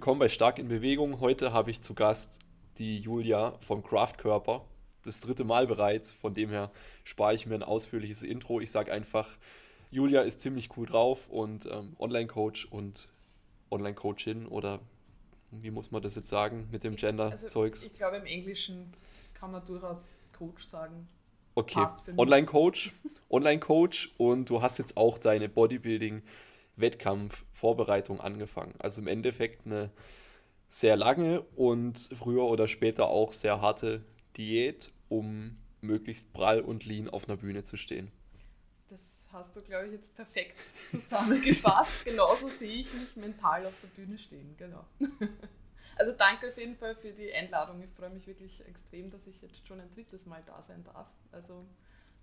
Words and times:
willkommen 0.00 0.20
bei 0.20 0.30
Stark 0.30 0.58
in 0.58 0.68
Bewegung. 0.68 1.20
Heute 1.20 1.52
habe 1.52 1.70
ich 1.70 1.82
zu 1.82 1.92
Gast 1.92 2.38
die 2.78 3.00
Julia 3.00 3.58
vom 3.60 3.82
Kraftkörper. 3.82 4.64
Das 5.04 5.20
dritte 5.20 5.44
Mal 5.44 5.66
bereits, 5.66 6.10
von 6.10 6.32
dem 6.32 6.48
her 6.48 6.70
spare 7.04 7.34
ich 7.34 7.44
mir 7.44 7.56
ein 7.56 7.62
ausführliches 7.62 8.22
Intro. 8.22 8.60
Ich 8.60 8.70
sage 8.70 8.90
einfach, 8.92 9.28
Julia 9.90 10.22
ist 10.22 10.40
ziemlich 10.40 10.74
cool 10.78 10.86
drauf 10.86 11.28
und 11.28 11.66
ähm, 11.66 11.96
Online-Coach 11.98 12.68
und 12.70 13.10
Online-Coachin 13.70 14.46
oder 14.46 14.80
wie 15.50 15.70
muss 15.70 15.90
man 15.90 16.00
das 16.00 16.14
jetzt 16.14 16.30
sagen 16.30 16.66
mit 16.72 16.82
dem 16.82 16.96
Gender-Zeugs? 16.96 17.80
Also 17.80 17.92
ich 17.92 17.92
glaube, 17.92 18.16
im 18.16 18.24
Englischen 18.24 18.94
kann 19.34 19.52
man 19.52 19.62
durchaus 19.66 20.10
Coach 20.32 20.64
sagen. 20.64 21.08
Okay, 21.56 21.86
Online-Coach, 22.16 22.94
Online-Coach 23.28 24.14
und 24.16 24.48
du 24.48 24.62
hast 24.62 24.78
jetzt 24.78 24.96
auch 24.96 25.18
deine 25.18 25.50
Bodybuilding-Wettkampf-Vorbereitung 26.80 28.20
angefangen. 28.20 28.74
Also 28.78 29.00
im 29.00 29.06
Endeffekt 29.06 29.66
eine 29.66 29.90
sehr 30.68 30.96
lange 30.96 31.42
und 31.56 31.98
früher 32.14 32.44
oder 32.44 32.68
später 32.68 33.08
auch 33.08 33.32
sehr 33.32 33.60
harte 33.60 34.04
Diät, 34.36 34.92
um 35.08 35.58
möglichst 35.80 36.32
prall 36.32 36.60
und 36.60 36.84
lean 36.84 37.08
auf 37.08 37.28
einer 37.28 37.36
Bühne 37.36 37.62
zu 37.62 37.76
stehen. 37.76 38.12
Das 38.88 39.26
hast 39.32 39.54
du, 39.56 39.62
glaube 39.62 39.86
ich, 39.86 39.92
jetzt 39.92 40.16
perfekt 40.16 40.56
zusammengefasst. 40.90 41.92
Genauso 42.04 42.48
sehe 42.48 42.80
ich 42.80 42.92
mich 42.92 43.16
mental 43.16 43.66
auf 43.66 43.74
der 43.82 43.88
Bühne 43.88 44.18
stehen, 44.18 44.56
genau. 44.56 44.84
Also 45.96 46.12
danke 46.12 46.48
auf 46.48 46.56
jeden 46.56 46.76
Fall 46.76 46.96
für 46.96 47.12
die 47.12 47.30
Einladung. 47.30 47.82
Ich 47.82 47.90
freue 47.90 48.08
mich 48.08 48.26
wirklich 48.26 48.66
extrem, 48.66 49.10
dass 49.10 49.26
ich 49.26 49.42
jetzt 49.42 49.66
schon 49.68 49.80
ein 49.80 49.90
drittes 49.90 50.24
Mal 50.24 50.42
da 50.46 50.62
sein 50.62 50.82
darf. 50.82 51.08
Also 51.30 51.66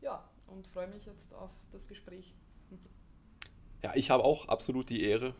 ja, 0.01 0.27
und 0.47 0.67
freue 0.67 0.87
mich 0.87 1.05
jetzt 1.05 1.31
auf 1.35 1.51
das 1.71 1.87
Gespräch. 1.87 2.33
Ja, 3.83 3.93
ich 3.95 4.09
habe 4.09 4.23
auch 4.23 4.47
absolut 4.47 4.89
die 4.89 5.03
Ehre, 5.03 5.33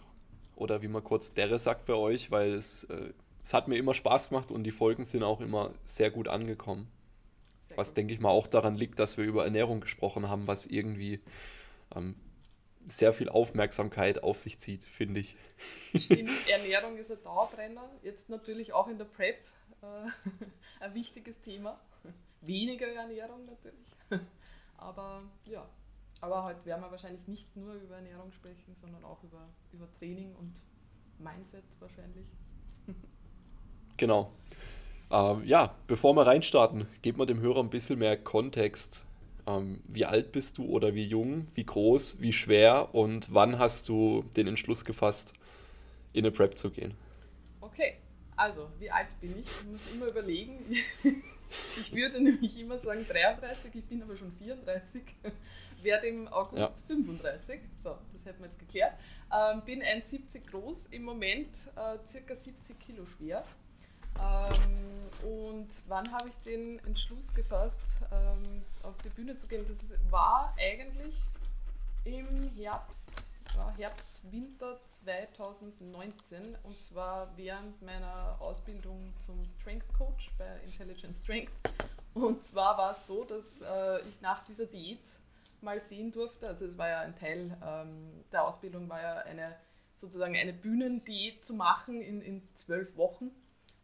oder 0.57 0.81
wie 0.81 0.87
man 0.87 1.03
kurz 1.03 1.33
derre 1.33 1.59
sagt 1.59 1.85
bei 1.85 1.93
euch, 1.93 2.31
weil 2.31 2.53
es, 2.53 2.83
äh, 2.85 3.13
es 3.43 3.53
hat 3.53 3.67
mir 3.67 3.77
immer 3.77 3.93
Spaß 3.93 4.29
gemacht 4.29 4.51
und 4.51 4.63
die 4.63 4.71
Folgen 4.71 5.05
sind 5.05 5.23
auch 5.23 5.39
immer 5.39 5.73
sehr 5.85 6.11
gut 6.11 6.27
angekommen. 6.27 6.87
Sehr 7.67 7.77
was, 7.77 7.89
gut. 7.89 7.97
denke 7.97 8.13
ich 8.13 8.19
mal, 8.19 8.29
auch 8.29 8.47
daran 8.47 8.75
liegt, 8.75 8.99
dass 8.99 9.17
wir 9.17 9.25
über 9.25 9.45
Ernährung 9.45 9.81
gesprochen 9.81 10.27
haben, 10.27 10.47
was 10.47 10.65
irgendwie 10.65 11.21
ähm, 11.95 12.15
sehr 12.87 13.13
viel 13.13 13.29
Aufmerksamkeit 13.29 14.23
auf 14.23 14.37
sich 14.37 14.57
zieht, 14.57 14.83
finde 14.83 15.19
ich. 15.19 15.35
Stimmt, 15.95 16.31
Ernährung 16.49 16.97
ist 16.97 17.11
ein 17.11 17.21
Dauerbrenner. 17.23 17.89
Jetzt 18.01 18.29
natürlich 18.29 18.73
auch 18.73 18.87
in 18.87 18.97
der 18.97 19.05
Prep 19.05 19.37
äh, 19.81 20.09
ein 20.79 20.93
wichtiges 20.95 21.39
Thema. 21.41 21.79
Weniger 22.41 22.87
Ernährung 22.87 23.45
natürlich. 23.45 23.87
Aber 24.77 25.23
ja, 25.45 25.67
aber 26.21 26.43
heute 26.43 26.65
werden 26.65 26.81
wir 26.81 26.91
wahrscheinlich 26.91 27.27
nicht 27.27 27.55
nur 27.55 27.73
über 27.75 27.95
Ernährung 27.95 28.31
sprechen, 28.31 28.75
sondern 28.75 29.03
auch 29.03 29.23
über, 29.23 29.47
über 29.71 29.87
Training 29.99 30.33
und 30.35 30.53
Mindset 31.19 31.63
wahrscheinlich. 31.79 32.25
Genau. 33.97 34.31
Ähm, 35.09 35.43
ja, 35.45 35.73
bevor 35.87 36.13
wir 36.13 36.27
reinstarten, 36.27 36.87
geben 37.01 37.17
wir 37.17 37.25
dem 37.25 37.39
Hörer 37.39 37.61
ein 37.61 37.71
bisschen 37.71 37.97
mehr 37.97 38.15
Kontext 38.15 39.07
ähm, 39.47 39.79
wie 39.89 40.05
alt 40.05 40.31
bist 40.31 40.57
du 40.57 40.65
oder 40.65 40.93
wie 40.93 41.05
jung, 41.05 41.47
wie 41.55 41.65
groß, 41.65 42.21
wie 42.21 42.33
schwer 42.33 42.93
und 42.93 43.33
wann 43.33 43.57
hast 43.57 43.87
du 43.87 44.23
den 44.35 44.47
Entschluss 44.47 44.85
gefasst, 44.85 45.33
in 46.13 46.25
eine 46.25 46.31
Prep 46.31 46.57
zu 46.57 46.69
gehen? 46.69 46.93
Okay, 47.61 47.97
also 48.35 48.69
wie 48.77 48.91
alt 48.91 49.07
bin 49.21 49.39
ich? 49.39 49.47
Ich 49.47 49.65
muss 49.65 49.87
immer 49.87 50.07
überlegen. 50.07 50.59
Ich 51.79 51.93
würde 51.93 52.21
nämlich 52.21 52.59
immer 52.59 52.77
sagen 52.77 53.05
33, 53.07 53.73
ich 53.75 53.85
bin 53.85 54.01
aber 54.03 54.17
schon 54.17 54.31
34, 54.31 55.01
werde 55.81 56.07
im 56.07 56.27
August 56.27 56.83
ja. 56.89 56.95
35. 56.95 57.61
So, 57.83 57.97
das 58.13 58.25
hätten 58.25 58.39
wir 58.39 58.47
jetzt 58.47 58.59
geklärt. 58.59 58.93
Ähm, 59.33 59.61
bin 59.63 59.81
1,70 59.81 60.49
groß, 60.49 60.87
im 60.87 61.03
Moment 61.03 61.71
äh, 61.75 61.97
circa 62.07 62.35
70 62.35 62.79
Kilo 62.79 63.05
schwer. 63.17 63.43
Ähm, 64.19 65.27
und 65.27 65.69
wann 65.87 66.11
habe 66.11 66.29
ich 66.29 66.35
den 66.37 66.79
Entschluss 66.85 67.33
gefasst, 67.33 68.01
ähm, 68.11 68.63
auf 68.83 68.95
die 69.03 69.09
Bühne 69.09 69.35
zu 69.35 69.47
gehen? 69.47 69.65
Das 69.67 69.93
war 70.09 70.55
eigentlich 70.57 71.15
im 72.05 72.49
Herbst, 72.55 73.27
ja, 73.55 73.73
Herbst, 73.77 74.21
Winter 74.31 74.79
2019 74.87 76.57
und 76.63 76.83
zwar 76.83 77.35
während 77.37 77.81
meiner 77.81 78.37
Ausbildung 78.39 79.13
zum 79.19 79.45
Strength 79.45 79.93
Coach 79.97 80.31
bei 80.37 80.59
Intelligent 80.65 81.15
Strength. 81.15 81.51
Und 82.13 82.43
zwar 82.45 82.77
war 82.77 82.91
es 82.91 83.07
so, 83.07 83.23
dass 83.23 83.61
äh, 83.61 84.01
ich 84.07 84.21
nach 84.21 84.43
dieser 84.45 84.65
Diät 84.65 84.99
mal 85.61 85.79
sehen 85.79 86.11
durfte, 86.11 86.47
also 86.47 86.65
es 86.65 86.77
war 86.77 86.89
ja 86.89 86.99
ein 87.01 87.15
Teil 87.15 87.57
ähm, 87.63 88.23
der 88.31 88.45
Ausbildung, 88.45 88.89
war 88.89 89.01
ja 89.01 89.15
eine 89.17 89.55
sozusagen 89.97 90.35
eine 90.35 90.53
Bühnendiät 90.53 91.43
zu 91.43 91.55
machen 91.55 92.01
in, 92.01 92.21
in 92.21 92.47
zwölf 92.53 92.95
Wochen 92.95 93.31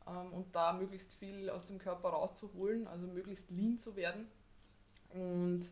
ähm, 0.08 0.32
und 0.34 0.56
da 0.56 0.74
möglichst 0.74 1.16
viel 1.16 1.50
aus 1.50 1.66
dem 1.66 1.80
Körper 1.80 2.10
rauszuholen, 2.10 2.88
also 2.88 3.08
möglichst 3.08 3.50
lean 3.50 3.80
zu 3.80 3.96
werden. 3.96 4.28
Und 5.10 5.70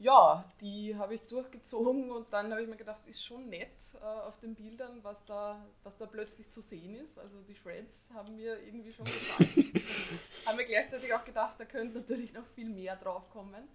ja, 0.00 0.44
die 0.60 0.96
habe 0.96 1.14
ich 1.14 1.22
durchgezogen 1.22 2.12
und 2.12 2.32
dann 2.32 2.50
habe 2.52 2.62
ich 2.62 2.68
mir 2.68 2.76
gedacht, 2.76 3.00
ist 3.06 3.24
schon 3.24 3.48
nett 3.48 3.76
äh, 4.00 4.04
auf 4.04 4.38
den 4.38 4.54
Bildern, 4.54 5.02
was 5.02 5.24
da, 5.24 5.60
was 5.82 5.96
da 5.96 6.06
plötzlich 6.06 6.50
zu 6.50 6.60
sehen 6.60 6.94
ist. 6.94 7.18
Also 7.18 7.40
die 7.42 7.56
Shreds 7.56 8.08
haben 8.14 8.36
mir 8.36 8.62
irgendwie 8.62 8.92
schon 8.92 9.04
gefallen. 9.04 9.72
haben 10.46 10.56
mir 10.56 10.66
gleichzeitig 10.66 11.12
auch 11.12 11.24
gedacht, 11.24 11.56
da 11.58 11.64
könnte 11.64 11.98
natürlich 11.98 12.32
noch 12.32 12.46
viel 12.46 12.68
mehr 12.68 12.94
drauf 12.96 13.28
kommen. 13.30 13.68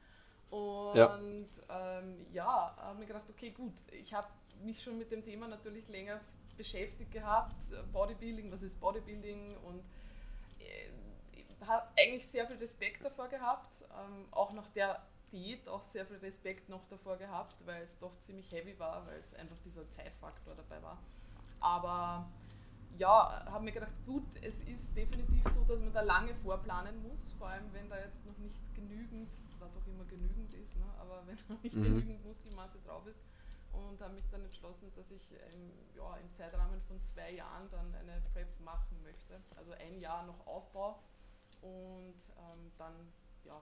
Und 0.49 0.95
ja, 0.95 1.19
ähm, 1.69 2.25
ja 2.31 2.75
habe 2.77 2.99
mir 2.99 3.05
gedacht, 3.05 3.29
okay, 3.29 3.49
gut, 3.49 3.73
ich 3.91 4.13
habe 4.13 4.27
mich 4.63 4.81
schon 4.81 4.97
mit 4.97 5.11
dem 5.11 5.25
Thema 5.25 5.47
natürlich 5.49 5.89
länger 5.89 6.21
beschäftigt 6.55 7.11
gehabt, 7.11 7.55
Bodybuilding, 7.91 8.51
was 8.51 8.61
ist 8.61 8.79
Bodybuilding 8.79 9.57
und 9.57 9.83
äh, 10.59 11.65
habe 11.65 11.87
eigentlich 11.97 12.27
sehr 12.27 12.45
viel 12.47 12.57
Respekt 12.57 13.03
davor 13.03 13.27
gehabt, 13.27 13.83
ähm, 13.99 14.27
auch 14.31 14.53
nach 14.53 14.69
der 14.69 15.01
Diät 15.33 15.67
auch 15.67 15.83
sehr 15.87 16.05
viel 16.05 16.17
Respekt 16.17 16.69
noch 16.69 16.87
davor 16.87 17.17
gehabt, 17.17 17.55
weil 17.65 17.81
es 17.81 17.97
doch 17.99 18.17
ziemlich 18.19 18.51
heavy 18.51 18.77
war, 18.79 19.05
weil 19.05 19.19
es 19.19 19.33
einfach 19.33 19.57
dieser 19.65 19.89
Zeitfaktor 19.89 20.55
dabei 20.55 20.81
war. 20.81 20.99
Aber 21.59 22.29
ja, 22.97 23.43
habe 23.47 23.65
mir 23.65 23.71
gedacht, 23.71 23.93
gut, 24.05 24.23
es 24.41 24.61
ist 24.61 24.95
definitiv 24.95 25.45
so, 25.47 25.63
dass 25.65 25.81
man 25.81 25.91
da 25.91 26.01
lange 26.01 26.35
vorplanen 26.35 27.01
muss, 27.09 27.33
vor 27.33 27.47
allem 27.47 27.65
wenn 27.73 27.89
da 27.89 27.97
jetzt 27.97 28.23
noch 28.25 28.37
nicht 28.37 28.61
genügend, 28.75 29.31
was 29.59 29.75
auch 29.75 29.87
immer 29.87 30.05
genügend 30.05 30.53
ist, 30.53 30.75
ne, 30.77 30.85
aber 30.99 31.23
wenn 31.25 31.37
noch 31.49 31.61
nicht 31.63 31.75
mhm. 31.75 31.83
genügend 31.83 32.25
Muskelmasse 32.25 32.77
drauf 32.85 33.05
ist, 33.07 33.19
und 33.73 33.99
habe 34.01 34.13
mich 34.13 34.29
dann 34.29 34.43
entschlossen, 34.45 34.91
dass 34.95 35.09
ich 35.11 35.31
ähm, 35.31 35.71
ja, 35.95 36.15
im 36.17 36.31
Zeitrahmen 36.33 36.79
von 36.81 37.03
zwei 37.03 37.31
Jahren 37.31 37.69
dann 37.71 37.93
eine 37.95 38.21
Prep 38.31 38.47
machen 38.59 39.01
möchte. 39.03 39.41
Also 39.57 39.71
ein 39.73 39.99
Jahr 39.99 40.25
noch 40.25 40.45
Aufbau 40.45 40.99
und 41.61 42.19
ähm, 42.37 42.71
dann 42.77 42.93
ja, 43.45 43.59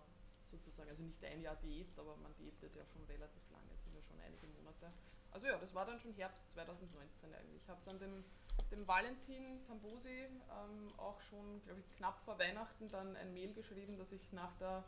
sozusagen, 0.51 0.89
also 0.89 1.03
nicht 1.03 1.23
ein 1.23 1.41
Jahr 1.41 1.55
Diät, 1.55 1.87
aber 1.97 2.15
man 2.17 2.33
diätet 2.35 2.75
ja 2.75 2.85
schon 2.85 3.03
relativ 3.05 3.41
lange, 3.51 3.71
sind 3.77 3.95
ja 3.95 4.01
schon 4.03 4.19
einige 4.19 4.47
Monate. 4.47 4.91
Also 5.31 5.47
ja, 5.47 5.57
das 5.57 5.73
war 5.73 5.85
dann 5.85 5.99
schon 5.99 6.13
Herbst 6.13 6.49
2019 6.51 7.33
eigentlich. 7.33 7.61
Ich 7.63 7.69
habe 7.69 7.79
dann 7.85 7.99
dem, 7.99 8.23
dem 8.69 8.87
Valentin 8.87 9.63
Tambosi 9.65 10.09
ähm, 10.09 10.93
auch 10.97 11.19
schon, 11.21 11.63
glaube 11.63 11.79
ich, 11.79 11.89
knapp 11.97 12.19
vor 12.25 12.37
Weihnachten 12.37 12.89
dann 12.91 13.15
ein 13.15 13.33
Mail 13.33 13.53
geschrieben, 13.53 13.97
dass 13.97 14.11
ich 14.11 14.31
nach 14.33 14.53
der, 14.57 14.83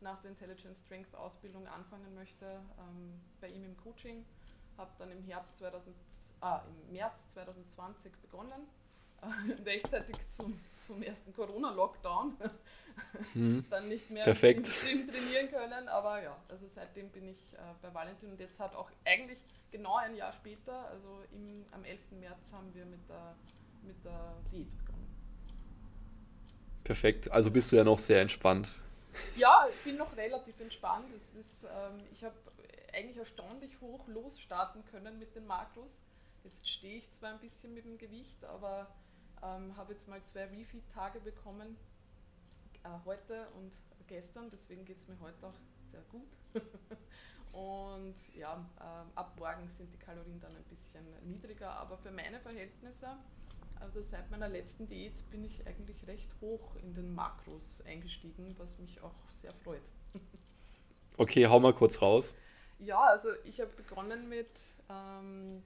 nach 0.00 0.20
der 0.22 0.30
Intelligence 0.30 0.80
Strength 0.80 1.14
Ausbildung 1.14 1.66
anfangen 1.68 2.14
möchte, 2.14 2.62
ähm, 2.78 3.20
bei 3.40 3.48
ihm 3.48 3.64
im 3.64 3.76
Coaching 3.76 4.24
habe 4.76 4.90
dann 4.98 5.10
im 5.12 5.22
Herbst 5.24 5.56
2000, 5.58 5.94
ah, 6.40 6.62
im 6.66 6.92
März 6.92 7.28
2020 7.28 8.12
begonnen, 8.22 8.66
rechtzeitig 9.64 10.16
zum, 10.30 10.58
zum 10.86 11.02
ersten 11.02 11.32
Corona-Lockdown. 11.34 12.36
Hm. 13.32 13.64
dann 13.70 13.88
nicht 13.88 14.10
mehr 14.10 14.24
Perfekt. 14.24 14.66
im 14.66 15.06
Gym 15.06 15.08
trainieren 15.08 15.50
können, 15.50 15.88
aber 15.88 16.22
ja, 16.22 16.36
also 16.48 16.66
seitdem 16.66 17.08
bin 17.08 17.28
ich 17.28 17.38
äh, 17.54 17.58
bei 17.80 17.92
Valentin 17.92 18.30
und 18.30 18.38
jetzt 18.38 18.60
hat 18.60 18.74
auch 18.74 18.90
eigentlich 19.04 19.38
genau 19.70 19.96
ein 19.96 20.14
Jahr 20.14 20.32
später, 20.32 20.88
also 20.88 21.22
im, 21.32 21.64
am 21.72 21.84
11. 21.84 22.00
März 22.20 22.52
haben 22.52 22.72
wir 22.74 22.84
mit 22.84 23.00
der, 23.08 23.34
mit 23.82 24.04
der 24.04 24.34
Diät 24.50 24.76
begonnen. 24.76 25.08
Perfekt, 26.84 27.30
also 27.30 27.50
bist 27.50 27.72
du 27.72 27.76
ja 27.76 27.84
noch 27.84 27.98
sehr 27.98 28.20
entspannt. 28.20 28.72
Ja, 29.36 29.66
ich 29.70 29.84
bin 29.84 29.96
noch 29.96 30.16
relativ 30.16 30.58
entspannt. 30.60 31.06
Es 31.14 31.34
ist, 31.34 31.64
ähm, 31.64 32.00
ich 32.12 32.24
habe 32.24 32.34
eigentlich 32.92 33.16
erstaunlich 33.16 33.80
hoch 33.80 34.06
losstarten 34.08 34.84
können 34.86 35.18
mit 35.18 35.34
den 35.34 35.46
Makros. 35.46 36.04
Jetzt 36.44 36.68
stehe 36.68 36.98
ich 36.98 37.10
zwar 37.12 37.30
ein 37.30 37.38
bisschen 37.38 37.74
mit 37.74 37.84
dem 37.84 37.98
Gewicht, 37.98 38.44
aber 38.44 38.88
ähm, 39.42 39.76
habe 39.76 39.92
jetzt 39.92 40.08
mal 40.08 40.22
zwei 40.22 40.44
Refeed-Tage 40.44 41.20
bekommen, 41.20 41.76
äh, 42.84 42.88
heute 43.04 43.48
und 43.56 43.72
gestern, 44.06 44.50
deswegen 44.50 44.84
geht 44.84 44.98
es 44.98 45.08
mir 45.08 45.18
heute 45.20 45.46
auch 45.46 45.54
sehr 45.90 46.02
gut. 46.10 46.28
und 47.52 48.14
ja, 48.34 48.64
äh, 48.78 49.18
ab 49.18 49.34
morgen 49.38 49.68
sind 49.76 49.92
die 49.92 49.98
Kalorien 49.98 50.40
dann 50.40 50.54
ein 50.54 50.64
bisschen 50.64 51.04
niedriger, 51.24 51.70
aber 51.70 51.98
für 51.98 52.10
meine 52.10 52.40
Verhältnisse, 52.40 53.16
also 53.80 54.00
seit 54.00 54.30
meiner 54.30 54.48
letzten 54.48 54.86
Diät 54.86 55.28
bin 55.30 55.44
ich 55.44 55.66
eigentlich 55.66 56.06
recht 56.06 56.28
hoch 56.40 56.76
in 56.76 56.94
den 56.94 57.14
Makros 57.14 57.84
eingestiegen, 57.86 58.54
was 58.58 58.78
mich 58.78 59.02
auch 59.02 59.14
sehr 59.32 59.52
freut. 59.54 59.82
Okay, 61.18 61.46
hau 61.46 61.60
mal 61.60 61.74
kurz 61.74 62.00
raus. 62.00 62.34
Ja, 62.78 62.98
also 63.00 63.28
ich 63.44 63.60
habe 63.60 63.70
begonnen 63.72 64.30
mit, 64.30 64.48
ähm, 64.88 65.62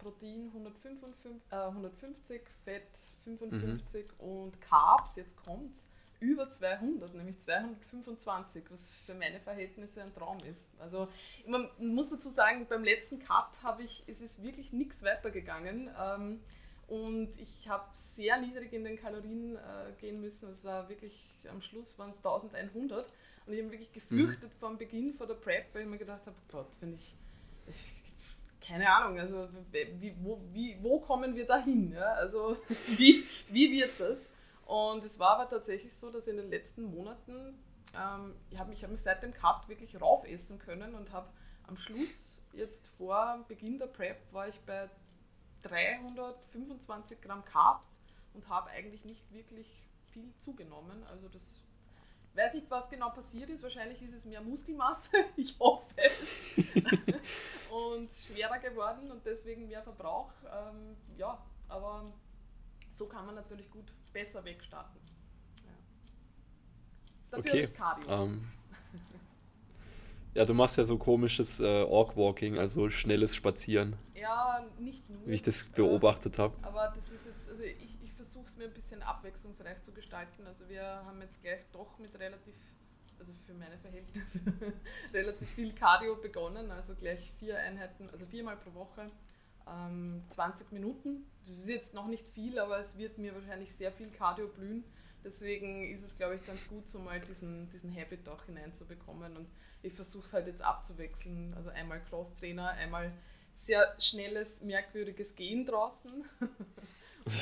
Protein 0.00 0.48
155, 0.48 1.32
äh, 1.50 1.56
150, 1.56 2.42
Fett 2.64 3.12
55 3.24 4.06
mhm. 4.06 4.26
und 4.26 4.60
Carbs, 4.60 5.16
jetzt 5.16 5.36
kommt's, 5.44 5.86
über 6.20 6.50
200, 6.50 7.14
nämlich 7.14 7.38
225, 7.38 8.64
was 8.70 9.00
für 9.06 9.14
meine 9.14 9.40
Verhältnisse 9.40 10.02
ein 10.02 10.14
Traum 10.14 10.38
ist. 10.40 10.70
Also 10.78 11.08
man 11.46 11.68
muss 11.78 12.10
dazu 12.10 12.28
sagen, 12.28 12.66
beim 12.68 12.84
letzten 12.84 13.20
Cut 13.20 13.62
habe 13.62 13.82
ich, 13.82 14.04
es 14.06 14.20
ist 14.20 14.42
wirklich 14.42 14.72
nichts 14.72 15.02
weitergegangen. 15.02 15.90
Ähm, 15.98 16.40
und 16.88 17.30
ich 17.38 17.68
habe 17.68 17.84
sehr 17.92 18.38
niedrig 18.38 18.72
in 18.72 18.84
den 18.84 18.98
Kalorien 18.98 19.56
äh, 19.56 19.92
gehen 19.98 20.20
müssen. 20.20 20.50
Es 20.50 20.64
war 20.64 20.88
wirklich, 20.88 21.32
am 21.48 21.62
Schluss 21.62 21.98
waren 21.98 22.10
es 22.10 22.18
1100. 22.18 23.10
Und 23.46 23.52
ich 23.52 23.62
habe 23.62 23.70
wirklich 23.70 23.92
gefürchtet 23.92 24.52
mhm. 24.54 24.58
vom 24.58 24.76
Beginn, 24.76 25.14
vor 25.14 25.26
der 25.26 25.34
Prep, 25.34 25.72
weil 25.72 25.82
ich 25.82 25.88
mir 25.88 25.98
gedacht 25.98 26.26
habe, 26.26 26.36
Gott, 26.50 26.76
wenn 26.80 26.94
ich, 26.94 27.16
ich 27.66 28.02
keine 28.60 28.92
Ahnung, 28.92 29.18
also 29.18 29.48
wie, 29.72 30.14
wo, 30.20 30.40
wie, 30.52 30.76
wo 30.82 31.00
kommen 31.00 31.34
wir 31.34 31.46
da 31.46 31.58
hin? 31.58 31.92
Ja? 31.92 32.12
Also 32.12 32.56
wie, 32.86 33.24
wie 33.48 33.70
wird 33.72 33.98
das? 33.98 34.28
Und 34.66 35.02
es 35.02 35.18
war 35.18 35.30
aber 35.30 35.48
tatsächlich 35.48 35.94
so, 35.94 36.10
dass 36.12 36.28
in 36.28 36.36
den 36.36 36.50
letzten 36.50 36.84
Monaten, 36.84 37.58
ähm, 37.98 38.34
ich 38.50 38.58
habe 38.58 38.70
mich, 38.70 38.84
hab 38.84 38.90
mich 38.90 39.02
seit 39.02 39.22
dem 39.22 39.34
Cut 39.34 39.68
wirklich 39.68 40.00
raufessen 40.00 40.58
können 40.58 40.94
und 40.94 41.12
habe 41.12 41.28
am 41.66 41.76
Schluss, 41.76 42.48
jetzt 42.52 42.88
vor 42.96 43.44
Beginn 43.48 43.78
der 43.78 43.86
Prep, 43.86 44.32
war 44.32 44.48
ich 44.48 44.60
bei 44.60 44.88
325 45.62 47.20
Gramm 47.20 47.44
Carbs 47.44 48.02
und 48.34 48.48
habe 48.48 48.70
eigentlich 48.70 49.04
nicht 49.04 49.32
wirklich 49.32 49.88
viel 50.12 50.34
zugenommen. 50.36 51.04
Also 51.10 51.28
das 51.28 51.62
weiß 52.34 52.54
nicht, 52.54 52.70
was 52.70 52.88
genau 52.88 53.10
passiert 53.10 53.50
ist. 53.50 53.62
Wahrscheinlich 53.62 54.00
ist 54.02 54.14
es 54.14 54.24
mehr 54.24 54.40
Muskelmasse. 54.40 55.16
Ich 55.36 55.58
hoffe 55.58 55.94
es. 55.96 56.74
und 57.70 58.12
schwerer 58.12 58.58
geworden 58.58 59.10
und 59.10 59.24
deswegen 59.24 59.66
mehr 59.66 59.82
Verbrauch. 59.82 60.32
Ähm, 60.44 60.96
ja, 61.16 61.38
aber 61.68 62.12
so 62.90 63.06
kann 63.06 63.26
man 63.26 63.34
natürlich 63.34 63.70
gut 63.70 63.92
besser 64.12 64.44
wegstarten. 64.44 65.00
Ja. 65.56 65.72
Dafür 67.30 67.52
okay. 67.52 67.66
Cardio. 67.68 68.22
Um, 68.22 68.32
ähm, 68.32 68.52
ja, 70.34 70.44
du 70.44 70.54
machst 70.54 70.76
ja 70.76 70.84
so 70.84 70.96
komisches 70.96 71.58
äh, 71.58 71.82
Ork-Walking, 71.82 72.58
also 72.58 72.88
schnelles 72.88 73.34
Spazieren. 73.34 73.96
Ja, 74.14 74.64
nicht 74.78 75.08
nur. 75.10 75.26
Wie 75.26 75.34
ich 75.34 75.42
das 75.42 75.64
beobachtet 75.64 76.38
äh, 76.38 76.42
habe. 76.42 76.54
Aber 76.62 76.92
das 76.94 77.10
ist 77.10 77.26
jetzt, 77.26 77.48
also 77.48 77.62
ich 77.62 77.99
versuche 78.20 78.44
es 78.44 78.58
mir 78.58 78.64
ein 78.64 78.74
bisschen 78.74 79.02
abwechslungsreich 79.02 79.80
zu 79.80 79.92
gestalten. 79.92 80.46
Also 80.46 80.68
wir 80.68 80.84
haben 80.84 81.22
jetzt 81.22 81.40
gleich 81.40 81.60
doch 81.72 81.98
mit 81.98 82.14
relativ, 82.18 82.54
also 83.18 83.32
für 83.46 83.54
meine 83.54 83.78
Verhältnisse, 83.78 84.40
relativ 85.14 85.48
viel 85.48 85.74
Cardio 85.74 86.16
begonnen. 86.16 86.70
Also 86.70 86.94
gleich 86.94 87.32
vier 87.38 87.58
Einheiten, 87.58 88.10
also 88.10 88.26
viermal 88.26 88.58
pro 88.58 88.74
Woche 88.74 89.10
ähm, 89.66 90.22
20 90.28 90.70
Minuten. 90.70 91.24
Das 91.46 91.60
ist 91.60 91.68
jetzt 91.68 91.94
noch 91.94 92.08
nicht 92.08 92.28
viel, 92.28 92.58
aber 92.58 92.78
es 92.78 92.98
wird 92.98 93.16
mir 93.16 93.34
wahrscheinlich 93.34 93.74
sehr 93.74 93.90
viel 93.90 94.10
Cardio 94.10 94.48
blühen. 94.48 94.84
Deswegen 95.24 95.90
ist 95.90 96.04
es, 96.04 96.18
glaube 96.18 96.34
ich, 96.34 96.46
ganz 96.46 96.68
gut, 96.68 96.90
so 96.90 96.98
mal 96.98 97.20
diesen, 97.20 97.70
diesen 97.70 97.94
Habit 97.96 98.28
auch 98.28 98.44
hineinzubekommen. 98.44 99.34
Und 99.34 99.48
ich 99.82 99.94
versuche 99.94 100.24
es 100.24 100.34
halt 100.34 100.46
jetzt 100.46 100.60
abzuwechseln. 100.60 101.54
Also 101.54 101.70
einmal 101.70 102.04
Cross-Trainer, 102.04 102.68
einmal 102.68 103.12
sehr 103.54 103.94
schnelles, 103.98 104.60
merkwürdiges 104.60 105.36
Gehen 105.36 105.64
draußen 105.64 106.24
und 107.24 107.34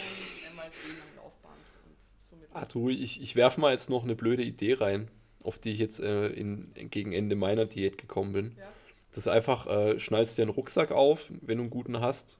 einmal 0.48 0.66
Gehen 0.70 0.96
am 1.02 1.16
Laufband. 1.16 1.56
Und 1.84 1.96
somit 2.28 2.48
ah, 2.52 2.64
du, 2.64 2.88
ich, 2.88 3.20
ich 3.20 3.36
werfe 3.36 3.60
mal 3.60 3.72
jetzt 3.72 3.90
noch 3.90 4.04
eine 4.04 4.14
blöde 4.14 4.42
Idee 4.42 4.74
rein, 4.74 5.10
auf 5.44 5.58
die 5.58 5.72
ich 5.72 5.78
jetzt 5.78 6.00
äh, 6.00 6.28
in, 6.28 6.72
gegen 6.74 7.12
Ende 7.12 7.36
meiner 7.36 7.64
Diät 7.64 7.98
gekommen 7.98 8.32
bin. 8.32 8.56
Ja. 8.58 8.68
Das 9.10 9.18
ist 9.18 9.28
einfach, 9.28 9.66
äh, 9.66 9.98
schnallst 9.98 10.36
dir 10.36 10.42
einen 10.42 10.50
Rucksack 10.50 10.92
auf, 10.92 11.30
wenn 11.40 11.58
du 11.58 11.64
einen 11.64 11.70
guten 11.70 12.00
hast, 12.00 12.38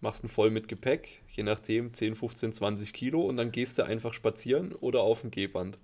machst 0.00 0.22
ihn 0.22 0.28
voll 0.28 0.50
mit 0.50 0.68
Gepäck, 0.68 1.22
je 1.28 1.42
nachdem 1.42 1.94
10, 1.94 2.14
15, 2.14 2.52
20 2.52 2.92
Kilo 2.92 3.22
und 3.22 3.36
dann 3.36 3.52
gehst 3.52 3.78
du 3.78 3.84
einfach 3.84 4.12
spazieren 4.12 4.72
oder 4.72 5.00
auf 5.00 5.24
ein 5.24 5.30
Gehband. 5.30 5.78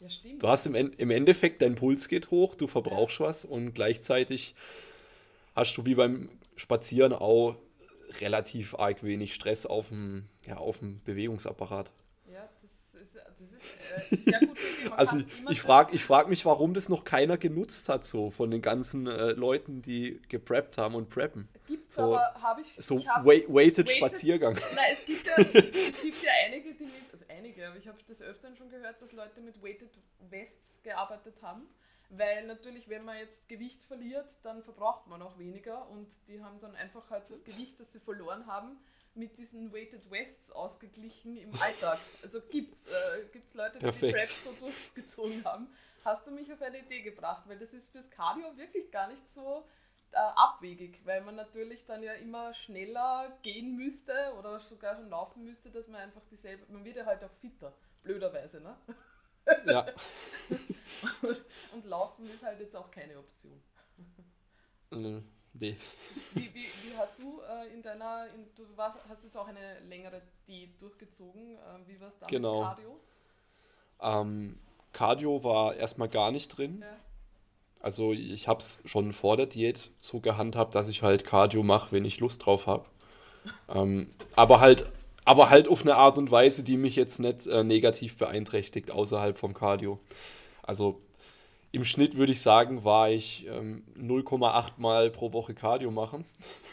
Ja, 0.00 0.08
stimmt. 0.08 0.42
Du 0.42 0.48
hast 0.48 0.66
im, 0.66 0.74
im 0.74 1.10
Endeffekt, 1.10 1.62
dein 1.62 1.74
Puls 1.74 2.08
geht 2.08 2.30
hoch, 2.30 2.54
du 2.54 2.66
verbrauchst 2.66 3.20
ja. 3.20 3.26
was 3.26 3.44
und 3.44 3.74
gleichzeitig 3.74 4.54
hast 5.54 5.76
du 5.76 5.86
wie 5.86 5.94
beim 5.94 6.28
Spazieren 6.56 7.12
auch 7.12 7.56
relativ 8.20 8.74
arg 8.74 9.02
wenig 9.02 9.34
Stress 9.34 9.66
auf 9.66 9.88
dem, 9.88 10.28
ja, 10.46 10.56
auf 10.56 10.78
dem 10.78 11.02
Bewegungsapparat. 11.04 11.90
Ja, 12.32 12.48
das 12.62 12.94
ist, 12.94 13.16
das 13.16 13.40
ist 13.42 13.52
äh, 14.10 14.16
sehr 14.16 14.40
gut. 14.40 14.56
also 14.96 15.22
ich, 15.50 15.60
frage 15.60 15.94
ich 15.94 16.02
frag 16.02 16.28
mich, 16.28 16.46
warum 16.46 16.72
das 16.72 16.88
noch 16.88 17.04
keiner 17.04 17.36
genutzt 17.36 17.90
hat, 17.90 18.06
so 18.06 18.30
von 18.30 18.50
den 18.50 18.62
ganzen 18.62 19.06
äh, 19.06 19.32
Leuten, 19.32 19.82
die 19.82 20.20
gepreppt 20.28 20.78
haben 20.78 20.94
und 20.94 21.10
preppen. 21.10 21.48
Gibt's 21.66 21.96
so, 21.96 22.14
aber, 22.14 22.34
habe 22.40 22.62
ich. 22.62 22.74
So 22.78 22.96
ich 22.96 23.08
hab 23.08 23.26
weighted, 23.26 23.52
weighted 23.52 23.90
Spaziergang. 23.90 24.54
Nein, 24.74 24.84
es 24.92 25.04
gibt, 25.04 25.26
ja, 25.26 25.34
es, 25.36 25.70
es 25.70 26.02
gibt 26.02 26.22
ja 26.22 26.30
einige, 26.46 26.74
die 26.74 26.84
mit, 26.84 26.94
also 27.12 27.24
einige, 27.28 27.68
aber 27.68 27.76
ich 27.76 27.86
habe 27.86 27.98
das 28.08 28.22
öfter 28.22 28.54
schon 28.56 28.70
gehört, 28.70 29.02
dass 29.02 29.12
Leute 29.12 29.40
mit 29.42 29.62
Weighted 29.62 29.90
Vests 30.30 30.80
gearbeitet 30.82 31.34
haben. 31.42 31.66
Weil 32.14 32.46
natürlich, 32.46 32.90
wenn 32.90 33.06
man 33.06 33.16
jetzt 33.16 33.48
Gewicht 33.48 33.82
verliert, 33.84 34.28
dann 34.42 34.62
verbraucht 34.62 35.06
man 35.06 35.22
auch 35.22 35.38
weniger 35.38 35.88
und 35.88 36.08
die 36.28 36.44
haben 36.44 36.60
dann 36.60 36.76
einfach 36.76 37.08
halt 37.08 37.30
das 37.30 37.42
Gewicht, 37.42 37.80
das 37.80 37.90
sie 37.90 38.00
verloren 38.00 38.46
haben, 38.46 38.78
mit 39.14 39.38
diesen 39.38 39.72
Weighted 39.72 40.10
Wests 40.10 40.50
ausgeglichen 40.50 41.38
im 41.38 41.50
Alltag. 41.58 41.98
Also 42.22 42.42
gibt 42.42 42.76
es 42.76 42.86
äh, 42.86 43.24
gibt's 43.32 43.54
Leute, 43.54 43.78
die 43.78 43.84
Perfekt. 43.84 44.12
die 44.12 44.18
Prep 44.18 44.28
so 44.28 44.52
durchgezogen 44.52 45.42
haben. 45.46 45.68
Hast 46.04 46.26
du 46.26 46.32
mich 46.32 46.52
auf 46.52 46.60
eine 46.60 46.80
Idee 46.80 47.00
gebracht, 47.00 47.44
weil 47.46 47.58
das 47.58 47.72
ist 47.72 47.90
fürs 47.90 48.10
Cardio 48.10 48.58
wirklich 48.58 48.90
gar 48.90 49.08
nicht 49.08 49.30
so 49.30 49.64
äh, 50.12 50.16
abwegig, 50.18 51.00
weil 51.06 51.22
man 51.22 51.36
natürlich 51.36 51.86
dann 51.86 52.02
ja 52.02 52.12
immer 52.12 52.52
schneller 52.52 53.38
gehen 53.40 53.74
müsste 53.74 54.34
oder 54.38 54.60
sogar 54.60 54.96
schon 54.96 55.08
laufen 55.08 55.44
müsste, 55.44 55.70
dass 55.70 55.88
man 55.88 56.02
einfach 56.02 56.22
dieselbe, 56.30 56.70
man 56.70 56.84
wird 56.84 56.96
ja 56.96 57.06
halt 57.06 57.24
auch 57.24 57.32
fitter, 57.40 57.72
blöderweise, 58.02 58.60
ne? 58.60 58.76
Ja. 59.66 59.86
und, 61.74 61.86
Laufen 61.86 62.28
ist 62.30 62.42
halt 62.42 62.60
jetzt 62.60 62.76
auch 62.76 62.90
keine 62.90 63.18
Option. 63.18 63.60
Nee. 64.90 65.22
Wie, 65.54 65.76
wie, 66.34 66.54
wie, 66.54 66.96
hast 66.96 67.18
du 67.18 67.40
äh, 67.42 67.74
in 67.74 67.82
deiner, 67.82 68.26
in, 68.34 68.46
du 68.54 68.64
warst, 68.76 68.98
hast 69.08 69.24
jetzt 69.24 69.36
auch 69.36 69.48
eine 69.48 69.80
längere 69.80 70.22
Diät 70.48 70.80
durchgezogen. 70.80 71.56
Äh, 71.56 71.86
wie 71.86 72.00
war 72.00 72.08
es 72.08 72.18
da 72.18 72.26
genau. 72.26 72.60
mit 72.60 72.68
Cardio? 72.68 73.00
Ähm, 74.00 74.58
Cardio 74.92 75.44
war 75.44 75.74
erstmal 75.74 76.08
gar 76.08 76.30
nicht 76.30 76.48
drin. 76.48 76.80
Ja. 76.80 76.96
Also 77.80 78.12
ich 78.12 78.48
habe 78.48 78.60
es 78.60 78.80
schon 78.84 79.12
vor 79.12 79.36
der 79.36 79.46
Diät 79.46 79.90
so 80.00 80.20
gehandhabt, 80.20 80.74
dass 80.74 80.88
ich 80.88 81.02
halt 81.02 81.24
Cardio 81.24 81.62
mache, 81.62 81.92
wenn 81.92 82.04
ich 82.04 82.20
Lust 82.20 82.46
drauf 82.46 82.66
habe. 82.66 82.86
ähm, 83.68 84.10
aber 84.36 84.60
halt 84.60 84.86
aber 85.24 85.50
halt 85.50 85.68
auf 85.68 85.82
eine 85.82 85.96
Art 85.96 86.18
und 86.18 86.30
Weise, 86.30 86.62
die 86.62 86.76
mich 86.76 86.96
jetzt 86.96 87.18
nicht 87.18 87.46
äh, 87.46 87.64
negativ 87.64 88.16
beeinträchtigt 88.16 88.90
außerhalb 88.90 89.38
vom 89.38 89.54
Cardio. 89.54 90.00
Also 90.62 91.00
im 91.70 91.84
Schnitt 91.84 92.16
würde 92.16 92.32
ich 92.32 92.42
sagen, 92.42 92.84
war 92.84 93.10
ich 93.10 93.46
ähm, 93.46 93.84
0,8 93.96 94.72
Mal 94.76 95.10
pro 95.10 95.32
Woche 95.32 95.54
Cardio 95.54 95.90
machen. 95.90 96.24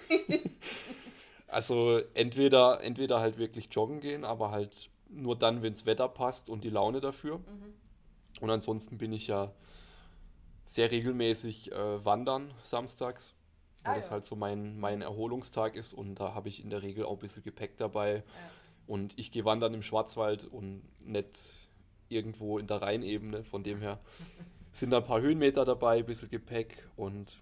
also 1.47 2.01
entweder, 2.13 2.81
entweder 2.81 3.19
halt 3.19 3.37
wirklich 3.37 3.69
joggen 3.71 4.01
gehen, 4.01 4.25
aber 4.25 4.51
halt 4.51 4.89
nur 5.09 5.37
dann, 5.37 5.61
wenn 5.61 5.73
das 5.73 5.85
Wetter 5.85 6.07
passt 6.07 6.49
und 6.49 6.63
die 6.63 6.69
Laune 6.69 6.99
dafür. 7.01 7.37
Mhm. 7.37 7.73
Und 8.41 8.49
ansonsten 8.49 8.97
bin 8.97 9.13
ich 9.13 9.27
ja 9.27 9.51
sehr 10.65 10.91
regelmäßig 10.91 11.71
äh, 11.71 12.05
wandern 12.05 12.51
samstags, 12.61 13.33
weil 13.83 13.93
ah, 13.93 13.95
das 13.95 14.05
ja. 14.05 14.11
halt 14.11 14.25
so 14.25 14.35
mein, 14.35 14.79
mein 14.79 15.01
Erholungstag 15.01 15.75
ist 15.75 15.93
und 15.93 16.15
da 16.15 16.33
habe 16.33 16.49
ich 16.49 16.63
in 16.63 16.69
der 16.69 16.81
Regel 16.81 17.05
auch 17.05 17.13
ein 17.13 17.19
bisschen 17.19 17.43
Gepäck 17.43 17.77
dabei. 17.77 18.15
Ja. 18.15 18.23
Und 18.87 19.17
ich 19.19 19.31
gehe 19.31 19.45
wandern 19.45 19.73
im 19.73 19.83
Schwarzwald 19.83 20.45
und 20.45 20.81
nicht 20.99 21.51
irgendwo 22.09 22.57
in 22.57 22.67
der 22.67 22.81
Rheinebene, 22.81 23.43
von 23.43 23.63
dem 23.63 23.79
her 23.79 23.99
sind 24.71 24.89
da 24.89 24.97
ein 24.97 25.03
paar 25.03 25.21
Höhenmeter 25.21 25.65
dabei, 25.65 25.99
ein 25.99 26.05
bisschen 26.05 26.29
Gepäck 26.29 26.87
und 26.95 27.37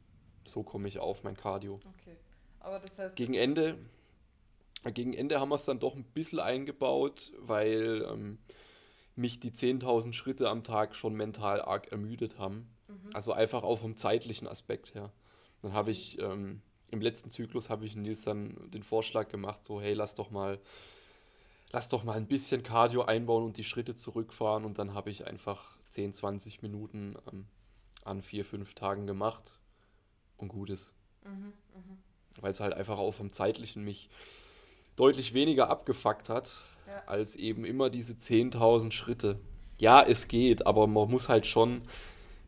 so 0.46 0.64
komme 0.64 0.88
ich 0.88 1.00
auf 1.00 1.24
mein 1.24 1.36
Cardio. 1.36 1.80
Okay. 2.00 2.18
Aber 2.60 2.80
das 2.80 3.00
heißt. 3.00 3.16
Gegen 3.16 3.34
Ende, 3.34 3.78
gegen 4.94 5.14
Ende 5.14 5.40
haben 5.40 5.50
wir 5.50 5.56
es 5.56 5.66
dann 5.66 5.80
doch 5.80 5.96
ein 5.96 6.04
bisschen 6.04 6.40
eingebaut, 6.40 7.32
weil 7.40 8.06
ähm, 8.12 8.40
mich 9.16 9.40
die 9.40 9.52
10.000 9.52 10.14
Schritte 10.14 10.50
am 10.50 10.64
Tag 10.64 10.96
schon 10.96 11.16
mental 11.16 11.62
arg 11.62 11.92
ermüdet 11.92 12.38
haben. 12.38 12.70
Mhm. 12.88 13.10
Also 13.14 13.34
einfach 13.34 13.64
auch 13.64 13.78
vom 13.78 13.96
zeitlichen 13.96 14.48
Aspekt 14.48 14.94
her. 14.96 15.12
Dann 15.62 15.74
habe 15.74 15.92
ich 15.92 16.20
ähm, 16.20 16.62
im 16.90 17.02
letzten 17.02 17.30
Zyklus 17.30 17.70
habe 17.70 17.86
ich 17.86 17.96
Nils 17.96 18.24
dann 18.24 18.56
den 18.72 18.84
Vorschlag 18.84 19.30
gemacht, 19.30 19.66
so 19.66 19.82
hey, 19.82 19.94
lass 19.94 20.16
doch 20.16 20.32
mal 20.32 20.60
lass 21.72 21.90
doch 21.90 22.04
mal 22.04 22.14
ein 22.14 22.28
bisschen 22.28 22.64
Cardio 22.64 23.04
einbauen 23.04 23.44
und 23.44 23.58
die 23.58 23.64
Schritte 23.64 23.96
zurückfahren 23.96 24.66
und 24.66 24.80
dann 24.80 24.94
habe 24.94 25.10
ich 25.10 25.28
einfach 25.28 25.78
10, 25.90 26.14
20 26.14 26.62
Minuten 26.62 27.16
ähm, 27.32 27.46
an 28.04 28.22
vier, 28.22 28.46
fünf 28.46 28.74
Tagen 28.74 29.08
gemacht 29.08 29.54
und 30.38 30.48
gut 30.50 30.70
ist. 30.70 30.94
Mhm, 31.26 31.54
mh. 31.74 31.98
Weil 32.42 32.52
es 32.52 32.60
halt 32.60 32.74
einfach 32.74 32.98
auch 32.98 33.12
vom 33.12 33.32
zeitlichen 33.32 33.84
mich 33.84 34.10
deutlich 34.96 35.34
weniger 35.34 35.70
abgefuckt 35.70 36.30
hat, 36.30 36.62
ja. 36.88 37.04
als 37.06 37.36
eben 37.36 37.66
immer 37.66 37.90
diese 37.90 38.14
10.000 38.14 38.92
Schritte. 38.92 39.40
Ja, 39.78 40.02
es 40.02 40.28
geht, 40.28 40.66
aber 40.66 40.88
man 40.88 41.10
muss 41.10 41.30
halt 41.30 41.46
schon 41.46 41.82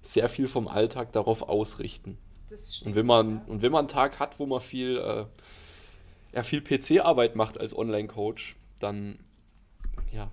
sehr 0.01 0.29
viel 0.29 0.47
vom 0.47 0.67
Alltag 0.67 1.11
darauf 1.11 1.43
ausrichten. 1.43 2.17
Stimmt, 2.57 2.87
und 2.87 2.95
wenn 2.95 3.05
man 3.05 3.35
ja. 3.35 3.41
und 3.47 3.61
wenn 3.61 3.71
man 3.71 3.79
einen 3.79 3.87
Tag 3.87 4.19
hat, 4.19 4.39
wo 4.39 4.45
man 4.45 4.61
viel 4.61 4.97
äh, 4.97 5.25
ja, 6.33 6.43
viel 6.43 6.61
PC-Arbeit 6.61 7.35
macht 7.35 7.59
als 7.59 7.75
Online-Coach, 7.75 8.55
dann 8.79 9.19
ja, 10.11 10.29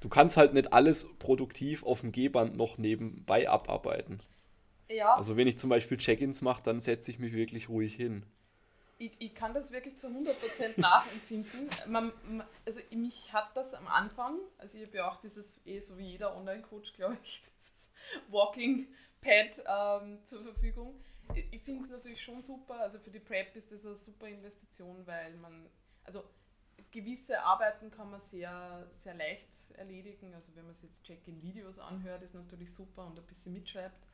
du 0.00 0.08
kannst 0.08 0.36
halt 0.36 0.54
nicht 0.54 0.72
alles 0.72 1.08
produktiv 1.18 1.84
auf 1.84 2.00
dem 2.00 2.12
G-Band 2.12 2.56
noch 2.56 2.78
nebenbei 2.78 3.48
abarbeiten. 3.48 4.20
Ja. 4.88 5.14
Also 5.14 5.36
wenn 5.36 5.46
ich 5.46 5.58
zum 5.58 5.70
Beispiel 5.70 5.96
Check-ins 5.96 6.42
mache, 6.42 6.62
dann 6.62 6.80
setze 6.80 7.10
ich 7.10 7.18
mich 7.18 7.32
wirklich 7.32 7.68
ruhig 7.68 7.94
hin. 7.94 8.24
Ich, 8.98 9.12
ich, 9.18 9.34
kann 9.34 9.52
das 9.52 9.72
wirklich 9.72 9.96
zu 9.96 10.08
100% 10.08 10.80
nachempfinden. 10.80 11.68
Man, 11.88 12.12
also 12.64 12.80
mich 12.94 13.32
hat 13.32 13.56
das 13.56 13.74
am 13.74 13.88
Anfang, 13.88 14.38
also 14.58 14.78
ich 14.78 14.86
habe 14.86 14.96
ja 14.98 15.10
auch 15.10 15.16
dieses, 15.16 15.66
eh 15.66 15.80
so 15.80 15.98
wie 15.98 16.10
jeder 16.10 16.36
Online-Coach, 16.36 16.92
glaube 16.92 17.16
ich, 17.24 17.42
dieses 17.58 17.94
Walking 18.28 18.86
Pad 19.20 19.62
ähm, 19.66 20.18
zur 20.24 20.42
Verfügung. 20.44 20.94
Ich, 21.34 21.62
finde 21.62 21.84
es 21.84 21.90
natürlich 21.90 22.22
schon 22.22 22.42
super, 22.42 22.80
also 22.80 22.98
für 22.98 23.10
die 23.10 23.20
Prep 23.20 23.54
ist 23.56 23.72
das 23.72 23.86
eine 23.86 23.96
super 23.96 24.28
Investition, 24.28 25.06
weil 25.06 25.36
man, 25.36 25.68
also 26.04 26.24
gewisse 26.90 27.42
Arbeiten 27.42 27.90
kann 27.90 28.10
man 28.10 28.20
sehr, 28.20 28.88
sehr 28.98 29.14
leicht 29.14 29.48
erledigen. 29.74 30.34
Also 30.34 30.54
wenn 30.54 30.64
man 30.64 30.74
sich 30.74 30.84
jetzt 30.90 31.04
Check-in-Videos 31.04 31.78
anhört, 31.78 32.22
ist 32.22 32.34
natürlich 32.34 32.72
super 32.72 33.06
und 33.06 33.18
ein 33.18 33.26
bisschen 33.26 33.52
mitschreibt. 33.52 34.06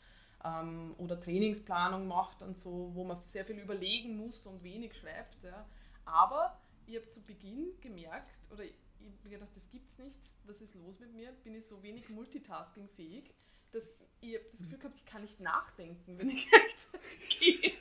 Ähm, 0.44 0.94
oder 0.98 1.20
Trainingsplanung 1.20 2.06
macht 2.06 2.42
und 2.42 2.58
so, 2.58 2.94
wo 2.94 3.04
man 3.04 3.18
sehr 3.24 3.44
viel 3.44 3.58
überlegen 3.58 4.16
muss 4.16 4.46
und 4.46 4.62
wenig 4.62 4.96
schreibt. 4.96 5.42
Ja. 5.42 5.68
Aber 6.04 6.60
ich 6.86 6.96
habe 6.96 7.08
zu 7.08 7.26
Beginn 7.26 7.72
gemerkt, 7.80 8.38
oder 8.50 8.64
ich 8.64 8.74
habe 9.00 9.28
gedacht, 9.28 9.50
das 9.54 9.68
gibt 9.70 9.88
es 9.88 9.98
nicht, 9.98 10.16
was 10.44 10.62
ist 10.62 10.74
los 10.76 11.00
mit 11.00 11.12
mir? 11.12 11.32
Bin 11.44 11.54
ich 11.54 11.66
so 11.66 11.82
wenig 11.82 12.08
multitaskingfähig, 12.08 13.34
dass 13.72 13.94
ich 14.20 14.34
habe 14.34 14.44
das 14.50 14.60
Gefühl 14.60 14.78
gehabt, 14.78 14.96
ich 14.96 15.06
kann 15.06 15.22
nicht 15.22 15.40
nachdenken, 15.40 16.18
wenn 16.18 16.30
ich 16.30 16.48
gleichzeitig 16.50 17.38
gehe. 17.38 17.72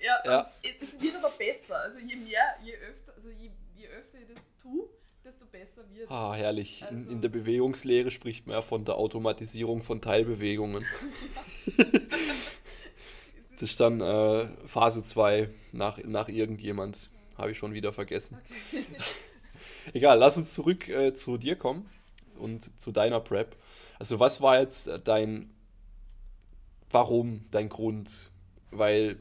ja, 0.00 0.18
ja. 0.24 0.52
Es 0.80 1.00
wird 1.00 1.16
aber 1.16 1.30
besser. 1.30 1.76
Also 1.76 1.98
je 1.98 2.16
mehr, 2.16 2.56
je 2.62 2.74
öfter, 2.76 3.14
also 3.14 3.30
je, 3.30 3.50
je 3.76 3.88
öfter 3.88 4.18
ich 4.18 4.28
das 4.28 4.38
tue, 4.60 4.88
desto 5.24 5.44
besser 5.46 5.82
wird 5.92 6.10
Ah, 6.10 6.34
herrlich. 6.34 6.82
Also, 6.84 6.94
in, 6.94 7.10
in, 7.10 7.20
der 7.20 7.28
Bewegungslehre 7.28 8.10
spricht 8.10 8.46
man 8.46 8.54
ja 8.54 8.62
von 8.62 8.84
der 8.84 8.96
Automatisierung 8.96 9.82
von 9.82 10.00
Teilbewegungen. 10.00 10.84
das 13.52 13.62
ist 13.62 13.80
dann 13.80 14.00
äh, 14.00 14.48
Phase 14.66 15.04
2 15.04 15.48
nach, 15.72 15.98
nach 16.04 16.28
irgendjemand. 16.28 17.10
Habe 17.36 17.52
ich 17.52 17.58
schon 17.58 17.74
wieder 17.74 17.92
vergessen. 17.92 18.38
Okay. 18.68 18.84
Egal, 19.94 20.18
lass 20.18 20.36
uns 20.36 20.54
zurück 20.54 20.88
äh, 20.88 21.12
zu 21.14 21.38
dir 21.38 21.56
kommen 21.56 21.88
und 22.38 22.80
zu 22.80 22.92
deiner 22.92 23.20
Prep. 23.20 23.56
Also 24.02 24.18
was 24.18 24.40
war 24.40 24.58
jetzt 24.58 24.90
dein, 25.04 25.48
warum, 26.90 27.44
dein 27.52 27.68
Grund? 27.68 28.32
Weil 28.72 29.20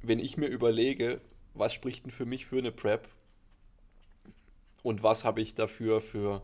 wenn 0.00 0.20
ich 0.20 0.36
mir 0.36 0.46
überlege, 0.46 1.20
was 1.54 1.74
spricht 1.74 2.04
denn 2.04 2.12
für 2.12 2.24
mich 2.24 2.46
für 2.46 2.58
eine 2.58 2.70
Prep 2.70 3.08
und 4.84 5.02
was 5.02 5.24
habe 5.24 5.40
ich 5.40 5.56
dafür 5.56 6.00
für 6.00 6.40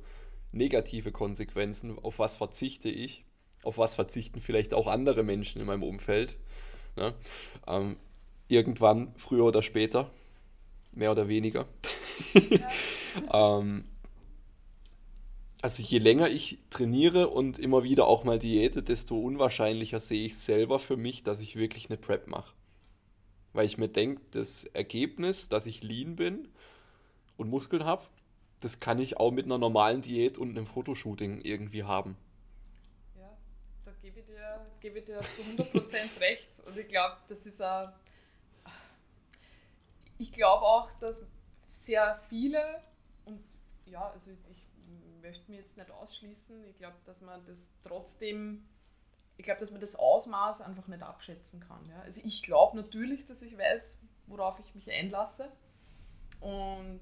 negative 0.51 1.13
Konsequenzen, 1.13 1.97
auf 2.01 2.19
was 2.19 2.37
verzichte 2.37 2.89
ich, 2.89 3.25
auf 3.63 3.79
was 3.79 3.95
verzichten 3.95 4.41
vielleicht 4.41 4.75
auch 4.75 4.89
andere 4.89 5.23
Menschen 5.23 5.61
in 5.61 5.69
meinem 5.69 5.85
Umfeld. 5.85 6.37
Ne? 6.97 7.15
Ähm, 7.69 7.97
irgendwann, 8.49 9.15
früher 9.19 9.45
oder 9.45 9.63
später, 9.63 10.11
mehr 10.91 11.13
oder 11.13 11.29
weniger. 11.29 11.69
Ja. 13.31 13.61
ähm, 13.61 13.85
also 15.61 15.83
je 15.83 15.99
länger 15.99 16.29
ich 16.29 16.59
trainiere 16.71 17.29
und 17.29 17.59
immer 17.59 17.83
wieder 17.83 18.07
auch 18.07 18.25
mal 18.25 18.39
Diäte, 18.39 18.83
desto 18.83 19.19
unwahrscheinlicher 19.19 20.01
sehe 20.01 20.25
ich 20.25 20.37
selber 20.39 20.79
für 20.79 20.97
mich, 20.97 21.25
dass 21.25 21.41
ich 21.41 21.57
wirklich 21.57 21.91
eine 21.91 21.97
Prep 21.97 22.29
mache. 22.29 22.55
Weil 23.53 23.67
ich 23.67 23.79
mir 23.79 23.89
denke, 23.89 24.23
das 24.31 24.65
Ergebnis, 24.65 25.49
dass 25.49 25.67
ich 25.67 25.83
lean 25.83 26.17
bin 26.17 26.49
und 27.37 27.51
Muskeln 27.51 27.85
habe, 27.85 28.05
das 28.61 28.81
kann 28.81 28.99
ich 28.99 29.17
auch 29.17 29.31
mit 29.31 29.47
einer 29.47 29.59
normalen 29.59 30.03
Diät 30.03 30.39
und 30.39 30.51
einem 30.51 30.67
Fotoshooting 30.67 31.41
irgendwie 31.41 31.85
haben. 31.85 32.17
Ja, 33.17 33.37
da 33.85 33.93
gebe 34.03 34.21
ich 34.21 34.27
dir, 34.27 34.67
gebe 34.81 34.99
ich 34.99 35.05
dir 35.07 35.21
zu 35.23 35.43
100% 35.43 36.21
recht. 36.21 36.49
Und 36.67 36.77
ich 36.77 36.89
glaube, 36.89 37.17
das 37.29 37.47
ist 37.47 37.63
auch. 37.63 37.91
Ich 40.19 40.33
glaube 40.33 40.65
auch, 40.65 40.91
dass 41.01 41.23
sehr 41.69 42.21
viele, 42.29 42.83
und 43.25 43.41
ja, 43.87 44.11
also 44.11 44.33
ich 44.51 44.68
möchte 45.21 45.51
mich 45.51 45.61
jetzt 45.61 45.77
nicht 45.77 45.91
ausschließen, 45.91 46.65
ich 46.65 46.77
glaube, 46.79 46.97
dass 47.05 47.21
man 47.21 47.45
das 47.47 47.69
trotzdem 47.85 48.69
ich 49.39 49.45
glaube, 49.45 49.61
dass 49.61 49.71
man 49.71 49.81
das 49.81 49.95
Ausmaß 49.95 50.61
einfach 50.61 50.89
nicht 50.89 51.03
abschätzen 51.03 51.61
kann. 51.61 51.89
Ja? 51.89 52.01
Also 52.01 52.21
ich 52.25 52.43
glaube 52.43 52.77
natürlich, 52.77 53.25
dass 53.25 53.41
ich 53.41 53.57
weiß, 53.57 54.03
worauf 54.27 54.59
ich 54.59 54.75
mich 54.75 54.91
einlasse 54.91 55.51
und 56.41 57.01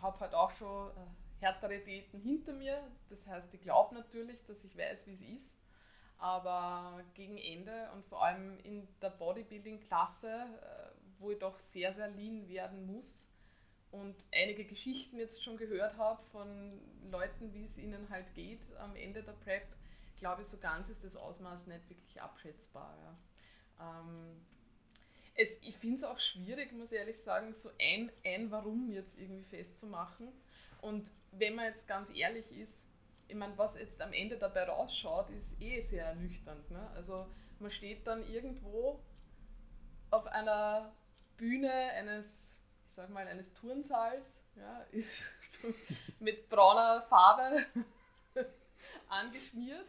habe 0.00 0.20
halt 0.20 0.34
auch 0.34 0.50
schon 0.50 0.90
äh, 0.90 1.40
härtere 1.40 1.78
Diäten 1.78 2.20
hinter 2.20 2.52
mir. 2.52 2.82
Das 3.08 3.26
heißt, 3.26 3.52
ich 3.54 3.62
glaube 3.62 3.94
natürlich, 3.94 4.44
dass 4.44 4.62
ich 4.64 4.76
weiß, 4.76 5.06
wie 5.06 5.14
es 5.14 5.20
ist. 5.22 5.54
Aber 6.18 7.02
gegen 7.14 7.38
Ende 7.38 7.90
und 7.94 8.04
vor 8.04 8.22
allem 8.22 8.58
in 8.60 8.86
der 9.00 9.10
Bodybuilding-Klasse, 9.10 10.28
äh, 10.28 10.90
wo 11.18 11.30
ich 11.30 11.38
doch 11.38 11.58
sehr, 11.58 11.94
sehr 11.94 12.08
lean 12.08 12.48
werden 12.48 12.86
muss 12.86 13.32
und 13.92 14.16
einige 14.32 14.64
Geschichten 14.64 15.18
jetzt 15.18 15.44
schon 15.44 15.56
gehört 15.56 15.96
habe 15.96 16.22
von 16.32 16.80
Leuten, 17.10 17.54
wie 17.54 17.64
es 17.64 17.78
ihnen 17.78 18.08
halt 18.10 18.34
geht 18.34 18.60
am 18.78 18.96
Ende 18.96 19.22
der 19.22 19.32
Prep, 19.32 19.66
glaube, 20.22 20.44
so 20.44 20.58
ganz 20.58 20.88
ist 20.88 21.02
das 21.02 21.16
Ausmaß 21.16 21.66
nicht 21.66 21.90
wirklich 21.90 22.22
abschätzbar. 22.22 22.96
Ja. 23.02 24.00
Ähm, 24.00 24.40
es, 25.34 25.60
ich 25.62 25.76
finde 25.76 25.96
es 25.96 26.04
auch 26.04 26.20
schwierig, 26.20 26.72
muss 26.72 26.92
ich 26.92 26.98
ehrlich 26.98 27.18
sagen, 27.18 27.52
so 27.54 27.70
ein, 27.80 28.12
ein 28.24 28.52
Warum 28.52 28.88
jetzt 28.92 29.18
irgendwie 29.18 29.42
festzumachen. 29.42 30.28
Und 30.80 31.10
wenn 31.32 31.56
man 31.56 31.64
jetzt 31.64 31.88
ganz 31.88 32.08
ehrlich 32.14 32.56
ist, 32.56 32.86
ich 33.26 33.34
meine, 33.34 33.58
was 33.58 33.76
jetzt 33.76 34.00
am 34.00 34.12
Ende 34.12 34.38
dabei 34.38 34.62
rausschaut, 34.62 35.28
ist 35.30 35.60
eh 35.60 35.80
sehr 35.80 36.06
ernüchternd. 36.06 36.70
Ne? 36.70 36.88
Also 36.94 37.26
man 37.58 37.72
steht 37.72 38.06
dann 38.06 38.24
irgendwo 38.30 39.00
auf 40.10 40.26
einer 40.26 40.94
Bühne 41.36 41.72
eines, 41.72 42.30
ich 42.92 42.96
sag 42.96 43.08
mal, 43.08 43.26
eines 43.26 43.54
Turnsaals, 43.54 44.26
ja, 44.54 44.82
ist 44.92 45.38
mit 46.20 46.50
brauner 46.50 47.00
Farbe 47.08 47.64
angeschmiert, 49.08 49.86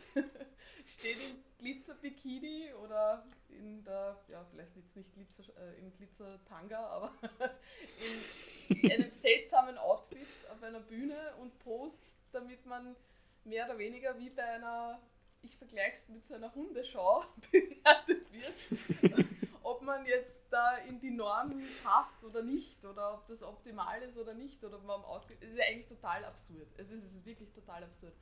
steht 0.85 1.17
im 1.17 1.43
Glitzer-Bikini 1.59 2.73
oder 2.75 3.25
in 3.49 3.83
der, 3.83 4.15
ja, 4.29 4.45
vielleicht 4.49 4.73
jetzt 4.77 4.95
nicht 4.95 5.13
Glitzer, 5.13 5.43
äh, 5.57 5.79
im 5.79 5.93
Glitzer-Tanga, 5.97 6.79
aber 6.79 7.11
in, 8.69 8.89
einem 8.89 9.11
seltsamen 9.11 9.77
Outfit 9.77 10.25
auf 10.53 10.63
einer 10.63 10.79
Bühne 10.79 11.35
und 11.41 11.59
post, 11.59 12.09
damit 12.31 12.65
man 12.65 12.95
mehr 13.43 13.65
oder 13.65 13.77
weniger 13.79 14.17
wie 14.17 14.29
bei 14.29 14.45
einer, 14.45 14.97
ich 15.41 15.57
vergleiche 15.57 15.97
es 15.97 16.07
mit 16.07 16.25
so 16.25 16.35
einer 16.35 16.55
Hundeschau, 16.55 17.25
bewertet 17.51 18.31
wird. 18.31 19.27
Ob 19.63 19.81
man 19.81 20.05
jetzt 20.05 20.37
da 20.51 20.77
in 20.77 20.99
die 20.99 21.11
Norm 21.11 21.61
passt 21.83 22.23
oder 22.23 22.43
nicht, 22.43 22.83
oder 22.85 23.15
ob 23.15 23.27
das 23.27 23.41
optimal 23.41 24.01
ist 24.01 24.17
oder 24.17 24.33
nicht, 24.33 24.63
oder 24.63 24.77
ob 24.77 24.85
man 24.85 25.01
ausgeht. 25.01 25.37
Es 25.41 25.49
ist 25.51 25.57
ja 25.57 25.65
eigentlich 25.65 25.87
total 25.87 26.25
absurd. 26.25 26.67
Es 26.77 26.91
ist, 26.91 27.03
es 27.03 27.15
ist 27.15 27.25
wirklich 27.25 27.51
total 27.53 27.83
absurd. 27.83 28.13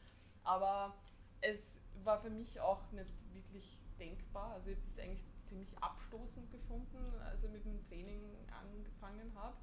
Aber 0.43 0.95
es 1.41 1.81
war 2.03 2.19
für 2.19 2.29
mich 2.29 2.60
auch 2.60 2.91
nicht 2.91 3.12
wirklich 3.33 3.79
denkbar. 4.00 4.53
Also 4.53 4.69
ich 4.69 4.77
habe 4.77 4.88
das 4.88 5.03
eigentlich 5.03 5.24
ziemlich 5.43 5.77
abstoßend 5.81 6.51
gefunden, 6.51 6.98
als 7.25 7.43
ich 7.43 7.51
mit 7.51 7.65
dem 7.65 7.83
Training 7.88 8.24
angefangen 8.51 9.33
habe. 9.36 9.57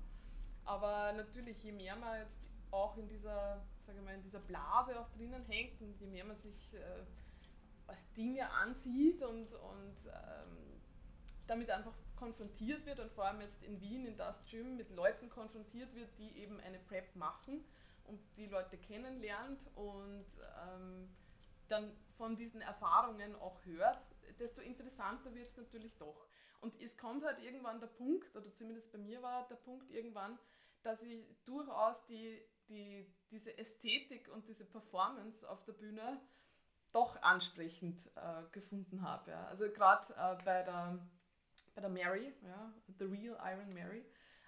Aber 0.65 1.13
natürlich, 1.13 1.63
je 1.63 1.73
mehr 1.73 1.97
man 1.97 2.21
jetzt 2.21 2.41
auch 2.71 2.97
in 2.99 3.09
dieser, 3.09 3.65
sage 3.87 4.03
mal, 4.03 4.15
in 4.15 4.23
dieser 4.23 4.41
Blase 4.41 5.01
auch 5.01 5.09
drinnen 5.11 5.45
hängt 5.47 5.81
und 5.81 5.99
je 5.99 6.07
mehr 6.07 6.25
man 6.25 6.37
sich 6.37 6.75
äh, 6.75 7.95
Dinge 8.17 8.51
ansieht 8.51 9.23
und, 9.23 9.53
und 9.55 9.97
ähm, 10.07 10.78
damit 11.49 11.71
einfach 11.71 11.95
konfrontiert 12.17 12.87
wird 12.87 13.01
und 13.01 13.11
vor 13.11 13.25
allem 13.25 13.41
jetzt 13.41 13.63
in 13.63 13.81
Wien 13.81 14.07
in 14.07 14.17
das 14.17 14.45
Gym 14.45 14.77
mit 14.77 14.91
Leuten 14.91 15.29
konfrontiert 15.29 15.95
wird, 15.95 16.11
die 16.19 16.37
eben 16.39 16.61
eine 16.61 16.79
Prep 16.79 17.17
machen, 17.17 17.65
und 18.09 18.21
die 18.37 18.47
Leute 18.47 18.79
kennenlernt 18.79 19.61
und 19.75 20.27
ähm, 20.67 21.15
dann 21.69 21.93
von 22.17 22.37
diesen 22.37 22.61
Erfahrungen 22.61 23.35
auch 23.37 23.65
hört, 23.65 24.01
desto 24.39 24.63
interessanter 24.63 25.35
wird 25.35 25.49
es 25.49 25.57
natürlich 25.57 25.97
doch. 25.99 26.27
Und 26.61 26.81
es 26.81 26.97
kommt 26.97 27.25
halt 27.25 27.39
irgendwann 27.39 27.81
der 27.81 27.87
Punkt, 27.87 28.35
oder 28.35 28.53
zumindest 28.53 28.93
bei 28.93 28.99
mir 28.99 29.23
war 29.23 29.47
der 29.49 29.57
Punkt 29.57 29.91
irgendwann, 29.91 30.39
dass 30.83 31.03
ich 31.03 31.25
durchaus 31.45 32.05
die, 32.07 32.43
die, 32.69 33.07
diese 33.31 33.57
Ästhetik 33.59 34.29
und 34.29 34.49
diese 34.49 34.65
Performance 34.65 35.49
auf 35.49 35.63
der 35.65 35.75
Bühne 35.75 36.21
doch 36.93 37.21
ansprechend 37.23 38.01
äh, 38.17 38.43
gefunden 38.51 39.03
habe. 39.03 39.33
Ja. 39.33 39.47
Also 39.47 39.71
gerade 39.71 40.13
äh, 40.15 40.43
bei, 40.43 40.63
der, 40.63 40.99
bei 41.79 41.83
der 41.83 41.91
Mary, 41.91 42.33
ja, 42.43 42.75
The 42.99 43.05
Real 43.05 43.39
Iron 43.41 43.73
Mary, 43.73 44.05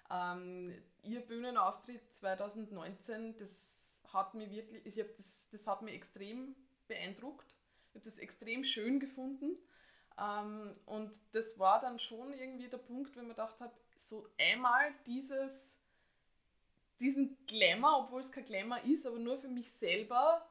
ähm, 0.09 0.75
ihr 1.01 1.21
Bühnenauftritt 1.21 2.13
2019, 2.13 3.37
das 3.37 4.01
hat 4.11 4.33
mir 4.33 4.51
wirklich, 4.51 4.85
ich 4.85 5.05
das, 5.15 5.47
das 5.49 5.65
hat 5.65 5.81
mir 5.81 5.93
extrem 5.93 6.55
beeindruckt. 6.89 7.47
Ich 7.87 7.95
habe 7.95 8.03
das 8.03 8.19
extrem 8.19 8.65
schön 8.65 8.99
gefunden. 8.99 9.57
Ähm, 10.19 10.75
und 10.85 11.13
das 11.31 11.57
war 11.57 11.79
dann 11.79 11.99
schon 11.99 12.33
irgendwie 12.33 12.67
der 12.67 12.79
Punkt, 12.79 13.15
wenn 13.15 13.27
man 13.27 13.35
gedacht 13.37 13.61
habe, 13.61 13.73
so 13.95 14.27
einmal 14.37 14.93
dieses 15.07 15.77
diesen 16.99 17.37
Glamour, 17.47 18.05
obwohl 18.05 18.19
es 18.19 18.31
kein 18.31 18.45
Glamour 18.45 18.83
ist, 18.83 19.07
aber 19.07 19.17
nur 19.17 19.37
für 19.37 19.47
mich 19.47 19.71
selber, 19.71 20.45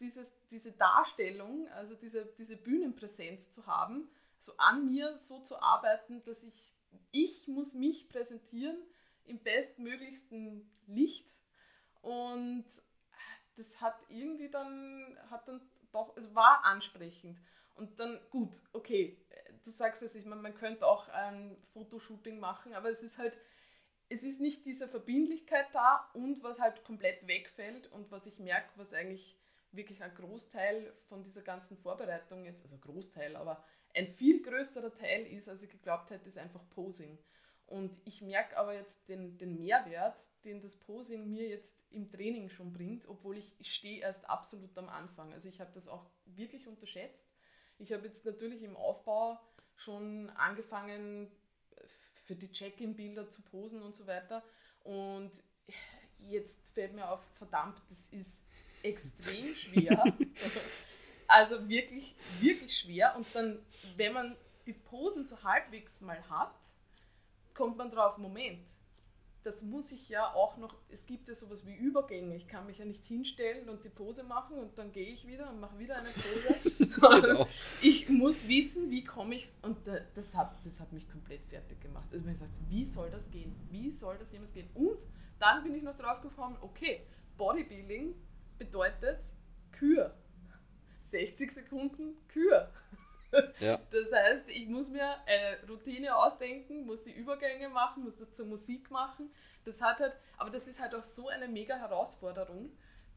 dieses, 0.00 0.32
diese 0.50 0.72
Darstellung, 0.72 1.68
also 1.68 1.94
diese, 1.94 2.24
diese 2.38 2.56
Bühnenpräsenz 2.56 3.50
zu 3.50 3.66
haben, 3.66 4.08
so 4.42 4.52
an 4.58 4.86
mir 4.86 5.16
so 5.18 5.40
zu 5.40 5.60
arbeiten, 5.62 6.22
dass 6.24 6.42
ich, 6.42 6.72
ich 7.12 7.46
muss 7.46 7.74
mich 7.74 8.08
präsentieren 8.08 8.76
im 9.24 9.38
bestmöglichsten 9.42 10.68
Licht 10.88 11.32
und 12.00 12.66
das 13.56 13.80
hat 13.80 13.96
irgendwie 14.08 14.50
dann, 14.50 15.16
hat 15.30 15.46
dann 15.46 15.60
doch, 15.92 16.16
es 16.16 16.34
war 16.34 16.64
ansprechend. 16.64 17.38
Und 17.74 18.00
dann, 18.00 18.18
gut, 18.30 18.56
okay, 18.72 19.16
du 19.62 19.70
sagst 19.70 20.02
es, 20.02 20.14
ich 20.14 20.24
meine, 20.24 20.42
man 20.42 20.54
könnte 20.54 20.86
auch 20.86 21.08
ein 21.08 21.56
Fotoshooting 21.72 22.40
machen, 22.40 22.74
aber 22.74 22.90
es 22.90 23.02
ist 23.02 23.18
halt, 23.18 23.38
es 24.08 24.24
ist 24.24 24.40
nicht 24.40 24.66
diese 24.66 24.88
Verbindlichkeit 24.88 25.66
da 25.72 26.10
und 26.14 26.42
was 26.42 26.60
halt 26.60 26.82
komplett 26.84 27.26
wegfällt 27.28 27.86
und 27.92 28.10
was 28.10 28.26
ich 28.26 28.38
merke, 28.40 28.68
was 28.76 28.92
eigentlich 28.92 29.38
wirklich 29.70 30.02
ein 30.02 30.14
Großteil 30.14 30.92
von 31.08 31.22
dieser 31.22 31.42
ganzen 31.42 31.78
Vorbereitung 31.78 32.44
jetzt, 32.44 32.62
also 32.62 32.76
Großteil, 32.78 33.36
aber 33.36 33.64
ein 33.94 34.08
viel 34.08 34.42
größerer 34.42 34.94
Teil 34.94 35.26
ist, 35.26 35.48
als 35.48 35.62
ich 35.62 35.70
geglaubt 35.70 36.10
hätte, 36.10 36.28
ist 36.28 36.38
einfach 36.38 36.68
Posing. 36.70 37.18
Und 37.66 37.90
ich 38.04 38.22
merke 38.22 38.56
aber 38.56 38.74
jetzt 38.74 39.08
den, 39.08 39.38
den 39.38 39.58
Mehrwert, 39.58 40.18
den 40.44 40.60
das 40.60 40.76
Posing 40.76 41.30
mir 41.30 41.48
jetzt 41.48 41.76
im 41.90 42.10
Training 42.10 42.50
schon 42.50 42.72
bringt, 42.72 43.06
obwohl 43.08 43.38
ich, 43.38 43.54
ich 43.58 43.74
stehe 43.74 44.00
erst 44.00 44.28
absolut 44.28 44.76
am 44.76 44.88
Anfang. 44.88 45.32
Also 45.32 45.48
ich 45.48 45.60
habe 45.60 45.70
das 45.72 45.88
auch 45.88 46.10
wirklich 46.26 46.66
unterschätzt. 46.66 47.26
Ich 47.78 47.92
habe 47.92 48.06
jetzt 48.06 48.24
natürlich 48.26 48.62
im 48.62 48.76
Aufbau 48.76 49.40
schon 49.74 50.30
angefangen, 50.30 51.30
für 52.24 52.36
die 52.36 52.50
Check-in-Bilder 52.50 53.28
zu 53.28 53.42
posen 53.42 53.82
und 53.82 53.94
so 53.96 54.06
weiter. 54.06 54.42
Und 54.84 55.30
jetzt 56.18 56.68
fällt 56.68 56.94
mir 56.94 57.10
auf, 57.10 57.26
verdammt, 57.34 57.80
das 57.88 58.08
ist 58.12 58.44
extrem 58.82 59.54
schwer. 59.54 60.04
also 61.28 61.68
wirklich, 61.68 62.16
wirklich 62.40 62.76
schwer. 62.76 63.14
Und 63.16 63.26
dann, 63.34 63.58
wenn 63.96 64.12
man 64.12 64.36
die 64.66 64.72
Posen 64.72 65.24
so 65.24 65.42
halbwegs 65.42 66.00
mal 66.00 66.22
hat, 66.28 66.54
kommt 67.54 67.76
man 67.76 67.90
drauf, 67.90 68.18
Moment, 68.18 68.60
das 69.44 69.62
muss 69.62 69.90
ich 69.90 70.08
ja 70.08 70.32
auch 70.34 70.56
noch, 70.56 70.74
es 70.88 71.06
gibt 71.06 71.26
ja 71.26 71.34
sowas 71.34 71.66
wie 71.66 71.74
Übergänge. 71.74 72.36
Ich 72.36 72.46
kann 72.46 72.66
mich 72.66 72.78
ja 72.78 72.84
nicht 72.84 73.04
hinstellen 73.04 73.68
und 73.68 73.84
die 73.84 73.88
Pose 73.88 74.22
machen 74.22 74.56
und 74.56 74.78
dann 74.78 74.92
gehe 74.92 75.08
ich 75.08 75.26
wieder 75.26 75.50
und 75.50 75.58
mache 75.58 75.78
wieder 75.78 75.96
eine 75.96 76.10
Pose. 76.10 76.88
Sondern 76.88 77.22
genau. 77.22 77.48
ich 77.80 78.08
muss 78.08 78.46
wissen, 78.46 78.90
wie 78.90 79.02
komme 79.02 79.34
ich, 79.34 79.48
und 79.62 79.78
das 80.14 80.36
hat, 80.36 80.64
das 80.64 80.78
hat 80.78 80.92
mich 80.92 81.10
komplett 81.10 81.44
fertig 81.46 81.80
gemacht. 81.80 82.06
Also 82.12 82.28
ich 82.28 82.34
gesagt, 82.34 82.60
wie 82.68 82.86
soll 82.86 83.10
das 83.10 83.30
gehen? 83.30 83.54
Wie 83.70 83.90
soll 83.90 84.16
das 84.18 84.32
jemals 84.32 84.52
gehen? 84.52 84.68
Und 84.74 85.06
dann 85.40 85.64
bin 85.64 85.74
ich 85.74 85.82
noch 85.82 85.96
drauf 85.96 86.20
gekommen, 86.20 86.56
okay, 86.60 87.04
Bodybuilding 87.36 88.14
bedeutet 88.58 89.18
Kür. 89.72 90.14
60 91.12 91.52
Sekunden 91.52 92.16
Kür. 92.28 92.70
Ja. 93.60 93.80
Das 93.90 94.12
heißt, 94.12 94.48
ich 94.48 94.68
muss 94.68 94.90
mir 94.90 95.16
eine 95.26 95.56
Routine 95.66 96.14
ausdenken, 96.14 96.84
muss 96.84 97.02
die 97.02 97.12
Übergänge 97.12 97.70
machen, 97.70 98.04
muss 98.04 98.16
das 98.16 98.32
zur 98.32 98.46
Musik 98.46 98.90
machen. 98.90 99.30
Das 99.64 99.80
hat 99.80 100.00
halt, 100.00 100.14
aber 100.36 100.50
das 100.50 100.68
ist 100.68 100.82
halt 100.82 100.94
auch 100.94 101.02
so 101.02 101.28
eine 101.28 101.48
mega 101.48 101.76
Herausforderung 101.76 102.70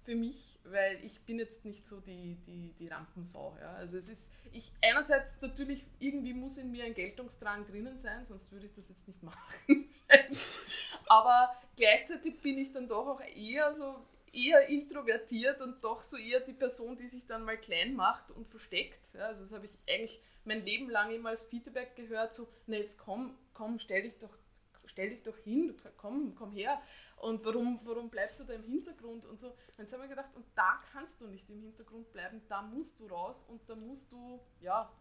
für 0.05 0.15
mich, 0.15 0.57
weil 0.63 1.03
ich 1.03 1.19
bin 1.21 1.39
jetzt 1.39 1.65
nicht 1.65 1.87
so 1.87 1.99
die, 1.99 2.37
die, 2.47 2.73
die 2.79 2.87
Rampensau. 2.87 3.57
Ja. 3.59 3.73
Also 3.73 3.97
es 3.97 4.07
ist, 4.07 4.31
ich 4.53 4.71
einerseits 4.81 5.41
natürlich, 5.41 5.83
irgendwie 5.99 6.33
muss 6.33 6.57
in 6.57 6.71
mir 6.71 6.85
ein 6.85 6.93
Geltungsdrang 6.93 7.65
drinnen 7.65 7.97
sein, 7.97 8.25
sonst 8.25 8.51
würde 8.51 8.67
ich 8.67 8.73
das 8.73 8.89
jetzt 8.89 9.07
nicht 9.07 9.21
machen. 9.23 9.89
aber 11.07 11.55
gleichzeitig 11.75 12.39
bin 12.41 12.57
ich 12.59 12.71
dann 12.71 12.87
doch 12.87 13.07
auch 13.07 13.21
eher 13.21 13.74
so, 13.74 14.05
eher 14.35 14.67
introvertiert 14.67 15.61
und 15.61 15.83
doch 15.83 16.03
so 16.03 16.17
eher 16.17 16.41
die 16.41 16.53
Person, 16.53 16.98
die 16.98 17.07
sich 17.07 17.25
dann 17.25 17.43
mal 17.43 17.57
klein 17.57 17.95
macht 17.95 18.31
und 18.31 18.48
versteckt. 18.48 19.13
Ja, 19.13 19.27
also 19.27 19.43
das 19.43 19.53
habe 19.53 19.65
ich 19.65 19.77
eigentlich 19.87 20.21
mein 20.43 20.63
Leben 20.63 20.89
lang 20.89 21.11
immer 21.13 21.29
als 21.29 21.43
Feedback 21.43 21.95
gehört, 21.95 22.33
so, 22.33 22.48
na 22.67 22.77
jetzt 22.77 23.00
komm, 23.00 23.35
komm, 23.53 23.79
stell 23.79 24.03
dich 24.03 24.17
doch, 24.19 24.37
stell 24.85 25.09
dich 25.09 25.24
doch 25.24 25.37
hin, 25.37 25.75
komm, 25.98 26.35
komm 26.35 26.51
her. 26.51 26.81
Und 27.17 27.43
warum, 27.45 27.79
warum 27.85 28.09
bleibst 28.09 28.39
du 28.39 28.43
da 28.43 28.53
im 28.53 28.63
Hintergrund 28.63 29.25
und 29.25 29.39
so? 29.39 29.55
Dann 29.77 29.91
haben 29.91 30.01
wir 30.01 30.07
gedacht, 30.07 30.35
und 30.35 30.45
da 30.55 30.83
kannst 30.91 31.21
du 31.21 31.27
nicht 31.27 31.50
im 31.50 31.61
Hintergrund 31.61 32.11
bleiben, 32.11 32.41
da 32.50 32.61
musst 32.61 33.00
du 33.00 33.07
raus 33.07 33.45
und 33.50 33.67
da 33.67 33.75
musst 33.75 34.11
du, 34.11 34.39
ja, 34.59 34.91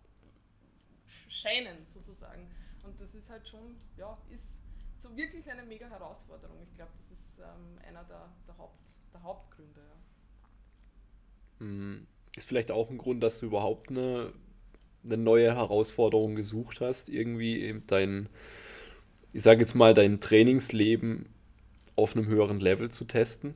scheinen 1.29 1.87
sozusagen. 1.87 2.51
Und 2.85 3.01
das 3.01 3.14
ist 3.14 3.29
halt 3.29 3.47
schon, 3.49 3.77
ja, 3.97 4.16
ist 4.31 4.63
so 4.97 5.17
wirklich 5.17 5.51
eine 5.51 5.63
mega 5.63 5.89
Herausforderung. 5.89 6.57
Ich 6.63 6.75
glaube, 6.77 6.93
das 6.97 7.19
ist 7.19 7.39
ähm, 7.39 7.79
einer 7.87 8.05
der, 8.05 8.29
der, 8.47 8.59
Haupt, 8.59 9.01
der 9.13 9.23
Hauptgründe. 9.23 9.81
Ja. 11.61 11.67
Mm, 11.67 12.07
ist 12.37 12.49
vielleicht 12.49 12.71
auch 12.71 12.91
ein 12.91 12.99
Grund, 12.99 13.23
dass 13.23 13.41
du 13.41 13.47
überhaupt 13.47 13.91
eine, 13.91 14.33
eine 15.05 15.17
neue 15.17 15.55
Herausforderung 15.55 16.35
gesucht 16.35 16.81
hast, 16.81 17.09
irgendwie 17.09 17.83
dein, 17.87 18.29
ich 19.33 19.43
sage 19.43 19.61
jetzt 19.61 19.75
mal, 19.75 19.95
dein 19.95 20.21
Trainingsleben 20.21 21.29
auf 21.97 22.17
einem 22.17 22.27
höheren 22.27 22.61
Level 22.61 22.91
zu 22.91 23.05
testen? 23.05 23.55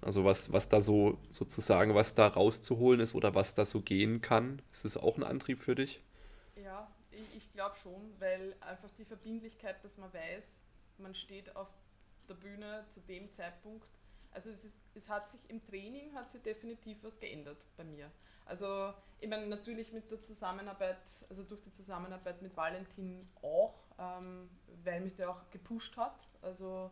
Also 0.00 0.24
was, 0.24 0.52
was 0.52 0.68
da 0.68 0.80
so 0.80 1.18
sozusagen, 1.32 1.94
was 1.94 2.14
da 2.14 2.28
rauszuholen 2.28 3.00
ist 3.00 3.14
oder 3.14 3.34
was 3.34 3.54
da 3.54 3.64
so 3.64 3.80
gehen 3.80 4.20
kann, 4.20 4.62
ist 4.72 4.84
das 4.84 4.96
auch 4.96 5.16
ein 5.16 5.24
Antrieb 5.24 5.58
für 5.58 5.74
dich? 5.74 6.00
Ich 7.38 7.52
glaube 7.52 7.76
schon, 7.76 8.18
weil 8.18 8.56
einfach 8.58 8.90
die 8.98 9.04
Verbindlichkeit, 9.04 9.84
dass 9.84 9.96
man 9.96 10.12
weiß, 10.12 10.44
man 10.98 11.14
steht 11.14 11.54
auf 11.54 11.68
der 12.28 12.34
Bühne 12.34 12.84
zu 12.88 12.98
dem 12.98 13.32
Zeitpunkt. 13.32 13.86
Also 14.32 14.50
es, 14.50 14.64
ist, 14.64 14.76
es 14.96 15.08
hat 15.08 15.30
sich 15.30 15.48
im 15.48 15.64
Training 15.64 16.12
hat 16.16 16.28
sich 16.30 16.42
definitiv 16.42 16.98
was 17.04 17.20
geändert 17.20 17.64
bei 17.76 17.84
mir. 17.84 18.10
Also 18.44 18.92
ich 19.20 19.28
meine 19.28 19.46
natürlich 19.46 19.92
mit 19.92 20.10
der 20.10 20.20
Zusammenarbeit, 20.20 20.98
also 21.30 21.44
durch 21.44 21.60
die 21.60 21.70
Zusammenarbeit 21.70 22.42
mit 22.42 22.56
Valentin 22.56 23.30
auch, 23.40 23.84
ähm, 24.00 24.50
weil 24.82 25.00
mich 25.00 25.14
der 25.14 25.30
auch 25.30 25.48
gepusht 25.52 25.96
hat. 25.96 26.18
Also 26.42 26.90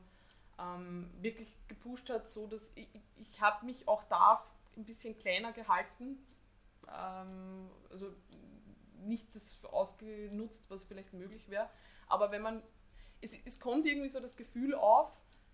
ähm, 0.61 1.11
wirklich 1.23 1.53
gepusht 1.67 2.09
hat, 2.09 2.31
so 2.31 2.47
dass 2.47 2.71
ich, 2.77 2.89
ich 3.17 3.41
habe 3.41 3.67
mich 3.67 3.89
auch 3.89 4.05
da 4.05 4.45
ein 4.77 4.85
bisschen 4.85 5.19
kleiner 5.19 5.53
gehalten. 5.53 6.25
Ähm, 6.87 7.69
also 7.91 8.15
nicht 9.07 9.35
das 9.35 9.62
ausgenutzt, 9.64 10.71
was 10.71 10.85
vielleicht 10.85 11.12
möglich 11.12 11.49
wäre. 11.49 11.69
Aber 12.07 12.31
wenn 12.31 12.42
man, 12.42 12.62
es, 13.21 13.37
es 13.45 13.61
kommt 13.61 13.87
irgendwie 13.87 14.09
so 14.09 14.21
das 14.21 14.37
Gefühl 14.37 14.75
auf, 14.75 15.11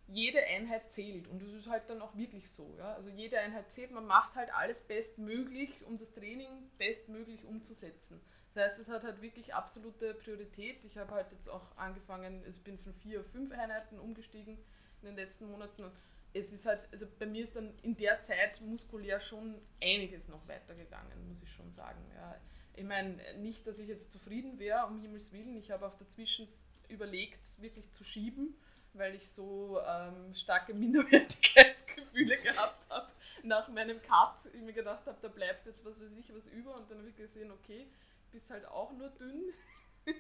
jede 0.08 0.44
Einheit 0.44 0.92
zählt 0.92 1.28
und 1.28 1.42
das 1.42 1.52
ist 1.52 1.70
halt 1.70 1.88
dann 1.88 2.02
auch 2.02 2.16
wirklich 2.16 2.50
so. 2.50 2.74
Ja? 2.76 2.94
Also 2.94 3.10
jede 3.10 3.38
Einheit 3.38 3.70
zählt, 3.70 3.92
man 3.92 4.06
macht 4.06 4.34
halt 4.34 4.52
alles 4.54 4.82
bestmöglich, 4.82 5.84
um 5.86 5.96
das 5.96 6.12
Training 6.12 6.50
bestmöglich 6.76 7.44
umzusetzen. 7.44 8.20
Das 8.54 8.64
heißt, 8.64 8.80
es 8.80 8.88
hat 8.88 9.04
halt 9.04 9.22
wirklich 9.22 9.54
absolute 9.54 10.14
Priorität. 10.14 10.84
Ich 10.84 10.98
habe 10.98 11.12
halt 11.12 11.32
jetzt 11.32 11.48
auch 11.48 11.76
angefangen, 11.76 12.42
also 12.44 12.58
ich 12.58 12.64
bin 12.64 12.78
von 12.78 12.92
vier 12.94 13.20
auf 13.20 13.26
fünf 13.26 13.52
Einheiten 13.52 13.98
umgestiegen 13.98 14.58
in 15.00 15.06
den 15.06 15.16
letzten 15.16 15.50
Monaten. 15.50 15.84
Und 15.84 15.92
es 16.34 16.52
ist 16.52 16.66
halt, 16.66 16.80
also 16.92 17.06
bei 17.18 17.26
mir 17.26 17.44
ist 17.44 17.56
dann 17.56 17.72
in 17.82 17.96
der 17.96 18.20
Zeit 18.20 18.60
muskulär 18.60 19.20
schon 19.20 19.54
einiges 19.82 20.28
noch 20.28 20.46
weitergegangen, 20.48 21.28
muss 21.28 21.42
ich 21.42 21.50
schon 21.50 21.72
sagen. 21.72 22.00
Ja. 22.14 22.36
Ich 22.74 22.84
meine, 22.84 23.18
nicht, 23.38 23.66
dass 23.66 23.78
ich 23.78 23.88
jetzt 23.88 24.10
zufrieden 24.10 24.58
wäre, 24.58 24.86
um 24.86 25.00
Himmels 25.00 25.32
Willen. 25.32 25.56
Ich 25.56 25.70
habe 25.70 25.86
auch 25.86 25.94
dazwischen 25.94 26.48
überlegt, 26.88 27.60
wirklich 27.60 27.90
zu 27.92 28.04
schieben, 28.04 28.54
weil 28.94 29.14
ich 29.14 29.28
so 29.28 29.80
ähm, 29.86 30.34
starke 30.34 30.74
Minderwertigkeitsgefühle 30.74 32.38
gehabt 32.38 32.88
habe 32.88 33.12
nach 33.42 33.68
meinem 33.68 34.00
Cut. 34.02 34.36
Ich 34.52 34.60
mir 34.60 34.72
gedacht 34.72 35.06
habe, 35.06 35.18
da 35.20 35.28
bleibt 35.28 35.66
jetzt 35.66 35.84
was 35.84 36.00
weiß 36.00 36.12
ich 36.18 36.34
was 36.34 36.48
über 36.48 36.74
und 36.76 36.90
dann 36.90 36.98
habe 36.98 37.08
ich 37.08 37.16
gesehen, 37.16 37.50
okay, 37.50 37.86
bist 38.30 38.50
halt 38.50 38.66
auch 38.66 38.92
nur 38.92 39.10
dünn. 39.10 39.52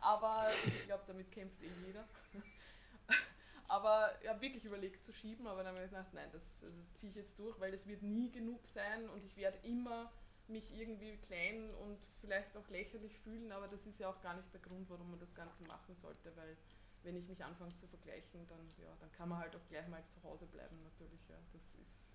aber 0.00 0.48
ich 0.66 0.86
glaube, 0.86 1.04
damit 1.06 1.32
kämpft 1.32 1.62
eh 1.62 1.70
jeder. 1.86 2.04
Aber 3.66 4.12
ich 4.22 4.28
habe 4.28 4.42
wirklich 4.42 4.64
überlegt 4.66 5.04
zu 5.04 5.12
schieben, 5.14 5.46
aber 5.46 5.64
dann 5.64 5.74
habe 5.74 5.86
ich 5.86 5.90
gedacht, 5.90 6.12
nein, 6.12 6.28
das, 6.32 6.44
das 6.60 6.92
ziehe 6.92 7.10
ich 7.10 7.16
jetzt 7.16 7.38
durch, 7.38 7.58
weil 7.58 7.72
es 7.72 7.86
wird 7.88 8.02
nie 8.02 8.30
genug 8.30 8.66
sein 8.66 9.08
und 9.08 9.24
ich 9.24 9.36
werde 9.36 9.58
immer 9.62 10.12
mich 10.48 10.70
irgendwie 10.72 11.16
klein 11.18 11.74
und 11.74 11.98
vielleicht 12.20 12.56
auch 12.56 12.68
lächerlich 12.68 13.18
fühlen, 13.20 13.50
aber 13.52 13.68
das 13.68 13.86
ist 13.86 13.98
ja 13.98 14.08
auch 14.08 14.20
gar 14.20 14.34
nicht 14.34 14.52
der 14.52 14.60
Grund, 14.60 14.88
warum 14.90 15.10
man 15.10 15.20
das 15.20 15.34
Ganze 15.34 15.64
machen 15.64 15.96
sollte, 15.96 16.34
weil 16.36 16.56
wenn 17.02 17.16
ich 17.16 17.26
mich 17.28 17.42
anfange 17.44 17.74
zu 17.76 17.86
vergleichen, 17.86 18.46
dann, 18.48 18.72
ja, 18.78 18.94
dann 19.00 19.12
kann 19.12 19.28
man 19.28 19.38
halt 19.38 19.54
auch 19.54 19.66
gleich 19.68 19.86
mal 19.88 20.02
zu 20.06 20.22
Hause 20.22 20.46
bleiben 20.46 20.82
natürlich. 20.82 21.20
Ja. 21.28 21.36
Das, 21.52 21.62
ist, 21.62 22.08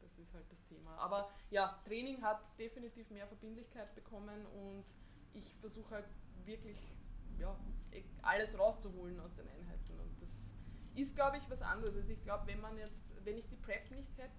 das 0.00 0.18
ist 0.18 0.34
halt 0.34 0.50
das 0.50 0.62
Thema. 0.64 0.96
Aber 0.96 1.30
ja, 1.50 1.80
Training 1.86 2.22
hat 2.22 2.42
definitiv 2.58 3.10
mehr 3.10 3.26
Verbindlichkeit 3.26 3.94
bekommen 3.94 4.46
und 4.46 4.84
ich 5.32 5.54
versuche 5.56 5.94
halt 5.94 6.06
wirklich 6.44 6.78
ja, 7.38 7.56
alles 8.22 8.58
rauszuholen 8.58 9.18
aus 9.20 9.34
den 9.34 9.48
Einheiten 9.48 9.98
und 9.98 10.20
das 10.20 10.50
ist, 10.94 11.14
glaube 11.14 11.38
ich, 11.38 11.48
was 11.48 11.62
anderes. 11.62 11.96
Also 11.96 12.12
ich 12.12 12.22
glaube, 12.22 12.46
wenn 12.46 12.60
man 12.60 12.76
jetzt, 12.76 13.04
wenn 13.24 13.38
ich 13.38 13.48
die 13.48 13.56
Prep 13.56 13.90
nicht 13.90 14.16
hätte, 14.18 14.32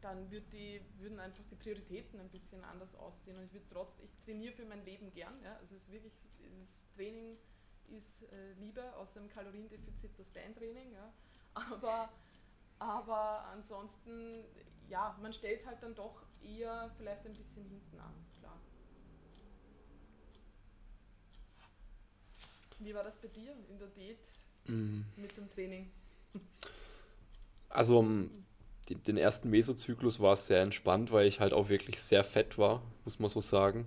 dann 0.00 0.30
würd 0.30 0.52
die, 0.52 0.80
würden 0.98 1.18
einfach 1.18 1.44
die 1.50 1.56
Prioritäten 1.56 2.20
ein 2.20 2.28
bisschen 2.28 2.62
anders 2.64 2.94
aussehen. 2.94 3.36
Und 3.36 3.44
ich 3.44 3.52
würde 3.52 3.66
trotzdem, 3.70 4.04
ich 4.04 4.24
trainiere 4.24 4.54
für 4.54 4.64
mein 4.64 4.84
Leben 4.84 5.12
gern. 5.12 5.34
Ja? 5.42 5.56
Also 5.56 5.76
es 5.76 5.82
ist 5.82 5.92
wirklich, 5.92 6.12
dieses 6.38 6.82
Training 6.94 7.36
ist 7.88 8.22
äh, 8.32 8.52
Liebe, 8.54 8.94
außer 8.96 9.20
im 9.20 9.28
Kaloriendefizit 9.28 10.18
das 10.18 10.30
Beintraining. 10.30 10.92
Ja. 10.92 11.12
Aber, 11.54 12.10
aber 12.78 13.44
ansonsten, 13.46 14.44
ja, 14.88 15.18
man 15.20 15.32
stellt 15.32 15.66
halt 15.66 15.82
dann 15.82 15.94
doch 15.94 16.22
eher 16.42 16.90
vielleicht 16.96 17.26
ein 17.26 17.34
bisschen 17.34 17.64
hinten 17.64 17.98
an, 17.98 18.14
klar. 18.38 18.60
Wie 22.78 22.94
war 22.94 23.04
das 23.04 23.20
bei 23.20 23.28
dir 23.28 23.54
in 23.68 23.78
der 23.78 23.88
Diät 23.88 24.26
mm. 24.66 25.00
mit 25.16 25.36
dem 25.36 25.50
Training? 25.50 25.90
Also 27.68 28.02
den 28.94 29.16
ersten 29.16 29.50
Mesozyklus 29.50 30.20
war 30.20 30.34
es 30.34 30.46
sehr 30.46 30.62
entspannt, 30.62 31.12
weil 31.12 31.26
ich 31.26 31.40
halt 31.40 31.52
auch 31.52 31.68
wirklich 31.68 32.00
sehr 32.00 32.24
fett 32.24 32.58
war, 32.58 32.82
muss 33.04 33.18
man 33.18 33.28
so 33.28 33.40
sagen. 33.40 33.86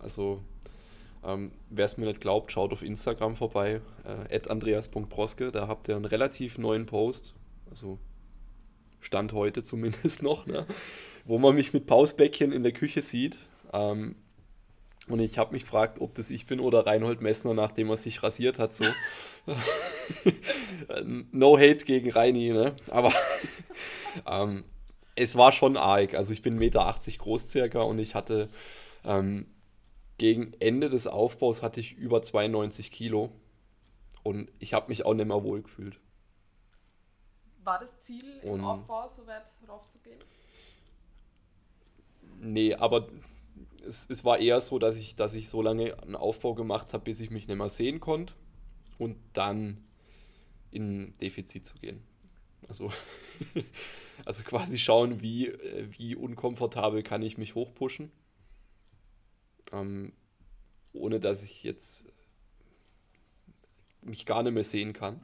Also 0.00 0.40
ähm, 1.24 1.52
wer 1.70 1.84
es 1.84 1.96
mir 1.96 2.06
nicht 2.06 2.20
glaubt, 2.20 2.50
schaut 2.50 2.72
auf 2.72 2.82
Instagram 2.82 3.36
vorbei, 3.36 3.80
äh, 4.04 4.40
andreas.broske, 4.48 5.52
da 5.52 5.68
habt 5.68 5.88
ihr 5.88 5.96
einen 5.96 6.04
relativ 6.04 6.58
neuen 6.58 6.86
Post, 6.86 7.34
also 7.70 7.98
Stand 9.00 9.32
heute 9.32 9.62
zumindest 9.62 10.22
noch, 10.22 10.46
ne? 10.46 10.66
wo 11.24 11.38
man 11.38 11.54
mich 11.54 11.72
mit 11.72 11.86
Pausbäckchen 11.86 12.52
in 12.52 12.62
der 12.62 12.72
Küche 12.72 13.02
sieht. 13.02 13.38
Ähm, 13.72 14.16
und 15.08 15.20
ich 15.20 15.38
habe 15.38 15.52
mich 15.52 15.62
gefragt, 15.62 16.00
ob 16.00 16.14
das 16.14 16.30
ich 16.30 16.46
bin 16.46 16.60
oder 16.60 16.86
Reinhold 16.86 17.20
Messner, 17.20 17.54
nachdem 17.54 17.90
er 17.90 17.96
sich 17.96 18.22
rasiert 18.22 18.58
hat. 18.58 18.72
So. 18.72 18.84
no 21.32 21.58
hate 21.58 21.84
gegen 21.84 22.10
Reini, 22.10 22.50
ne? 22.50 22.76
aber 22.90 23.12
ähm, 24.26 24.64
es 25.16 25.36
war 25.36 25.52
schon 25.52 25.76
arg. 25.76 26.14
Also 26.14 26.32
ich 26.32 26.42
bin 26.42 26.54
1,80 26.54 26.58
Meter 26.58 27.18
groß 27.18 27.50
circa 27.50 27.82
und 27.82 27.98
ich 27.98 28.14
hatte 28.14 28.48
ähm, 29.04 29.46
gegen 30.18 30.52
Ende 30.60 30.88
des 30.88 31.06
Aufbaus 31.08 31.62
hatte 31.62 31.80
ich 31.80 31.94
über 31.94 32.22
92 32.22 32.92
Kilo 32.92 33.30
und 34.22 34.52
ich 34.60 34.72
habe 34.72 34.88
mich 34.88 35.04
auch 35.04 35.14
nicht 35.14 35.26
mehr 35.26 35.42
wohl 35.42 35.62
gefühlt. 35.62 35.98
War 37.64 37.80
das 37.80 37.98
Ziel 38.00 38.40
im 38.42 38.50
und 38.50 38.64
Aufbau 38.64 39.08
so 39.08 39.26
weit 39.26 39.42
raufzugehen? 39.68 40.20
Nee, 42.40 42.74
aber 42.74 43.08
es, 43.86 44.06
es 44.08 44.24
war 44.24 44.38
eher 44.38 44.60
so, 44.60 44.78
dass 44.78 44.96
ich, 44.96 45.16
dass 45.16 45.34
ich 45.34 45.48
so 45.48 45.62
lange 45.62 46.00
einen 46.02 46.16
Aufbau 46.16 46.54
gemacht 46.54 46.92
habe, 46.92 47.04
bis 47.04 47.20
ich 47.20 47.30
mich 47.30 47.48
nicht 47.48 47.56
mehr 47.56 47.68
sehen 47.68 48.00
konnte 48.00 48.34
und 48.98 49.16
dann 49.32 49.84
in 50.70 51.16
Defizit 51.18 51.66
zu 51.66 51.74
gehen. 51.78 52.02
Also, 52.68 52.90
also 54.24 54.42
quasi 54.44 54.78
schauen, 54.78 55.20
wie, 55.20 55.48
äh, 55.48 55.88
wie 55.90 56.14
unkomfortabel 56.14 57.02
kann 57.02 57.22
ich 57.22 57.38
mich 57.38 57.54
hochpushen 57.54 58.10
ähm, 59.72 60.12
ohne 60.92 61.18
dass 61.18 61.42
ich 61.42 61.62
jetzt 61.62 62.06
mich 64.02 64.26
gar 64.26 64.42
nicht 64.42 64.52
mehr 64.52 64.64
sehen 64.64 64.92
kann. 64.92 65.20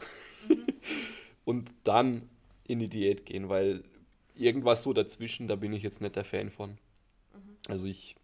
Mhm. 0.48 0.66
und 1.44 1.70
dann 1.84 2.28
in 2.64 2.78
die 2.78 2.88
Diät 2.88 3.26
gehen, 3.26 3.48
weil 3.48 3.84
irgendwas 4.34 4.82
so 4.82 4.92
dazwischen, 4.92 5.46
da 5.46 5.56
bin 5.56 5.72
ich 5.72 5.82
jetzt 5.82 6.00
nicht 6.00 6.16
der 6.16 6.24
Fan 6.24 6.50
von. 6.50 6.70
Mhm. 6.70 7.56
Also 7.68 7.86
ich, 7.86 8.16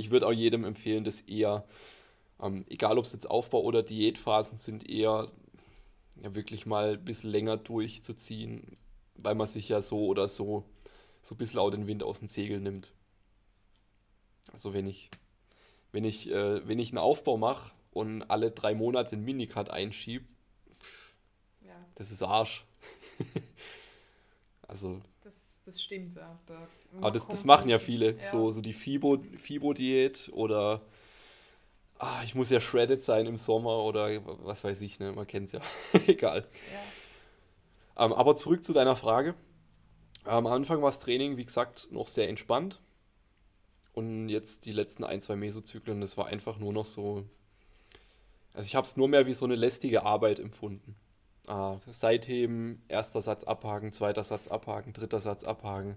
ich 0.00 0.10
würde 0.10 0.26
auch 0.26 0.32
jedem 0.32 0.64
empfehlen, 0.64 1.04
das 1.04 1.20
eher, 1.20 1.64
ähm, 2.42 2.64
egal 2.68 2.98
ob 2.98 3.04
es 3.04 3.12
jetzt 3.12 3.28
Aufbau- 3.30 3.62
oder 3.62 3.82
Diätphasen 3.82 4.58
sind, 4.58 4.88
eher 4.88 5.30
ja, 6.22 6.34
wirklich 6.34 6.66
mal 6.66 6.94
ein 6.94 7.04
bisschen 7.04 7.30
länger 7.30 7.56
durchzuziehen, 7.56 8.76
weil 9.16 9.34
man 9.34 9.46
sich 9.46 9.68
ja 9.68 9.80
so 9.80 10.06
oder 10.06 10.28
so 10.28 10.64
so 11.22 11.34
ein 11.34 11.38
bisschen 11.38 11.60
auch 11.60 11.70
den 11.70 11.86
Wind 11.86 12.02
aus 12.02 12.20
den 12.20 12.28
Segeln 12.28 12.62
nimmt. 12.62 12.92
Also 14.52 14.72
wenn 14.72 14.86
ich 14.86 15.10
wenn 15.92 16.04
ich, 16.04 16.30
äh, 16.30 16.66
wenn 16.66 16.78
ich 16.78 16.90
einen 16.90 16.98
Aufbau 16.98 17.36
mache 17.36 17.72
und 17.92 18.22
alle 18.24 18.50
drei 18.50 18.74
Monate 18.74 19.12
einen 19.12 19.24
Minicut 19.24 19.70
einschiebe, 19.70 20.24
ja. 21.66 21.74
das 21.96 22.10
ist 22.10 22.22
Arsch. 22.22 22.64
also. 24.68 25.00
Das, 25.22 25.49
das 25.64 25.82
stimmt, 25.82 26.14
ja. 26.14 26.38
Da 26.46 26.68
aber 26.98 27.10
das, 27.10 27.26
das 27.26 27.44
machen 27.44 27.68
ja 27.68 27.78
viele. 27.78 28.16
Ja. 28.16 28.24
So, 28.24 28.50
so 28.50 28.60
die 28.60 28.72
Fibo-Diät 28.72 30.18
Fibo 30.18 30.36
oder 30.36 30.80
ah, 31.98 32.22
ich 32.24 32.34
muss 32.34 32.50
ja 32.50 32.60
shredded 32.60 33.02
sein 33.02 33.26
im 33.26 33.38
Sommer 33.38 33.84
oder 33.84 34.24
was 34.44 34.64
weiß 34.64 34.80
ich, 34.80 34.98
ne? 34.98 35.12
Man 35.12 35.26
kennt 35.26 35.46
es 35.46 35.52
ja. 35.52 35.60
Egal. 36.06 36.46
Ja. 37.94 38.04
Ähm, 38.04 38.12
aber 38.12 38.34
zurück 38.34 38.64
zu 38.64 38.72
deiner 38.72 38.96
Frage. 38.96 39.34
Am 40.24 40.46
Anfang 40.46 40.82
war 40.82 40.90
das 40.90 40.98
Training, 40.98 41.36
wie 41.36 41.44
gesagt, 41.44 41.88
noch 41.90 42.06
sehr 42.06 42.28
entspannt. 42.28 42.80
Und 43.92 44.28
jetzt 44.28 44.66
die 44.66 44.72
letzten 44.72 45.04
ein, 45.04 45.20
zwei 45.20 45.36
Mesozyklen, 45.36 46.00
das 46.00 46.16
war 46.16 46.26
einfach 46.26 46.58
nur 46.58 46.72
noch 46.72 46.84
so. 46.84 47.24
Also 48.54 48.66
ich 48.66 48.74
habe 48.74 48.86
es 48.86 48.96
nur 48.96 49.08
mehr 49.08 49.26
wie 49.26 49.34
so 49.34 49.44
eine 49.44 49.56
lästige 49.56 50.04
Arbeit 50.04 50.38
empfunden. 50.38 50.96
Ah, 51.46 51.78
Seitheben, 51.88 52.82
erster 52.88 53.20
Satz 53.20 53.44
abhaken, 53.44 53.92
zweiter 53.92 54.22
Satz 54.22 54.48
abhaken, 54.48 54.92
dritter 54.92 55.20
Satz 55.20 55.42
abhaken, 55.44 55.96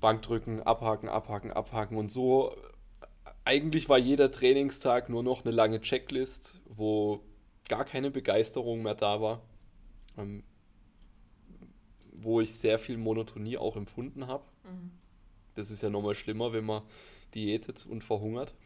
Bankdrücken, 0.00 0.62
abhaken, 0.62 1.08
abhaken, 1.08 1.52
abhaken 1.52 1.96
und 1.96 2.10
so. 2.10 2.54
Eigentlich 3.44 3.88
war 3.88 3.98
jeder 3.98 4.30
Trainingstag 4.30 5.08
nur 5.08 5.22
noch 5.22 5.44
eine 5.44 5.54
lange 5.54 5.80
Checklist, 5.80 6.60
wo 6.66 7.20
gar 7.68 7.84
keine 7.84 8.10
Begeisterung 8.10 8.82
mehr 8.82 8.94
da 8.94 9.20
war. 9.20 9.42
Ähm, 10.18 10.42
wo 12.18 12.40
ich 12.40 12.54
sehr 12.54 12.78
viel 12.78 12.96
Monotonie 12.96 13.58
auch 13.58 13.76
empfunden 13.76 14.26
habe. 14.26 14.44
Mhm. 14.64 14.90
Das 15.54 15.70
ist 15.70 15.82
ja 15.82 15.90
nochmal 15.90 16.14
schlimmer, 16.14 16.52
wenn 16.52 16.64
man 16.64 16.82
diätet 17.34 17.86
und 17.86 18.02
verhungert. 18.04 18.54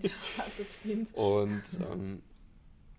Ja, 0.00 0.10
das 0.58 0.76
stimmt. 0.76 1.12
Und 1.14 1.64
ähm, 1.90 2.22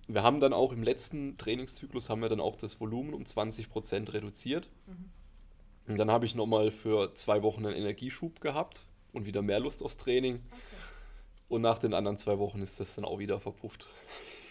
wir 0.08 0.24
haben 0.24 0.40
dann 0.40 0.54
auch 0.54 0.72
im 0.72 0.84
letzten 0.84 1.38
Trainingszyklus 1.38 2.10
haben 2.10 2.22
wir 2.22 2.30
dann 2.30 2.42
auch 2.42 2.56
das 2.56 2.80
Volumen 2.80 3.14
um 3.14 3.24
20% 3.24 4.14
reduziert. 4.14 4.70
Mhm. 4.86 5.12
Und 5.88 5.98
dann 5.98 6.12
habe 6.12 6.26
ich 6.26 6.36
nochmal 6.36 6.72
für 6.72 7.14
zwei 7.16 7.44
Wochen 7.44 7.66
einen 7.66 7.76
Energieschub 7.76 8.40
gehabt 8.40 8.86
und 9.12 9.26
wieder 9.26 9.42
mehr 9.42 9.60
Lust 9.60 9.84
aufs 9.84 9.98
Training. 9.98 10.36
Okay. 10.36 10.60
Und 11.50 11.62
nach 11.62 11.78
den 11.78 11.94
anderen 11.94 12.18
zwei 12.18 12.40
Wochen 12.40 12.62
ist 12.62 12.80
das 12.80 12.96
dann 12.96 13.06
auch 13.06 13.20
wieder 13.20 13.40
verpufft. 13.40 13.88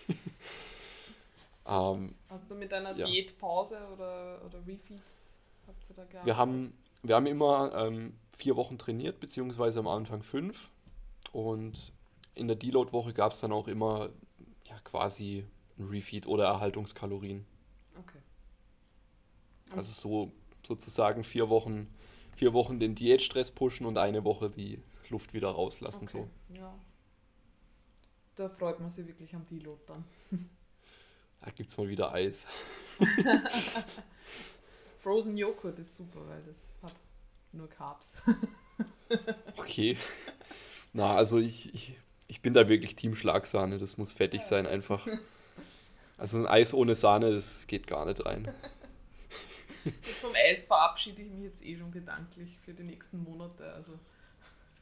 ähm, 1.67 2.15
Hast 2.29 2.51
du 2.51 2.55
mit 2.55 2.71
deiner 2.71 2.97
ja. 2.97 3.07
Diätpause 3.07 3.79
oder, 3.93 4.43
oder 4.45 4.67
Refeeds 4.67 5.33
habt 5.67 5.85
ihr 5.89 5.97
da 5.97 6.05
gehabt? 6.05 6.27
Wir 6.27 6.37
haben 6.37 6.75
wir 7.03 7.17
haben 7.17 7.27
immer 7.27 7.73
ähm, 7.75 8.15
vier 8.31 8.57
Wochen 8.57 8.79
trainiert, 8.79 9.19
beziehungsweise 9.21 9.81
am 9.81 9.89
Anfang 9.89 10.23
fünf. 10.23 10.71
Und 11.33 11.93
in 12.35 12.47
der 12.47 12.57
Deload-Woche 12.57 13.13
gab 13.13 13.33
es 13.33 13.41
dann 13.41 13.53
auch 13.53 13.69
immer 13.69 14.11
quasi 14.85 15.45
ein 15.79 15.89
Refeed 15.89 16.27
oder 16.27 16.45
Erhaltungskalorien. 16.45 17.45
Okay. 17.99 18.19
Also 19.71 19.93
so 19.93 20.33
sozusagen 20.67 21.25
vier 21.25 21.49
Wochen, 21.49 21.89
vier 22.37 22.53
Wochen 22.53 22.79
den 22.79 22.95
Diätstress 22.95 23.51
pushen 23.51 23.87
und 23.87 23.99
eine 23.99 24.25
Woche 24.25 24.51
die 24.51 24.83
Luft 25.09 25.35
wieder 25.35 25.51
rauslassen. 25.51 26.05
Okay. 26.05 26.29
So. 26.49 26.55
Ja. 26.55 26.75
Da 28.35 28.49
freut 28.49 28.81
man 28.81 28.89
sich 28.89 29.07
wirklich 29.07 29.35
am 29.35 29.47
Deload 29.47 29.81
dann. 29.87 30.05
Da 31.41 31.51
gibt 31.51 31.71
es 31.71 31.77
mal 31.77 31.89
wieder 31.89 32.13
Eis. 32.13 32.47
Frozen 34.99 35.37
Joghurt 35.37 35.79
ist 35.81 35.97
super, 35.97 36.27
weil 36.29 36.43
das 36.45 36.73
hat 36.83 36.95
nur 37.51 37.69
Carbs. 37.69 38.23
okay. 39.57 39.99
Na, 40.93 41.17
also 41.17 41.39
ich, 41.39 41.75
ich, 41.75 41.99
ich 42.33 42.41
bin 42.41 42.55
da 42.55 42.67
wirklich 42.67 42.97
Team 42.97 43.15
Schlagsahne. 43.15 43.77
Das 43.77 43.99
muss 43.99 44.15
fettig 44.15 44.41
sein 44.41 44.67
einfach. 44.67 45.07
Also 46.17 46.39
ein 46.39 46.47
Eis 46.47 46.73
ohne 46.73 46.95
Sahne, 46.95 47.31
das 47.31 47.67
geht 47.67 47.87
gar 47.87 48.07
nicht 48.07 48.25
rein. 48.25 48.51
vom 50.23 50.31
Eis 50.35 50.65
verabschiede 50.65 51.21
ich 51.21 51.31
mich 51.31 51.45
jetzt 51.45 51.63
eh 51.63 51.77
schon 51.77 51.93
gedanklich 51.93 52.57
für 52.65 52.73
die 52.73 52.85
nächsten 52.85 53.23
Monate. 53.23 53.71
Also 53.75 53.99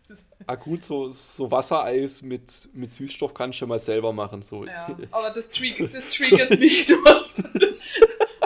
ah 0.46 0.54
gut, 0.54 0.84
so, 0.84 1.08
so 1.08 1.50
Wassereis 1.50 2.22
mit, 2.22 2.68
mit 2.72 2.88
Süßstoff 2.88 3.34
kannst 3.34 3.60
du 3.60 3.66
mal 3.66 3.80
selber 3.80 4.12
machen. 4.12 4.42
So. 4.42 4.64
Ja, 4.64 4.86
aber 5.10 5.30
das, 5.30 5.50
triggert, 5.50 5.92
das 5.92 6.08
triggert 6.08 6.50
mich. 6.50 6.88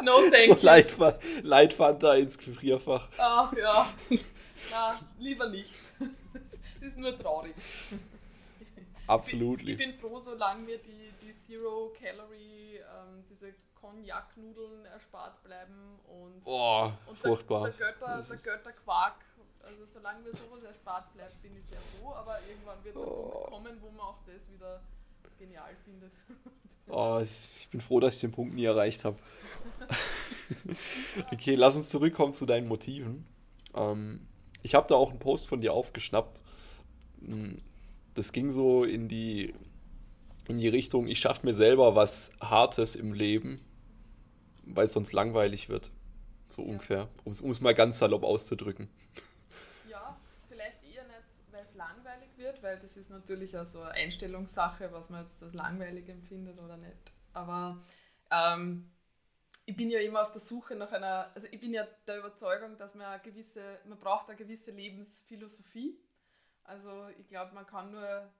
No 0.03 0.31
thank 0.31 0.61
so 0.61 0.64
Leitfand, 0.64 1.19
Leitfanta 1.43 2.14
ins 2.14 2.38
Gefrierfach. 2.38 3.07
Ach 3.19 3.53
ja. 3.55 3.93
Na, 4.71 4.99
lieber 5.19 5.51
nicht. 5.51 5.75
Das 6.81 6.90
ist 6.93 6.97
nur 6.97 7.19
traurig. 7.19 7.55
Absolut. 9.07 9.62
Ich, 9.62 9.77
bin 9.77 9.93
froh, 9.95 10.19
solange 10.19 10.62
mir 10.62 10.79
die, 10.79 11.12
die 11.23 11.37
Zero 11.38 11.93
Calorie, 11.99 12.79
ähm, 12.79 13.25
diese 13.29 13.55
Cognac-Nudeln 13.75 14.87
erspart 14.87 15.43
bleiben 15.43 15.99
und, 16.09 16.40
oh, 16.45 16.90
und 17.07 17.19
furchtbar. 17.19 17.71
Der, 17.71 17.73
der, 17.73 17.93
Götter, 17.93 18.23
der 18.23 18.37
Götterquark. 18.38 19.17
Also 19.62 19.85
solange 19.87 20.21
mir 20.21 20.35
sowas 20.35 20.62
erspart 20.62 21.12
bleibt, 21.14 21.40
bin 21.43 21.57
ich 21.57 21.64
sehr 21.64 21.81
froh, 21.81 22.12
aber 22.12 22.38
irgendwann 22.49 22.85
wird 22.85 22.97
der 22.97 23.03
oh. 23.03 23.31
Punkt 23.31 23.51
kommen, 23.51 23.79
wo 23.81 23.90
man 23.90 24.01
auch 24.01 24.19
das 24.27 24.51
wieder 24.51 24.83
genial 25.38 25.75
findet. 25.85 26.12
Oh, 26.87 27.21
ich 27.23 27.69
bin 27.71 27.81
froh, 27.81 27.99
dass 27.99 28.17
ich 28.17 28.21
den 28.21 28.33
Punkt 28.33 28.55
nie 28.55 28.64
erreicht 28.64 29.05
habe. 29.05 29.19
okay, 31.33 31.55
lass 31.55 31.77
uns 31.77 31.88
zurückkommen 31.88 32.35
zu 32.35 32.45
deinen 32.45 32.69
Motiven. 32.69 33.27
Ähm, 33.75 34.27
ich 34.62 34.75
habe 34.75 34.87
da 34.88 34.95
auch 34.95 35.11
einen 35.11 35.19
Post 35.19 35.49
von 35.49 35.61
dir 35.62 35.73
aufgeschnappt. 35.73 36.43
Das 38.14 38.33
ging 38.33 38.50
so 38.50 38.85
in 38.85 39.09
die, 39.09 39.55
in 40.48 40.59
die 40.59 40.68
Richtung, 40.68 41.09
ich 41.09 41.18
schaffe 41.18 41.46
mir 41.46 41.55
selber 41.55 41.94
was 41.94 42.33
Hartes 42.40 42.94
im 42.94 43.12
Leben, 43.12 43.61
weil 44.64 44.87
es 44.87 44.92
sonst 44.92 45.12
langweilig 45.12 45.68
wird. 45.68 45.90
So 46.48 46.62
ja. 46.62 46.68
ungefähr, 46.68 47.09
um 47.24 47.33
es 47.33 47.61
mal 47.61 47.74
ganz 47.74 47.98
salopp 47.98 48.24
auszudrücken. 48.24 48.88
Ja, 49.88 50.18
vielleicht 50.48 50.83
eher 50.83 51.05
nicht, 51.05 51.53
weil 51.53 51.62
es 51.62 51.74
langweilig 51.74 52.31
wird, 52.37 52.62
weil 52.62 52.81
das 52.81 52.96
ist 52.96 53.11
natürlich 53.11 53.57
auch 53.57 53.66
so 53.66 53.83
eine 53.83 53.92
Einstellungssache, 53.92 54.90
was 54.92 55.09
man 55.09 55.22
jetzt 55.22 55.40
als 55.40 55.55
langweilig 55.55 56.09
empfindet 56.09 56.59
oder 56.59 56.77
nicht. 56.77 57.12
Aber 57.33 57.81
ähm, 58.31 58.90
ich 59.66 59.77
bin 59.77 59.90
ja 59.90 60.00
immer 60.00 60.22
auf 60.22 60.31
der 60.31 60.40
Suche 60.40 60.74
nach 60.77 60.92
einer, 60.92 61.31
also 61.35 61.46
ich 61.50 61.61
bin 61.61 61.72
ja 61.72 61.87
der 62.07 62.18
Überzeugung, 62.18 62.77
dass 62.77 62.94
man 62.94 63.07
eine 63.07 63.22
gewisse, 63.22 63.79
man 63.87 63.98
braucht 63.98 64.29
eine 64.29 64.37
gewisse 64.37 64.72
Lebensphilosophie. 64.72 65.96
Also 66.64 67.09
ich 67.18 67.29
glaube, 67.29 67.55
man 67.55 67.66
kann 67.66 67.90
nur 67.90 68.33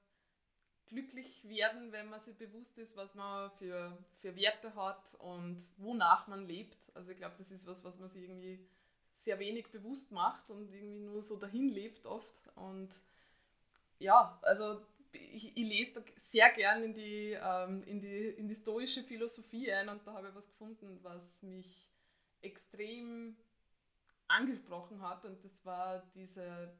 glücklich 0.87 1.47
werden, 1.49 1.93
wenn 1.93 2.09
man 2.09 2.21
sich 2.21 2.37
bewusst 2.37 2.79
ist, 2.79 2.97
was 2.97 3.15
man 3.15 3.51
für, 3.53 3.97
für 4.21 4.37
Werte 4.37 4.75
hat 4.75 5.15
und 5.19 5.59
wonach 5.79 6.27
man 6.27 6.47
lebt. 6.47 6.91
Also 6.95 7.13
ich 7.13 7.19
glaube, 7.19 7.35
das 7.39 7.51
ist 7.51 7.67
was, 7.67 7.85
was 7.85 7.99
man 7.99 8.09
sich 8.09 8.23
irgendwie 8.23 8.67
sehr 9.15 9.39
wenig 9.39 9.71
bewusst 9.71 10.13
macht 10.13 10.51
und 10.51 10.73
irgendwie 10.73 11.01
nur 11.01 11.23
so 11.23 11.37
dahin 11.37 11.69
lebt 11.69 12.07
oft. 12.07 12.51
Und 12.57 12.91
ja, 13.99 14.39
also 14.43 14.85
ich, 15.13 15.57
ich 15.57 15.65
lese 15.65 16.05
sehr 16.17 16.51
gern 16.53 16.83
in 16.83 16.95
die, 16.95 17.39
ähm, 17.41 17.83
in, 17.85 18.01
die, 18.01 18.29
in 18.31 18.49
die 18.49 18.55
stoische 18.55 19.05
Philosophie 19.05 19.73
ein 19.73 19.89
und 19.89 20.07
da 20.07 20.15
habe 20.15 20.29
ich 20.29 20.35
was 20.35 20.51
gefunden, 20.51 20.99
was 21.03 21.43
mich 21.43 21.89
extrem 22.43 23.37
angesprochen 24.27 25.01
hat 25.03 25.25
und 25.25 25.43
das 25.45 25.65
war 25.65 26.03
diese, 26.15 26.75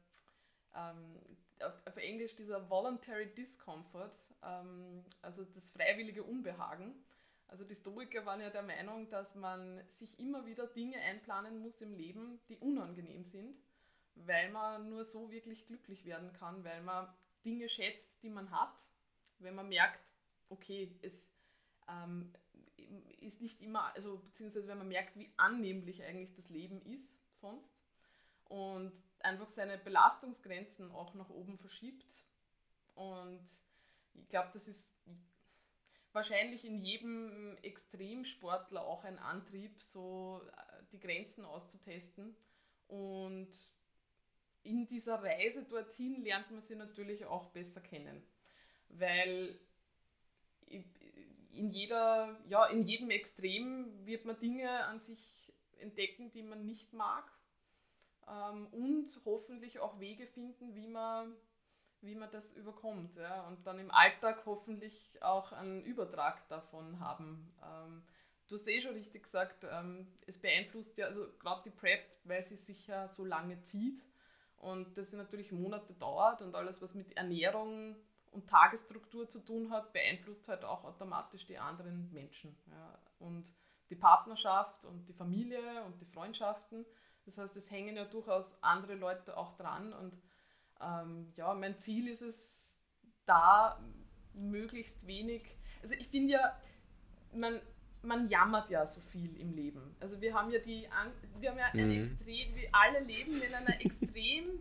ähm, 0.75 1.19
auf, 1.61 1.73
auf, 1.87 1.97
Englisch 1.97 2.35
dieser 2.35 2.69
Voluntary 2.69 3.33
Discomfort, 3.33 4.15
ähm, 4.43 5.03
also 5.21 5.43
das 5.45 5.71
freiwillige 5.71 6.23
Unbehagen. 6.23 6.93
Also 7.47 7.63
die 7.63 7.75
Stoiker 7.75 8.25
waren 8.25 8.41
ja 8.41 8.49
der 8.49 8.63
Meinung, 8.63 9.09
dass 9.09 9.35
man 9.35 9.81
sich 9.89 10.19
immer 10.19 10.45
wieder 10.45 10.67
Dinge 10.67 10.99
einplanen 10.99 11.59
muss 11.59 11.81
im 11.81 11.93
Leben, 11.93 12.39
die 12.49 12.57
unangenehm 12.57 13.23
sind, 13.23 13.55
weil 14.15 14.51
man 14.51 14.89
nur 14.89 15.05
so 15.05 15.31
wirklich 15.31 15.65
glücklich 15.67 16.05
werden 16.05 16.33
kann, 16.33 16.63
weil 16.63 16.81
man 16.81 17.07
Dinge 17.43 17.69
schätzt, 17.69 18.09
die 18.23 18.29
man 18.29 18.49
hat, 18.51 18.75
wenn 19.39 19.55
man 19.55 19.69
merkt, 19.69 19.99
okay, 20.49 20.97
es 21.01 21.29
ähm, 21.87 22.33
ist 23.21 23.41
nicht 23.41 23.61
immer, 23.61 23.93
also 23.95 24.17
beziehungsweise 24.17 24.67
wenn 24.67 24.79
man 24.79 24.87
merkt, 24.87 25.15
wie 25.15 25.31
annehmlich 25.37 26.03
eigentlich 26.03 26.33
das 26.35 26.49
Leben 26.49 26.81
ist 26.81 27.15
sonst 27.31 27.81
und 28.45 28.91
einfach 29.25 29.49
seine 29.49 29.77
Belastungsgrenzen 29.77 30.91
auch 30.91 31.13
nach 31.15 31.29
oben 31.29 31.57
verschiebt. 31.57 32.23
Und 32.93 33.43
ich 34.13 34.29
glaube, 34.29 34.49
das 34.53 34.67
ist 34.67 34.89
wahrscheinlich 36.13 36.63
in 36.63 36.77
jedem 36.77 37.57
Extremsportler 37.61 38.85
auch 38.85 39.03
ein 39.03 39.19
Antrieb, 39.19 39.81
so 39.81 40.41
äh, 40.55 40.83
die 40.93 40.99
Grenzen 40.99 41.43
auszutesten 41.43 42.35
und 42.87 43.49
in 44.63 44.87
dieser 44.87 45.21
Reise 45.21 45.63
dorthin 45.63 46.23
lernt 46.23 46.49
man 46.51 46.61
sie 46.61 46.75
natürlich 46.75 47.25
auch 47.25 47.47
besser 47.51 47.81
kennen. 47.81 48.23
Weil 48.89 49.59
in, 51.51 51.69
jeder, 51.69 52.39
ja, 52.47 52.65
in 52.65 52.83
jedem 52.83 53.09
Extrem 53.11 54.05
wird 54.05 54.25
man 54.25 54.39
Dinge 54.39 54.85
an 54.85 54.99
sich 54.99 55.53
entdecken, 55.79 56.31
die 56.31 56.43
man 56.43 56.65
nicht 56.65 56.93
mag. 56.93 57.31
Ähm, 58.27 58.67
und 58.67 59.21
hoffentlich 59.25 59.79
auch 59.79 59.99
Wege 59.99 60.27
finden, 60.27 60.75
wie 60.75 60.87
man, 60.87 61.35
wie 62.01 62.15
man 62.15 62.31
das 62.31 62.53
überkommt. 62.53 63.15
Ja? 63.15 63.47
Und 63.47 63.65
dann 63.65 63.79
im 63.79 63.91
Alltag 63.91 64.43
hoffentlich 64.45 65.11
auch 65.21 65.51
einen 65.51 65.83
Übertrag 65.83 66.47
davon 66.49 66.99
haben. 66.99 67.53
Ähm, 67.63 68.03
du 68.47 68.55
hast 68.55 68.67
eh 68.67 68.81
schon 68.81 68.93
richtig 68.93 69.23
gesagt, 69.23 69.65
ähm, 69.69 70.07
es 70.25 70.39
beeinflusst 70.39 70.97
ja, 70.97 71.07
also 71.07 71.27
gerade 71.39 71.63
die 71.65 71.75
Prep, 71.75 72.03
weil 72.23 72.43
sie 72.43 72.57
sich 72.57 72.87
ja 72.87 73.11
so 73.11 73.25
lange 73.25 73.61
zieht 73.63 74.03
und 74.57 74.97
das 74.97 75.11
natürlich 75.13 75.51
Monate 75.51 75.93
dauert 75.93 76.41
und 76.41 76.55
alles, 76.55 76.81
was 76.81 76.95
mit 76.95 77.15
Ernährung 77.17 77.95
und 78.31 78.49
Tagesstruktur 78.49 79.27
zu 79.29 79.39
tun 79.39 79.71
hat, 79.71 79.93
beeinflusst 79.93 80.47
halt 80.47 80.65
auch 80.65 80.83
automatisch 80.83 81.45
die 81.45 81.57
anderen 81.57 82.11
Menschen. 82.11 82.55
Ja. 82.69 82.99
Und 83.19 83.53
die 83.89 83.95
Partnerschaft 83.95 84.85
und 84.85 85.07
die 85.07 85.13
Familie 85.13 85.83
und 85.83 85.99
die 86.01 86.05
Freundschaften. 86.05 86.85
Das 87.25 87.37
heißt, 87.37 87.55
es 87.55 87.71
hängen 87.71 87.95
ja 87.95 88.05
durchaus 88.05 88.61
andere 88.63 88.95
Leute 88.95 89.35
auch 89.35 89.55
dran. 89.57 89.93
Und 89.93 90.21
ähm, 90.81 91.33
ja, 91.35 91.53
mein 91.53 91.79
Ziel 91.79 92.07
ist 92.07 92.21
es, 92.21 92.75
da 93.25 93.79
möglichst 94.33 95.07
wenig. 95.07 95.57
Also 95.81 95.95
ich 95.95 96.07
finde 96.07 96.33
ja, 96.33 96.59
man, 97.33 97.59
man 98.01 98.29
jammert 98.29 98.69
ja 98.69 98.85
so 98.85 99.01
viel 99.01 99.35
im 99.39 99.53
Leben. 99.53 99.95
Also 99.99 100.21
wir 100.21 100.33
haben 100.33 100.51
ja 100.51 100.59
die, 100.59 100.87
wir 101.39 101.49
haben 101.49 101.57
ja 101.57 101.65
ein 101.73 101.89
mhm. 101.89 102.01
extrem, 102.01 102.55
wir 102.55 102.69
alle 102.71 102.99
leben 102.99 103.41
in 103.41 103.53
einer 103.53 103.81
extrem, 103.85 104.59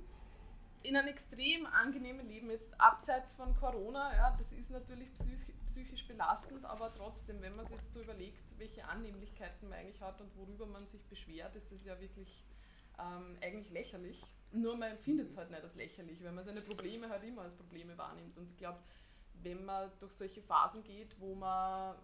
in 0.82 0.96
einem 0.96 1.08
extrem 1.08 1.66
angenehmen 1.66 2.26
Leben 2.26 2.50
jetzt 2.50 2.78
abseits 2.80 3.36
von 3.36 3.54
Corona. 3.56 4.14
Ja, 4.14 4.36
das 4.38 4.52
ist 4.52 4.70
natürlich 4.70 5.12
psych, 5.14 5.52
psychisch 5.66 6.06
belastend, 6.06 6.64
aber 6.64 6.92
trotzdem, 6.94 7.40
wenn 7.42 7.56
man 7.56 7.66
sich 7.66 7.76
jetzt 7.76 7.94
so 7.94 8.00
überlegt, 8.00 8.38
welche 8.58 8.84
Annehmlichkeiten 8.86 9.68
man 9.68 9.78
eigentlich 9.78 10.00
hat 10.00 10.20
und 10.20 10.34
worüber 10.36 10.66
man 10.66 10.86
sich 10.86 11.04
beschwert, 11.06 11.54
ist 11.56 11.70
das 11.72 11.84
ja 11.84 11.98
wirklich 12.00 12.44
ähm, 12.98 13.36
eigentlich 13.40 13.70
lächerlich. 13.70 14.22
Nur 14.52 14.76
man 14.76 14.92
empfindet 14.92 15.30
es 15.30 15.36
halt 15.36 15.50
nicht 15.50 15.62
als 15.62 15.74
lächerlich, 15.74 16.22
weil 16.22 16.32
man 16.32 16.44
seine 16.44 16.62
Probleme 16.62 17.08
halt 17.08 17.24
immer 17.24 17.42
als 17.42 17.54
Probleme 17.54 17.96
wahrnimmt. 17.98 18.36
Und 18.38 18.50
ich 18.50 18.56
glaube, 18.56 18.78
wenn 19.42 19.64
man 19.64 19.90
durch 20.00 20.12
solche 20.12 20.42
Phasen 20.42 20.82
geht, 20.84 21.18
wo 21.18 21.34
man 21.34 21.96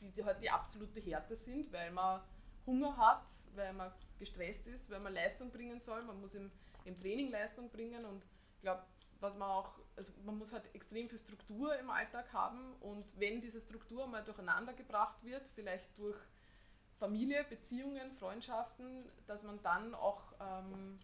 die, 0.00 0.10
die 0.10 0.24
halt 0.24 0.42
die 0.42 0.50
absolute 0.50 1.00
Härte 1.00 1.36
sind, 1.36 1.72
weil 1.72 1.90
man 1.90 2.20
Hunger 2.66 2.96
hat, 2.96 3.26
weil 3.54 3.72
man 3.72 3.92
gestresst 4.18 4.66
ist, 4.66 4.90
weil 4.90 5.00
man 5.00 5.14
Leistung 5.14 5.50
bringen 5.50 5.80
soll. 5.80 6.02
Man 6.02 6.20
muss 6.20 6.34
im, 6.34 6.50
im 6.84 6.98
Training 7.00 7.30
Leistung 7.30 7.70
bringen 7.70 8.04
und 8.04 8.24
ich 8.56 8.62
glaube, 8.62 8.82
was 9.20 9.36
man 9.36 9.48
auch, 9.48 9.78
also 9.96 10.12
man 10.24 10.38
muss 10.38 10.52
halt 10.52 10.72
extrem 10.74 11.08
viel 11.08 11.18
Struktur 11.18 11.76
im 11.76 11.90
Alltag 11.90 12.32
haben 12.32 12.74
und 12.80 13.18
wenn 13.18 13.40
diese 13.40 13.60
Struktur 13.60 14.06
mal 14.06 14.22
durcheinander 14.22 14.72
gebracht 14.72 15.22
wird, 15.24 15.48
vielleicht 15.54 15.96
durch 15.98 16.18
Familie, 16.98 17.44
Beziehungen, 17.44 18.12
Freundschaften, 18.12 19.04
dass 19.26 19.44
man 19.44 19.62
dann 19.62 19.94
auch 19.94 20.32
ähm, 20.40 20.98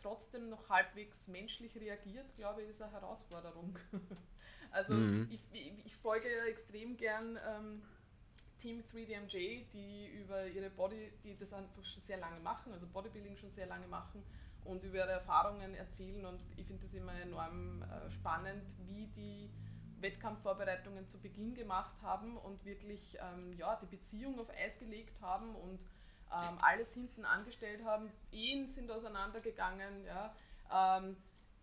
trotzdem 0.00 0.50
noch 0.50 0.68
halbwegs 0.68 1.28
menschlich 1.28 1.74
reagiert, 1.76 2.26
glaube 2.36 2.62
ich, 2.62 2.68
ist 2.70 2.82
eine 2.82 2.92
Herausforderung. 2.92 3.78
also 4.70 4.94
mhm. 4.94 5.28
ich, 5.30 5.40
ich, 5.52 5.86
ich, 5.86 5.96
folge 5.96 6.28
ja 6.28 6.44
extrem 6.44 6.96
gern 6.96 7.38
ähm, 7.48 7.82
Team 8.58 8.84
3DMJ, 8.92 9.64
die 9.72 10.08
über 10.08 10.46
ihre 10.46 10.70
Body, 10.70 11.10
die 11.24 11.36
das 11.36 11.52
einfach 11.52 11.84
schon 11.84 12.02
sehr 12.02 12.18
lange 12.18 12.40
machen, 12.40 12.72
also 12.72 12.86
Bodybuilding 12.86 13.36
schon 13.36 13.50
sehr 13.50 13.66
lange 13.66 13.86
machen 13.88 14.22
und 14.64 14.84
über 14.84 14.98
ihre 14.98 15.12
Erfahrungen 15.12 15.74
erzählen. 15.74 16.24
Und 16.26 16.40
ich 16.56 16.66
finde 16.66 16.82
das 16.82 16.94
immer 16.94 17.14
enorm 17.20 17.82
äh, 17.82 18.10
spannend, 18.10 18.64
wie 18.86 19.06
die 19.08 19.50
Wettkampfvorbereitungen 20.04 21.08
zu 21.08 21.20
Beginn 21.20 21.54
gemacht 21.54 21.96
haben 22.02 22.36
und 22.36 22.64
wirklich 22.64 23.18
ähm, 23.20 23.52
ja, 23.58 23.76
die 23.82 23.96
Beziehung 23.96 24.38
auf 24.38 24.50
Eis 24.50 24.78
gelegt 24.78 25.20
haben 25.20 25.56
und 25.56 25.80
ähm, 26.30 26.58
alles 26.60 26.94
hinten 26.94 27.24
angestellt 27.24 27.84
haben. 27.84 28.12
Ehen 28.30 28.68
sind 28.68 28.90
auseinandergegangen. 28.90 30.04
Ja. 30.04 30.34
Ähm, 30.72 31.16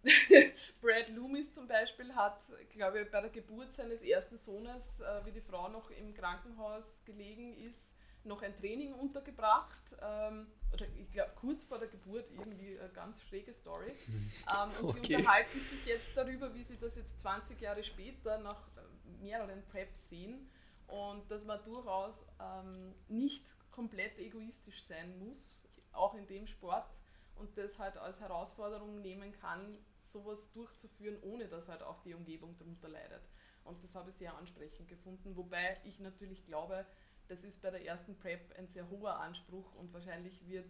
Brad 0.82 1.10
Loomis 1.10 1.54
zum 1.54 1.68
Beispiel 1.68 2.14
hat, 2.16 2.42
glaube 2.74 3.02
ich, 3.02 3.12
bei 3.12 3.22
der 3.22 3.30
Geburt 3.30 3.74
seines 3.74 4.02
ersten 4.02 4.38
Sohnes, 4.38 5.00
äh, 5.02 5.26
wie 5.26 5.32
die 5.32 5.42
Frau 5.42 5.70
noch 5.70 5.92
im 5.92 6.14
Krankenhaus 6.14 7.06
gelegen 7.06 7.56
ist, 7.58 7.96
noch 8.24 8.42
ein 8.42 8.56
Training 8.58 8.94
untergebracht. 8.94 9.82
Ähm, 10.02 10.48
oder 10.74 10.88
ich 10.98 11.12
glaube, 11.12 11.32
kurz 11.36 11.64
vor 11.66 11.80
der 11.80 11.88
Geburt 11.88 12.26
irgendwie 12.32 12.80
eine 12.80 12.90
ganz 12.90 13.22
schräge 13.22 13.54
Story. 13.54 13.94
Ähm, 14.48 14.86
und 14.86 14.90
okay. 14.90 15.02
die 15.02 15.16
unterhalten 15.16 15.60
sich 15.66 15.86
jetzt 15.86 16.16
darüber, 16.16 16.54
wie 16.54 16.64
sie 16.64 16.78
das 16.78 16.96
jetzt 16.96 17.20
20 17.20 17.62
Jahre 17.62 17.84
später 17.84 18.40
nach 18.40 18.68
äh, 18.76 19.24
mehreren 19.24 19.64
Preps 19.68 20.10
sehen 20.10 20.50
und 20.88 21.30
dass 21.30 21.46
man 21.46 21.64
durchaus 21.64 22.28
ähm, 22.40 22.94
nicht 23.08 23.44
komplett 23.72 24.18
egoistisch 24.18 24.84
sein 24.86 25.18
muss, 25.20 25.70
auch 25.94 26.16
in 26.16 26.28
dem 26.28 26.48
Sport 26.48 26.90
und 27.36 27.58
das 27.58 27.80
halt 27.80 27.98
als 27.98 28.20
Herausforderung 28.20 29.02
nehmen 29.02 29.32
kann, 29.32 29.78
sowas 30.00 30.52
durchzuführen, 30.52 31.18
ohne 31.22 31.48
dass 31.48 31.70
halt 31.70 31.82
auch 31.84 32.02
die 32.02 32.14
Umgebung 32.14 32.58
darunter 32.58 32.90
leidet. 32.90 33.24
Und 33.64 33.84
das 33.84 33.96
habe 33.96 34.10
ich 34.10 34.18
sehr 34.18 34.36
ansprechend 34.36 34.90
gefunden, 34.90 35.36
wobei 35.36 35.78
ich 35.84 36.00
natürlich 36.00 36.46
glaube, 36.46 36.86
das 37.32 37.46
ist 37.46 37.62
bei 37.62 37.72
der 37.72 37.86
ersten 37.86 38.14
Prep 38.18 38.42
ein 38.58 38.68
sehr 38.68 38.90
hoher 38.90 39.18
Anspruch 39.22 39.74
und 39.76 39.94
wahrscheinlich 39.94 40.46
wird 40.50 40.66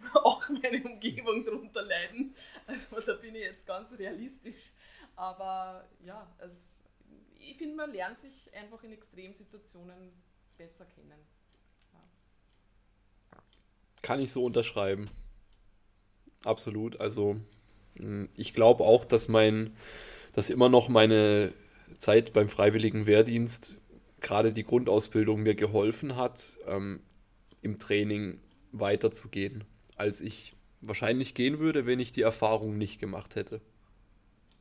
auch 0.14 0.48
meine 0.48 0.82
Umgebung 0.82 1.44
darunter 1.44 1.82
leiden. 1.82 2.34
Also 2.66 2.98
da 2.98 3.12
bin 3.12 3.34
ich 3.34 3.42
jetzt 3.42 3.66
ganz 3.66 3.92
realistisch. 3.92 4.72
Aber 5.16 5.86
ja, 6.02 6.26
es, 6.38 6.80
ich 7.38 7.58
finde, 7.58 7.76
man 7.76 7.92
lernt 7.92 8.18
sich 8.18 8.50
einfach 8.54 8.82
in 8.84 8.92
Extremsituationen 8.92 10.12
besser 10.56 10.86
kennen. 10.86 11.26
Ja. 11.92 13.42
Kann 14.00 14.20
ich 14.20 14.32
so 14.32 14.46
unterschreiben. 14.46 15.10
Absolut. 16.42 16.98
Also 17.00 17.38
hm, 17.96 18.30
ich 18.34 18.54
glaube 18.54 18.82
auch, 18.84 19.04
dass 19.04 19.28
mein, 19.28 19.76
dass 20.32 20.48
immer 20.48 20.70
noch 20.70 20.88
meine 20.88 21.52
Zeit 21.98 22.32
beim 22.32 22.48
Freiwilligen 22.48 23.06
Wehrdienst, 23.06 23.78
gerade 24.20 24.52
die 24.52 24.64
Grundausbildung, 24.64 25.42
mir 25.42 25.54
geholfen 25.54 26.16
hat, 26.16 26.58
ähm, 26.66 27.00
im 27.62 27.78
Training 27.78 28.40
weiterzugehen, 28.72 29.64
als 29.96 30.20
ich 30.20 30.54
wahrscheinlich 30.80 31.34
gehen 31.34 31.58
würde, 31.58 31.86
wenn 31.86 32.00
ich 32.00 32.12
die 32.12 32.22
Erfahrung 32.22 32.78
nicht 32.78 33.00
gemacht 33.00 33.34
hätte. 33.34 33.60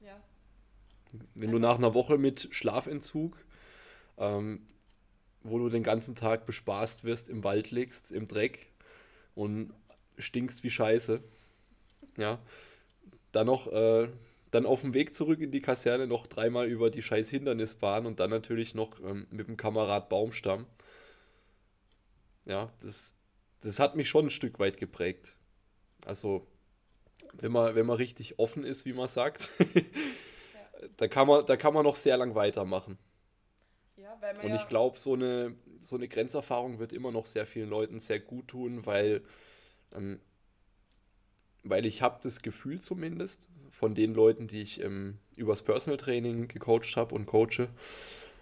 Ja. 0.02 0.20
Wenn 1.36 1.52
du 1.52 1.60
nach 1.60 1.78
einer 1.78 1.93
Woche 1.93 2.17
mit 2.17 2.50
Schlafentzug, 2.52 3.46
ähm, 4.17 4.67
wo 5.43 5.60
du 5.60 5.70
den 5.70 5.84
ganzen 5.84 6.15
Tag 6.15 6.46
bespaßt 6.46 7.04
wirst, 7.04 7.30
im 7.30 7.43
Wald 7.43 7.72
liegst, 7.72 8.12
im 8.12 8.28
Dreck 8.28 8.72
und 9.36 9.74
stinkst 10.17 10.63
wie 10.63 10.72
Scheiße, 10.72 11.22
ja, 12.17 12.39
dann 13.32 13.48
noch, 13.48 13.72
äh, 13.72 14.10
dann 14.51 14.65
auf 14.65 14.81
dem 14.81 14.93
Weg 14.93 15.13
zurück 15.13 15.41
in 15.41 15.51
die 15.51 15.62
Kaserne 15.62 16.07
noch 16.07 16.27
dreimal 16.27 16.67
über 16.67 16.89
die 16.89 17.01
scheiß 17.01 17.29
Hindernisbahn 17.29 18.05
und 18.05 18.19
dann 18.19 18.29
natürlich 18.29 18.75
noch 18.75 18.99
ähm, 19.01 19.27
mit 19.29 19.47
dem 19.47 19.57
Kamerad 19.57 20.10
Baumstamm. 20.10 20.65
Ja, 22.45 22.71
das, 22.81 23.15
das 23.62 23.79
hat 23.79 23.95
mich 23.95 24.10
schon 24.10 24.27
ein 24.27 24.29
Stück 24.29 24.60
weit 24.60 24.77
geprägt. 24.77 25.36
Also, 26.05 26.47
wenn 27.33 27.51
man, 27.51 27.75
wenn 27.75 27.86
man 27.86 27.97
richtig 27.97 28.39
offen 28.39 28.63
ist, 28.63 28.86
wie 28.86 28.93
man 28.93 29.07
sagt, 29.07 29.49
ja. 29.75 30.88
da, 30.97 31.07
kann 31.07 31.27
man, 31.27 31.45
da 31.45 31.57
kann 31.57 31.73
man 31.73 31.83
noch 31.83 31.95
sehr 31.95 32.17
lang 32.17 32.36
weitermachen. 32.36 32.97
Ja, 33.97 34.13
Und 34.43 34.53
ich 34.53 34.67
glaube, 34.67 34.97
so 34.99 35.13
eine, 35.13 35.55
so 35.79 35.95
eine 35.95 36.07
Grenzerfahrung 36.07 36.79
wird 36.79 36.93
immer 36.93 37.12
noch 37.12 37.25
sehr 37.25 37.45
vielen 37.45 37.69
Leuten 37.69 37.99
sehr 37.99 38.19
gut 38.19 38.47
tun, 38.47 38.86
weil, 38.86 39.23
ähm, 39.93 40.21
weil 41.63 41.86
ich 41.86 42.02
habe 42.02 42.20
das 42.22 42.41
Gefühl 42.41 42.80
zumindest 42.80 43.50
von 43.72 43.96
den 43.96 44.13
Leuten, 44.13 44.48
die 44.48 44.62
ich 44.62 44.82
ähm, 44.82 45.17
übers 45.36 45.62
Personal 45.62 45.98
Training 45.98 46.48
gecoacht 46.48 46.96
habe 46.96 47.13
und 47.13 47.26
coache, 47.26 47.70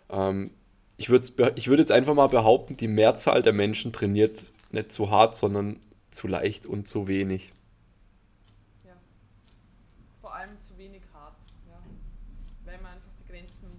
ähm, 0.10 0.52
ich 0.98 1.10
würde 1.10 1.54
ich 1.56 1.68
würd 1.68 1.80
jetzt 1.80 1.92
einfach 1.92 2.14
mal 2.14 2.28
behaupten, 2.28 2.78
die 2.78 2.88
Mehrzahl 2.88 3.44
der 3.44 3.54
Menschen 3.54 3.92
trainiert 3.92 4.52
nicht 4.72 4.92
zu 4.92 5.12
hart, 5.12 5.36
sondern 5.36 5.80
zu 6.12 6.28
leicht 6.28 6.66
und 6.66 6.88
zu 6.88 7.08
wenig. 7.08 7.52
Ja. 8.86 8.94
Vor 10.22 10.34
allem 10.34 10.60
zu 10.60 10.78
wenig 10.78 11.02
hart, 11.14 11.36
ja. 11.68 11.78
weil 12.64 12.78
man 12.82 12.94
einfach 12.94 13.12
die 13.20 13.30
Grenzen 13.30 13.70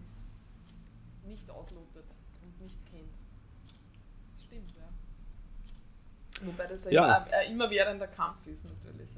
nicht 1.25 1.51
auslotet 1.51 2.05
und 2.43 2.61
nicht 2.61 2.77
kennt. 2.91 3.15
Das 4.35 4.45
stimmt, 4.45 4.73
ja. 4.77 4.89
Wobei 6.47 6.67
das 6.67 6.85
ja, 6.85 6.91
ja. 6.93 7.27
ein 7.41 7.53
immerwährender 7.53 8.09
Kampf 8.09 8.47
ist 8.47 8.65
natürlich, 8.65 9.09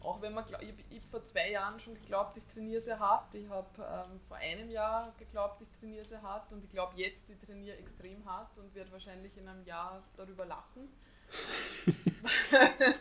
auch 0.00 0.22
wenn 0.22 0.32
man, 0.32 0.44
ich, 0.60 0.74
ich 0.90 1.04
vor 1.06 1.22
zwei 1.24 1.50
Jahren 1.50 1.78
schon 1.78 1.94
geglaubt, 1.94 2.36
ich 2.36 2.44
trainiere 2.46 2.80
sehr 2.80 2.98
hart. 2.98 3.34
Ich 3.34 3.48
habe 3.48 3.68
ähm, 3.78 4.20
vor 4.28 4.38
einem 4.38 4.70
Jahr 4.70 5.12
geglaubt, 5.18 5.60
ich 5.60 5.68
trainiere 5.78 6.04
sehr 6.04 6.22
hart 6.22 6.50
und 6.52 6.64
ich 6.64 6.70
glaube 6.70 6.96
jetzt, 6.96 7.28
ich 7.28 7.38
trainiere 7.38 7.76
extrem 7.76 8.24
hart 8.24 8.56
und 8.58 8.74
werde 8.74 8.90
wahrscheinlich 8.92 9.36
in 9.36 9.46
einem 9.48 9.64
Jahr 9.64 10.02
darüber 10.16 10.46
lachen. 10.46 10.88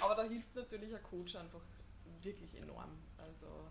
Aber 0.00 0.14
da 0.14 0.24
hilft 0.24 0.54
natürlich 0.54 0.94
ein 0.94 1.02
Coach 1.04 1.36
einfach 1.36 1.62
wirklich 2.22 2.52
enorm. 2.60 2.90
Also 3.16 3.68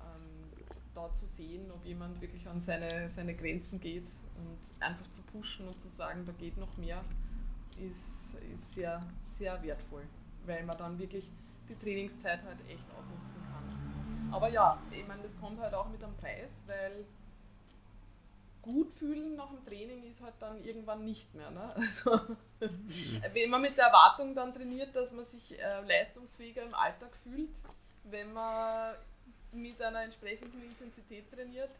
ähm, 0.00 0.50
da 0.94 1.12
zu 1.12 1.26
sehen, 1.26 1.70
ob 1.70 1.84
jemand 1.84 2.20
wirklich 2.20 2.48
an 2.48 2.60
seine, 2.60 3.08
seine 3.10 3.34
Grenzen 3.34 3.78
geht 3.78 4.08
und 4.36 4.58
einfach 4.82 5.08
zu 5.10 5.22
pushen 5.22 5.68
und 5.68 5.80
zu 5.80 5.88
sagen, 5.88 6.24
da 6.24 6.32
geht 6.32 6.56
noch 6.56 6.76
mehr, 6.76 7.04
ist, 7.78 8.34
ist 8.54 8.74
sehr, 8.74 9.02
sehr 9.24 9.62
wertvoll, 9.62 10.04
weil 10.46 10.64
man 10.64 10.76
dann 10.78 10.98
wirklich 10.98 11.30
die 11.68 11.76
Trainingszeit 11.76 12.42
halt 12.44 12.58
echt 12.68 12.84
ausnutzen 12.96 13.42
kann. 13.42 14.30
Aber 14.32 14.48
ja, 14.48 14.78
ich 14.90 15.06
meine, 15.06 15.22
das 15.22 15.40
kommt 15.40 15.60
halt 15.60 15.74
auch 15.74 15.88
mit 15.88 16.02
einem 16.02 16.16
Preis, 16.16 16.62
weil 16.66 17.04
gut 18.62 18.92
fühlen 18.92 19.36
nach 19.36 19.48
dem 19.48 19.64
Training 19.64 20.04
ist 20.04 20.22
halt 20.22 20.34
dann 20.40 20.62
irgendwann 20.64 21.04
nicht 21.04 21.34
mehr. 21.34 21.50
Ne? 21.50 21.74
Also, 21.76 22.20
wenn 23.32 23.50
man 23.50 23.62
mit 23.62 23.76
der 23.76 23.86
Erwartung 23.86 24.34
dann 24.34 24.52
trainiert, 24.52 24.94
dass 24.94 25.12
man 25.12 25.24
sich 25.24 25.58
äh, 25.58 25.80
leistungsfähiger 25.82 26.62
im 26.62 26.74
Alltag 26.74 27.10
fühlt, 27.22 27.54
wenn 28.04 28.32
man 28.32 28.94
mit 29.52 29.80
einer 29.80 30.02
entsprechenden 30.02 30.62
Intensität 30.62 31.30
trainiert, 31.32 31.70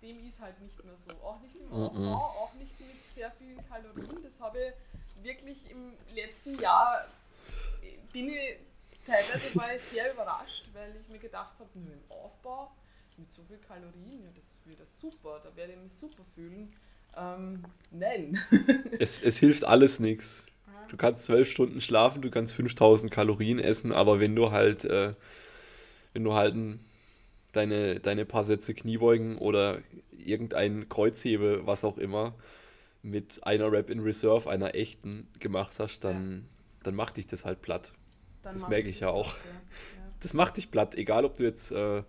dem 0.00 0.26
ist 0.28 0.40
halt 0.40 0.60
nicht 0.60 0.82
mehr 0.84 0.96
so. 0.96 1.10
Auch 1.22 1.40
nicht 1.40 1.56
im 1.56 1.72
Aufbau, 1.72 1.98
mhm. 1.98 2.12
auch 2.14 2.54
nicht 2.54 2.80
mit 2.80 2.96
sehr 3.14 3.30
vielen 3.32 3.58
Kalorien. 3.68 4.22
Das 4.22 4.40
habe 4.40 4.72
ich 5.18 5.24
wirklich 5.24 5.70
im 5.70 5.92
letzten 6.14 6.58
Jahr, 6.60 7.04
bin 8.12 8.28
ich 8.28 8.58
teilweise 9.08 9.54
war 9.54 9.74
ich 9.74 9.82
sehr 9.82 10.12
überrascht, 10.12 10.68
weil 10.72 10.94
ich 11.00 11.08
mir 11.08 11.18
gedacht 11.18 11.58
habe, 11.58 11.70
nur 11.74 11.92
im 11.92 12.10
Aufbau 12.10 12.70
mit 13.16 13.30
so 13.32 13.42
viel 13.42 13.58
Kalorien, 13.58 14.22
ja, 14.22 14.30
das 14.34 14.58
wird 14.64 14.86
super, 14.86 15.40
da 15.42 15.54
werde 15.56 15.72
ich 15.72 15.78
mich 15.78 15.92
super 15.92 16.24
fühlen. 16.34 16.72
Ähm, 17.16 17.64
nein. 17.90 18.38
es, 18.98 19.22
es 19.22 19.38
hilft 19.38 19.64
alles 19.64 19.98
nichts. 19.98 20.46
Du 20.88 20.96
kannst 20.96 21.24
zwölf 21.24 21.50
Stunden 21.50 21.80
schlafen, 21.80 22.22
du 22.22 22.30
kannst 22.30 22.54
5000 22.54 23.10
Kalorien 23.10 23.58
essen, 23.58 23.92
aber 23.92 24.20
wenn 24.20 24.34
du 24.34 24.52
halt, 24.52 24.84
äh, 24.84 25.14
wenn 26.14 26.24
du 26.24 26.32
halt 26.32 26.54
ein, 26.54 26.80
deine, 27.52 28.00
deine 28.00 28.24
paar 28.24 28.44
Sätze 28.44 28.72
Kniebeugen 28.72 29.36
oder 29.36 29.82
irgendein 30.16 30.88
Kreuzhebe, 30.88 31.66
was 31.66 31.84
auch 31.84 31.98
immer, 31.98 32.34
mit 33.02 33.46
einer 33.46 33.70
Rap 33.70 33.90
in 33.90 34.00
Reserve, 34.00 34.48
einer 34.48 34.74
echten 34.74 35.28
gemacht 35.38 35.74
hast, 35.78 36.04
dann, 36.04 36.32
ja. 36.32 36.40
dann 36.84 36.94
macht 36.94 37.18
dich 37.18 37.26
das 37.26 37.44
halt 37.44 37.60
platt. 37.60 37.92
Dann 38.50 38.60
das 38.60 38.68
merke 38.68 38.88
ich 38.88 39.00
ja 39.00 39.10
auch. 39.10 39.34
Platt, 39.34 39.44
ja. 39.46 40.12
Das 40.20 40.34
macht 40.34 40.56
dich 40.56 40.70
platt, 40.70 40.94
egal 40.94 41.24
ob 41.24 41.36
du 41.36 41.44
jetzt 41.44 41.70
äh, 41.70 42.02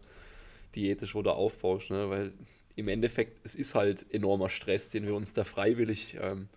diätisch 0.76 1.16
oder 1.16 1.36
aufbaust, 1.36 1.90
ne? 1.90 2.10
weil 2.10 2.34
im 2.76 2.88
Endeffekt, 2.88 3.46
es 3.46 3.56
ist 3.56 3.76
halt 3.76 4.12
enormer 4.14 4.50
Stress, 4.50 4.90
den 4.90 5.06
wir 5.06 5.14
uns 5.14 5.34
da 5.34 5.44
freiwillig 5.44 6.18
ähm, 6.20 6.48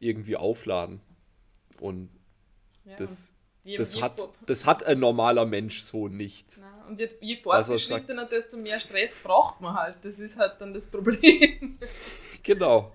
irgendwie 0.00 0.36
aufladen. 0.36 1.00
Und 1.78 2.08
ja, 2.84 2.96
das, 2.96 3.38
je, 3.62 3.76
das, 3.76 3.94
je 3.94 4.02
hat, 4.02 4.28
das 4.46 4.64
hat 4.64 4.84
ein 4.84 4.98
normaler 4.98 5.44
Mensch 5.44 5.80
so 5.80 6.08
nicht. 6.08 6.58
Na, 6.58 6.86
und 6.88 6.98
je, 6.98 7.10
je 7.20 7.36
fortgeschrittener, 7.36 8.24
desto 8.24 8.56
mehr 8.56 8.80
Stress 8.80 9.18
braucht 9.18 9.60
man 9.60 9.74
halt. 9.74 9.96
Das 10.02 10.18
ist 10.18 10.38
halt 10.38 10.54
dann 10.58 10.72
das 10.72 10.90
Problem. 10.90 11.78
genau. 12.42 12.92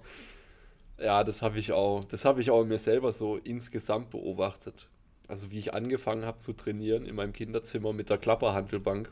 Ja, 0.98 1.24
das 1.24 1.44
habe 1.44 1.60
ich 1.60 1.72
auch, 1.72 2.04
das 2.06 2.26
habe 2.26 2.42
ich 2.42 2.50
auch 2.50 2.64
in 2.64 2.70
mir 2.70 2.80
selber 2.80 3.14
so 3.14 3.38
insgesamt 3.38 4.10
beobachtet. 4.10 4.88
Also 5.28 5.52
wie 5.52 5.60
ich 5.60 5.74
angefangen 5.74 6.26
habe 6.26 6.38
zu 6.38 6.54
trainieren 6.54 7.06
in 7.06 7.16
meinem 7.16 7.34
Kinderzimmer 7.34 7.94
mit 7.94 8.10
der 8.10 8.18
Klapperhandelbank 8.18 9.12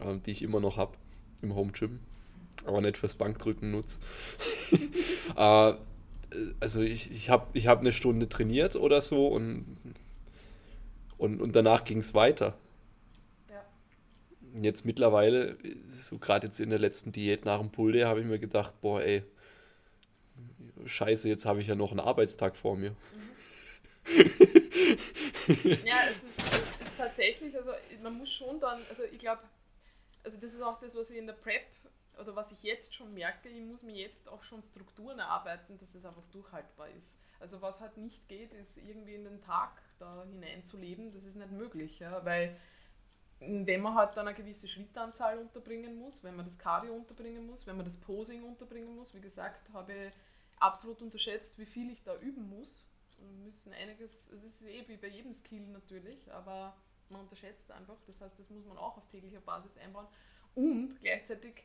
äh, 0.00 0.18
die 0.18 0.32
ich 0.32 0.42
immer 0.42 0.60
noch 0.60 0.76
habe 0.76 0.96
im 1.42 1.54
Home 1.54 1.72
Gym, 1.72 2.00
aber 2.64 2.80
nicht 2.80 2.96
fürs 2.96 3.14
Bankdrücken 3.14 3.70
nutze. 3.70 3.98
äh, 5.36 5.74
also 6.60 6.80
ich, 6.80 7.10
ich 7.10 7.30
habe 7.30 7.46
ich 7.54 7.66
hab 7.66 7.80
eine 7.80 7.92
Stunde 7.92 8.28
trainiert 8.28 8.76
oder 8.76 9.00
so 9.00 9.28
und, 9.28 9.76
und, 11.18 11.40
und 11.40 11.56
danach 11.56 11.84
ging 11.84 11.98
es 11.98 12.14
weiter. 12.14 12.56
Ja. 13.50 13.64
Jetzt 14.62 14.84
mittlerweile, 14.84 15.56
so 15.90 16.18
gerade 16.18 16.46
jetzt 16.46 16.60
in 16.60 16.70
der 16.70 16.78
letzten 16.78 17.10
Diät 17.12 17.44
nach 17.44 17.58
dem 17.58 17.70
Pull 17.70 18.04
habe 18.04 18.20
ich 18.20 18.26
mir 18.26 18.38
gedacht, 18.38 18.80
boah 18.80 19.02
ey, 19.02 19.22
scheiße, 20.86 21.28
jetzt 21.28 21.46
habe 21.46 21.60
ich 21.60 21.66
ja 21.66 21.74
noch 21.74 21.90
einen 21.90 22.00
Arbeitstag 22.00 22.56
vor 22.56 22.76
mir. 22.76 22.90
Mhm. 22.90 22.96
ja, 25.84 25.96
es 26.10 26.24
ist 26.24 26.42
tatsächlich, 26.96 27.56
also 27.56 27.70
man 28.02 28.18
muss 28.18 28.32
schon 28.32 28.60
dann, 28.60 28.80
also 28.88 29.04
ich 29.04 29.18
glaube, 29.18 29.42
also 30.24 30.38
das 30.38 30.54
ist 30.54 30.62
auch 30.62 30.78
das, 30.80 30.96
was 30.96 31.10
ich 31.10 31.18
in 31.18 31.26
der 31.26 31.34
Prep, 31.34 31.66
also 32.16 32.36
was 32.36 32.52
ich 32.52 32.62
jetzt 32.62 32.94
schon 32.94 33.14
merke, 33.14 33.48
ich 33.48 33.62
muss 33.62 33.82
mir 33.82 33.94
jetzt 33.94 34.28
auch 34.28 34.42
schon 34.44 34.62
Strukturen 34.62 35.18
erarbeiten, 35.18 35.78
dass 35.78 35.94
es 35.94 36.04
einfach 36.04 36.26
durchhaltbar 36.32 36.88
ist. 36.90 37.14
Also 37.40 37.62
was 37.62 37.80
halt 37.80 37.96
nicht 37.96 38.28
geht, 38.28 38.52
ist 38.52 38.76
irgendwie 38.76 39.14
in 39.14 39.24
den 39.24 39.40
Tag 39.40 39.70
da 39.98 40.24
hineinzuleben, 40.30 41.12
das 41.12 41.24
ist 41.24 41.36
nicht 41.36 41.52
möglich, 41.52 41.98
ja, 41.98 42.24
weil 42.24 42.56
wenn 43.40 43.80
man 43.80 43.94
halt 43.94 44.16
dann 44.16 44.28
eine 44.28 44.36
gewisse 44.36 44.68
Schrittanzahl 44.68 45.38
unterbringen 45.38 45.98
muss, 45.98 46.22
wenn 46.22 46.36
man 46.36 46.44
das 46.44 46.58
Cardio 46.58 46.92
unterbringen 46.92 47.46
muss, 47.46 47.66
wenn 47.66 47.76
man 47.76 47.86
das 47.86 47.98
Posing 48.00 48.42
unterbringen 48.44 48.94
muss, 48.94 49.14
wie 49.14 49.20
gesagt, 49.20 49.72
habe 49.72 49.92
ich 49.92 50.12
absolut 50.58 51.00
unterschätzt, 51.00 51.58
wie 51.58 51.64
viel 51.64 51.90
ich 51.90 52.02
da 52.02 52.16
üben 52.16 52.48
muss. 52.50 52.86
Müssen 53.44 53.72
einiges, 53.72 54.30
es 54.30 54.44
ist 54.44 54.62
eh 54.62 54.86
wie 54.88 54.96
bei 54.96 55.08
jedem 55.08 55.32
Skill 55.34 55.66
natürlich, 55.68 56.32
aber 56.32 56.76
man 57.08 57.22
unterschätzt 57.22 57.70
einfach. 57.70 57.96
Das 58.06 58.20
heißt, 58.20 58.38
das 58.38 58.50
muss 58.50 58.64
man 58.64 58.78
auch 58.78 58.96
auf 58.96 59.08
täglicher 59.08 59.40
Basis 59.40 59.76
einbauen. 59.78 60.06
Und 60.54 60.98
gleichzeitig, 61.00 61.64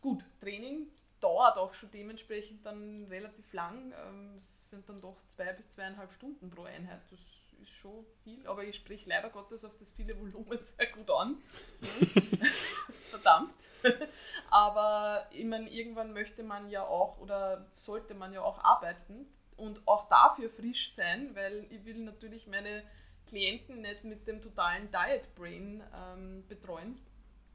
gut, 0.00 0.24
Training 0.40 0.88
dauert 1.20 1.56
auch 1.56 1.74
schon 1.74 1.90
dementsprechend 1.90 2.64
dann 2.66 3.06
relativ 3.08 3.52
lang. 3.52 3.92
Ähm, 4.06 4.34
es 4.36 4.70
sind 4.70 4.88
dann 4.88 5.00
doch 5.00 5.16
zwei 5.26 5.52
bis 5.52 5.70
zweieinhalb 5.70 6.12
Stunden 6.12 6.50
pro 6.50 6.64
Einheit. 6.64 7.00
Das 7.10 7.20
ist 7.20 7.70
schon 7.70 8.04
viel, 8.22 8.46
aber 8.46 8.64
ich 8.64 8.76
spreche 8.76 9.08
leider 9.08 9.30
Gottes 9.30 9.64
auf 9.64 9.76
das 9.78 9.92
viele 9.92 10.18
Volumen 10.18 10.58
sehr 10.62 10.86
gut 10.86 11.10
an. 11.10 11.36
Verdammt. 13.10 13.54
aber 14.50 15.26
ich 15.30 15.44
meine, 15.44 15.70
irgendwann 15.70 16.12
möchte 16.12 16.42
man 16.42 16.68
ja 16.68 16.84
auch 16.84 17.18
oder 17.18 17.66
sollte 17.70 18.14
man 18.14 18.32
ja 18.32 18.42
auch 18.42 18.58
arbeiten 18.62 19.26
und 19.56 19.86
auch 19.86 20.08
dafür 20.08 20.50
frisch 20.50 20.92
sein, 20.92 21.34
weil 21.34 21.66
ich 21.70 21.84
will 21.84 21.98
natürlich 21.98 22.46
meine 22.46 22.82
Klienten 23.26 23.80
nicht 23.82 24.04
mit 24.04 24.26
dem 24.26 24.42
totalen 24.42 24.90
Diet 24.90 25.34
Brain 25.34 25.82
ähm, 25.94 26.44
betreuen. 26.48 26.98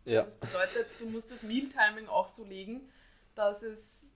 Ja. 0.05 0.23
Das 0.23 0.39
bedeutet, 0.39 0.87
du 0.99 1.09
musst 1.09 1.31
das 1.31 1.43
Mealtiming 1.43 2.07
auch 2.07 2.27
so 2.27 2.45
legen, 2.45 2.89
dass 3.35 3.61
es 3.61 4.11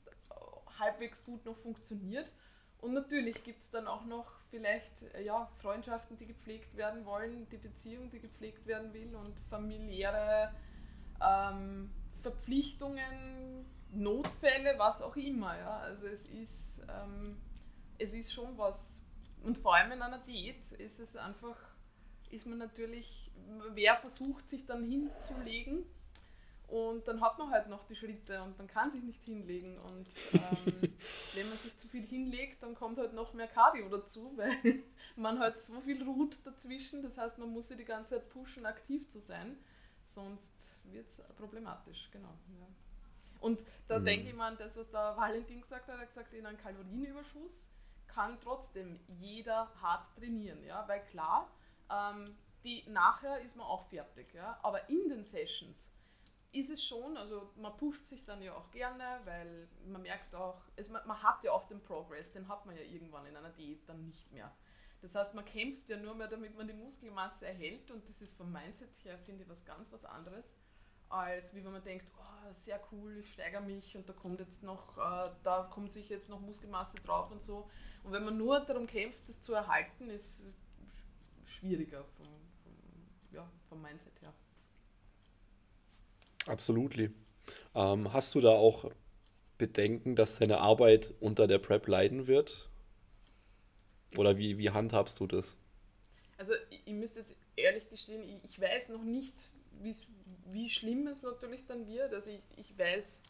halbwegs 0.79 1.25
gut 1.25 1.45
noch 1.45 1.57
funktioniert. 1.57 2.31
Und 2.81 2.93
natürlich 2.93 3.43
gibt 3.43 3.61
es 3.61 3.71
dann 3.71 3.87
auch 3.87 4.03
noch 4.05 4.29
vielleicht 4.49 4.91
ja, 5.23 5.49
Freundschaften, 5.61 6.17
die 6.17 6.25
gepflegt 6.25 6.75
werden 6.75 7.05
wollen, 7.05 7.47
die 7.49 7.57
Beziehung, 7.57 8.09
die 8.11 8.19
gepflegt 8.19 8.67
werden 8.67 8.93
will 8.93 9.15
und 9.15 9.39
familiäre 9.49 10.53
ähm, 11.21 11.89
Verpflichtungen, 12.21 13.65
Notfälle, 13.91 14.77
was 14.77 15.01
auch 15.01 15.15
immer. 15.15 15.57
Ja. 15.57 15.77
Also 15.77 16.07
es 16.07 16.25
ist, 16.25 16.81
ähm, 16.89 17.37
es 18.03 18.13
ist 18.13 18.33
schon 18.33 18.57
was. 18.57 19.01
Und 19.43 19.57
vor 19.57 19.75
allem 19.75 19.91
in 19.91 20.01
einer 20.01 20.19
Diät 20.19 20.71
ist 20.73 20.99
es 20.99 21.15
einfach, 21.15 21.57
ist 22.31 22.45
man 22.45 22.57
natürlich, 22.57 23.31
wer 23.73 23.97
versucht 23.97 24.49
sich 24.49 24.65
dann 24.65 24.83
hinzulegen 24.83 25.85
und 26.67 27.07
dann 27.07 27.21
hat 27.21 27.37
man 27.37 27.51
halt 27.51 27.67
noch 27.67 27.83
die 27.85 27.95
Schritte 27.95 28.41
und 28.41 28.57
man 28.57 28.67
kann 28.67 28.89
sich 28.89 29.03
nicht 29.03 29.21
hinlegen. 29.23 29.77
Und 29.77 30.07
ähm, 30.33 30.93
wenn 31.35 31.49
man 31.49 31.57
sich 31.57 31.77
zu 31.77 31.87
viel 31.87 32.05
hinlegt, 32.05 32.63
dann 32.63 32.73
kommt 32.73 32.97
halt 32.97 33.13
noch 33.13 33.33
mehr 33.33 33.47
Cardio 33.47 33.89
dazu, 33.89 34.31
weil 34.37 34.83
man 35.15 35.39
halt 35.39 35.61
so 35.61 35.81
viel 35.81 36.01
ruht 36.03 36.37
dazwischen. 36.45 37.03
Das 37.03 37.17
heißt, 37.17 37.37
man 37.37 37.49
muss 37.49 37.67
sich 37.67 37.77
die 37.77 37.85
ganze 37.85 38.15
Zeit 38.15 38.29
pushen, 38.29 38.65
aktiv 38.65 39.07
zu 39.09 39.19
sein. 39.19 39.57
Sonst 40.05 40.81
wird 40.91 41.07
es 41.09 41.21
problematisch, 41.37 42.09
genau. 42.11 42.33
Ja. 42.59 42.67
Und 43.39 43.59
da 43.87 43.99
mhm. 43.99 44.05
denke 44.05 44.29
ich 44.29 44.33
mal 44.33 44.47
an 44.47 44.57
das, 44.57 44.77
was 44.77 44.89
der 44.89 45.15
Valentin 45.17 45.61
gesagt 45.61 45.87
hat. 45.87 45.95
Er 45.95 46.01
hat 46.01 46.09
gesagt, 46.09 46.33
in 46.33 46.45
einem 46.45 46.57
Kalorienüberschuss 46.57 47.71
kann 48.13 48.39
trotzdem 48.39 48.99
jeder 49.07 49.71
hart 49.81 50.15
trainieren. 50.15 50.63
Ja? 50.63 50.87
Weil 50.87 51.03
klar, 51.05 51.49
ähm, 51.89 52.35
die, 52.63 52.83
nachher 52.89 53.39
ist 53.41 53.57
man 53.57 53.67
auch 53.67 53.87
fertig. 53.89 54.33
Ja? 54.33 54.59
Aber 54.63 54.89
in 54.89 55.09
den 55.09 55.23
Sessions 55.23 55.89
ist 56.53 56.69
es 56.69 56.85
schon, 56.85 57.17
also 57.17 57.51
man 57.55 57.75
pusht 57.77 58.05
sich 58.05 58.25
dann 58.25 58.41
ja 58.41 58.53
auch 58.55 58.69
gerne, 58.71 59.19
weil 59.25 59.67
man 59.87 60.03
merkt 60.03 60.35
auch, 60.35 60.61
es, 60.75 60.87
man, 60.89 61.05
man, 61.07 61.21
hat 61.21 61.43
ja 61.43 61.51
auch 61.51 61.67
den 61.67 61.81
Progress, 61.81 62.31
den 62.31 62.47
hat 62.47 62.65
man 62.65 62.75
ja 62.75 62.83
irgendwann 62.83 63.25
in 63.25 63.35
einer 63.35 63.49
Diät 63.49 63.89
dann 63.89 64.05
nicht 64.05 64.31
mehr. 64.31 64.51
Das 65.01 65.15
heißt, 65.15 65.33
man 65.33 65.43
kämpft 65.45 65.89
ja 65.89 65.97
nur 65.97 66.13
mehr, 66.13 66.27
damit 66.27 66.55
man 66.55 66.67
die 66.67 66.73
Muskelmasse 66.73 67.47
erhält 67.47 67.89
und 67.91 68.07
das 68.07 68.21
ist 68.21 68.37
vom 68.37 68.51
Mindset 68.51 69.03
her, 69.03 69.17
finde 69.17 69.43
ich, 69.43 69.49
was 69.49 69.65
ganz 69.65 69.91
was 69.91 70.05
anderes, 70.05 70.53
als 71.09 71.53
wie 71.55 71.65
wenn 71.65 71.71
man 71.71 71.83
denkt, 71.83 72.05
oh, 72.17 72.53
sehr 72.53 72.79
cool, 72.91 73.17
ich 73.17 73.33
steigere 73.33 73.61
mich 73.61 73.97
und 73.97 74.07
da 74.07 74.13
kommt 74.13 74.39
jetzt 74.39 74.61
noch, 74.61 74.97
äh, 74.97 75.31
da 75.43 75.69
kommt 75.73 75.91
sich 75.91 76.07
jetzt 76.09 76.29
noch 76.29 76.39
Muskelmasse 76.39 76.97
drauf 76.97 77.31
und 77.31 77.41
so. 77.41 77.69
Und 78.03 78.11
wenn 78.11 78.23
man 78.23 78.37
nur 78.37 78.59
darum 78.59 78.87
kämpft, 78.87 79.19
das 79.27 79.39
zu 79.39 79.53
erhalten, 79.53 80.09
ist 80.09 80.41
es 80.41 81.05
schwieriger 81.45 82.03
vom, 82.17 82.27
vom, 82.63 82.73
ja, 83.31 83.49
vom 83.69 83.81
Mindset 83.81 84.21
her. 84.21 84.33
Absolut. 86.47 86.95
Ähm, 87.75 88.13
hast 88.13 88.35
du 88.35 88.41
da 88.41 88.49
auch 88.49 88.91
Bedenken, 89.57 90.15
dass 90.15 90.39
deine 90.39 90.59
Arbeit 90.59 91.13
unter 91.19 91.47
der 91.47 91.59
Prep 91.59 91.87
leiden 91.87 92.27
wird? 92.27 92.69
Oder 94.17 94.37
wie, 94.37 94.57
wie 94.57 94.69
handhabst 94.69 95.19
du 95.19 95.27
das? 95.27 95.55
Also 96.37 96.53
ich, 96.69 96.81
ich 96.85 96.93
müsste 96.93 97.21
jetzt 97.21 97.35
ehrlich 97.55 97.89
gestehen, 97.89 98.23
ich, 98.23 98.43
ich 98.43 98.59
weiß 98.59 98.89
noch 98.89 99.03
nicht, 99.03 99.53
wie 100.51 100.69
schlimm 100.69 101.07
es 101.07 101.23
natürlich 101.23 101.65
dann 101.65 101.87
wird. 101.87 102.13
Also 102.13 102.31
ich, 102.31 102.41
ich 102.57 102.77
weiß, 102.77 103.21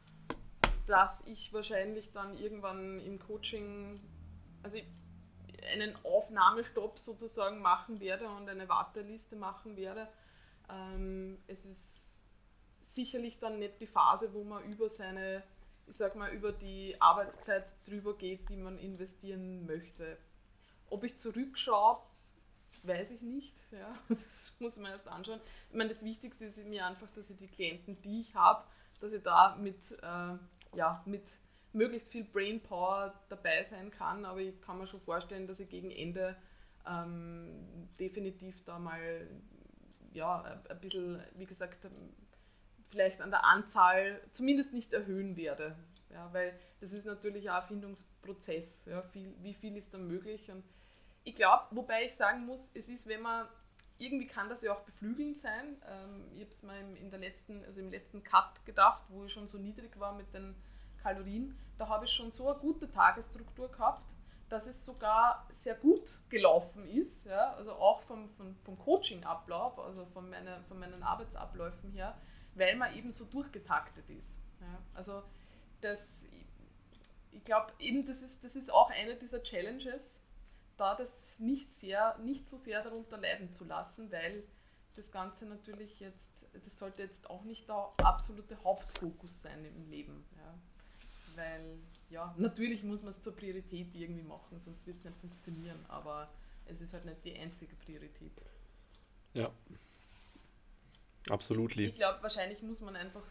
dass 0.87 1.25
ich 1.27 1.53
wahrscheinlich 1.53 2.11
dann 2.11 2.37
irgendwann 2.37 2.99
im 2.99 3.19
Coaching, 3.19 3.99
also 4.63 4.79
einen 5.71 5.95
Aufnahmestopp 6.03 6.97
sozusagen 6.97 7.61
machen 7.61 7.99
werde 7.99 8.27
und 8.29 8.49
eine 8.49 8.67
Warteliste 8.67 9.35
machen 9.35 9.77
werde. 9.77 10.07
Ähm, 10.69 11.37
es 11.47 11.65
ist 11.65 12.29
sicherlich 12.81 13.39
dann 13.39 13.59
nicht 13.59 13.79
die 13.81 13.87
Phase, 13.87 14.33
wo 14.33 14.43
man 14.43 14.63
über 14.71 14.89
seine, 14.89 15.43
ich 15.87 15.95
sag 15.95 16.15
mal, 16.15 16.31
über 16.31 16.51
die 16.51 16.95
Arbeitszeit 16.99 17.65
drüber 17.85 18.15
geht, 18.17 18.49
die 18.49 18.57
man 18.57 18.77
investieren 18.77 19.65
möchte. 19.65 20.17
Ob 20.89 21.03
ich 21.03 21.17
zurückschaue, 21.17 21.99
weiß 22.83 23.11
ich 23.11 23.21
nicht. 23.21 23.55
Ja, 23.73 23.97
das 24.07 24.55
muss 24.59 24.77
man 24.77 24.91
erst 24.91 25.07
anschauen. 25.07 25.41
Ich 25.71 25.75
meine, 25.75 25.89
das 25.89 26.05
Wichtigste 26.05 26.45
ist 26.45 26.63
mir 26.67 26.85
einfach, 26.85 27.07
dass 27.15 27.31
ich 27.31 27.37
die 27.37 27.47
Klienten, 27.47 27.99
die 28.03 28.19
ich 28.21 28.35
habe, 28.35 28.63
dass 28.99 29.13
ich 29.13 29.23
da 29.23 29.55
mit, 29.55 29.93
äh, 30.03 30.37
ja, 30.77 31.01
mit 31.07 31.23
möglichst 31.73 32.09
viel 32.09 32.23
Brainpower 32.23 33.13
dabei 33.29 33.63
sein 33.63 33.91
kann. 33.91 34.25
Aber 34.25 34.39
ich 34.39 34.59
kann 34.61 34.77
mir 34.77 34.87
schon 34.87 35.01
vorstellen, 35.01 35.47
dass 35.47 35.59
ich 35.59 35.69
gegen 35.69 35.91
Ende 35.91 36.35
ähm, 36.87 37.89
definitiv 37.99 38.63
da 38.65 38.79
mal 38.79 39.27
ja, 40.13 40.61
ein 40.69 40.79
bisschen, 40.79 41.21
wie 41.35 41.45
gesagt, 41.45 41.87
vielleicht 42.89 43.21
an 43.21 43.31
der 43.31 43.43
Anzahl 43.45 44.21
zumindest 44.31 44.73
nicht 44.73 44.93
erhöhen 44.93 45.35
werde. 45.35 45.75
Ja, 46.11 46.31
weil 46.31 46.57
das 46.79 46.93
ist 46.93 47.05
natürlich 47.05 47.49
ein 47.49 47.55
Erfindungsprozess. 47.55 48.85
Ja, 48.85 49.01
viel, 49.01 49.33
wie 49.41 49.55
viel 49.55 49.75
ist 49.75 49.93
da 49.93 49.97
möglich? 49.97 50.51
Und 50.51 50.63
ich 51.23 51.33
glaube, 51.33 51.63
wobei 51.71 52.05
ich 52.05 52.13
sagen 52.13 52.45
muss, 52.45 52.75
es 52.75 52.87
ist, 52.87 53.07
wenn 53.07 53.21
man, 53.21 53.47
irgendwie 53.97 54.27
kann 54.27 54.49
das 54.49 54.61
ja 54.61 54.73
auch 54.73 54.81
beflügelnd 54.81 55.37
sein. 55.37 55.77
Ähm, 55.89 56.25
ich 56.35 56.41
habe 56.41 56.51
es 56.51 56.63
mal 56.63 56.79
in 56.97 57.09
der 57.09 57.19
letzten, 57.19 57.63
also 57.65 57.79
im 57.79 57.89
letzten 57.89 58.23
Cut 58.23 58.63
gedacht, 58.65 59.03
wo 59.09 59.25
ich 59.25 59.33
schon 59.33 59.47
so 59.47 59.57
niedrig 59.57 59.99
war 59.99 60.13
mit 60.13 60.31
den 60.33 60.55
Kalorien. 61.03 61.57
Da 61.77 61.87
habe 61.87 62.05
ich 62.05 62.11
schon 62.11 62.31
so 62.31 62.49
eine 62.49 62.59
gute 62.59 62.89
Tagesstruktur 62.89 63.69
gehabt, 63.69 64.03
dass 64.49 64.67
es 64.67 64.85
sogar 64.85 65.47
sehr 65.51 65.75
gut 65.75 66.21
gelaufen 66.29 66.87
ist. 66.87 67.25
Ja? 67.25 67.53
Also 67.53 67.73
auch 67.73 68.01
vom, 68.03 68.29
vom, 68.31 68.55
vom 68.63 68.79
Coaching-Ablauf, 68.79 69.77
also 69.79 70.05
von, 70.07 70.29
meine, 70.29 70.63
von 70.67 70.79
meinen 70.79 71.03
Arbeitsabläufen 71.03 71.91
her 71.91 72.15
weil 72.55 72.75
man 72.75 72.95
eben 72.95 73.11
so 73.11 73.25
durchgetaktet 73.25 74.09
ist. 74.09 74.39
Ja, 74.61 74.79
also 74.93 75.23
das, 75.81 76.27
ich 77.31 77.43
glaube 77.43 77.73
eben, 77.79 78.05
das 78.05 78.21
ist, 78.21 78.43
das 78.43 78.55
ist 78.55 78.71
auch 78.71 78.89
eine 78.89 79.15
dieser 79.15 79.43
Challenges, 79.43 80.25
da 80.77 80.95
das 80.95 81.39
nicht, 81.39 81.73
sehr, 81.73 82.17
nicht 82.19 82.47
so 82.47 82.57
sehr 82.57 82.81
darunter 82.81 83.17
leiden 83.17 83.53
zu 83.53 83.65
lassen, 83.65 84.11
weil 84.11 84.43
das 84.95 85.11
Ganze 85.11 85.47
natürlich 85.47 85.99
jetzt, 85.99 86.45
das 86.63 86.77
sollte 86.77 87.03
jetzt 87.03 87.29
auch 87.29 87.43
nicht 87.43 87.67
der 87.67 87.91
absolute 87.97 88.63
Hauptfokus 88.63 89.41
sein 89.41 89.65
im 89.65 89.89
Leben. 89.89 90.25
Ja. 90.37 90.53
Weil, 91.35 91.79
ja, 92.09 92.33
natürlich 92.37 92.83
muss 92.83 93.01
man 93.01 93.11
es 93.11 93.21
zur 93.21 93.35
Priorität 93.35 93.93
irgendwie 93.93 94.23
machen, 94.23 94.59
sonst 94.59 94.85
wird 94.85 94.97
es 94.97 95.03
nicht 95.03 95.17
funktionieren, 95.17 95.83
aber 95.87 96.29
es 96.65 96.81
ist 96.81 96.93
halt 96.93 97.05
nicht 97.05 97.23
die 97.25 97.37
einzige 97.37 97.75
Priorität. 97.75 98.31
Ja, 99.33 99.51
Absolut. 101.29 101.75
Ich 101.77 101.95
glaube, 101.95 102.21
wahrscheinlich 102.21 102.61
muss 102.63 102.81
man 102.81 102.95
einfach 102.95 103.23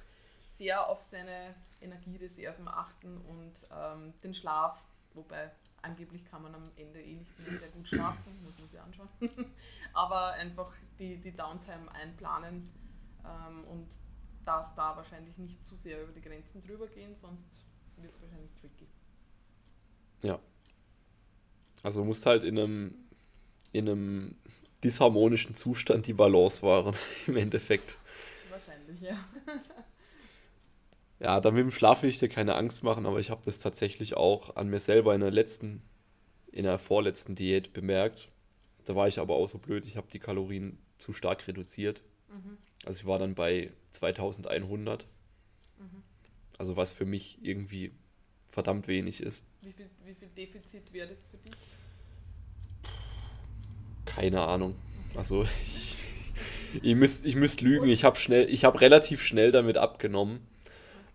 sehr 0.46 0.88
auf 0.88 1.02
seine 1.02 1.54
Energiereserven 1.80 2.68
achten 2.68 3.18
und 3.18 3.52
ähm, 3.70 4.14
den 4.22 4.34
Schlaf, 4.34 4.82
wobei 5.14 5.50
angeblich 5.82 6.24
kann 6.24 6.42
man 6.42 6.54
am 6.54 6.70
Ende 6.76 7.02
eh 7.02 7.16
nicht 7.16 7.38
mehr 7.38 7.58
sehr 7.58 7.68
gut 7.68 7.88
schlafen, 7.88 8.42
muss 8.44 8.58
man 8.58 8.68
sich 8.68 8.80
anschauen, 8.80 9.08
aber 9.92 10.32
einfach 10.32 10.72
die, 10.98 11.16
die 11.18 11.32
Downtime 11.32 11.90
einplanen 11.92 12.70
ähm, 13.24 13.64
und 13.64 13.88
darf 14.44 14.74
da 14.74 14.96
wahrscheinlich 14.96 15.36
nicht 15.38 15.66
zu 15.66 15.76
sehr 15.76 16.02
über 16.02 16.12
die 16.12 16.22
Grenzen 16.22 16.62
drüber 16.62 16.86
gehen, 16.86 17.16
sonst 17.16 17.64
wird 18.02 18.14
es 18.14 18.22
wahrscheinlich 18.22 18.50
tricky. 18.60 18.86
Ja. 20.22 20.38
Also 21.82 22.00
du 22.00 22.04
musst 22.04 22.26
halt 22.26 22.44
in 22.44 22.58
einem, 22.58 22.94
in 23.72 23.88
einem 23.88 24.34
disharmonischen 24.84 25.54
Zustand 25.54 26.06
die 26.06 26.12
Balance 26.12 26.62
wahren, 26.62 26.94
im 27.26 27.36
Endeffekt. 27.36 27.98
Wahrscheinlich, 28.50 29.00
ja. 29.00 29.16
ja, 31.20 31.40
dann 31.40 31.54
mit 31.54 31.62
dem 31.62 31.72
Schlaf 31.72 32.02
will 32.02 32.10
ich 32.10 32.18
dir 32.18 32.28
keine 32.28 32.54
Angst 32.54 32.82
machen, 32.82 33.06
aber 33.06 33.18
ich 33.20 33.30
habe 33.30 33.42
das 33.44 33.58
tatsächlich 33.58 34.16
auch 34.16 34.56
an 34.56 34.68
mir 34.68 34.80
selber 34.80 35.14
in 35.14 35.20
der 35.20 35.30
letzten, 35.30 35.82
in 36.50 36.64
der 36.64 36.78
vorletzten 36.78 37.34
Diät 37.34 37.72
bemerkt. 37.72 38.28
Da 38.84 38.96
war 38.96 39.08
ich 39.08 39.18
aber 39.18 39.36
auch 39.36 39.48
so 39.48 39.58
blöd, 39.58 39.86
ich 39.86 39.96
habe 39.96 40.08
die 40.12 40.18
Kalorien 40.18 40.78
zu 40.98 41.12
stark 41.12 41.46
reduziert. 41.46 42.02
Mhm. 42.28 42.58
Also 42.84 43.00
ich 43.00 43.06
war 43.06 43.18
dann 43.18 43.34
bei 43.34 43.72
2100. 43.92 45.06
Mhm. 45.78 46.02
Also 46.62 46.76
was 46.76 46.92
für 46.92 47.04
mich 47.04 47.40
irgendwie 47.42 47.90
verdammt 48.46 48.86
wenig 48.86 49.20
ist. 49.20 49.44
Wie 49.62 49.72
viel, 49.72 49.90
wie 50.04 50.14
viel 50.14 50.28
Defizit 50.28 50.92
wäre 50.92 51.08
das 51.08 51.24
für 51.24 51.36
dich? 51.38 51.56
Keine 54.04 54.42
Ahnung. 54.42 54.76
Also 55.16 55.42
ich, 55.42 55.96
ich 56.80 56.94
müsste 56.94 57.26
ich 57.26 57.34
müsst 57.34 57.62
lügen. 57.62 57.88
Ich 57.88 58.04
habe 58.04 58.16
schnell, 58.16 58.46
relativ 58.54 59.24
schnell 59.24 59.50
damit 59.50 59.76
abgenommen. 59.76 60.38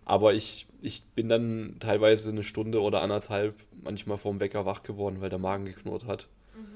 Aber 0.04 0.34
ich, 0.34 0.66
ich 0.82 1.02
bin 1.14 1.30
dann 1.30 1.76
teilweise 1.80 2.28
eine 2.28 2.44
Stunde 2.44 2.82
oder 2.82 3.00
anderthalb 3.00 3.54
manchmal 3.82 4.18
vorm 4.18 4.40
Wecker 4.40 4.66
wach 4.66 4.82
geworden, 4.82 5.22
weil 5.22 5.30
der 5.30 5.38
Magen 5.38 5.64
geknurrt 5.64 6.04
hat. 6.04 6.28
Mhm. 6.54 6.66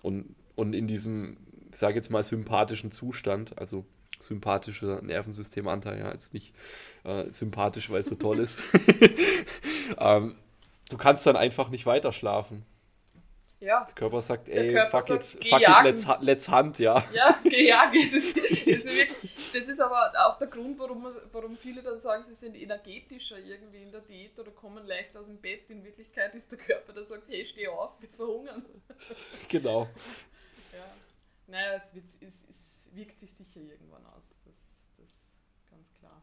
Und, 0.00 0.34
und 0.56 0.74
in 0.74 0.86
diesem, 0.86 1.36
ich 1.70 1.76
sage 1.76 1.96
jetzt 1.96 2.10
mal, 2.10 2.22
sympathischen 2.22 2.90
Zustand, 2.90 3.58
also 3.58 3.84
sympathischer 4.20 5.00
Nervensystemanteil, 5.02 5.98
ja, 5.98 6.12
jetzt 6.12 6.34
nicht 6.34 6.54
äh, 7.04 7.30
sympathisch, 7.30 7.90
weil 7.90 8.00
es 8.00 8.08
so 8.08 8.16
toll 8.16 8.40
ist. 8.40 8.60
ähm, 9.98 10.36
du 10.90 10.96
kannst 10.96 11.26
dann 11.26 11.36
einfach 11.36 11.68
nicht 11.68 11.86
weiter 11.86 12.12
schlafen. 12.12 12.64
Ja. 13.60 13.84
Der 13.84 13.94
Körper 13.94 14.20
sagt, 14.20 14.48
ey, 14.48 14.72
Körper 14.72 15.00
fuck, 15.00 15.02
sagt, 15.02 15.34
it, 15.34 15.48
fuck 15.48 15.60
it, 15.60 15.84
let's, 15.84 16.06
let's 16.20 16.48
hunt, 16.48 16.78
ja. 16.78 17.04
Ja, 17.12 17.40
gejagt. 17.42 17.92
Das 17.92 18.12
ist, 18.12 18.36
das, 18.36 18.44
ist 18.44 18.96
wirklich, 18.96 19.36
das 19.52 19.68
ist 19.68 19.80
aber 19.80 20.12
auch 20.16 20.38
der 20.38 20.46
Grund, 20.46 20.78
warum, 20.78 21.08
warum 21.32 21.56
viele 21.56 21.82
dann 21.82 21.98
sagen, 21.98 22.22
sie 22.28 22.34
sind 22.34 22.54
energetischer 22.54 23.38
irgendwie 23.38 23.82
in 23.82 23.90
der 23.90 24.02
Diät 24.02 24.38
oder 24.38 24.52
kommen 24.52 24.86
leicht 24.86 25.16
aus 25.16 25.26
dem 25.26 25.38
Bett. 25.38 25.68
In 25.70 25.82
Wirklichkeit 25.82 26.34
ist 26.36 26.50
der 26.52 26.58
Körper, 26.58 26.92
der 26.92 27.02
sagt, 27.02 27.24
hey, 27.28 27.44
steh 27.44 27.66
auf, 27.66 27.90
wir 28.00 28.08
verhungern. 28.10 28.64
Genau. 29.48 29.88
Ja. 30.72 30.84
Naja, 31.48 31.74
es, 31.82 31.94
wird, 31.94 32.04
es, 32.20 32.44
es 32.48 32.88
wirkt 32.92 33.18
sich 33.18 33.32
sicher 33.32 33.60
irgendwann 33.60 34.04
aus. 34.06 34.34
Das, 34.44 34.54
das 34.96 35.06
ist 35.06 35.70
ganz 35.70 35.92
klar. 35.98 36.22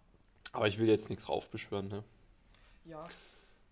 Aber 0.51 0.67
ich 0.67 0.78
will 0.78 0.88
jetzt 0.88 1.09
nichts 1.09 1.28
raufbeschwören, 1.28 1.88
ne? 1.89 2.03
Ja, 2.86 3.03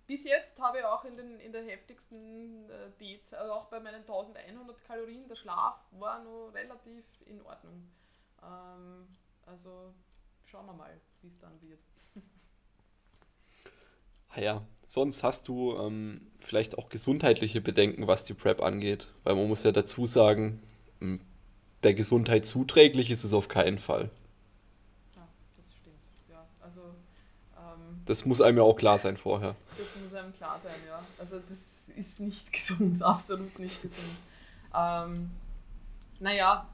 bis 0.08 0.26
jetzt 0.26 0.60
habe 0.60 0.80
ich 0.80 0.86
auch 0.86 1.06
in, 1.06 1.16
den, 1.16 1.39
in 1.39 1.51
der 1.54 1.64
heftigsten 1.64 2.70
äh, 2.70 2.91
Diät, 2.99 3.34
also 3.34 3.54
auch 3.54 3.66
bei 3.66 3.80
meinen 3.80 4.01
1100 4.01 4.84
Kalorien, 4.86 5.28
der 5.28 5.36
Schlaf 5.36 5.80
war 5.91 6.24
nur 6.24 6.54
relativ 6.54 7.06
in 7.26 7.41
Ordnung. 7.41 7.88
Ähm, 8.41 9.08
also 9.45 9.93
schauen 10.45 10.66
wir 10.66 10.74
mal, 10.74 10.99
wie 11.22 11.28
es 11.28 11.39
dann 11.39 11.62
wird. 11.62 11.80
Ah 14.36 14.41
ja, 14.41 14.66
sonst 14.84 15.22
hast 15.22 15.47
du 15.47 15.78
ähm, 15.78 16.32
vielleicht 16.39 16.80
auch 16.80 16.89
gesundheitliche 16.89 17.62
Bedenken, 17.62 18.08
was 18.08 18.24
die 18.24 18.34
Prep 18.34 18.64
angeht. 18.64 19.14
Weil 19.24 19.36
man 19.36 19.47
muss 19.47 19.64
ja 19.64 19.72
dazu 19.72 20.08
sagen, 20.08 20.60
der 21.84 21.94
Gesundheit 21.94 22.46
zuträglich 22.46 23.12
ist 23.12 23.24
es 23.24 23.34
auf 23.34 23.48
keinen 23.48 23.80
Fall. 23.80 24.10
Das 28.06 28.26
muss 28.26 28.42
einem 28.42 28.58
ja 28.58 28.64
auch 28.64 28.76
klar 28.76 29.00
sein 29.00 29.18
vorher. 29.18 29.56
Das 29.78 29.96
muss 29.96 30.14
einem 30.14 30.34
klar 30.34 30.60
sein, 30.62 30.76
ja. 30.88 31.06
Also 31.18 31.40
das 31.48 31.90
ist 31.96 32.20
nicht 32.20 32.52
gesund, 32.54 33.02
absolut 33.02 33.58
nicht 33.60 33.82
gesund. 33.82 34.18
Ähm, 34.76 35.32
naja, 36.20 36.68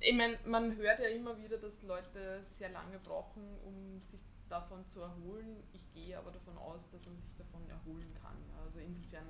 ich 0.00 0.14
meine, 0.16 0.38
man 0.46 0.76
hört 0.76 1.00
ja 1.00 1.08
immer 1.08 1.36
wieder, 1.42 1.58
dass 1.58 1.82
Leute 1.82 2.42
sehr 2.48 2.70
lange 2.70 2.98
brauchen, 3.04 3.42
um 3.64 4.00
sich 4.08 4.20
davon 4.48 4.86
zu 4.88 5.00
erholen. 5.00 5.62
Ich 5.72 5.82
gehe 5.94 6.18
aber 6.18 6.30
davon 6.30 6.56
aus, 6.58 6.88
dass 6.90 7.04
man 7.06 7.16
sich 7.20 7.36
davon 7.36 7.60
erholen 7.68 8.12
kann. 8.22 8.36
Also 8.64 8.78
insofern 8.80 9.26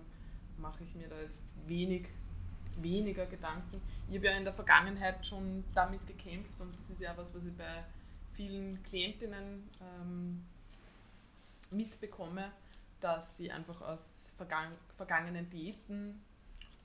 mache 0.58 0.84
ich 0.84 0.94
mir 0.94 1.08
da 1.08 1.20
jetzt 1.20 1.44
wenig, 1.66 2.06
weniger 2.80 3.26
Gedanken. 3.26 3.80
Ich 4.08 4.16
habe 4.16 4.26
ja 4.26 4.36
in 4.36 4.44
der 4.44 4.52
Vergangenheit 4.52 5.26
schon 5.26 5.64
damit 5.74 6.06
gekämpft 6.06 6.60
und 6.60 6.76
das 6.76 6.90
ist 6.90 7.00
ja 7.00 7.16
was, 7.16 7.34
was 7.34 7.46
ich 7.46 7.56
bei 7.56 7.84
vielen 8.34 8.82
Klientinnen 8.82 9.68
ähm, 9.80 10.44
mitbekomme, 11.70 12.52
dass 13.00 13.36
sie 13.36 13.50
einfach 13.50 13.80
aus 13.82 14.32
vergang 14.36 14.72
vergangenen 14.96 15.48
Diäten 15.50 16.20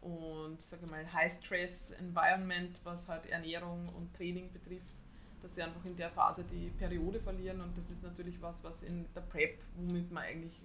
und 0.01 0.61
sage 0.61 0.85
mal 0.87 1.11
High-Stress-Environment, 1.11 2.79
was 2.83 3.07
halt 3.07 3.27
Ernährung 3.27 3.89
und 3.89 4.13
Training 4.15 4.51
betrifft, 4.51 5.03
dass 5.41 5.55
sie 5.55 5.63
einfach 5.63 5.83
in 5.85 5.95
der 5.95 6.09
Phase 6.09 6.43
die 6.43 6.69
Periode 6.77 7.19
verlieren 7.19 7.61
und 7.61 7.77
das 7.77 7.89
ist 7.89 8.03
natürlich 8.03 8.41
was, 8.41 8.63
was 8.63 8.83
in 8.83 9.05
der 9.13 9.21
Prep, 9.21 9.59
womit 9.75 10.11
man 10.11 10.23
eigentlich 10.23 10.59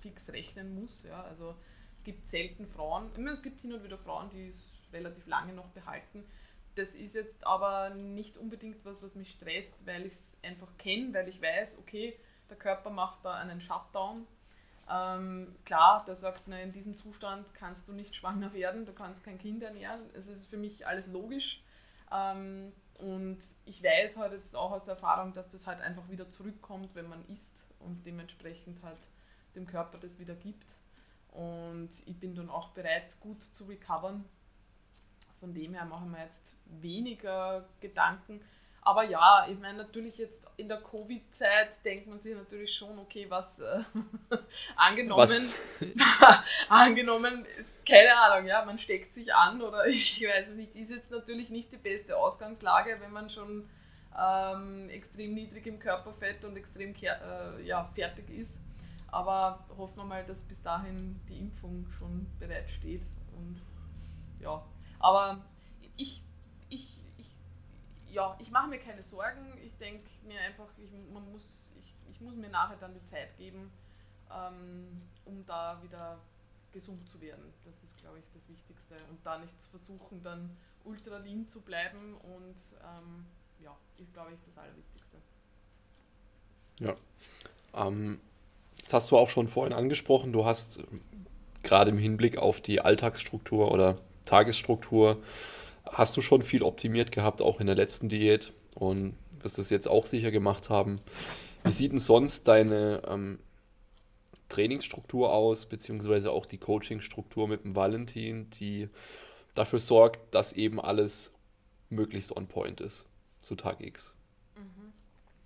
fix 0.00 0.32
rechnen 0.32 0.74
muss. 0.74 1.04
Ja. 1.04 1.22
Also 1.24 1.54
gibt 2.06 2.28
selten 2.28 2.68
Frauen, 2.68 3.10
es 3.26 3.42
gibt 3.42 3.60
hin 3.60 3.72
und 3.72 3.82
wieder 3.82 3.98
Frauen, 3.98 4.30
die 4.30 4.46
es 4.46 4.72
relativ 4.92 5.26
lange 5.26 5.52
noch 5.52 5.66
behalten. 5.70 6.24
Das 6.76 6.94
ist 6.94 7.16
jetzt 7.16 7.44
aber 7.44 7.90
nicht 7.90 8.38
unbedingt 8.38 8.84
was, 8.84 9.02
was 9.02 9.16
mich 9.16 9.30
stresst, 9.30 9.84
weil 9.86 10.06
ich 10.06 10.12
es 10.12 10.36
einfach 10.44 10.68
kenne, 10.78 11.12
weil 11.12 11.28
ich 11.28 11.42
weiß, 11.42 11.80
okay, 11.80 12.16
der 12.48 12.56
Körper 12.56 12.90
macht 12.90 13.24
da 13.24 13.34
einen 13.34 13.60
Shutdown. 13.60 14.24
Ähm, 14.88 15.56
klar, 15.64 16.04
der 16.06 16.14
sagt, 16.14 16.42
na, 16.46 16.60
in 16.60 16.72
diesem 16.72 16.94
Zustand 16.94 17.52
kannst 17.54 17.88
du 17.88 17.92
nicht 17.92 18.14
schwanger 18.14 18.54
werden, 18.54 18.86
du 18.86 18.92
kannst 18.92 19.24
kein 19.24 19.38
Kind 19.38 19.64
ernähren. 19.64 20.00
Es 20.14 20.28
ist 20.28 20.46
für 20.46 20.58
mich 20.58 20.86
alles 20.86 21.08
logisch. 21.08 21.60
Ähm, 22.12 22.72
und 22.98 23.38
ich 23.64 23.82
weiß 23.82 24.18
halt 24.18 24.32
jetzt 24.32 24.54
auch 24.54 24.70
aus 24.70 24.84
der 24.84 24.94
Erfahrung, 24.94 25.34
dass 25.34 25.48
das 25.48 25.66
halt 25.66 25.80
einfach 25.80 26.08
wieder 26.08 26.28
zurückkommt, 26.28 26.94
wenn 26.94 27.08
man 27.08 27.26
isst 27.26 27.66
und 27.80 28.06
dementsprechend 28.06 28.80
halt 28.84 29.00
dem 29.56 29.66
Körper 29.66 29.98
das 29.98 30.20
wieder 30.20 30.36
gibt. 30.36 30.76
Und 31.36 31.90
ich 32.06 32.18
bin 32.18 32.34
dann 32.34 32.48
auch 32.48 32.70
bereit, 32.70 33.16
gut 33.20 33.42
zu 33.42 33.64
recovern. 33.64 34.24
Von 35.38 35.52
dem 35.52 35.74
her 35.74 35.84
machen 35.84 36.10
wir 36.10 36.24
jetzt 36.24 36.56
weniger 36.80 37.68
Gedanken. 37.80 38.40
Aber 38.80 39.02
ja, 39.02 39.46
ich 39.50 39.58
meine, 39.58 39.78
natürlich 39.78 40.16
jetzt 40.16 40.46
in 40.56 40.68
der 40.68 40.80
Covid-Zeit 40.80 41.84
denkt 41.84 42.06
man 42.06 42.20
sich 42.20 42.36
natürlich 42.36 42.72
schon, 42.72 42.96
okay, 43.00 43.26
was 43.28 43.58
äh, 43.58 43.82
angenommen, 44.76 45.52
was? 45.80 46.38
angenommen 46.68 47.44
ist, 47.58 47.84
keine 47.84 48.16
Ahnung, 48.16 48.46
ja, 48.46 48.64
man 48.64 48.78
steckt 48.78 49.12
sich 49.12 49.34
an 49.34 49.60
oder 49.60 49.86
ich 49.88 50.22
weiß 50.22 50.50
es 50.50 50.54
nicht, 50.54 50.76
ist 50.76 50.92
jetzt 50.92 51.10
natürlich 51.10 51.50
nicht 51.50 51.72
die 51.72 51.78
beste 51.78 52.16
Ausgangslage, 52.16 52.98
wenn 53.00 53.10
man 53.10 53.28
schon 53.28 53.68
ähm, 54.16 54.88
extrem 54.88 55.34
niedrig 55.34 55.66
im 55.66 55.80
Körperfett 55.80 56.44
und 56.44 56.56
extrem 56.56 56.94
äh, 56.94 57.62
ja, 57.64 57.90
fertig 57.92 58.30
ist. 58.30 58.62
Aber 59.08 59.64
hoffen 59.76 59.96
wir 59.98 60.04
mal, 60.04 60.24
dass 60.24 60.44
bis 60.44 60.62
dahin 60.62 61.20
die 61.28 61.38
Impfung 61.38 61.86
schon 61.98 62.26
bereitsteht. 62.38 63.02
Und 63.36 63.62
ja, 64.40 64.64
aber 64.98 65.44
ich, 65.96 66.22
ich 66.68 67.00
ja, 68.16 68.34
ich 68.40 68.50
mache 68.50 68.68
mir 68.68 68.78
keine 68.78 69.02
Sorgen. 69.02 69.58
Ich 69.62 69.76
denke 69.76 70.08
mir 70.26 70.40
einfach, 70.40 70.68
ich, 70.78 70.90
man 71.12 71.30
muss, 71.30 71.76
ich, 71.78 71.94
ich 72.10 72.20
muss 72.22 72.34
mir 72.34 72.48
nachher 72.48 72.76
dann 72.78 72.94
die 72.94 73.04
Zeit 73.04 73.36
geben, 73.36 73.70
ähm, 74.30 75.02
um 75.26 75.44
da 75.44 75.82
wieder 75.82 76.18
gesund 76.72 77.06
zu 77.06 77.20
werden. 77.20 77.52
Das 77.64 77.82
ist, 77.82 77.98
glaube 77.98 78.18
ich, 78.18 78.24
das 78.32 78.48
Wichtigste. 78.48 78.96
Und 79.10 79.24
da 79.24 79.38
nicht 79.38 79.60
zu 79.60 79.68
versuchen, 79.68 80.22
dann 80.22 80.56
ultra 80.84 81.22
zu 81.46 81.60
bleiben 81.60 82.14
und 82.14 82.56
ähm, 82.82 83.26
ja, 83.60 83.76
ist, 83.98 84.12
glaube 84.14 84.32
ich, 84.32 84.40
das 84.46 84.56
Allerwichtigste. 84.56 85.18
Ja. 86.78 86.96
Ähm, 87.74 88.20
das 88.86 88.94
hast 88.94 89.10
du 89.10 89.18
auch 89.18 89.28
schon 89.28 89.48
vorhin 89.48 89.72
angesprochen. 89.72 90.32
Du 90.32 90.44
hast 90.44 90.78
ähm, 90.78 91.00
gerade 91.62 91.90
im 91.90 91.98
Hinblick 91.98 92.38
auf 92.38 92.60
die 92.60 92.80
Alltagsstruktur 92.80 93.70
oder 93.72 93.98
Tagesstruktur 94.24 95.22
hast 95.84 96.16
du 96.16 96.20
schon 96.20 96.42
viel 96.42 96.62
optimiert 96.62 97.12
gehabt, 97.12 97.42
auch 97.42 97.60
in 97.60 97.66
der 97.66 97.76
letzten 97.76 98.08
Diät 98.08 98.52
und 98.74 99.14
wirst 99.40 99.58
das 99.58 99.70
jetzt 99.70 99.88
auch 99.88 100.06
sicher 100.06 100.30
gemacht 100.30 100.70
haben. 100.70 101.00
Wie 101.64 101.72
sieht 101.72 101.92
denn 101.92 101.98
sonst 101.98 102.48
deine 102.48 103.02
ähm, 103.08 103.38
Trainingsstruktur 104.48 105.32
aus, 105.32 105.66
beziehungsweise 105.66 106.30
auch 106.30 106.46
die 106.46 106.58
Coachingstruktur 106.58 107.48
mit 107.48 107.64
dem 107.64 107.74
Valentin, 107.74 108.50
die 108.50 108.88
dafür 109.54 109.80
sorgt, 109.80 110.34
dass 110.34 110.52
eben 110.52 110.80
alles 110.80 111.34
möglichst 111.90 112.36
on 112.36 112.46
point 112.46 112.80
ist 112.80 113.06
zu 113.40 113.56
Tag 113.56 113.80
X? 113.80 114.14
Mhm. 114.56 114.92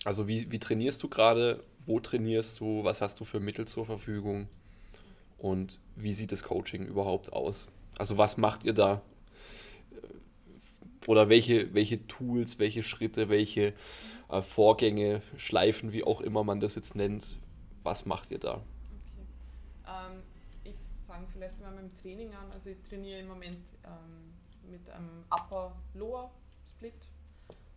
Also 0.04 0.28
wie, 0.28 0.50
wie 0.50 0.58
trainierst 0.58 1.02
du 1.02 1.08
gerade? 1.08 1.62
Wo 1.90 1.98
trainierst 1.98 2.60
du? 2.60 2.84
Was 2.84 3.00
hast 3.00 3.18
du 3.18 3.24
für 3.24 3.40
Mittel 3.40 3.66
zur 3.66 3.84
Verfügung? 3.84 4.46
Und 5.38 5.80
wie 5.96 6.12
sieht 6.12 6.30
das 6.30 6.44
Coaching 6.44 6.86
überhaupt 6.86 7.32
aus? 7.32 7.66
Also 7.98 8.16
was 8.16 8.36
macht 8.36 8.62
ihr 8.62 8.74
da 8.74 9.02
oder 11.08 11.28
welche, 11.28 11.74
welche 11.74 12.06
Tools, 12.06 12.60
welche 12.60 12.84
Schritte, 12.84 13.28
welche 13.28 13.74
äh, 14.28 14.40
Vorgänge, 14.40 15.20
Schleifen, 15.36 15.90
wie 15.90 16.04
auch 16.04 16.20
immer 16.20 16.44
man 16.44 16.60
das 16.60 16.76
jetzt 16.76 16.94
nennt, 16.94 17.40
was 17.82 18.06
macht 18.06 18.30
ihr 18.30 18.38
da? 18.38 18.52
Okay. 18.52 19.26
Ähm, 19.88 20.22
ich 20.62 20.76
fange 21.08 21.26
vielleicht 21.32 21.60
mal 21.60 21.72
mit 21.72 21.86
dem 21.86 21.96
Training 21.96 22.32
an. 22.34 22.52
Also 22.52 22.70
ich 22.70 22.80
trainiere 22.88 23.18
im 23.18 23.26
Moment 23.26 23.66
ähm, 23.84 24.70
mit 24.70 24.88
einem 24.90 25.24
Upper-Lower-Split. 25.28 27.08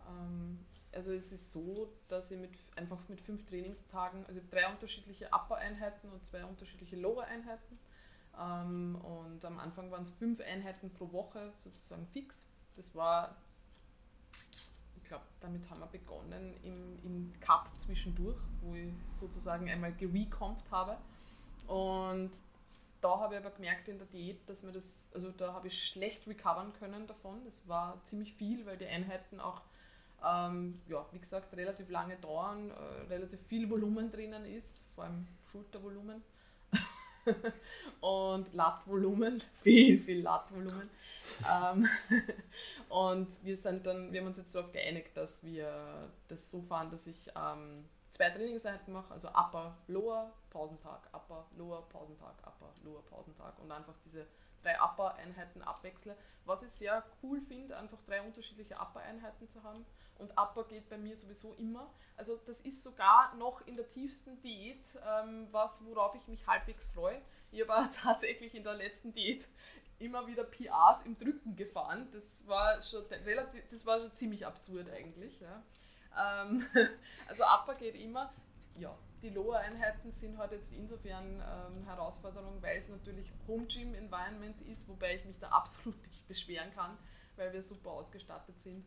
Ähm, 0.08 0.60
also 0.94 1.12
es 1.12 1.32
ist 1.32 1.52
so, 1.52 1.92
dass 2.08 2.30
ich 2.30 2.38
mit, 2.38 2.52
einfach 2.76 2.98
mit 3.08 3.20
fünf 3.20 3.44
Trainingstagen, 3.46 4.24
also 4.26 4.40
drei 4.50 4.68
unterschiedliche 4.68 5.26
Upper-Einheiten 5.26 6.10
und 6.10 6.24
zwei 6.24 6.44
unterschiedliche 6.44 6.96
Lower-Einheiten. 6.96 7.78
Ähm, 8.38 8.96
und 8.96 9.44
am 9.44 9.58
Anfang 9.58 9.90
waren 9.90 10.02
es 10.02 10.10
fünf 10.10 10.40
Einheiten 10.40 10.90
pro 10.90 11.12
Woche 11.12 11.52
sozusagen 11.62 12.06
fix. 12.08 12.48
Das 12.76 12.94
war, 12.94 13.36
ich 14.96 15.04
glaube, 15.04 15.24
damit 15.40 15.68
haben 15.70 15.80
wir 15.80 15.86
begonnen 15.86 16.54
im, 16.62 16.98
im 17.04 17.40
Cut 17.40 17.68
zwischendurch, 17.78 18.40
wo 18.62 18.74
ich 18.74 18.92
sozusagen 19.08 19.68
einmal 19.68 19.92
gerecompt 19.94 20.70
habe. 20.70 20.98
Und 21.66 22.32
da 23.00 23.20
habe 23.20 23.34
ich 23.34 23.40
aber 23.40 23.50
gemerkt 23.50 23.88
in 23.88 23.98
der 23.98 24.06
Diät, 24.06 24.48
dass 24.48 24.62
mir 24.62 24.72
das, 24.72 25.10
also 25.14 25.30
da 25.30 25.52
habe 25.52 25.68
ich 25.68 25.86
schlecht 25.86 26.26
recovern 26.26 26.72
können 26.74 27.06
davon. 27.06 27.46
Es 27.46 27.68
war 27.68 28.02
ziemlich 28.04 28.32
viel, 28.34 28.64
weil 28.64 28.78
die 28.78 28.86
Einheiten 28.86 29.40
auch, 29.40 29.60
ähm, 30.24 30.80
ja, 30.88 31.04
wie 31.12 31.18
gesagt, 31.18 31.56
relativ 31.56 31.88
lange 31.90 32.16
dauern, 32.16 32.70
äh, 32.70 33.12
relativ 33.12 33.40
viel 33.46 33.68
Volumen 33.68 34.10
drinnen 34.10 34.44
ist, 34.46 34.84
vor 34.94 35.04
allem 35.04 35.26
Schultervolumen. 35.44 36.22
und 38.00 38.52
Lattvolumen, 38.52 39.40
viel, 39.62 40.00
viel 40.00 40.22
Lattvolumen. 40.22 40.90
ähm, 41.50 41.88
und 42.88 43.44
wir 43.44 43.56
sind 43.56 43.86
dann, 43.86 44.12
wir 44.12 44.20
haben 44.20 44.28
uns 44.28 44.38
jetzt 44.38 44.54
darauf 44.54 44.72
geeinigt, 44.72 45.16
dass 45.16 45.44
wir 45.44 46.02
das 46.28 46.50
so 46.50 46.62
fahren, 46.62 46.90
dass 46.90 47.06
ich 47.06 47.30
ähm, 47.34 47.84
zwei 48.10 48.30
Trainingseinheiten 48.30 48.92
mache, 48.92 49.12
also 49.12 49.28
Upper, 49.28 49.76
Lower, 49.88 50.32
Pausentag, 50.50 51.08
Upper, 51.12 51.46
Lower, 51.56 51.88
Pausentag, 51.88 52.34
Upper, 52.46 52.72
Lower, 52.84 53.02
Pausentag 53.02 53.58
und 53.58 53.72
einfach 53.72 53.94
diese 54.04 54.26
drei 54.64 54.80
Upper-Einheiten 54.80 55.62
abwechsle. 55.62 56.16
Was 56.44 56.62
ich 56.62 56.72
sehr 56.72 57.04
cool 57.22 57.40
finde, 57.40 57.76
einfach 57.76 57.98
drei 58.06 58.22
unterschiedliche 58.22 58.74
Upper-Einheiten 58.74 59.48
zu 59.48 59.62
haben. 59.62 59.84
Und 60.18 60.32
Upper 60.32 60.64
geht 60.64 60.88
bei 60.88 60.98
mir 60.98 61.16
sowieso 61.16 61.54
immer. 61.54 61.90
Also 62.16 62.36
das 62.46 62.60
ist 62.60 62.82
sogar 62.82 63.34
noch 63.34 63.66
in 63.66 63.76
der 63.76 63.88
tiefsten 63.88 64.40
Diät 64.42 64.98
ähm, 65.06 65.48
was, 65.50 65.84
worauf 65.86 66.14
ich 66.14 66.26
mich 66.28 66.46
halbwegs 66.46 66.86
freue. 66.88 67.20
Ich 67.50 67.68
habe 67.68 67.88
tatsächlich 68.02 68.54
in 68.54 68.64
der 68.64 68.74
letzten 68.74 69.12
Diät 69.12 69.48
immer 69.98 70.26
wieder 70.26 70.44
PRs 70.44 71.02
im 71.04 71.16
Drücken 71.18 71.56
gefahren. 71.56 72.08
Das 72.12 72.46
war 72.46 72.80
schon 72.82 73.04
relativ, 73.24 73.66
das 73.68 73.86
war 73.86 73.98
schon 73.98 74.14
ziemlich 74.14 74.46
absurd 74.46 74.88
eigentlich. 74.90 75.40
Ja. 75.40 75.62
Ähm, 76.16 76.66
also 77.28 77.44
Upper 77.44 77.74
geht 77.74 77.94
immer. 77.96 78.32
Ja, 78.76 78.96
die 79.24 79.30
Lower-Einheiten 79.30 80.10
sind 80.10 80.36
halt 80.36 80.52
jetzt 80.52 80.70
insofern 80.72 81.40
ähm, 81.40 81.84
Herausforderung, 81.86 82.62
weil 82.62 82.76
es 82.76 82.88
natürlich 82.88 83.32
Home 83.48 83.66
Gym 83.66 83.94
Environment 83.94 84.60
ist, 84.62 84.86
wobei 84.86 85.16
ich 85.16 85.24
mich 85.24 85.38
da 85.38 85.48
absolut 85.48 85.96
nicht 86.06 86.28
beschweren 86.28 86.70
kann, 86.74 86.96
weil 87.36 87.52
wir 87.52 87.62
super 87.62 87.92
ausgestattet 87.92 88.60
sind. 88.60 88.84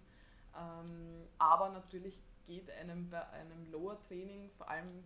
Ähm, 0.55 1.27
aber 1.39 1.69
natürlich 1.69 2.21
geht 2.45 2.69
einem 2.69 3.09
bei 3.09 3.27
einem 3.29 3.71
Lower-Training, 3.71 4.51
vor 4.57 4.69
allem 4.69 5.03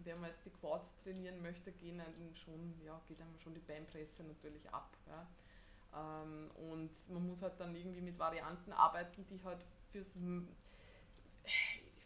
wenn 0.00 0.18
man 0.20 0.30
jetzt 0.30 0.44
die 0.44 0.50
Quads 0.50 0.96
trainieren 1.04 1.40
möchte, 1.40 1.70
gehen 1.70 2.00
einem 2.00 2.34
schon, 2.34 2.74
ja, 2.84 3.00
geht 3.06 3.20
einem 3.20 3.38
schon 3.38 3.54
die 3.54 3.60
Beinpresse 3.60 4.24
natürlich 4.24 4.68
ab. 4.72 4.96
Ja. 5.06 6.22
Ähm, 6.22 6.50
und 6.72 6.90
man 7.10 7.28
muss 7.28 7.42
halt 7.42 7.60
dann 7.60 7.76
irgendwie 7.76 8.00
mit 8.00 8.18
Varianten 8.18 8.72
arbeiten, 8.72 9.24
die 9.26 9.44
halt 9.44 9.64
fürs, 9.92 10.16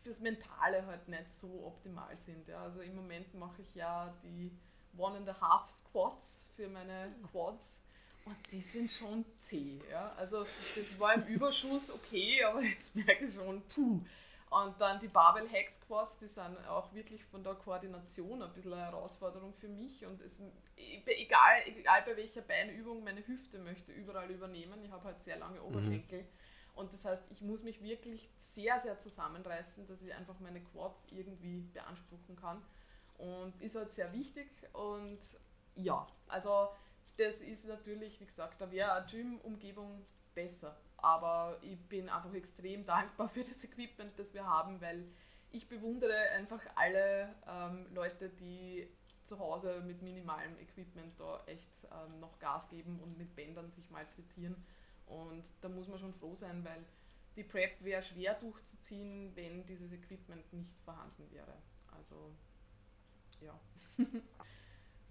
fürs 0.08 0.20
Mentale 0.22 0.86
halt 0.86 1.06
nicht 1.06 1.38
so 1.38 1.66
optimal 1.66 2.16
sind. 2.16 2.48
Ja. 2.48 2.62
Also 2.62 2.80
im 2.80 2.96
Moment 2.96 3.34
mache 3.34 3.60
ich 3.60 3.74
ja 3.74 4.14
die 4.22 4.50
One 4.96 5.18
and 5.18 5.28
a 5.28 5.38
Half 5.38 5.70
Squats 5.70 6.48
für 6.56 6.66
meine 6.66 7.14
Quads. 7.30 7.82
Und 8.24 8.36
die 8.50 8.60
sind 8.62 8.90
schon 8.90 9.26
zäh. 9.38 9.78
Ja? 9.90 10.14
Also 10.16 10.46
das 10.74 10.98
war 10.98 11.12
im 11.12 11.24
Überschuss 11.26 11.92
okay, 11.92 12.42
aber 12.42 12.62
jetzt 12.62 12.96
merke 12.96 13.26
ich 13.26 13.34
schon, 13.34 13.62
puh, 13.68 14.00
und 14.50 14.80
dann 14.80 14.98
die 14.98 15.08
Barbell 15.08 15.46
Hack 15.46 15.68
Squats, 15.70 16.16
die 16.18 16.26
sind 16.26 16.56
auch 16.66 16.94
wirklich 16.94 17.22
von 17.24 17.44
der 17.44 17.54
Koordination 17.54 18.40
ein 18.40 18.50
bisschen 18.54 18.72
eine 18.72 18.82
Herausforderung 18.86 19.52
für 19.52 19.68
mich. 19.68 20.06
Und 20.06 20.22
es, 20.22 20.40
egal, 21.04 21.62
egal 21.66 22.02
bei 22.06 22.16
welcher 22.16 22.40
Beinübung, 22.40 23.04
meine 23.04 23.26
Hüfte 23.26 23.58
möchte 23.58 23.92
überall 23.92 24.30
übernehmen. 24.30 24.82
Ich 24.82 24.90
habe 24.90 25.04
halt 25.04 25.22
sehr 25.22 25.36
lange 25.36 25.62
Oberschenkel. 25.62 26.22
Mhm. 26.22 26.28
Und 26.78 26.92
das 26.92 27.04
heißt, 27.04 27.24
ich 27.30 27.42
muss 27.42 27.64
mich 27.64 27.82
wirklich 27.82 28.30
sehr, 28.38 28.78
sehr 28.78 28.98
zusammenreißen, 28.98 29.86
dass 29.88 30.00
ich 30.00 30.14
einfach 30.14 30.38
meine 30.38 30.62
Quads 30.62 31.06
irgendwie 31.10 31.62
beanspruchen 31.74 32.36
kann. 32.36 32.62
Und 33.16 33.60
ist 33.60 33.74
halt 33.74 33.92
sehr 33.92 34.12
wichtig. 34.12 34.48
Und 34.72 35.18
ja, 35.74 36.06
also 36.28 36.68
das 37.16 37.40
ist 37.40 37.66
natürlich, 37.66 38.20
wie 38.20 38.26
gesagt, 38.26 38.60
da 38.60 38.70
wäre 38.70 38.92
eine 38.92 39.06
Gym-Umgebung 39.06 40.06
besser. 40.34 40.76
Aber 40.98 41.58
ich 41.62 41.80
bin 41.88 42.08
einfach 42.08 42.32
extrem 42.32 42.86
dankbar 42.86 43.28
für 43.28 43.40
das 43.40 43.64
Equipment, 43.64 44.16
das 44.16 44.32
wir 44.34 44.46
haben, 44.46 44.80
weil 44.80 45.04
ich 45.50 45.68
bewundere 45.68 46.30
einfach 46.30 46.60
alle 46.76 47.34
ähm, 47.48 47.86
Leute, 47.92 48.28
die 48.28 48.88
zu 49.24 49.40
Hause 49.40 49.82
mit 49.84 50.00
minimalem 50.00 50.56
Equipment 50.60 51.18
da 51.18 51.42
echt 51.46 51.68
ähm, 51.90 52.20
noch 52.20 52.38
Gas 52.38 52.70
geben 52.70 53.00
und 53.00 53.18
mit 53.18 53.34
Bändern 53.34 53.70
sich 53.72 53.90
malträtieren. 53.90 54.64
Und 55.08 55.44
da 55.60 55.68
muss 55.68 55.88
man 55.88 55.98
schon 55.98 56.14
froh 56.14 56.34
sein, 56.34 56.64
weil 56.64 56.84
die 57.36 57.44
Prep 57.44 57.82
wäre 57.82 58.02
schwer 58.02 58.34
durchzuziehen, 58.34 59.34
wenn 59.34 59.64
dieses 59.66 59.92
Equipment 59.92 60.52
nicht 60.52 60.76
vorhanden 60.84 61.30
wäre. 61.30 61.54
Also 61.96 62.32
ja. 63.40 63.58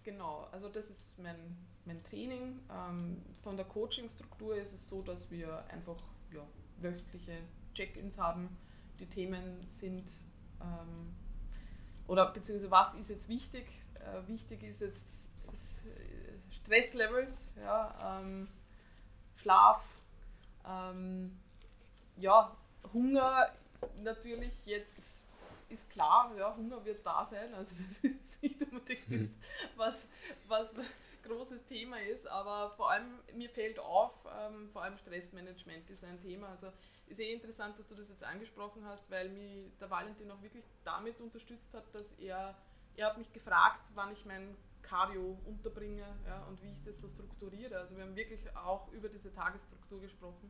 genau, 0.04 0.48
also 0.52 0.70
das 0.70 0.90
ist 0.90 1.20
mein, 1.20 1.58
mein 1.86 2.04
Training. 2.04 2.60
Ähm, 2.70 3.24
von 3.44 3.56
der 3.58 3.66
Coaching-Struktur 3.66 4.58
ist 4.58 4.74
es 4.74 4.88
so, 4.88 5.02
dass 5.02 5.32
wir 5.32 5.66
einfach 5.68 6.02
ja, 6.34 6.46
wöchentliche 6.80 7.40
Check-ins 7.74 8.18
haben. 8.18 8.58
Die 9.00 9.08
Themen 9.08 9.68
sind, 9.68 10.26
ähm, 10.62 11.16
oder 12.08 12.32
beziehungsweise 12.32 12.72
was 12.72 12.96
ist 12.96 13.10
jetzt 13.10 13.30
wichtig? 13.30 13.68
Äh, 13.96 14.28
wichtig 14.28 14.64
ist 14.64 14.82
jetzt 14.82 15.30
äh, 15.48 16.54
Stresslevels, 16.54 17.52
ja, 17.58 18.20
ähm, 18.22 18.48
Schlaf, 19.38 19.84
ähm, 20.66 21.38
ja, 22.18 22.56
Hunger 22.94 23.52
natürlich 24.02 24.66
jetzt 24.66 25.28
ist 25.70 25.90
klar, 25.92 26.32
ja, 26.38 26.56
Hunger 26.56 26.84
wird 26.86 27.06
da 27.06 27.26
sein. 27.26 27.54
Also 27.54 27.84
das 27.84 28.04
ist 28.04 28.44
nicht 28.44 28.62
unbedingt 28.62 29.10
mhm. 29.10 29.38
das, 29.78 30.10
was, 30.48 30.76
was 30.76 30.76
großes 31.28 31.66
Thema 31.66 32.00
ist, 32.02 32.28
aber 32.28 32.72
vor 32.72 32.92
allem 32.92 33.20
mir 33.34 33.50
fällt 33.50 33.80
auf, 33.80 34.14
ähm, 34.40 34.70
vor 34.72 34.84
allem 34.84 34.98
Stressmanagement 34.98 35.90
ist 35.90 36.04
ein 36.04 36.20
Thema. 36.22 36.50
Also 36.50 36.72
ist 37.08 37.20
eh 37.20 37.34
interessant, 37.34 37.78
dass 37.78 37.88
du 37.88 37.96
das 37.96 38.10
jetzt 38.10 38.24
angesprochen 38.24 38.86
hast, 38.86 39.10
weil 39.10 39.30
mich 39.30 39.72
der 39.80 39.90
Valentin 39.90 40.32
auch 40.32 40.42
wirklich 40.42 40.66
damit 40.84 41.20
unterstützt 41.20 41.74
hat, 41.74 41.84
dass 41.94 42.12
er, 42.20 42.56
er 42.96 43.08
hat 43.08 43.18
mich 43.18 43.32
gefragt, 43.34 43.92
wann 43.96 44.12
ich 44.12 44.26
mein 44.26 44.56
Cardio 44.88 45.38
unterbringe 45.46 46.06
ja, 46.26 46.44
und 46.46 46.62
wie 46.64 46.70
ich 46.72 46.84
das 46.86 47.02
so 47.02 47.08
strukturiere. 47.08 47.78
Also 47.78 47.98
wir 47.98 48.04
haben 48.04 48.16
wirklich 48.16 48.40
auch 48.56 48.92
über 48.92 49.10
diese 49.10 49.34
Tagesstruktur 49.34 50.02
gesprochen. 50.02 50.50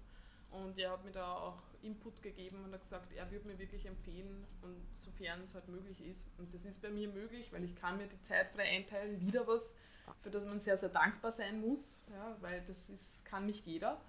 Und 0.49 0.77
er 0.79 0.91
hat 0.91 1.03
mir 1.03 1.11
da 1.11 1.33
auch 1.33 1.61
Input 1.81 2.21
gegeben 2.21 2.63
und 2.63 2.73
hat 2.73 2.81
gesagt, 2.81 3.11
er 3.11 3.29
würde 3.29 3.47
mir 3.47 3.59
wirklich 3.59 3.85
empfehlen, 3.85 4.47
und 4.61 4.81
sofern 4.93 5.41
es 5.41 5.53
halt 5.53 5.67
möglich 5.67 6.01
ist. 6.05 6.25
Und 6.38 6.53
das 6.53 6.63
ist 6.63 6.81
bei 6.81 6.89
mir 6.89 7.09
möglich, 7.09 7.51
weil 7.51 7.63
ich 7.65 7.75
kann 7.75 7.97
mir 7.97 8.07
die 8.07 8.21
Zeit 8.21 8.49
frei 8.51 8.63
einteilen, 8.63 9.19
wieder 9.19 9.45
was, 9.45 9.75
für 10.19 10.29
das 10.29 10.45
man 10.45 10.61
sehr, 10.61 10.77
sehr 10.77 10.89
dankbar 10.89 11.31
sein 11.33 11.59
muss, 11.59 12.05
ja, 12.11 12.38
weil 12.39 12.61
das 12.61 12.89
ist, 12.89 13.25
kann 13.25 13.45
nicht 13.45 13.65
jeder. 13.65 13.99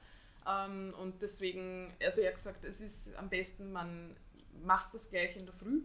Ähm, 0.47 0.95
und 1.01 1.21
deswegen, 1.23 1.93
also 2.01 2.21
er 2.21 2.29
hat 2.29 2.37
gesagt, 2.37 2.65
es 2.65 2.81
ist 2.81 3.17
am 3.17 3.29
besten, 3.29 3.73
man 3.73 4.17
macht 4.63 4.95
das 4.95 5.11
gleich 5.11 5.37
in 5.37 5.45
der 5.45 5.55
Früh 5.55 5.83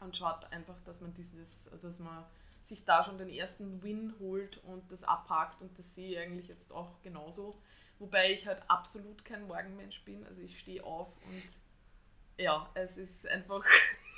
und 0.00 0.16
schaut 0.16 0.50
einfach, 0.50 0.80
dass 0.84 1.00
man 1.00 1.12
dieses, 1.12 1.70
also 1.70 1.88
dass 1.88 2.00
man 2.00 2.24
sich 2.66 2.84
da 2.84 3.02
schon 3.02 3.18
den 3.18 3.28
ersten 3.28 3.82
Win 3.82 4.14
holt 4.20 4.58
und 4.64 4.90
das 4.90 5.04
abhakt 5.04 5.60
und 5.60 5.78
das 5.78 5.94
sehe 5.94 6.12
ich 6.12 6.18
eigentlich 6.18 6.48
jetzt 6.48 6.72
auch 6.72 7.00
genauso 7.02 7.56
Wobei 8.02 8.32
ich 8.32 8.48
halt 8.48 8.60
absolut 8.66 9.24
kein 9.24 9.46
Morgenmensch 9.46 10.02
bin. 10.04 10.26
Also 10.26 10.40
ich 10.40 10.58
stehe 10.58 10.82
auf 10.82 11.06
und 11.24 11.42
ja, 12.36 12.68
es 12.74 12.96
ist 12.96 13.28
einfach. 13.28 13.64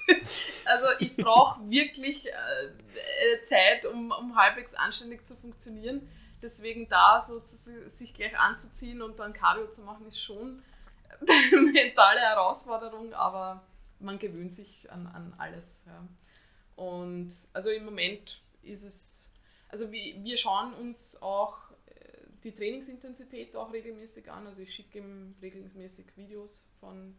also 0.65 0.87
ich 1.01 1.15
brauche 1.19 1.69
wirklich 1.69 2.27
äh, 2.27 3.43
Zeit, 3.43 3.85
um, 3.85 4.11
um 4.11 4.37
halbwegs 4.37 4.75
anständig 4.75 5.29
zu 5.29 5.37
funktionieren. 5.37 6.09
Deswegen 6.41 6.89
da 6.89 7.21
so 7.21 7.41
zu, 7.41 7.91
sich 7.91 8.15
gleich 8.15 8.39
anzuziehen 8.39 9.03
und 9.03 9.19
dann 9.19 9.35
Cardio 9.35 9.71
zu 9.71 9.83
machen, 9.83 10.07
ist 10.07 10.19
schon 10.19 10.63
eine 11.21 11.61
mentale 11.71 12.21
Herausforderung, 12.21 13.13
aber 13.13 13.67
man 13.99 14.19
gewöhnt 14.19 14.55
sich 14.55 14.91
an, 14.91 15.07
an 15.09 15.35
alles. 15.37 15.85
Ja. 15.87 16.09
Und 16.77 17.33
also 17.53 17.71
im 17.71 17.85
Moment 17.85 18.43
ist 18.63 18.85
es, 18.85 19.33
also 19.69 19.91
wir, 19.93 20.37
schauen 20.37 20.75
uns 20.75 21.21
auch 21.23 21.59
die 22.45 22.53
Trainingsintensität 22.53 23.57
auch 23.57 23.73
regelmäßig 23.73 24.31
an. 24.31 24.47
Also 24.47 24.63
ich 24.63 24.75
schicke 24.75 24.99
ihm 24.99 25.35
regelmäßig 25.41 26.17
Videos 26.17 26.69
von 26.79 27.17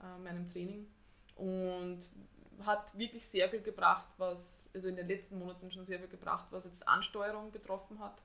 äh, 0.00 0.18
meinem 0.18 0.48
Training 0.48 0.86
und 1.36 1.98
hat 2.64 2.96
wirklich 2.98 3.26
sehr 3.26 3.48
viel 3.48 3.60
gebracht, 3.60 4.14
was, 4.18 4.70
also 4.74 4.88
in 4.88 4.96
den 4.96 5.08
letzten 5.08 5.38
Monaten 5.38 5.70
schon 5.70 5.84
sehr 5.84 5.98
viel 5.98 6.08
gebracht, 6.08 6.46
was 6.50 6.64
jetzt 6.64 6.86
Ansteuerung 6.88 7.50
betroffen 7.50 7.98
hat, 7.98 8.22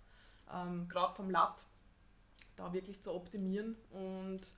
ähm, 0.54 0.88
gerade 0.88 1.16
vom 1.16 1.30
Lat, 1.30 1.66
da 2.56 2.72
wirklich 2.74 3.02
zu 3.02 3.14
optimieren. 3.14 3.76
Und 3.92 4.54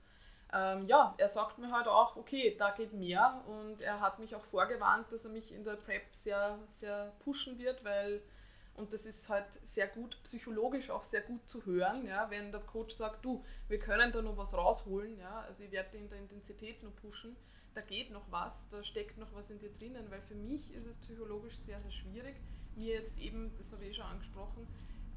ähm, 0.52 0.86
ja, 0.86 1.14
er 1.18 1.28
sagt 1.28 1.58
mir 1.58 1.70
halt 1.70 1.86
auch, 1.86 2.16
okay, 2.16 2.56
da 2.58 2.70
geht 2.70 2.92
mehr. 2.92 3.42
Und 3.46 3.80
er 3.80 4.00
hat 4.00 4.18
mich 4.18 4.34
auch 4.34 4.44
vorgewarnt, 4.44 5.10
dass 5.10 5.24
er 5.24 5.30
mich 5.30 5.54
in 5.54 5.64
der 5.64 5.76
Prep 5.76 6.14
sehr, 6.14 6.58
sehr 6.80 7.12
pushen 7.20 7.58
wird, 7.58 7.84
weil 7.84 8.22
und 8.80 8.92
das 8.94 9.04
ist 9.04 9.28
halt 9.28 9.46
sehr 9.64 9.88
gut, 9.88 10.16
psychologisch 10.22 10.90
auch 10.90 11.02
sehr 11.02 11.20
gut 11.20 11.48
zu 11.48 11.64
hören, 11.66 12.06
ja, 12.06 12.30
wenn 12.30 12.50
der 12.50 12.62
Coach 12.62 12.94
sagt, 12.94 13.24
du, 13.24 13.44
wir 13.68 13.78
können 13.78 14.10
da 14.10 14.22
noch 14.22 14.38
was 14.38 14.56
rausholen, 14.56 15.18
ja, 15.18 15.40
also 15.40 15.64
ich 15.64 15.72
werde 15.72 15.98
in 15.98 16.08
der 16.08 16.18
Intensität 16.18 16.82
noch 16.82 16.94
pushen, 16.96 17.36
da 17.74 17.82
geht 17.82 18.10
noch 18.10 18.24
was, 18.30 18.68
da 18.70 18.82
steckt 18.82 19.18
noch 19.18 19.34
was 19.34 19.50
in 19.50 19.58
dir 19.58 19.70
drinnen, 19.70 20.10
weil 20.10 20.22
für 20.22 20.34
mich 20.34 20.72
ist 20.72 20.86
es 20.86 20.96
psychologisch 20.96 21.56
sehr, 21.56 21.80
sehr 21.82 21.90
schwierig, 21.90 22.36
mir 22.74 22.94
jetzt 22.94 23.18
eben, 23.18 23.52
das 23.58 23.72
habe 23.72 23.84
ich 23.84 23.90
eh 23.90 23.94
schon 23.94 24.06
angesprochen, 24.06 24.66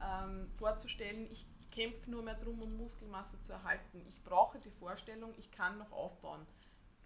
ähm, 0.01 0.49
vorzustellen, 0.57 1.29
ich 1.31 1.45
kämpfe 1.73 2.09
nur 2.09 2.23
mehr 2.23 2.35
darum, 2.35 2.61
um 2.61 2.77
Muskelmasse 2.77 3.41
zu 3.41 3.53
erhalten. 3.53 4.05
Ich 4.07 4.23
brauche 4.23 4.59
die 4.59 4.71
Vorstellung, 4.71 5.33
ich 5.37 5.51
kann 5.51 5.77
noch 5.77 5.91
aufbauen. 5.91 6.45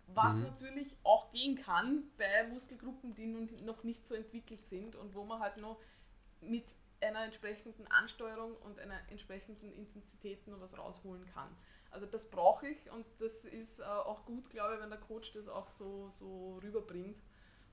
Was 0.07 0.33
mhm. 0.35 0.43
natürlich 0.43 0.95
auch 1.03 1.31
gehen 1.31 1.57
kann 1.57 2.03
bei 2.17 2.47
Muskelgruppen, 2.47 3.15
die 3.15 3.27
noch 3.63 3.83
nicht 3.83 4.07
so 4.07 4.15
entwickelt 4.15 4.65
sind 4.65 4.95
und 4.95 5.15
wo 5.15 5.25
man 5.25 5.39
halt 5.39 5.57
noch 5.57 5.77
mit 6.41 6.65
einer 7.01 7.23
entsprechenden 7.23 7.87
Ansteuerung 7.87 8.55
und 8.57 8.79
einer 8.79 8.99
entsprechenden 9.09 9.71
Intensität 9.73 10.47
noch 10.47 10.59
was 10.59 10.77
rausholen 10.77 11.25
kann. 11.33 11.49
Also 11.91 12.05
das 12.05 12.29
brauche 12.29 12.67
ich 12.67 12.91
und 12.91 13.05
das 13.19 13.45
ist 13.45 13.79
äh, 13.79 13.83
auch 13.83 14.25
gut, 14.25 14.49
glaube 14.49 14.75
ich, 14.75 14.81
wenn 14.81 14.89
der 14.89 14.99
Coach 14.99 15.31
das 15.33 15.47
auch 15.47 15.69
so, 15.69 16.09
so 16.09 16.59
rüberbringt. 16.63 17.21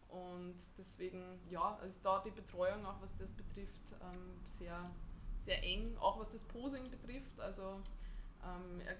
Und 0.09 0.57
deswegen, 0.79 1.41
ja, 1.51 1.77
also 1.81 1.99
da 2.03 2.23
die 2.25 2.31
Betreuung, 2.31 2.87
auch 2.87 3.01
was 3.01 3.17
das 3.17 3.33
betrifft, 3.33 3.83
ähm, 4.01 4.41
sehr, 4.59 4.91
sehr 5.45 5.63
eng, 5.63 5.97
auch 5.99 6.19
was 6.19 6.31
das 6.31 6.45
Posing 6.45 6.91
betrifft. 6.91 7.39
Also 7.39 7.81
ähm, 8.43 8.81
er, 8.87 8.97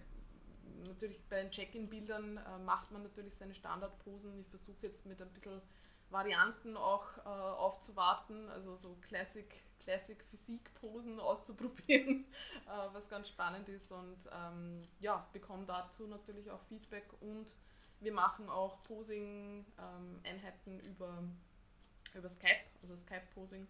natürlich 0.87 1.21
bei 1.29 1.43
den 1.43 1.51
Check-in-Bildern 1.51 2.37
äh, 2.37 2.59
macht 2.65 2.91
man 2.91 3.03
natürlich 3.03 3.35
seine 3.35 3.55
Standardposen. 3.55 4.41
Ich 4.41 4.49
versuche 4.49 4.79
jetzt 4.83 5.07
mit 5.07 5.21
ein 5.21 5.31
bisschen 5.31 5.61
Varianten 6.11 6.77
auch 6.77 7.19
äh, 7.19 7.29
aufzuwarten, 7.29 8.49
also 8.51 8.77
so 8.77 8.97
Classic, 9.03 9.47
Classic 9.81 10.23
Physik-Posen 10.31 11.19
auszuprobieren, 11.21 12.25
äh, 12.67 12.95
was 12.95 13.09
ganz 13.09 13.29
spannend 13.29 13.69
ist 13.69 13.91
und 13.91 14.19
ähm, 14.33 14.87
ja, 15.01 15.27
bekomme 15.33 15.65
dazu 15.67 16.07
natürlich 16.07 16.51
auch 16.51 16.61
Feedback 16.69 17.07
und 17.21 17.55
wir 18.01 18.13
machen 18.13 18.49
auch 18.49 18.83
Posing-Einheiten 18.85 20.81
ähm, 20.81 20.81
über, 20.81 21.23
über 22.15 22.29
Skype, 22.29 22.65
also 22.83 22.97
Skype-Posing, 22.97 23.67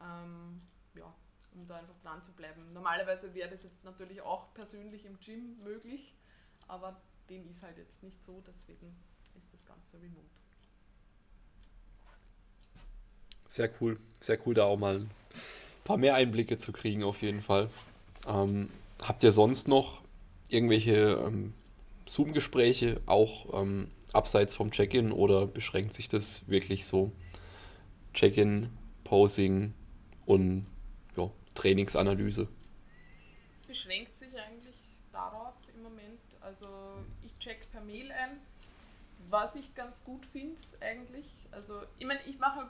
ähm, 0.00 0.62
ja, 0.94 1.12
um 1.54 1.66
da 1.66 1.76
einfach 1.76 1.98
dran 2.02 2.22
zu 2.22 2.32
bleiben. 2.32 2.72
Normalerweise 2.72 3.34
wäre 3.34 3.50
das 3.50 3.62
jetzt 3.62 3.84
natürlich 3.84 4.20
auch 4.20 4.52
persönlich 4.54 5.04
im 5.04 5.18
Gym 5.18 5.58
möglich, 5.62 6.14
aber 6.68 7.00
dem 7.28 7.48
ist 7.48 7.62
halt 7.62 7.78
jetzt 7.78 8.02
nicht 8.02 8.22
so, 8.24 8.42
deswegen 8.46 8.94
ist 9.34 9.52
das 9.52 9.64
Ganze 9.64 9.96
remote. 10.00 10.26
Sehr 13.48 13.70
cool, 13.80 13.98
sehr 14.20 14.38
cool, 14.46 14.54
da 14.54 14.64
auch 14.64 14.78
mal 14.78 15.00
ein 15.00 15.10
paar 15.84 15.98
mehr 15.98 16.14
Einblicke 16.14 16.58
zu 16.58 16.72
kriegen, 16.72 17.04
auf 17.04 17.22
jeden 17.22 17.42
Fall. 17.42 17.70
Ähm, 18.26 18.70
habt 19.02 19.22
ihr 19.24 19.32
sonst 19.32 19.68
noch 19.68 20.00
irgendwelche 20.48 21.22
ähm, 21.26 21.54
Zoom-Gespräche 22.06 23.00
auch 23.06 23.60
ähm, 23.60 23.90
abseits 24.12 24.54
vom 24.54 24.70
Check-in 24.70 25.12
oder 25.12 25.46
beschränkt 25.46 25.94
sich 25.94 26.08
das 26.08 26.48
wirklich 26.48 26.86
so 26.86 27.12
Check-in, 28.14 28.68
Posing 29.04 29.74
und 30.26 30.66
Trainingsanalyse? 31.54 32.48
Beschränkt 33.66 34.18
sich 34.18 34.30
eigentlich 34.38 34.76
darauf 35.12 35.54
im 35.74 35.82
Moment. 35.82 36.20
Also 36.40 36.66
ich 37.22 37.36
check 37.38 37.70
per 37.70 37.82
Mail 37.82 38.10
ein, 38.12 38.38
was 39.30 39.56
ich 39.56 39.74
ganz 39.74 40.04
gut 40.04 40.26
finde 40.26 40.60
eigentlich. 40.80 41.26
Also 41.50 41.82
ich 41.98 42.06
meine, 42.06 42.20
ich 42.26 42.38
mache, 42.38 42.68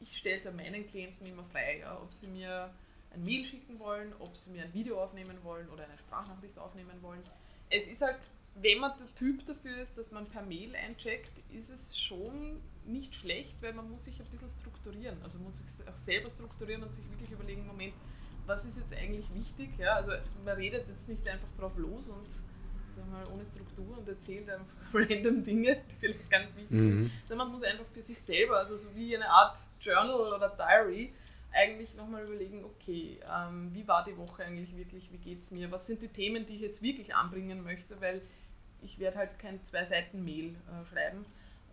ich 0.00 0.16
stelle 0.16 0.36
es 0.36 0.44
ja 0.44 0.50
meinen 0.50 0.86
Klienten 0.86 1.26
immer 1.26 1.44
frei, 1.44 1.78
ja, 1.80 2.00
ob 2.00 2.12
sie 2.12 2.28
mir 2.28 2.70
ein 3.14 3.24
Mail 3.24 3.44
schicken 3.44 3.78
wollen, 3.78 4.12
ob 4.18 4.36
sie 4.36 4.52
mir 4.52 4.64
ein 4.64 4.74
Video 4.74 5.02
aufnehmen 5.02 5.38
wollen 5.42 5.68
oder 5.70 5.84
eine 5.84 5.96
Sprachnachricht 5.98 6.58
aufnehmen 6.58 7.00
wollen. 7.02 7.22
Es 7.70 7.88
ist 7.88 8.02
halt 8.02 8.18
wenn 8.60 8.78
man 8.78 8.92
der 8.98 9.14
Typ 9.14 9.44
dafür 9.46 9.78
ist, 9.78 9.98
dass 9.98 10.10
man 10.10 10.26
per 10.26 10.42
Mail 10.42 10.74
eincheckt, 10.74 11.32
ist 11.50 11.70
es 11.70 11.98
schon 11.98 12.60
nicht 12.86 13.14
schlecht, 13.14 13.60
weil 13.60 13.72
man 13.72 13.90
muss 13.90 14.04
sich 14.04 14.20
ein 14.20 14.26
bisschen 14.26 14.48
strukturieren. 14.48 15.22
Also 15.22 15.38
muss 15.40 15.58
sich 15.58 15.88
auch 15.88 15.96
selber 15.96 16.30
strukturieren 16.30 16.82
und 16.82 16.92
sich 16.92 17.08
wirklich 17.10 17.30
überlegen, 17.30 17.66
Moment, 17.66 17.94
was 18.46 18.64
ist 18.64 18.78
jetzt 18.78 18.94
eigentlich 18.94 19.32
wichtig? 19.34 19.70
Ja, 19.78 19.94
also 19.94 20.12
man 20.44 20.56
redet 20.56 20.88
jetzt 20.88 21.08
nicht 21.08 21.26
einfach 21.28 21.48
drauf 21.56 21.76
los 21.76 22.08
und 22.08 22.26
mal, 23.10 23.26
ohne 23.32 23.44
Struktur 23.44 23.98
und 23.98 24.08
erzählt 24.08 24.48
einfach 24.48 24.74
random 24.94 25.42
Dinge, 25.42 25.76
die 25.90 25.94
vielleicht 25.96 26.30
gar 26.30 26.40
nicht 26.40 26.56
wichtig 26.56 26.70
mhm. 26.70 27.08
sind. 27.08 27.10
Sondern 27.28 27.48
man 27.48 27.52
muss 27.52 27.62
einfach 27.62 27.86
für 27.92 28.02
sich 28.02 28.18
selber, 28.18 28.58
also 28.58 28.76
so 28.76 28.94
wie 28.94 29.14
eine 29.14 29.28
Art 29.28 29.58
Journal 29.80 30.32
oder 30.32 30.48
Diary, 30.48 31.12
eigentlich 31.52 31.94
nochmal 31.94 32.24
überlegen, 32.24 32.64
okay, 32.64 33.18
ähm, 33.30 33.70
wie 33.72 33.86
war 33.88 34.04
die 34.04 34.16
Woche 34.16 34.44
eigentlich 34.44 34.76
wirklich, 34.76 35.10
wie 35.12 35.18
geht 35.18 35.42
es 35.42 35.50
mir, 35.50 35.70
was 35.70 35.86
sind 35.86 36.02
die 36.02 36.08
Themen, 36.08 36.44
die 36.44 36.54
ich 36.54 36.60
jetzt 36.60 36.82
wirklich 36.82 37.14
anbringen 37.14 37.62
möchte, 37.62 38.00
weil 38.00 38.20
ich 38.82 38.98
werde 38.98 39.16
halt 39.16 39.38
kein 39.38 39.64
zwei 39.64 39.84
Seiten 39.84 40.24
Mail 40.24 40.54
äh, 40.68 40.84
schreiben. 40.92 41.24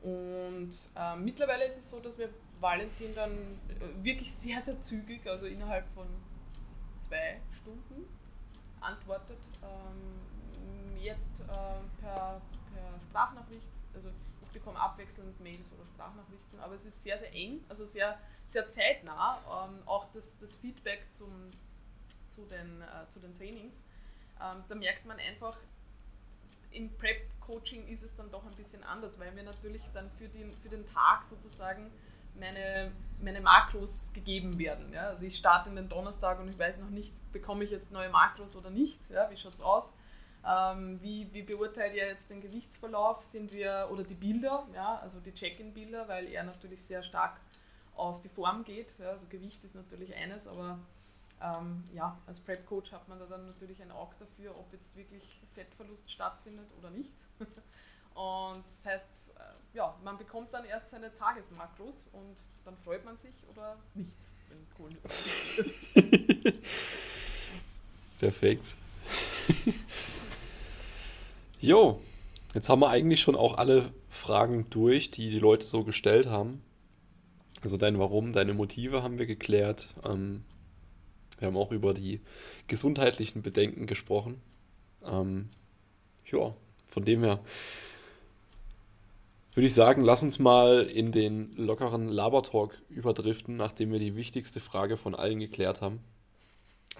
Und 0.03 0.91
äh, 0.95 1.15
mittlerweile 1.15 1.65
ist 1.65 1.77
es 1.77 1.89
so, 1.89 2.01
dass 2.01 2.17
wir 2.17 2.29
Valentin 2.59 3.15
dann 3.15 3.31
äh, 3.31 4.03
wirklich 4.03 4.33
sehr, 4.33 4.61
sehr 4.61 4.81
zügig, 4.81 5.25
also 5.25 5.45
innerhalb 5.47 5.87
von 5.89 6.07
zwei 6.97 7.39
Stunden 7.51 8.05
antwortet. 8.81 9.37
Ähm, 9.61 11.01
jetzt 11.01 11.41
äh, 11.41 11.45
per, 12.01 12.41
per 12.73 13.01
Sprachnachricht, 13.01 13.67
also 13.93 14.09
ich 14.41 14.49
bekomme 14.49 14.79
abwechselnd 14.79 15.39
Mails 15.39 15.71
oder 15.71 15.85
Sprachnachrichten, 15.85 16.59
aber 16.59 16.75
es 16.75 16.85
ist 16.85 17.01
sehr, 17.01 17.17
sehr 17.17 17.33
eng, 17.33 17.63
also 17.69 17.85
sehr, 17.85 18.19
sehr 18.47 18.69
zeitnah. 18.69 19.39
Ähm, 19.65 19.87
auch 19.87 20.07
das, 20.13 20.37
das 20.39 20.57
Feedback 20.57 21.07
zum, 21.11 21.51
zu, 22.27 22.45
den, 22.45 22.81
äh, 22.81 23.07
zu 23.07 23.21
den 23.21 23.33
Trainings. 23.37 23.75
Ähm, 24.41 24.63
da 24.67 24.75
merkt 24.75 25.05
man 25.05 25.17
einfach, 25.17 25.57
im 26.71 26.89
Prep-Coaching 27.43 27.87
ist 27.87 28.03
es 28.03 28.15
dann 28.15 28.31
doch 28.31 28.45
ein 28.45 28.55
bisschen 28.55 28.83
anders, 28.83 29.19
weil 29.19 29.31
mir 29.31 29.43
natürlich 29.43 29.81
dann 29.93 30.09
für 30.11 30.27
den, 30.27 30.55
für 30.57 30.69
den 30.69 30.85
Tag 30.87 31.25
sozusagen 31.25 31.91
meine, 32.35 32.91
meine 33.21 33.41
Makros 33.41 34.13
gegeben 34.13 34.57
werden. 34.57 34.91
Ja? 34.93 35.07
Also 35.09 35.25
ich 35.25 35.37
starte 35.37 35.69
in 35.69 35.75
den 35.75 35.89
Donnerstag 35.89 36.39
und 36.39 36.49
ich 36.49 36.57
weiß 36.57 36.77
noch 36.77 36.89
nicht, 36.89 37.13
bekomme 37.31 37.63
ich 37.63 37.71
jetzt 37.71 37.91
neue 37.91 38.09
Makros 38.09 38.55
oder 38.55 38.69
nicht. 38.69 38.99
Ja? 39.09 39.29
Wie 39.29 39.37
schaut 39.37 39.55
es 39.55 39.61
aus? 39.61 39.95
Ähm, 40.45 41.01
wie, 41.01 41.31
wie 41.33 41.43
beurteilt 41.43 41.95
ihr 41.95 42.05
jetzt 42.07 42.29
den 42.29 42.41
Gewichtsverlauf? 42.41 43.21
Sind 43.21 43.51
wir, 43.51 43.89
oder 43.91 44.03
die 44.03 44.15
Bilder, 44.15 44.67
ja? 44.73 44.99
also 44.99 45.19
die 45.19 45.33
Check-in-Bilder, 45.33 46.07
weil 46.07 46.27
er 46.27 46.43
natürlich 46.43 46.83
sehr 46.83 47.03
stark 47.03 47.39
auf 47.95 48.21
die 48.21 48.29
Form 48.29 48.63
geht. 48.63 48.97
Ja? 48.99 49.09
Also 49.09 49.27
Gewicht 49.27 49.63
ist 49.63 49.75
natürlich 49.75 50.15
eines, 50.15 50.47
aber 50.47 50.79
ähm, 51.43 51.83
ja, 51.93 52.17
als 52.25 52.39
Prep-Coach 52.39 52.91
hat 52.93 53.07
man 53.09 53.19
da 53.19 53.25
dann 53.25 53.45
natürlich 53.45 53.81
ein 53.81 53.91
Auge 53.91 54.15
dafür, 54.17 54.57
ob 54.57 54.71
jetzt 54.71 54.95
wirklich 54.95 55.41
Fettverlust 55.53 56.09
stattfindet 56.09 56.67
oder 56.79 56.89
nicht. 56.89 57.11
Und 58.15 58.63
das 58.63 58.93
heißt, 58.93 59.35
äh, 59.37 59.77
ja, 59.77 59.95
man 60.03 60.17
bekommt 60.17 60.53
dann 60.53 60.65
erst 60.65 60.89
seine 60.89 61.13
Tagesmakros 61.15 62.09
und 62.13 62.35
dann 62.63 62.77
freut 62.77 63.03
man 63.03 63.17
sich 63.17 63.33
oder 63.49 63.75
nicht, 63.95 64.13
wenn 64.49 64.69
Kohlenhydrate 64.77 65.15
ist. 66.49 66.59
Perfekt. 68.19 68.75
jo, 71.59 71.99
jetzt 72.53 72.69
haben 72.69 72.81
wir 72.81 72.89
eigentlich 72.89 73.21
schon 73.21 73.35
auch 73.35 73.57
alle 73.57 73.91
Fragen 74.09 74.69
durch, 74.69 75.09
die 75.09 75.31
die 75.31 75.39
Leute 75.39 75.65
so 75.65 75.83
gestellt 75.83 76.27
haben. 76.27 76.63
Also 77.63 77.77
dein 77.77 77.97
Warum, 77.97 78.31
deine 78.31 78.53
Motive 78.53 79.01
haben 79.01 79.17
wir 79.17 79.25
geklärt. 79.25 79.93
Ähm, 80.03 80.43
wir 81.39 81.47
haben 81.47 81.57
auch 81.57 81.71
über 81.71 81.93
die 81.93 82.21
gesundheitlichen 82.67 83.41
Bedenken 83.41 83.87
gesprochen. 83.87 84.41
Ähm, 85.03 85.49
ja, 86.25 86.53
von 86.93 87.03
dem 87.03 87.23
her 87.23 87.43
würde 89.55 89.67
ich 89.67 89.73
sagen, 89.73 90.03
lass 90.03 90.23
uns 90.23 90.39
mal 90.39 90.83
in 90.83 91.11
den 91.11 91.55
lockeren 91.57 92.07
Labertalk 92.07 92.79
überdriften, 92.89 93.55
nachdem 93.55 93.91
wir 93.91 93.99
die 93.99 94.15
wichtigste 94.15 94.59
Frage 94.59 94.97
von 94.97 95.15
allen 95.15 95.39
geklärt 95.39 95.81
haben. 95.81 96.03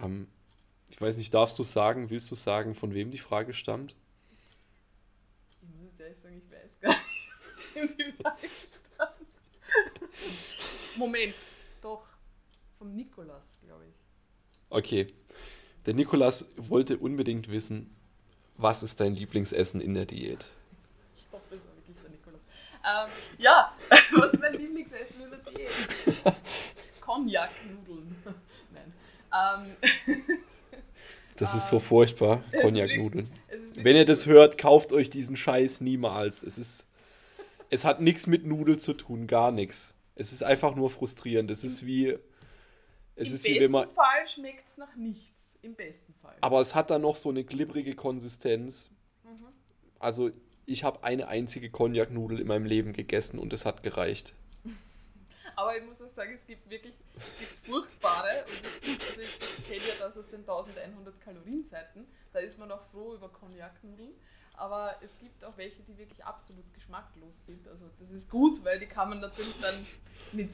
Ähm, 0.04 0.28
ich 0.90 1.00
weiß 1.00 1.18
nicht, 1.18 1.34
darfst 1.34 1.58
du 1.58 1.64
sagen, 1.64 2.10
willst 2.10 2.30
du 2.32 2.36
sagen, 2.36 2.76
von 2.76 2.94
wem 2.94 3.12
die 3.12 3.20
Frage 3.20 3.54
stammt? 3.54 3.96
Ich 5.62 5.70
muss 5.70 5.84
jetzt 5.86 6.00
ehrlich 6.00 6.20
sagen, 6.20 6.42
ich 6.44 6.52
weiß 6.52 6.80
gar 6.82 6.90
nicht, 6.90 7.98
wem 7.98 7.98
die 7.98 8.22
Frage 8.22 8.48
stammt. 8.96 9.14
Moment, 10.98 11.34
doch, 11.82 12.06
vom 12.78 12.96
Nikolas, 12.96 13.56
glaube 13.64 13.86
ich. 13.86 13.96
Okay. 14.70 15.08
Der 15.86 15.94
Nikolas 15.94 16.52
wollte 16.58 16.98
unbedingt 16.98 17.50
wissen, 17.50 17.94
was 18.58 18.84
ist 18.84 19.00
dein 19.00 19.16
Lieblingsessen 19.16 19.82
in 19.82 19.94
der 19.94 20.06
Diät? 20.06 20.46
Ich 21.16 21.28
hoffe, 21.32 21.56
es 21.56 21.62
war 21.66 21.76
wirklich 21.76 21.98
der 22.02 22.10
Nikolas. 22.12 22.42
Ähm, 22.84 23.12
ja, 23.38 23.74
was 23.90 24.34
ist 24.34 24.40
mein 24.40 24.54
Lieblingsessen 24.54 25.22
in 25.22 25.30
der 25.30 25.40
Diät? 25.40 26.36
Cognac-Nudeln. 27.02 28.16
Nein. 28.72 28.94
Ähm, 30.08 30.22
das 31.36 31.56
ist 31.56 31.70
so 31.70 31.80
furchtbar, 31.80 32.44
Cognac-Nudeln. 32.62 33.30
Wenn 33.76 33.96
ihr 33.96 34.06
das 34.06 34.26
hört, 34.26 34.58
kauft 34.58 34.94
euch 34.94 35.10
diesen 35.10 35.36
Scheiß 35.36 35.82
niemals. 35.82 36.44
Es 36.44 36.58
ist, 36.58 36.88
es 37.70 37.86
hat 37.86 38.02
nichts 38.02 38.28
mit 38.28 38.46
Nudeln 38.46 38.80
zu 38.80 38.94
tun, 38.94 39.28
gar 39.28 39.52
nichts. 39.52 39.94
Es 40.16 40.32
ist 40.32 40.44
einfach 40.44 40.76
nur 40.76 40.90
frustrierend. 40.92 41.50
Es 41.50 41.64
ist 41.64 41.86
wie, 41.86 42.10
es 42.10 42.20
Im 43.16 43.24
ist 43.24 43.32
besten 43.32 43.48
wie 43.48 43.60
wenn 43.62 43.72
man, 43.72 43.90
Fall 43.90 44.28
schmeckt 44.28 44.70
es 44.70 44.78
nach 44.78 44.96
nichts. 44.96 45.53
Im 45.64 45.76
besten 45.76 46.14
Fall. 46.14 46.36
Aber 46.42 46.62
es 46.62 46.76
hat 46.76 46.90
dann 46.90 47.02
noch 47.02 47.16
so 47.16 47.30
eine 47.30 47.44
glibbrige 47.44 47.96
Konsistenz. 47.96 48.90
Mhm. 49.24 49.48
Also 49.98 50.32
ich 50.66 50.84
habe 50.84 51.04
eine 51.04 51.30
einzige 51.30 51.70
Cognac-Nudel 51.70 52.40
in 52.40 52.48
meinem 52.48 52.66
Leben 52.66 52.94
gegessen 52.94 53.40
und 53.40 53.52
es 53.54 53.66
hat 53.66 53.82
gereicht. 53.82 54.34
Aber 55.56 55.78
ich 55.78 55.84
muss 55.86 56.02
auch 56.02 56.10
sagen, 56.10 56.34
es 56.34 56.46
gibt 56.46 56.70
wirklich, 56.70 56.94
es 57.16 57.38
gibt 57.40 57.66
furchtbare, 57.66 58.46
und 58.46 58.66
es 58.66 58.82
gibt, 58.82 59.04
also 59.04 59.22
ich 59.22 59.68
kenne 59.68 59.82
ja 59.88 59.94
das 60.00 60.18
aus 60.18 60.28
den 60.28 60.42
1100 60.42 61.22
Kalorienzeiten, 61.22 62.06
da 62.34 62.40
ist 62.40 62.60
man 62.60 62.72
auch 62.72 62.84
froh 62.92 63.16
über 63.16 63.30
Cognac-Nudeln. 63.30 64.14
Aber 64.56 64.96
es 65.02 65.18
gibt 65.18 65.44
auch 65.44 65.58
welche, 65.58 65.82
die 65.84 65.98
wirklich 65.98 66.24
absolut 66.24 66.72
geschmacklos 66.74 67.46
sind. 67.46 67.68
Also 67.68 67.90
das 68.00 68.12
ist 68.12 68.30
gut, 68.30 68.64
weil 68.64 68.80
die 68.80 68.86
kann 68.86 69.10
man 69.10 69.20
natürlich 69.20 69.60
dann 69.60 69.86
mit 70.32 70.52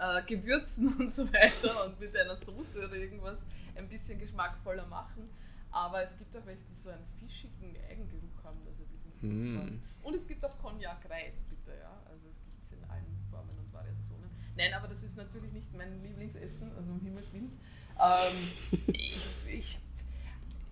äh, 0.00 0.22
Gewürzen 0.26 0.96
und 0.98 1.12
so 1.12 1.30
weiter 1.32 1.86
und 1.86 2.00
mit 2.00 2.16
einer 2.16 2.36
Soße 2.36 2.78
oder 2.78 2.96
irgendwas 2.96 3.38
ein 3.76 3.88
bisschen 3.88 4.18
geschmackvoller 4.18 4.86
machen. 4.86 5.28
Aber 5.70 6.02
es 6.02 6.16
gibt 6.16 6.36
auch 6.36 6.44
welche, 6.46 6.64
die 6.64 6.74
so 6.74 6.90
einen 6.90 7.04
fischigen 7.20 7.76
Eigengeruch 7.88 8.44
haben. 8.44 8.58
Also 8.66 8.84
die 9.22 9.26
mm. 9.26 9.80
Und 10.02 10.14
es 10.14 10.26
gibt 10.26 10.44
auch 10.44 10.58
Cognac-Reis, 10.58 11.44
bitte, 11.48 11.78
ja. 11.78 12.02
Also 12.06 12.26
es 12.28 12.42
gibt 12.42 12.58
es 12.64 12.72
in 12.72 12.84
allen 12.90 13.16
Formen 13.30 13.56
und 13.56 13.70
Nein, 14.60 14.74
aber 14.74 14.88
das 14.88 15.02
ist 15.02 15.16
natürlich 15.16 15.52
nicht 15.52 15.72
mein 15.74 16.02
Lieblingsessen, 16.02 16.70
also 16.76 16.92
um 16.92 17.00
Himmels 17.00 17.32
Willen. 17.32 17.58
Ähm, 17.98 18.82
ich, 18.88 19.28
ich, 19.48 19.78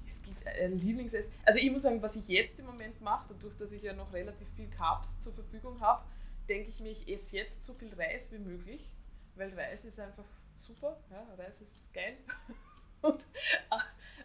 es 0.06 0.22
gibt 0.22 0.46
ein 0.46 0.78
Lieblingsessen. 0.78 1.30
Also 1.44 1.58
ich 1.58 1.70
muss 1.70 1.82
sagen, 1.82 2.02
was 2.02 2.16
ich 2.16 2.28
jetzt 2.28 2.60
im 2.60 2.66
Moment 2.66 3.00
mache, 3.00 3.32
dadurch, 3.32 3.56
dass 3.56 3.72
ich 3.72 3.82
ja 3.82 3.94
noch 3.94 4.12
relativ 4.12 4.46
viel 4.56 4.68
Carbs 4.68 5.20
zur 5.20 5.32
Verfügung 5.32 5.80
habe, 5.80 6.04
denke 6.50 6.68
ich 6.68 6.80
mir, 6.80 6.90
ich 6.90 7.08
esse 7.08 7.36
jetzt 7.36 7.62
so 7.62 7.72
viel 7.72 7.92
Reis 7.94 8.30
wie 8.30 8.38
möglich, 8.38 8.90
weil 9.38 9.54
Reis 9.58 9.84
ist 9.84 10.00
einfach 10.00 10.24
super, 10.54 10.98
ja, 11.10 11.26
Reis 11.36 11.60
ist 11.60 11.92
geil. 11.94 12.18
und, 13.02 13.26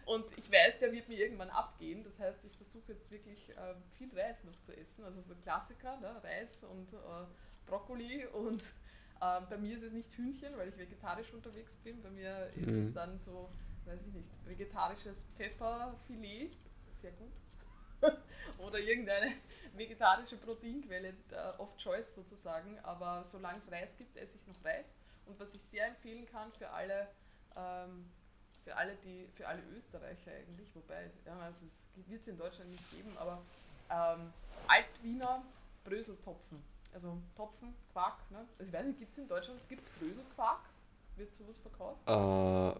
und 0.06 0.26
ich 0.36 0.50
weiß, 0.50 0.78
der 0.80 0.92
wird 0.92 1.08
mir 1.08 1.18
irgendwann 1.18 1.50
abgehen. 1.50 2.02
Das 2.04 2.18
heißt, 2.18 2.44
ich 2.44 2.56
versuche 2.56 2.92
jetzt 2.92 3.10
wirklich 3.10 3.50
äh, 3.50 3.74
viel 3.96 4.10
Reis 4.18 4.42
noch 4.44 4.60
zu 4.62 4.76
essen. 4.76 5.04
Also 5.04 5.20
so 5.20 5.34
Klassiker, 5.36 5.98
ne? 6.00 6.22
Reis 6.22 6.62
und 6.64 6.92
äh, 6.92 7.26
Brokkoli 7.66 8.26
und 8.26 8.62
äh, 9.20 9.40
bei 9.48 9.56
mir 9.56 9.76
ist 9.76 9.82
es 9.82 9.92
nicht 9.92 10.12
Hühnchen, 10.12 10.56
weil 10.56 10.68
ich 10.68 10.76
vegetarisch 10.76 11.32
unterwegs 11.32 11.76
bin. 11.78 12.02
Bei 12.02 12.10
mir 12.10 12.50
ist 12.56 12.66
mhm. 12.66 12.88
es 12.88 12.92
dann 12.92 13.20
so, 13.20 13.50
weiß 13.84 14.00
ich 14.06 14.12
nicht, 14.12 14.28
vegetarisches 14.44 15.28
Pfefferfilet, 15.36 16.56
sehr 17.00 17.12
gut. 17.12 17.32
Oder 18.58 18.78
irgendeine 18.80 19.32
vegetarische 19.74 20.36
Proteinquelle 20.36 21.14
äh, 21.30 21.58
of 21.58 21.76
choice 21.78 22.14
sozusagen. 22.14 22.78
Aber 22.80 23.24
solange 23.24 23.58
es 23.58 23.70
Reis 23.70 23.96
gibt, 23.96 24.16
esse 24.16 24.36
ich 24.36 24.46
noch 24.46 24.62
Reis. 24.64 24.94
Und 25.26 25.38
was 25.40 25.54
ich 25.54 25.62
sehr 25.62 25.86
empfehlen 25.86 26.26
kann 26.26 26.52
für 26.52 26.70
alle, 26.70 27.08
ähm, 27.56 28.10
für 28.64 28.76
alle, 28.76 28.96
die, 29.04 29.28
für 29.34 29.46
alle 29.46 29.62
Österreicher 29.76 30.32
eigentlich, 30.32 30.74
wobei, 30.74 31.10
ja, 31.24 31.38
also 31.40 31.64
es 31.66 31.86
wird 32.06 32.22
es 32.22 32.28
in 32.28 32.38
Deutschland 32.38 32.70
nicht 32.70 32.90
geben, 32.90 33.16
aber 33.18 33.42
ähm, 33.90 34.32
Altwiener 34.66 35.44
Bröseltopfen. 35.84 36.62
Also 36.92 37.18
Topfen, 37.34 37.74
Quark, 37.92 38.30
ne? 38.30 38.46
Also 38.58 38.70
ich 38.70 38.72
weiß 38.72 38.86
nicht, 38.86 38.98
gibt 39.00 39.12
es 39.12 39.18
in 39.18 39.28
Deutschland, 39.28 39.60
gibt 39.68 39.82
es 39.82 39.90
Bröselquark? 39.90 40.60
Wird 41.16 41.34
sowas 41.34 41.58
verkauft? 41.58 42.08
Uh, 42.08 42.78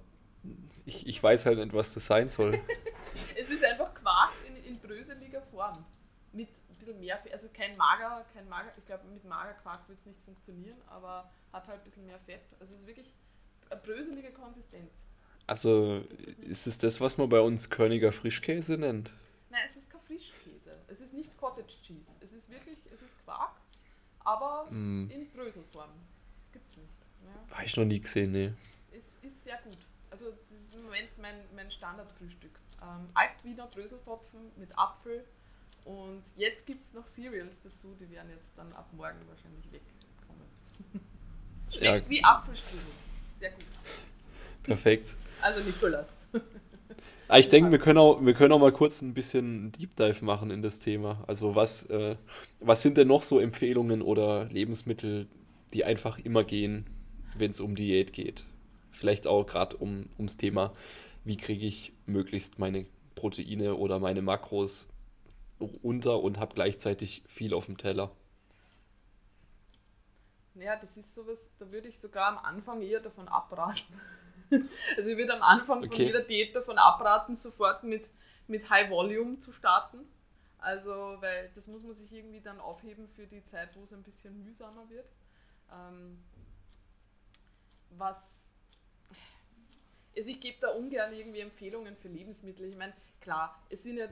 ich, 0.85 1.07
ich 1.07 1.23
weiß 1.23 1.47
halt 1.47 1.59
nicht, 1.59 1.73
was 1.73 1.95
das 1.95 2.07
sein 2.07 2.29
soll. 2.29 2.61
es 3.37 3.49
ist 3.49 3.65
einfach 3.65 3.93
Quark 3.95 4.33
in, 4.47 4.57
in 4.65 4.79
bröseliger 4.79 5.43
Form. 5.43 5.85
Mit 6.33 6.49
bisschen 6.85 7.01
mehr, 7.01 7.21
also 7.33 7.49
kein 7.51 7.77
mager, 7.77 8.25
kein 8.33 8.49
mager, 8.49 8.73
ich 8.77 8.85
glaube 8.87 9.05
mit 9.09 9.25
mager 9.25 9.55
Quark 9.55 9.89
wird 9.89 9.99
es 10.01 10.07
nicht 10.07 10.21
funktionieren, 10.25 10.77
aber 10.87 11.31
hat 11.53 11.67
halt 11.67 11.81
ein 11.81 11.85
bisschen 11.85 12.07
mehr 12.07 12.19
Fett. 12.21 12.43
Also 12.61 12.75
es 12.75 12.81
ist 12.81 12.87
wirklich 12.87 13.13
eine 13.71 13.81
bröselige 13.81 14.33
Konsistenz. 14.33 15.11
Also 15.47 16.05
ist 16.41 16.67
es 16.67 16.79
das, 16.79 17.01
was 17.01 17.19
man 17.19 17.29
bei 17.29 17.41
uns 17.41 17.69
Körniger 17.69 18.13
Frischkäse 18.13 18.79
nennt? 18.79 19.11
Nein, 19.51 19.61
es 19.71 19.77
ist 19.77 19.91
kein 19.91 20.01
Frischkäse. 20.01 20.77
Es 20.89 21.01
ist 21.01 21.13
nicht 21.13 21.37
Cottage 21.37 21.75
Cheese. 21.83 22.11
Es 22.21 22.33
ist 22.33 22.51
wirklich, 22.51 22.79
es 22.93 23.03
ist 23.03 23.23
Quark, 23.25 23.53
aber 24.21 24.71
mm. 24.71 25.11
in 25.11 25.31
Bröselform. 25.31 25.91
Gibt's 26.53 26.77
nicht. 26.77 26.89
Ja. 27.25 27.57
Habe 27.57 27.65
ich 27.65 27.77
noch 27.77 27.85
nie 27.85 28.01
gesehen, 28.01 28.33
ne. 28.33 28.57
Es 28.91 29.19
ist 29.23 29.45
sehr 29.45 29.59
gut. 29.65 29.79
Also 30.11 30.33
das 30.51 30.61
ist 30.61 30.75
im 30.75 30.85
Moment 30.85 31.11
mein, 31.19 31.37
mein 31.55 31.71
Standardfrühstück. 31.71 32.59
Ähm, 32.81 33.09
Altwiener 33.15 33.67
Bröseltopfen 33.67 34.53
mit 34.57 34.77
Apfel 34.79 35.25
und 35.85 36.23
jetzt 36.37 36.67
gibt 36.67 36.85
es 36.85 36.95
noch 36.95 37.05
Cereals 37.07 37.61
dazu, 37.63 37.95
die 38.01 38.11
werden 38.11 38.31
jetzt 38.31 38.53
dann 38.57 38.73
ab 38.73 38.89
morgen 38.93 39.19
wahrscheinlich 39.29 39.65
wegkommen. 39.71 40.47
Schmeckt 41.71 42.05
ja. 42.05 42.11
wie 42.11 42.25
Apfelstrudel. 42.25 42.87
Sehr 43.39 43.51
gut. 43.51 43.65
Perfekt. 44.63 45.15
Also 45.41 45.61
Nikolas. 45.61 46.09
Ah, 47.27 47.39
ich 47.39 47.49
denke, 47.49 47.71
wir 47.71 47.79
können, 47.79 47.97
auch, 47.97 48.23
wir 48.23 48.35
können 48.35 48.53
auch 48.53 48.59
mal 48.59 48.71
kurz 48.71 49.01
ein 49.01 49.15
bisschen 49.15 49.73
Deep 49.73 49.97
Dive 49.97 50.23
machen 50.23 50.51
in 50.51 50.61
das 50.61 50.79
Thema. 50.79 51.25
Also 51.27 51.55
was, 51.55 51.87
äh, 51.87 52.17
was 52.61 52.83
sind 52.83 52.99
denn 52.99 53.09
noch 53.09 53.23
so 53.23 53.41
Empfehlungen 53.41 54.03
oder 54.03 54.45
Lebensmittel, 54.45 55.27
die 55.73 55.85
einfach 55.85 56.19
immer 56.19 56.45
gehen, 56.45 56.87
wenn 57.39 57.51
es 57.51 57.61
um 57.61 57.77
Diät 57.77 58.13
geht? 58.13 58.45
Vielleicht 58.91 59.27
auch 59.27 59.47
gerade 59.47 59.75
um, 59.79 60.11
ums 60.19 60.37
Thema, 60.37 60.75
wie 61.25 61.39
kriege 61.39 61.65
ich 61.65 61.95
möglichst 62.05 62.59
meine 62.59 62.85
Proteine 63.15 63.77
oder 63.77 63.99
meine 64.01 64.21
Makros 64.21 64.87
unter 65.59 66.21
und 66.21 66.39
habe 66.39 66.55
gleichzeitig 66.55 67.23
viel 67.27 67.55
auf 67.55 67.67
dem 67.67 67.79
Teller. 67.79 68.11
Ja, 70.55 70.77
das 70.77 70.97
ist 70.97 71.15
sowas, 71.15 71.55
da 71.59 71.71
würde 71.73 71.89
ich 71.89 71.99
sogar 71.99 72.29
am 72.29 72.39
Anfang 72.39 72.81
eher 72.83 73.01
davon 73.01 73.29
abraten. 73.29 74.01
also 74.97 75.11
ich 75.11 75.17
würde 75.17 75.35
am 75.35 75.43
Anfang 75.43 75.79
okay. 75.79 75.89
von 75.89 75.97
jeder 75.97 76.21
Diät 76.21 76.55
davon 76.55 76.79
abraten, 76.79 77.37
sofort 77.37 77.83
mit, 77.83 78.07
mit 78.47 78.71
High 78.71 78.91
Volume 78.91 79.39
zu 79.39 79.53
starten. 79.53 80.07
Also, 80.59 81.17
weil 81.21 81.51
das 81.55 81.67
muss 81.69 81.83
man 81.83 81.93
sich 81.93 82.11
irgendwie 82.13 82.41
dann 82.41 82.59
aufheben 82.61 83.07
für 83.07 83.27
die 83.27 83.45
Zeit, 83.45 83.77
wo 83.77 83.83
es 83.83 83.93
ein 83.93 84.03
bisschen 84.03 84.45
mühsamer 84.45 84.89
wird. 84.89 85.07
Ähm, 85.71 86.19
was. 87.91 88.44
Also 90.17 90.31
ich 90.31 90.41
gebe 90.41 90.59
da 90.61 90.71
ungern 90.71 91.13
irgendwie 91.13 91.41
Empfehlungen 91.41 91.97
für 91.97 92.09
Lebensmittel. 92.09 92.67
Ich 92.67 92.77
meine, 92.77 92.93
klar, 93.21 93.61
es 93.71 93.83
sind 93.83 93.97
ja, 93.97 94.07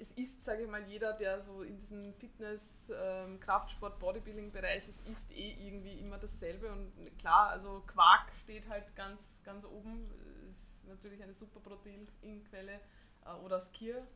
es 0.00 0.12
ist, 0.12 0.44
sage 0.44 0.62
ich 0.62 0.68
mal, 0.68 0.82
jeder, 0.88 1.12
der 1.12 1.40
so 1.42 1.62
in 1.62 1.76
diesem 1.76 2.14
Fitness, 2.14 2.92
ähm, 3.00 3.38
Kraftsport, 3.40 3.98
Bodybuilding-Bereich 4.00 4.88
ist, 4.88 5.06
isst 5.06 5.30
eh 5.32 5.52
irgendwie 5.52 5.98
immer 5.98 6.18
dasselbe. 6.18 6.72
Und 6.72 6.92
klar, 7.18 7.50
also 7.50 7.82
Quark 7.86 8.32
steht 8.42 8.68
halt 8.68 8.94
ganz, 8.96 9.42
ganz 9.44 9.64
oben, 9.64 10.10
ist 10.50 10.84
natürlich 10.88 11.22
eine 11.22 11.34
super 11.34 11.60
Proteinquelle 11.60 12.80
äh, 13.24 13.44
oder 13.44 13.60
Skier. 13.60 14.06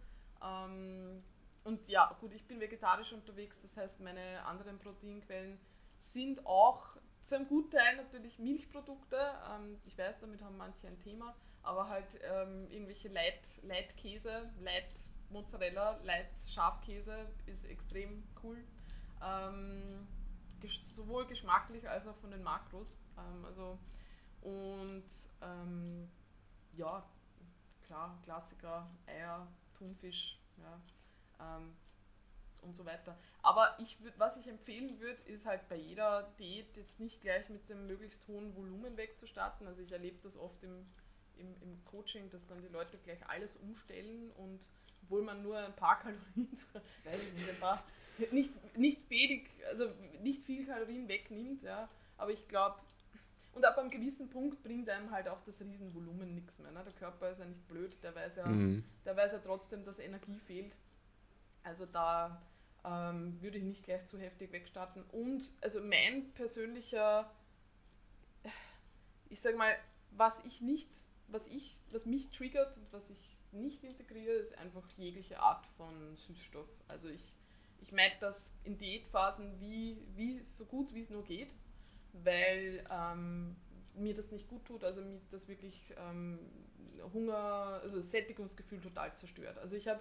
Ähm, 0.43 1.23
und 1.63 1.87
ja, 1.89 2.17
gut, 2.21 2.33
ich 2.33 2.47
bin 2.47 2.59
vegetarisch 2.59 3.13
unterwegs, 3.13 3.59
das 3.61 3.77
heißt, 3.77 4.01
meine 4.01 4.45
anderen 4.47 4.79
Proteinquellen 4.79 5.59
sind 5.99 6.47
auch 6.47 6.90
zu 7.23 7.37
einem 7.37 7.49
guten 7.49 7.71
Teil 7.71 7.97
natürlich 7.97 8.39
Milchprodukte. 8.39 9.17
Ähm, 9.53 9.81
ich 9.85 9.97
weiß, 9.97 10.21
damit 10.21 10.43
haben 10.43 10.57
manche 10.57 10.87
ein 10.87 10.99
Thema 11.01 11.35
aber 11.63 11.89
halt 11.89 12.19
ähm, 12.23 12.67
irgendwelche 12.71 13.09
Leit, 13.09 13.63
Leitkäse, 13.63 14.51
Leit 14.61 15.09
Mozzarella, 15.31 15.99
Leit 16.03 16.31
Schafkäse 16.49 17.27
ist 17.47 17.65
extrem 17.67 18.25
cool. 18.43 18.59
Ähm, 19.23 20.07
sowohl 20.81 21.27
geschmacklich 21.27 21.89
als 21.89 22.07
auch 22.07 22.17
von 22.17 22.31
den 22.31 22.43
Makros. 22.43 22.99
Ähm, 23.19 23.45
also, 23.45 23.79
und 24.41 25.05
ähm, 25.43 26.11
ja, 26.77 27.05
klar, 27.83 28.19
Klassiker, 28.25 28.89
Eier, 29.07 29.47
Thunfisch, 29.75 30.39
ja, 30.57 31.57
ähm, 31.57 31.77
und 32.63 32.77
so 32.77 32.85
weiter. 32.85 33.17
Aber 33.43 33.77
ich 33.79 34.03
würd, 34.03 34.15
was 34.19 34.37
ich 34.37 34.47
empfehlen 34.47 35.01
würde, 35.01 35.23
ist 35.25 35.47
halt 35.47 35.69
bei 35.69 35.77
jeder 35.77 36.33
Diät 36.39 36.77
jetzt 36.77 37.01
nicht 37.01 37.21
gleich 37.21 37.49
mit 37.49 37.69
dem 37.69 37.87
möglichst 37.87 38.27
hohen 38.29 38.55
Volumen 38.57 38.97
wegzustarten. 38.97 39.67
Also 39.67 39.83
ich 39.83 39.93
erlebe 39.93 40.19
das 40.23 40.37
oft 40.37 40.63
im 40.63 40.87
im, 41.41 41.55
im 41.63 41.85
Coaching, 41.87 42.31
dass 42.31 42.47
dann 42.47 42.61
die 42.61 42.69
Leute 42.69 42.99
gleich 42.99 43.19
alles 43.29 43.57
umstellen 43.57 44.31
und 44.37 44.61
obwohl 45.03 45.23
man 45.23 45.43
nur 45.43 45.59
ein 45.59 45.75
paar 45.75 45.99
Kalorien, 46.03 46.51
weiß 47.05 47.23
ich 47.23 47.33
nicht, 47.35 47.51
ein 47.51 47.59
paar, 47.59 47.83
nicht, 48.31 48.77
nicht 48.77 49.11
wenig, 49.11 49.49
also 49.69 49.91
nicht 50.23 50.45
viel 50.45 50.67
Kalorien 50.67 51.09
wegnimmt, 51.09 51.63
ja, 51.63 51.89
aber 52.17 52.31
ich 52.33 52.47
glaube, 52.49 52.77
und 53.53 53.65
ab 53.65 53.79
einem 53.79 53.91
gewissen 53.91 54.31
Punkt 54.31 54.63
bringt 54.63 54.89
einem 54.89 55.11
halt 55.11 55.27
auch 55.27 55.43
das 55.45 55.61
Riesenvolumen 55.61 56.35
nichts 56.37 56.61
mehr. 56.61 56.71
Ne? 56.71 56.85
Der 56.85 56.93
Körper 56.93 57.31
ist 57.31 57.41
ja 57.41 57.47
nicht 57.47 57.67
blöd, 57.67 57.97
der 58.01 58.15
weiß 58.15 58.37
ja, 58.37 58.47
mhm. 58.47 58.85
der 59.05 59.17
weiß 59.17 59.33
ja 59.33 59.39
trotzdem, 59.39 59.85
dass 59.85 59.99
Energie 59.99 60.39
fehlt. 60.39 60.73
Also 61.63 61.87
da 61.87 62.43
ähm, 62.85 63.41
würde 63.43 63.59
ich 63.59 63.65
nicht 63.65 63.85
gleich 63.85 64.07
zu 64.07 64.19
heftig 64.19 64.53
wegstarten. 64.53 65.03
Und 65.13 65.55
also 65.61 65.83
mein 65.83 66.33
persönlicher, 66.33 67.31
ich 69.29 69.41
sag 69.41 69.57
mal, 69.57 69.77
was 70.13 70.45
ich 70.45 70.61
nicht 70.61 71.11
was 71.33 71.47
ich, 71.49 71.77
was 71.91 72.07
mich 72.07 72.31
triggert 72.31 72.77
und 72.77 72.93
was 72.93 73.09
ich 73.11 73.37
nicht 73.53 73.83
integriere, 73.83 74.35
ist 74.35 74.57
einfach 74.59 74.89
jegliche 74.97 75.41
Art 75.41 75.67
von 75.77 76.17
Süßstoff. 76.17 76.69
Also 76.89 77.09
ich, 77.09 77.35
ich 77.81 77.93
merke 77.93 78.17
das 78.21 78.57
in 78.65 78.79
Diätphasen 78.79 79.61
wie, 79.61 79.97
wie 80.15 80.41
so 80.41 80.67
gut 80.67 80.95
wie 80.95 81.01
es 81.01 81.11
nur 81.11 81.25
geht, 81.25 81.55
weil 82.13 82.85
ähm, 82.91 83.57
mir 83.95 84.15
das 84.15 84.31
nicht 84.31 84.49
gut 84.49 84.65
tut, 84.67 84.85
also 84.85 85.01
mir 85.03 85.21
das 85.31 85.49
wirklich 85.49 85.95
ähm, 85.97 86.39
Hunger, 87.13 87.81
also 87.83 87.97
das 87.97 88.11
Sättigungsgefühl 88.11 88.81
total 88.81 89.15
zerstört. 89.17 89.59
Also 89.59 89.77
ich 89.77 89.89
habe, 89.89 90.01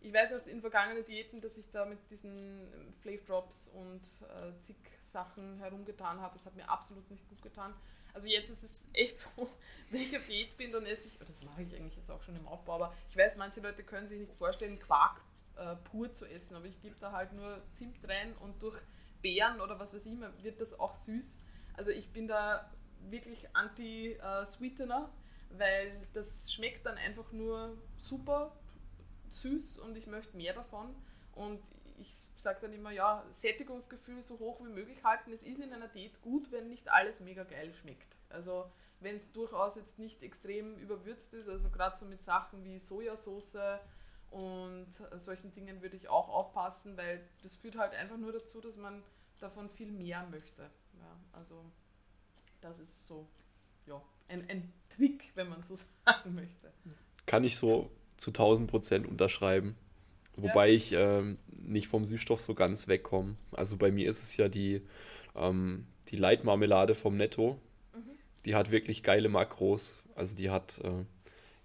ich 0.00 0.12
weiß 0.12 0.34
auch 0.34 0.46
in 0.46 0.60
vergangenen 0.60 1.04
Diäten, 1.04 1.40
dass 1.40 1.58
ich 1.58 1.70
da 1.70 1.84
mit 1.84 1.98
diesen 2.10 2.68
Flav 3.02 3.24
Drops 3.26 3.68
und 3.68 4.02
äh, 4.28 4.58
zig 4.60 4.76
Sachen 5.02 5.58
herumgetan 5.58 6.20
habe. 6.20 6.36
Das 6.36 6.46
hat 6.46 6.56
mir 6.56 6.68
absolut 6.68 7.10
nicht 7.10 7.28
gut 7.28 7.42
getan. 7.42 7.74
Also 8.14 8.28
jetzt 8.28 8.50
ist 8.50 8.62
es 8.62 8.90
echt 8.94 9.18
so, 9.18 9.48
wenn 9.90 10.00
ich 10.00 10.16
auf 10.16 10.26
Diät 10.26 10.56
bin, 10.56 10.72
dann 10.72 10.86
esse 10.86 11.08
ich, 11.08 11.20
oh, 11.20 11.24
das 11.26 11.42
mache 11.42 11.62
ich 11.62 11.74
eigentlich 11.74 11.96
jetzt 11.96 12.10
auch 12.10 12.22
schon 12.22 12.36
im 12.36 12.46
Aufbau, 12.46 12.74
aber 12.74 12.94
ich 13.08 13.16
weiß, 13.16 13.36
manche 13.36 13.60
Leute 13.60 13.82
können 13.82 14.06
sich 14.06 14.18
nicht 14.20 14.32
vorstellen, 14.34 14.78
Quark 14.78 15.20
äh, 15.56 15.76
pur 15.76 16.12
zu 16.12 16.26
essen, 16.26 16.56
aber 16.56 16.66
ich 16.66 16.80
gebe 16.80 16.96
da 17.00 17.12
halt 17.12 17.32
nur 17.32 17.62
Zimt 17.72 17.96
rein 18.08 18.34
und 18.38 18.62
durch 18.62 18.80
Beeren 19.22 19.60
oder 19.60 19.78
was 19.78 19.94
weiß 19.94 20.06
ich 20.06 20.18
wird 20.42 20.60
das 20.60 20.78
auch 20.78 20.94
süß. 20.94 21.44
Also 21.76 21.90
ich 21.90 22.12
bin 22.12 22.26
da 22.26 22.70
wirklich 23.08 23.54
anti-Sweetener, 23.54 25.10
weil 25.50 26.06
das 26.14 26.52
schmeckt 26.52 26.86
dann 26.86 26.96
einfach 26.96 27.30
nur 27.32 27.76
super 27.98 28.56
süß 29.30 29.78
und 29.78 29.96
ich 29.96 30.06
möchte 30.06 30.36
mehr 30.36 30.54
davon. 30.54 30.94
Und 31.34 31.60
ich 31.98 32.14
sage 32.38 32.58
dann 32.62 32.72
immer, 32.72 32.90
ja, 32.90 33.24
Sättigungsgefühl 33.30 34.22
so 34.22 34.38
hoch 34.38 34.60
wie 34.64 34.70
möglich 34.70 35.04
halten. 35.04 35.32
Es 35.32 35.42
ist 35.42 35.60
in 35.60 35.72
einer 35.72 35.88
Diät 35.88 36.20
gut, 36.22 36.50
wenn 36.50 36.68
nicht 36.68 36.90
alles 36.90 37.20
mega 37.20 37.44
geil 37.44 37.72
schmeckt. 37.74 38.16
Also 38.30 38.70
wenn 39.00 39.16
es 39.16 39.32
durchaus 39.32 39.76
jetzt 39.76 39.98
nicht 39.98 40.22
extrem 40.22 40.76
überwürzt 40.76 41.34
ist, 41.34 41.48
also 41.48 41.70
gerade 41.70 41.96
so 41.96 42.06
mit 42.06 42.22
Sachen 42.22 42.64
wie 42.64 42.78
Sojasauce 42.78 43.58
und 44.30 44.88
solchen 45.16 45.52
Dingen 45.52 45.82
würde 45.82 45.96
ich 45.96 46.08
auch 46.08 46.28
aufpassen, 46.28 46.96
weil 46.96 47.26
das 47.42 47.56
führt 47.56 47.76
halt 47.76 47.94
einfach 47.94 48.16
nur 48.16 48.32
dazu, 48.32 48.60
dass 48.60 48.76
man 48.76 49.02
davon 49.38 49.68
viel 49.70 49.90
mehr 49.90 50.26
möchte. 50.30 50.62
Ja, 50.62 51.16
also 51.32 51.64
das 52.60 52.78
ist 52.78 53.06
so 53.06 53.26
ja, 53.86 54.00
ein, 54.28 54.48
ein 54.48 54.72
Trick, 54.90 55.32
wenn 55.34 55.48
man 55.48 55.62
so 55.62 55.74
sagen 56.04 56.34
möchte. 56.34 56.72
Kann 57.26 57.44
ich 57.44 57.56
so 57.56 57.90
zu 58.20 58.30
1000 58.30 58.70
Prozent 58.70 59.06
unterschreiben. 59.06 59.76
Wobei 60.36 60.68
ja. 60.68 60.74
ich 60.74 60.92
ähm, 60.92 61.38
nicht 61.62 61.88
vom 61.88 62.04
Süßstoff 62.04 62.40
so 62.40 62.54
ganz 62.54 62.86
wegkomme. 62.86 63.36
Also 63.50 63.78
bei 63.78 63.90
mir 63.90 64.08
ist 64.08 64.22
es 64.22 64.36
ja 64.36 64.48
die, 64.48 64.82
ähm, 65.34 65.86
die 66.08 66.16
Leitmarmelade 66.16 66.94
vom 66.94 67.16
Netto. 67.16 67.58
Mhm. 67.94 68.00
Die 68.44 68.54
hat 68.54 68.70
wirklich 68.70 69.02
geile 69.02 69.30
Makros. 69.30 69.96
Also 70.14 70.36
die 70.36 70.50
hat, 70.50 70.80
äh, 70.84 71.04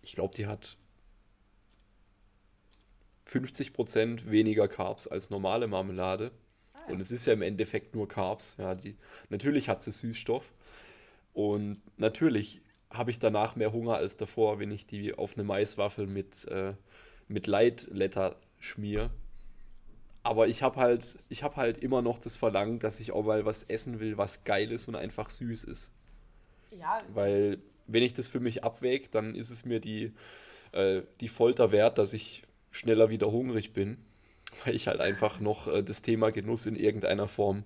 ich 0.01 0.13
glaube, 0.13 0.33
die 0.33 0.47
hat 0.47 0.77
50% 3.27 4.29
weniger 4.29 4.69
Carbs 4.69 5.07
als 5.07 5.29
normale 5.29 5.67
Marmelade. 5.67 6.31
Ah. 6.73 6.91
Und 6.91 7.01
es 7.01 7.11
ist 7.11 7.25
ja 7.25 7.33
im 7.33 7.41
Endeffekt 7.41 7.95
nur 7.95 8.07
Carbs. 8.07 8.55
Ja, 8.57 8.75
die, 8.75 8.95
natürlich 9.29 9.67
hat 9.67 9.83
sie 9.83 9.91
Süßstoff. 9.91 10.53
Und 11.33 11.81
natürlich 11.97 12.61
habe 12.89 13.11
ich 13.11 13.19
danach 13.19 13.55
mehr 13.55 13.73
Hunger 13.73 13.95
als 13.95 14.17
davor, 14.17 14.59
wenn 14.59 14.71
ich 14.71 14.85
die 14.85 15.13
auf 15.13 15.33
eine 15.35 15.43
Maiswaffel 15.43 16.07
mit, 16.07 16.47
äh, 16.47 16.73
mit 17.27 17.47
Leitletter 17.47 18.35
schmier. 18.59 19.09
Aber 20.23 20.47
ich 20.47 20.63
habe 20.63 20.79
halt, 20.79 21.19
ich 21.29 21.43
habe 21.43 21.55
halt 21.57 21.77
immer 21.77 22.01
noch 22.01 22.17
das 22.17 22.35
Verlangen, 22.35 22.79
dass 22.79 22.99
ich 22.99 23.11
auch 23.11 23.25
mal 23.25 23.45
was 23.45 23.63
essen 23.63 23.99
will, 23.99 24.17
was 24.17 24.43
geil 24.43 24.71
ist 24.71 24.87
und 24.87 24.95
einfach 24.95 25.29
süß 25.29 25.65
ist. 25.65 25.91
Ja. 26.71 27.01
Weil 27.13 27.59
wenn 27.87 28.03
ich 28.03 28.13
das 28.13 28.27
für 28.27 28.39
mich 28.39 28.63
abwäge, 28.63 29.09
dann 29.11 29.35
ist 29.35 29.51
es 29.51 29.65
mir 29.65 29.79
die, 29.79 30.13
äh, 30.71 31.03
die 31.21 31.27
Folter 31.27 31.71
wert, 31.71 31.97
dass 31.97 32.13
ich 32.13 32.43
schneller 32.71 33.09
wieder 33.09 33.31
hungrig 33.31 33.73
bin, 33.73 33.97
weil 34.65 34.75
ich 34.75 34.87
halt 34.87 35.01
einfach 35.01 35.39
noch 35.39 35.67
äh, 35.67 35.83
das 35.83 36.01
Thema 36.01 36.31
Genuss 36.31 36.65
in 36.65 36.75
irgendeiner 36.75 37.27
Form 37.27 37.63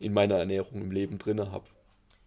in 0.00 0.12
meiner 0.12 0.36
Ernährung 0.36 0.82
im 0.82 0.90
Leben 0.90 1.18
drin 1.18 1.52
habe. 1.52 1.66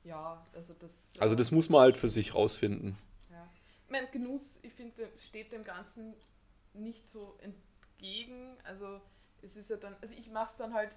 Ja, 0.06 0.46
also 0.54 0.74
das. 0.76 1.20
Also 1.20 1.36
das 1.36 1.52
muss 1.52 1.70
man 1.70 1.82
halt 1.82 1.98
für 1.98 2.10
sich 2.10 2.34
rausfinden. 2.36 2.98
Ja. 3.32 3.50
Mein 3.90 4.10
Genuss, 4.12 4.60
ich 4.64 4.74
finde, 4.74 5.10
steht 5.18 5.52
dem 5.52 5.64
Ganzen 5.64 6.14
nicht 6.74 7.08
so 7.08 7.38
entgegen. 7.42 8.58
Also 8.64 9.02
es 9.42 9.58
ist 9.58 9.70
ja 9.70 9.78
dann, 9.78 9.96
also 10.02 10.14
ich 10.16 10.30
mache 10.30 10.52
es 10.52 10.58
dann 10.58 10.74
halt, 10.74 10.96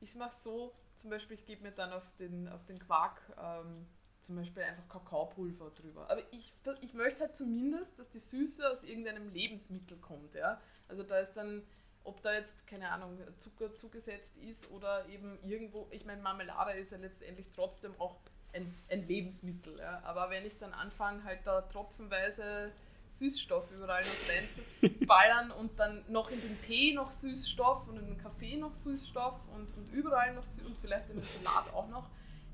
ich 0.00 0.14
mache 0.16 0.30
es 0.30 0.42
so, 0.42 0.74
zum 0.96 1.10
Beispiel, 1.10 1.36
ich 1.36 1.46
gebe 1.46 1.62
mir 1.62 1.72
dann 1.72 1.92
auf 1.92 2.04
den, 2.18 2.48
auf 2.48 2.64
den 2.66 2.80
Quark 2.80 3.20
ähm, 3.40 3.86
zum 4.20 4.34
Beispiel 4.34 4.64
einfach 4.64 4.88
Kakaopulver 4.88 5.70
drüber. 5.70 6.10
Aber 6.10 6.22
ich, 6.32 6.52
ich 6.80 6.94
möchte 6.94 7.20
halt 7.20 7.36
zumindest, 7.36 7.98
dass 7.98 8.10
die 8.10 8.18
Süße 8.18 8.68
aus 8.68 8.82
irgendeinem 8.82 9.32
Lebensmittel 9.32 9.96
kommt. 9.98 10.34
Ja? 10.34 10.60
Also 10.88 11.04
da 11.04 11.20
ist 11.20 11.34
dann, 11.34 11.62
ob 12.02 12.20
da 12.22 12.34
jetzt, 12.34 12.66
keine 12.66 12.90
Ahnung, 12.90 13.18
Zucker 13.36 13.74
zugesetzt 13.74 14.36
ist 14.38 14.72
oder 14.72 15.08
eben 15.08 15.38
irgendwo, 15.44 15.86
ich 15.92 16.04
meine, 16.04 16.20
Marmelade 16.22 16.72
ist 16.72 16.90
ja 16.90 16.98
letztendlich 16.98 17.46
trotzdem 17.54 17.94
auch 18.00 18.16
ein, 18.52 18.74
ein 18.90 19.06
Lebensmittel. 19.06 19.78
Ja? 19.78 20.02
Aber 20.04 20.30
wenn 20.30 20.44
ich 20.44 20.58
dann 20.58 20.72
anfange, 20.72 21.24
halt 21.24 21.40
da 21.44 21.62
tropfenweise 21.62 22.72
Süßstoff 23.08 23.70
überall 23.70 24.02
noch 24.02 24.82
reinzuballern 24.84 25.50
und 25.52 25.78
dann 25.78 26.04
noch 26.08 26.30
in 26.30 26.40
den 26.40 26.60
Tee 26.62 26.92
noch 26.92 27.10
Süßstoff 27.10 27.88
und 27.88 27.98
in 27.98 28.06
den 28.06 28.18
Kaffee 28.18 28.56
noch 28.56 28.74
Süßstoff 28.74 29.34
und, 29.54 29.66
und 29.76 29.92
überall 29.92 30.34
noch 30.34 30.44
Süß 30.44 30.66
und 30.66 30.76
vielleicht 30.80 31.08
in 31.10 31.16
den 31.16 31.24
Salat 31.42 31.72
auch 31.72 31.88
noch, 31.88 32.08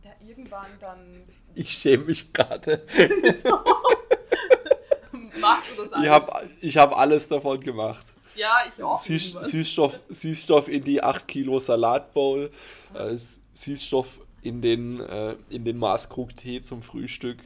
der 0.04 0.14
irgendwann 0.26 0.68
dann. 0.80 1.22
Ich 1.54 1.72
schäme 1.72 2.04
mich 2.04 2.32
gerade. 2.32 2.86
so. 3.34 3.50
Machst 5.40 5.70
du 5.70 5.82
das 5.82 5.92
alles? 5.92 6.06
Ich 6.06 6.10
habe 6.10 6.50
ich 6.60 6.76
hab 6.76 6.96
alles 6.96 7.28
davon 7.28 7.60
gemacht. 7.60 8.06
Ja, 8.36 8.64
ich 8.68 8.82
auch. 8.82 8.98
Süß, 8.98 9.32
Süßstoff, 9.42 10.00
Süßstoff 10.08 10.68
in 10.68 10.82
die 10.82 11.02
8 11.02 11.26
Kilo 11.26 11.58
Salatbowl, 11.58 12.50
äh, 12.94 13.16
Süßstoff 13.52 14.20
in 14.44 14.60
den, 14.60 15.00
äh, 15.00 15.36
in 15.48 15.64
den 15.64 15.78
Maßkrug-Tee 15.78 16.62
zum 16.62 16.82
Frühstück. 16.82 17.38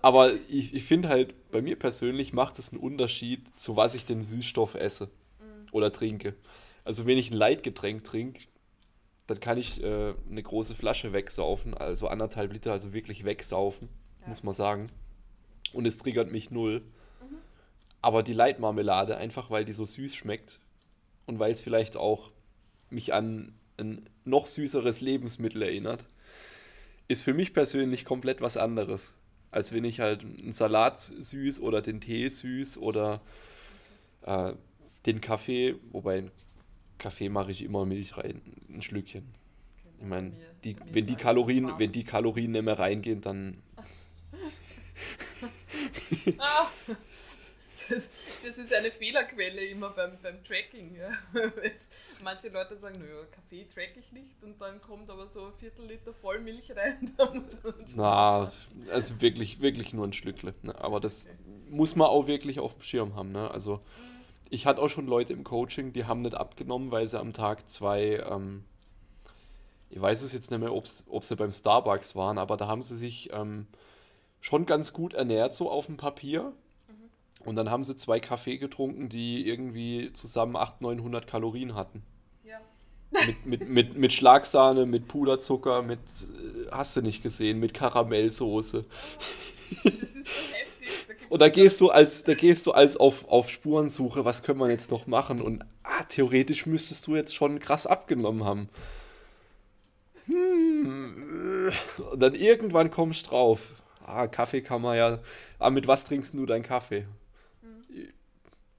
Aber 0.00 0.32
ich, 0.48 0.74
ich 0.74 0.84
finde 0.84 1.08
halt, 1.08 1.50
bei 1.50 1.62
mir 1.62 1.78
persönlich 1.78 2.32
macht 2.32 2.58
es 2.58 2.72
einen 2.72 2.80
Unterschied, 2.80 3.58
zu 3.58 3.76
was 3.76 3.94
ich 3.94 4.06
den 4.06 4.22
Süßstoff 4.22 4.74
esse 4.74 5.06
mhm. 5.06 5.66
oder 5.72 5.92
trinke. 5.92 6.34
Also 6.84 7.06
wenn 7.06 7.18
ich 7.18 7.30
ein 7.30 7.36
Leitgetränk 7.36 8.04
trinke, 8.04 8.44
dann 9.26 9.40
kann 9.40 9.58
ich 9.58 9.82
äh, 9.82 10.14
eine 10.30 10.42
große 10.42 10.74
Flasche 10.74 11.12
wegsaufen, 11.12 11.74
also 11.74 12.08
anderthalb 12.08 12.52
Liter, 12.52 12.72
also 12.72 12.92
wirklich 12.92 13.24
wegsaufen, 13.24 13.88
ja. 14.22 14.28
muss 14.28 14.42
man 14.42 14.54
sagen. 14.54 14.88
Und 15.72 15.86
es 15.86 15.98
triggert 15.98 16.30
mich 16.30 16.50
null. 16.50 16.80
Mhm. 16.80 17.36
Aber 18.00 18.22
die 18.22 18.34
Leitmarmelade, 18.34 19.16
einfach 19.16 19.50
weil 19.50 19.64
die 19.64 19.72
so 19.72 19.84
süß 19.84 20.14
schmeckt 20.14 20.60
und 21.26 21.38
weil 21.38 21.52
es 21.52 21.60
vielleicht 21.60 21.96
auch 21.96 22.30
mich 22.90 23.12
an 23.12 23.54
ein 23.78 24.08
noch 24.24 24.46
süßeres 24.46 25.00
Lebensmittel 25.00 25.62
erinnert, 25.62 26.04
ist 27.08 27.22
für 27.22 27.34
mich 27.34 27.52
persönlich 27.52 28.04
komplett 28.04 28.40
was 28.40 28.56
anderes. 28.56 29.14
Als 29.50 29.72
wenn 29.72 29.84
ich 29.84 30.00
halt 30.00 30.22
einen 30.22 30.52
Salat 30.52 31.00
süß 31.00 31.60
oder 31.60 31.80
den 31.80 32.00
Tee 32.00 32.28
süß 32.28 32.78
oder 32.78 33.20
äh, 34.22 34.52
den 35.06 35.20
Kaffee, 35.20 35.76
wobei 35.92 36.30
Kaffee 36.98 37.28
mache 37.28 37.52
ich 37.52 37.62
immer 37.62 37.84
Milch 37.84 38.16
rein, 38.16 38.40
ein 38.68 38.82
Schlückchen. 38.82 39.24
Ich 40.00 40.06
meine, 40.06 40.32
die, 40.64 40.76
wenn, 40.90 41.06
die 41.06 41.16
Kalorien, 41.16 41.78
wenn 41.78 41.92
die 41.92 42.04
Kalorien 42.04 42.52
nicht 42.52 42.64
mehr 42.64 42.78
reingehen, 42.78 43.20
dann. 43.20 43.58
das, 47.88 48.12
das, 48.44 48.58
ist 48.58 48.72
eine 48.72 48.90
Fehlerquelle 48.90 49.64
immer 49.66 49.90
beim, 49.90 50.18
beim 50.22 50.42
Tracking. 50.44 50.96
Ja. 50.96 51.10
manche 52.22 52.48
Leute 52.48 52.76
sagen, 52.78 52.98
naja, 52.98 53.24
Kaffee 53.30 53.66
track 53.72 53.96
ich 53.96 54.12
nicht 54.12 54.42
und 54.42 54.60
dann 54.60 54.80
kommt 54.80 55.10
aber 55.10 55.26
so 55.28 55.46
ein 55.46 55.52
Viertel 55.58 55.86
Liter 55.86 56.12
Vollmilch 56.12 56.70
rein. 56.76 57.12
Na, 57.96 58.50
also 58.90 59.20
wirklich, 59.20 59.60
wirklich 59.60 59.92
nur 59.92 60.06
ein 60.06 60.12
Schlückle. 60.12 60.54
Ne? 60.62 60.74
Aber 60.80 61.00
das 61.00 61.26
okay. 61.26 61.36
muss 61.70 61.96
man 61.96 62.08
auch 62.08 62.26
wirklich 62.26 62.60
auf 62.60 62.74
dem 62.74 62.82
Schirm 62.82 63.14
haben. 63.14 63.32
Ne? 63.32 63.50
Also. 63.50 63.80
Ich 64.50 64.66
hatte 64.66 64.80
auch 64.80 64.88
schon 64.88 65.06
Leute 65.06 65.32
im 65.32 65.42
Coaching, 65.42 65.92
die 65.92 66.04
haben 66.04 66.22
nicht 66.22 66.36
abgenommen, 66.36 66.92
weil 66.92 67.08
sie 67.08 67.18
am 67.18 67.32
Tag 67.32 67.68
zwei, 67.68 68.22
ähm, 68.30 68.62
ich 69.90 70.00
weiß 70.00 70.22
es 70.22 70.32
jetzt 70.32 70.50
nicht 70.50 70.60
mehr, 70.60 70.72
ob 70.72 71.24
sie 71.24 71.36
beim 71.36 71.50
Starbucks 71.50 72.14
waren, 72.14 72.38
aber 72.38 72.56
da 72.56 72.68
haben 72.68 72.80
sie 72.80 72.96
sich 72.96 73.32
ähm, 73.32 73.66
schon 74.40 74.66
ganz 74.66 74.92
gut 74.92 75.14
ernährt, 75.14 75.54
so 75.54 75.70
auf 75.70 75.86
dem 75.86 75.96
Papier. 75.96 76.52
Und 77.44 77.56
dann 77.56 77.70
haben 77.70 77.84
sie 77.84 77.96
zwei 77.96 78.20
Kaffee 78.20 78.58
getrunken, 78.58 79.08
die 79.08 79.46
irgendwie 79.46 80.12
zusammen 80.12 80.56
800, 80.56 80.80
900 80.98 81.26
Kalorien 81.26 81.74
hatten. 81.74 82.02
Ja. 82.44 82.58
Mit, 83.26 83.46
mit, 83.46 83.68
mit, 83.68 83.96
mit 83.96 84.12
Schlagsahne, 84.12 84.86
mit 84.86 85.08
Puderzucker, 85.08 85.82
mit, 85.82 85.98
äh, 85.98 86.70
hast 86.70 86.96
du 86.96 87.02
nicht 87.02 87.22
gesehen, 87.22 87.60
mit 87.60 87.74
Karamellsoße. 87.74 88.84
Oh, 89.84 89.88
das 89.88 89.94
ist 89.94 90.26
so 90.26 90.30
heftig. 90.52 90.74
Und 91.28 91.42
da 91.42 91.48
gehst 91.48 91.80
du 91.80 91.90
als, 91.90 92.24
da 92.24 92.34
gehst 92.34 92.66
du 92.66 92.72
als 92.72 92.96
auf, 92.96 93.26
auf 93.28 93.50
Spurensuche, 93.50 94.24
was 94.24 94.42
können 94.42 94.60
wir 94.60 94.70
jetzt 94.70 94.90
noch 94.90 95.06
machen? 95.06 95.40
Und 95.40 95.64
ah, 95.82 96.04
theoretisch 96.04 96.66
müsstest 96.66 97.06
du 97.06 97.16
jetzt 97.16 97.34
schon 97.34 97.58
krass 97.58 97.86
abgenommen 97.86 98.44
haben. 98.44 98.68
Hm. 100.26 101.72
Und 102.10 102.20
dann 102.20 102.34
irgendwann 102.34 102.90
kommst 102.90 103.26
du 103.26 103.30
drauf. 103.30 103.70
Ah, 104.06 104.26
Kaffee 104.26 104.60
kann 104.60 104.82
man 104.82 104.96
ja. 104.96 105.18
Ah, 105.58 105.70
mit 105.70 105.86
was 105.86 106.04
trinkst 106.04 106.34
du 106.34 106.46
deinen 106.46 106.62
Kaffee? 106.62 107.06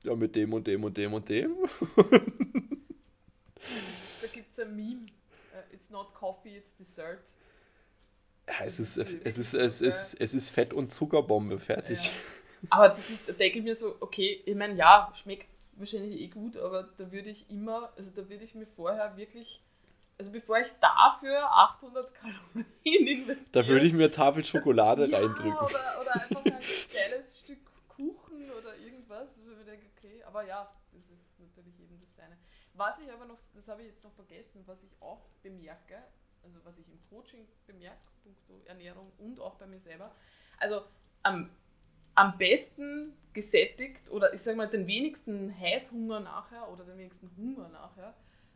Ja, 0.06 0.16
mit 0.16 0.36
dem 0.36 0.54
und 0.54 0.68
dem 0.68 0.84
und 0.84 0.96
dem 0.96 1.14
und 1.14 1.28
dem. 1.28 1.56
da 4.22 4.28
gibt 4.32 4.52
es 4.52 4.60
ein 4.60 4.76
Meme. 4.76 5.08
Uh, 5.52 5.74
it's 5.74 5.90
not 5.90 6.14
coffee, 6.14 6.58
it's 6.58 6.76
dessert. 6.78 7.24
Ja, 8.48 8.54
es 8.64 8.80
ist, 8.80 8.98
es 8.98 9.40
ist, 9.40 9.56
es 9.56 9.82
ist, 9.82 10.14
es 10.14 10.34
ist 10.36 10.50
Fett 10.50 10.74
und 10.74 10.94
Zuckerbombe, 10.94 11.58
fertig. 11.58 12.06
Ja. 12.06 12.12
Aber 12.70 12.90
das 12.90 13.10
ist, 13.10 13.28
da 13.28 13.34
denke 13.34 13.58
ich 13.60 13.64
mir 13.64 13.76
so, 13.76 13.96
okay, 14.00 14.44
ich 14.46 14.56
meine, 14.56 14.76
ja, 14.76 15.12
schmeckt 15.16 15.48
wahrscheinlich 15.74 16.22
eh 16.22 16.28
gut, 16.28 16.58
aber 16.58 16.90
da 16.98 17.12
würde 17.12 17.30
ich 17.30 17.50
immer, 17.50 17.92
also 17.98 18.10
da 18.12 18.28
würde 18.30 18.44
ich 18.44 18.56
mir 18.56 18.66
vorher 18.66 19.18
wirklich, 19.18 19.62
also 20.18 20.32
bevor 20.32 20.58
ich 20.60 20.70
dafür 20.82 21.52
800 21.52 22.14
Kalorien 22.14 22.66
investiere. 22.84 23.50
Da 23.52 23.68
würde 23.68 23.86
ich 23.86 23.94
mir 23.94 24.10
Tafel 24.10 24.44
Schokolade 24.44 25.06
ja, 25.06 25.20
reindrücken. 25.20 25.58
Oder, 25.58 26.02
oder 26.02 26.16
einfach 26.16 26.46
ein 26.46 26.58
geiles 26.94 27.42
Stück 27.42 27.60
Kuchen 27.96 28.52
oder 28.52 28.76
irgendwas, 28.78 29.40
wo 29.46 29.52
ich 29.52 29.66
denke, 29.66 29.86
okay, 29.98 30.24
aber 30.36 30.46
ja, 30.46 30.70
das 30.92 31.10
ist 31.10 31.40
natürlich 31.40 31.80
eben 31.80 31.98
das 32.00 32.14
Seine. 32.16 32.38
Was 32.74 33.00
ich 33.00 33.10
aber 33.12 33.26
noch, 33.26 33.36
das 33.36 33.68
habe 33.70 33.82
ich 33.84 33.88
jetzt 33.88 34.04
noch 34.04 34.12
vergessen, 34.12 34.64
was 34.66 34.84
ich 34.84 34.92
auch 35.02 35.26
bemerke, 35.42 36.04
also 36.44 36.60
was 36.66 36.78
ich 36.78 36.90
im 36.90 37.00
Coaching 37.10 37.48
bemerke, 37.66 37.98
punkto 38.22 38.62
Ernährung 38.66 39.14
und 39.18 39.40
auch 39.40 39.56
bei 39.56 39.66
mir 39.66 39.80
selber, 39.80 40.14
also 40.60 40.82
am 41.24 41.50
am 42.18 42.38
besten 42.38 43.14
gesättigst 43.34 44.10
oder 44.10 44.34
ich 44.34 44.42
sage 44.42 44.56
mal 44.56 44.70
den 44.70 44.88
wenigsten 44.88 45.54
Heißhunger 45.58 46.22
nachher 46.22 46.70
oder 46.70 46.86
den 46.86 46.98
wenigsten 46.98 47.30
Hunger 47.36 47.68
nachher 47.68 48.14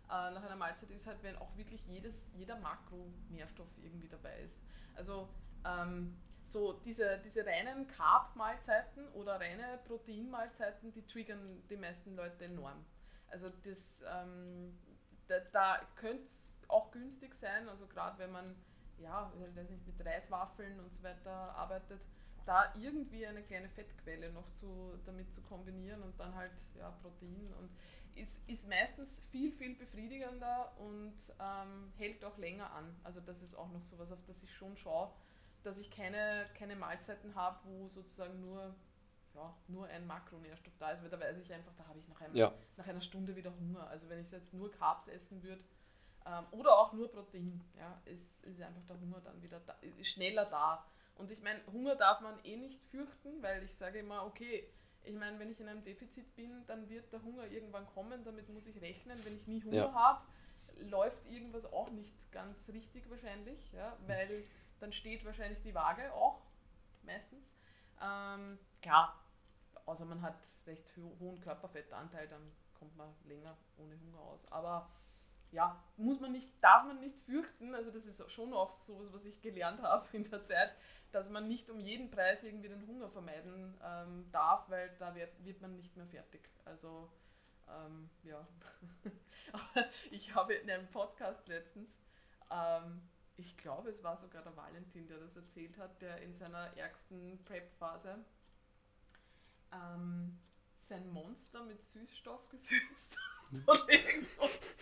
äh, 0.07 0.32
nach 0.32 0.43
einer 0.43 0.55
Mahlzeit 0.55 0.89
ist 0.91 1.05
halt, 1.07 1.21
wenn 1.23 1.36
auch 1.36 1.57
wirklich 1.57 1.86
jedes, 1.86 2.32
jeder 2.36 2.57
Makronährstoff 2.57 3.67
irgendwie 3.84 4.07
dabei 4.07 4.39
ist. 4.39 4.61
Also 4.95 5.27
ähm, 5.65 6.15
so 6.49 6.73
diese, 6.85 7.19
diese 7.23 7.45
reinen 7.45 7.87
Carb-Mahlzeiten 7.87 9.07
oder 9.09 9.39
reine 9.39 9.79
Protein-Mahlzeiten, 9.85 10.91
die 10.91 11.05
triggern 11.05 11.63
die 11.69 11.77
meisten 11.77 12.15
Leute 12.15 12.45
enorm. 12.45 12.85
Also 13.27 13.49
das, 13.63 14.03
ähm, 14.11 14.77
da, 15.27 15.39
da 15.51 15.81
könnte 15.95 16.23
es 16.23 16.51
auch 16.67 16.91
günstig 16.91 17.35
sein, 17.35 17.69
also 17.69 17.87
gerade 17.87 18.17
wenn 18.19 18.31
man 18.31 18.55
ja, 18.97 19.31
weiß 19.55 19.69
nicht, 19.69 19.85
mit 19.87 20.05
Reiswaffeln 20.05 20.79
und 20.79 20.93
so 20.93 21.03
weiter 21.03 21.31
arbeitet, 21.31 22.01
da 22.45 22.73
irgendwie 22.77 23.25
eine 23.25 23.43
kleine 23.43 23.69
Fettquelle 23.69 24.31
noch 24.31 24.51
zu, 24.53 24.99
damit 25.05 25.33
zu 25.33 25.41
kombinieren 25.43 26.01
und 26.01 26.19
dann 26.19 26.33
halt 26.35 26.51
ja, 26.77 26.89
Protein 27.01 27.53
und 27.59 27.69
ist, 28.15 28.41
ist 28.49 28.67
meistens 28.67 29.21
viel, 29.31 29.51
viel 29.51 29.75
befriedigender 29.75 30.73
und 30.79 31.15
ähm, 31.39 31.93
hält 31.97 32.25
auch 32.25 32.37
länger 32.37 32.71
an. 32.71 32.99
Also 33.03 33.21
das 33.21 33.43
ist 33.43 33.55
auch 33.55 33.71
noch 33.71 33.83
so 33.83 33.99
was, 33.99 34.11
auf 34.11 34.23
das 34.25 34.43
ich 34.43 34.53
schon 34.53 34.75
schaue, 34.77 35.11
dass 35.64 35.78
ich 35.78 35.91
keine, 35.91 36.45
keine 36.57 36.76
Mahlzeiten 36.76 37.36
habe, 37.36 37.60
wo 37.66 37.88
sozusagen 37.88 38.39
nur, 38.41 38.76
ja, 39.36 39.55
nur 39.68 39.88
ein 39.88 40.07
Makronährstoff 40.07 40.74
da 40.80 40.91
ist, 40.91 41.03
weil 41.03 41.10
da 41.10 41.20
weiß 41.20 41.38
ich 41.38 41.51
einfach, 41.53 41.74
da 41.78 41.88
habe 41.88 41.99
ich 41.99 42.07
nach, 42.07 42.22
einem, 42.22 42.36
ja. 42.36 42.53
nach 42.78 42.88
einer 42.88 43.01
Stunde 43.01 43.36
wieder 43.36 43.53
Hunger. 43.55 43.88
Also 43.88 44.10
wenn 44.10 44.20
ich 44.20 44.32
jetzt 44.32 44.53
nur 44.53 44.72
Carbs 44.72 45.07
essen 45.07 45.43
würde 45.43 45.62
ähm, 46.26 46.45
oder 46.51 46.78
auch 46.78 46.93
nur 46.93 47.12
Protein, 47.12 47.62
ja, 47.78 48.01
ist, 48.05 48.43
ist 48.45 48.62
einfach 48.62 48.86
der 48.88 48.99
Hunger 48.99 49.22
dann 49.22 49.41
wieder 49.41 49.60
da, 49.60 49.74
ist 49.82 50.07
schneller 50.07 50.45
da. 50.45 50.86
Und 51.16 51.32
ich 51.32 51.41
meine, 51.41 51.60
Hunger 51.72 51.95
darf 51.95 52.22
man 52.22 52.39
eh 52.45 52.55
nicht 52.55 52.82
fürchten, 52.86 53.41
weil 53.43 53.64
ich 53.64 53.74
sage 53.74 53.99
immer, 53.99 54.26
okay, 54.26 54.70
ich 55.03 55.16
meine, 55.16 55.39
wenn 55.39 55.51
ich 55.51 55.60
in 55.60 55.68
einem 55.68 55.84
Defizit 55.84 56.36
bin, 56.36 56.66
dann 56.68 56.89
wird 56.89 57.12
der 57.12 57.24
Hunger 57.24 57.47
irgendwann 57.47 57.86
kommen, 57.88 58.24
damit 58.24 58.49
muss 58.49 58.66
ich 58.68 58.82
rechnen. 58.82 59.20
Wenn 59.24 59.36
ich 59.36 59.47
nie 59.47 59.64
Hunger 59.64 59.76
ja. 59.76 59.93
habe, 59.93 60.22
läuft 60.82 61.26
irgendwas 61.30 61.66
auch 61.72 61.89
nicht 61.91 62.32
ganz 62.32 62.70
richtig 62.70 63.10
wahrscheinlich, 63.10 63.72
ja, 63.74 63.97
weil 64.07 64.43
dann 64.80 64.91
steht 64.91 65.25
wahrscheinlich 65.25 65.61
die 65.61 65.75
Waage 65.75 66.13
auch 66.13 66.41
meistens. 67.03 67.45
Ähm, 68.01 68.57
klar, 68.82 69.23
außer 69.86 70.05
man 70.05 70.21
hat 70.21 70.39
recht 70.65 70.95
hohen 71.19 71.39
Körperfettanteil, 71.41 72.27
dann 72.27 72.51
kommt 72.73 72.95
man 72.95 73.13
länger 73.25 73.57
ohne 73.77 73.99
Hunger 73.99 74.19
aus. 74.19 74.49
Aber 74.51 74.89
ja, 75.51 75.84
muss 75.97 76.19
man 76.19 76.32
nicht, 76.32 76.51
darf 76.61 76.86
man 76.86 76.99
nicht 76.99 77.19
fürchten. 77.21 77.73
Also 77.73 77.91
das 77.91 78.05
ist 78.05 78.32
schon 78.32 78.53
auch 78.53 78.71
so, 78.71 79.11
was 79.13 79.25
ich 79.25 79.41
gelernt 79.41 79.82
habe 79.82 80.07
in 80.13 80.30
der 80.30 80.43
Zeit, 80.45 80.75
dass 81.11 81.30
man 81.30 81.47
nicht 81.47 81.69
um 81.69 81.80
jeden 81.80 82.11
Preis 82.11 82.43
irgendwie 82.43 82.69
den 82.69 82.86
Hunger 82.88 83.09
vermeiden 83.09 83.77
ähm, 83.84 84.32
darf, 84.32 84.69
weil 84.69 84.95
da 84.99 85.15
wird, 85.15 85.43
wird 85.43 85.61
man 85.61 85.75
nicht 85.75 85.95
mehr 85.97 86.05
fertig. 86.05 86.47
Also 86.65 87.11
ähm, 87.67 88.09
ja, 88.23 88.47
ich 90.11 90.34
habe 90.36 90.53
in 90.53 90.69
einem 90.69 90.89
Podcast 90.91 91.47
letztens, 91.47 91.89
ähm, 92.51 93.01
ich 93.39 93.57
glaube 93.57 93.89
es 93.89 94.03
war 94.03 94.17
sogar 94.17 94.43
der 94.43 94.55
Valentin, 94.55 95.07
der 95.07 95.17
das 95.17 95.35
erzählt 95.35 95.77
hat, 95.77 96.01
der 96.01 96.21
in 96.21 96.33
seiner 96.33 96.75
ärgsten 96.77 97.43
Prep-Phase 97.45 98.17
ähm, 99.71 100.37
sein 100.77 101.09
Monster 101.11 101.63
mit 101.63 101.83
Süßstoff 101.83 102.49
gesüßt 102.49 103.19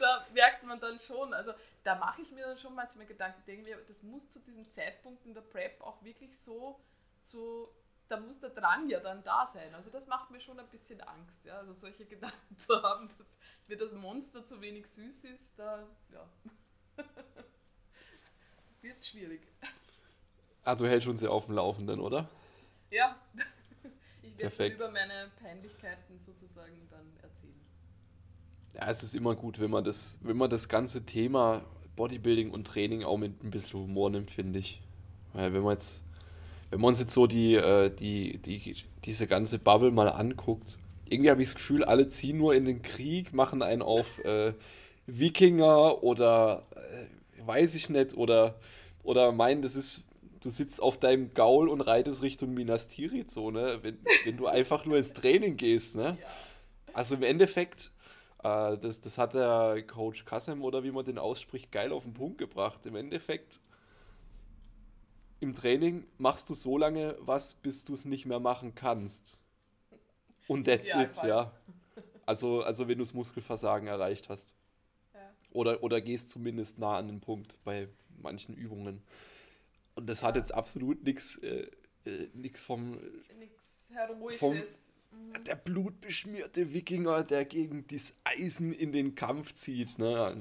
da 0.00 0.26
merkt 0.32 0.62
man 0.64 0.80
dann 0.80 0.98
schon, 0.98 1.34
also 1.34 1.52
da 1.84 1.94
mache 1.96 2.22
ich 2.22 2.32
mir 2.32 2.46
dann 2.46 2.58
schon 2.58 2.74
manchmal 2.74 3.06
Gedanken, 3.06 3.42
denke 3.46 3.64
mir, 3.64 3.76
das 3.86 4.02
muss 4.02 4.28
zu 4.28 4.40
diesem 4.40 4.68
Zeitpunkt 4.70 5.24
in 5.26 5.34
der 5.34 5.42
Prep 5.42 5.80
auch 5.80 6.02
wirklich 6.02 6.38
so 6.38 6.80
zu, 7.22 7.68
da 8.08 8.20
muss 8.20 8.38
der 8.40 8.50
Drang 8.50 8.88
ja 8.88 9.00
dann 9.00 9.22
da 9.22 9.46
sein. 9.52 9.74
Also 9.74 9.90
das 9.90 10.06
macht 10.06 10.30
mir 10.30 10.40
schon 10.40 10.58
ein 10.58 10.68
bisschen 10.68 11.00
Angst, 11.00 11.44
ja, 11.44 11.58
also 11.58 11.72
solche 11.72 12.04
Gedanken 12.06 12.58
zu 12.58 12.82
haben, 12.82 13.08
dass 13.18 13.36
mir 13.66 13.76
das 13.76 13.92
Monster 13.92 14.46
zu 14.46 14.60
wenig 14.60 14.86
süß 14.86 15.24
ist, 15.24 15.58
da, 15.58 15.86
ja, 16.12 16.28
wird 18.82 19.04
schwierig. 19.04 19.42
Ah, 20.64 20.74
du 20.74 20.86
hältst 20.86 21.06
uns 21.06 21.22
ja 21.22 21.30
auf 21.30 21.46
dem 21.46 21.54
Laufenden, 21.54 22.00
oder? 22.00 22.28
Ja, 22.90 23.16
ich 24.22 24.38
werde 24.38 24.66
über 24.66 24.90
meine 24.90 25.30
Peinlichkeiten 25.40 26.20
sozusagen 26.20 26.88
dann 26.90 27.06
erzählen 27.22 27.36
ja, 28.76 28.90
es 28.90 29.02
ist 29.02 29.14
immer 29.14 29.34
gut, 29.34 29.58
wenn 29.58 29.70
man 29.70 29.84
das, 29.84 30.18
wenn 30.22 30.36
man 30.36 30.50
das 30.50 30.68
ganze 30.68 31.04
Thema 31.04 31.64
Bodybuilding 31.96 32.50
und 32.50 32.66
Training 32.66 33.04
auch 33.04 33.16
mit 33.16 33.42
ein 33.42 33.50
bisschen 33.50 33.80
Humor 33.80 34.10
nimmt, 34.10 34.30
finde 34.30 34.58
ich. 34.58 34.82
Weil 35.32 35.52
wenn 35.54 35.62
man 35.62 35.72
jetzt, 35.72 36.04
wenn 36.70 36.80
man 36.80 36.88
uns 36.88 37.00
jetzt 37.00 37.12
so 37.12 37.26
die, 37.26 37.54
äh, 37.54 37.90
die, 37.90 38.38
die, 38.38 38.74
diese 39.04 39.26
ganze 39.26 39.58
Bubble 39.58 39.90
mal 39.90 40.08
anguckt, 40.08 40.78
irgendwie 41.08 41.30
habe 41.30 41.42
ich 41.42 41.48
das 41.48 41.54
Gefühl, 41.54 41.84
alle 41.84 42.08
ziehen 42.08 42.38
nur 42.38 42.54
in 42.54 42.64
den 42.64 42.82
Krieg, 42.82 43.32
machen 43.32 43.62
einen 43.62 43.82
auf 43.82 44.24
äh, 44.24 44.52
Wikinger 45.06 46.02
oder 46.02 46.66
äh, 46.74 47.46
weiß 47.46 47.74
ich 47.76 47.88
nicht, 47.88 48.16
oder, 48.16 48.56
oder 49.04 49.30
meinen, 49.32 49.62
das 49.62 49.76
ist, 49.76 50.04
du 50.40 50.50
sitzt 50.50 50.82
auf 50.82 50.98
deinem 50.98 51.32
Gaul 51.34 51.68
und 51.68 51.80
reitest 51.80 52.22
Richtung 52.22 52.54
Minas 52.54 52.88
Tirith, 52.88 53.30
so, 53.30 53.50
ne? 53.50 53.78
Wenn, 53.82 53.98
wenn 54.24 54.36
du 54.36 54.46
einfach 54.46 54.84
nur 54.84 54.96
ins 54.96 55.12
Training 55.12 55.56
gehst, 55.56 55.94
ne? 55.94 56.18
Also 56.92 57.14
im 57.14 57.22
Endeffekt 57.22 57.92
äh, 58.46 58.78
das, 58.78 59.00
das 59.00 59.18
hat 59.18 59.34
der 59.34 59.82
Coach 59.86 60.24
Kassem 60.24 60.62
oder 60.62 60.84
wie 60.84 60.90
man 60.90 61.04
den 61.04 61.18
ausspricht, 61.18 61.72
geil 61.72 61.92
auf 61.92 62.04
den 62.04 62.14
Punkt 62.14 62.38
gebracht. 62.38 62.86
Im 62.86 62.96
Endeffekt, 62.96 63.60
im 65.40 65.54
Training 65.54 66.06
machst 66.18 66.48
du 66.50 66.54
so 66.54 66.78
lange 66.78 67.16
was, 67.20 67.54
bis 67.54 67.84
du 67.84 67.94
es 67.94 68.04
nicht 68.04 68.26
mehr 68.26 68.40
machen 68.40 68.74
kannst. 68.74 69.38
Und 70.48 70.64
that's 70.64 70.88
ja, 70.88 71.02
it, 71.02 71.16
ja. 71.22 71.52
Also, 72.24 72.62
also 72.62 72.88
wenn 72.88 72.98
du 72.98 73.04
das 73.04 73.14
Muskelversagen 73.14 73.88
erreicht 73.88 74.28
hast. 74.28 74.54
Ja. 75.14 75.20
Oder, 75.52 75.82
oder 75.82 76.00
gehst 76.00 76.30
zumindest 76.30 76.78
nah 76.78 76.96
an 76.98 77.08
den 77.08 77.20
Punkt 77.20 77.56
bei 77.64 77.88
manchen 78.20 78.54
Übungen. 78.54 79.02
Und 79.94 80.08
das 80.08 80.20
ja. 80.20 80.28
hat 80.28 80.36
jetzt 80.36 80.52
absolut 80.52 81.02
nichts 81.04 81.38
äh, 81.38 81.68
äh, 82.04 82.54
vom. 82.54 82.98
Nichts 83.38 83.62
Heroisches. 83.90 84.40
Vom, 84.40 84.62
Mhm. 85.16 85.44
der 85.44 85.54
blutbeschmierte 85.56 86.72
Wikinger, 86.72 87.22
der 87.24 87.44
gegen 87.44 87.86
das 87.88 88.14
Eisen 88.24 88.72
in 88.72 88.92
den 88.92 89.14
Kampf 89.14 89.54
zieht. 89.54 89.98
Ne? 89.98 90.36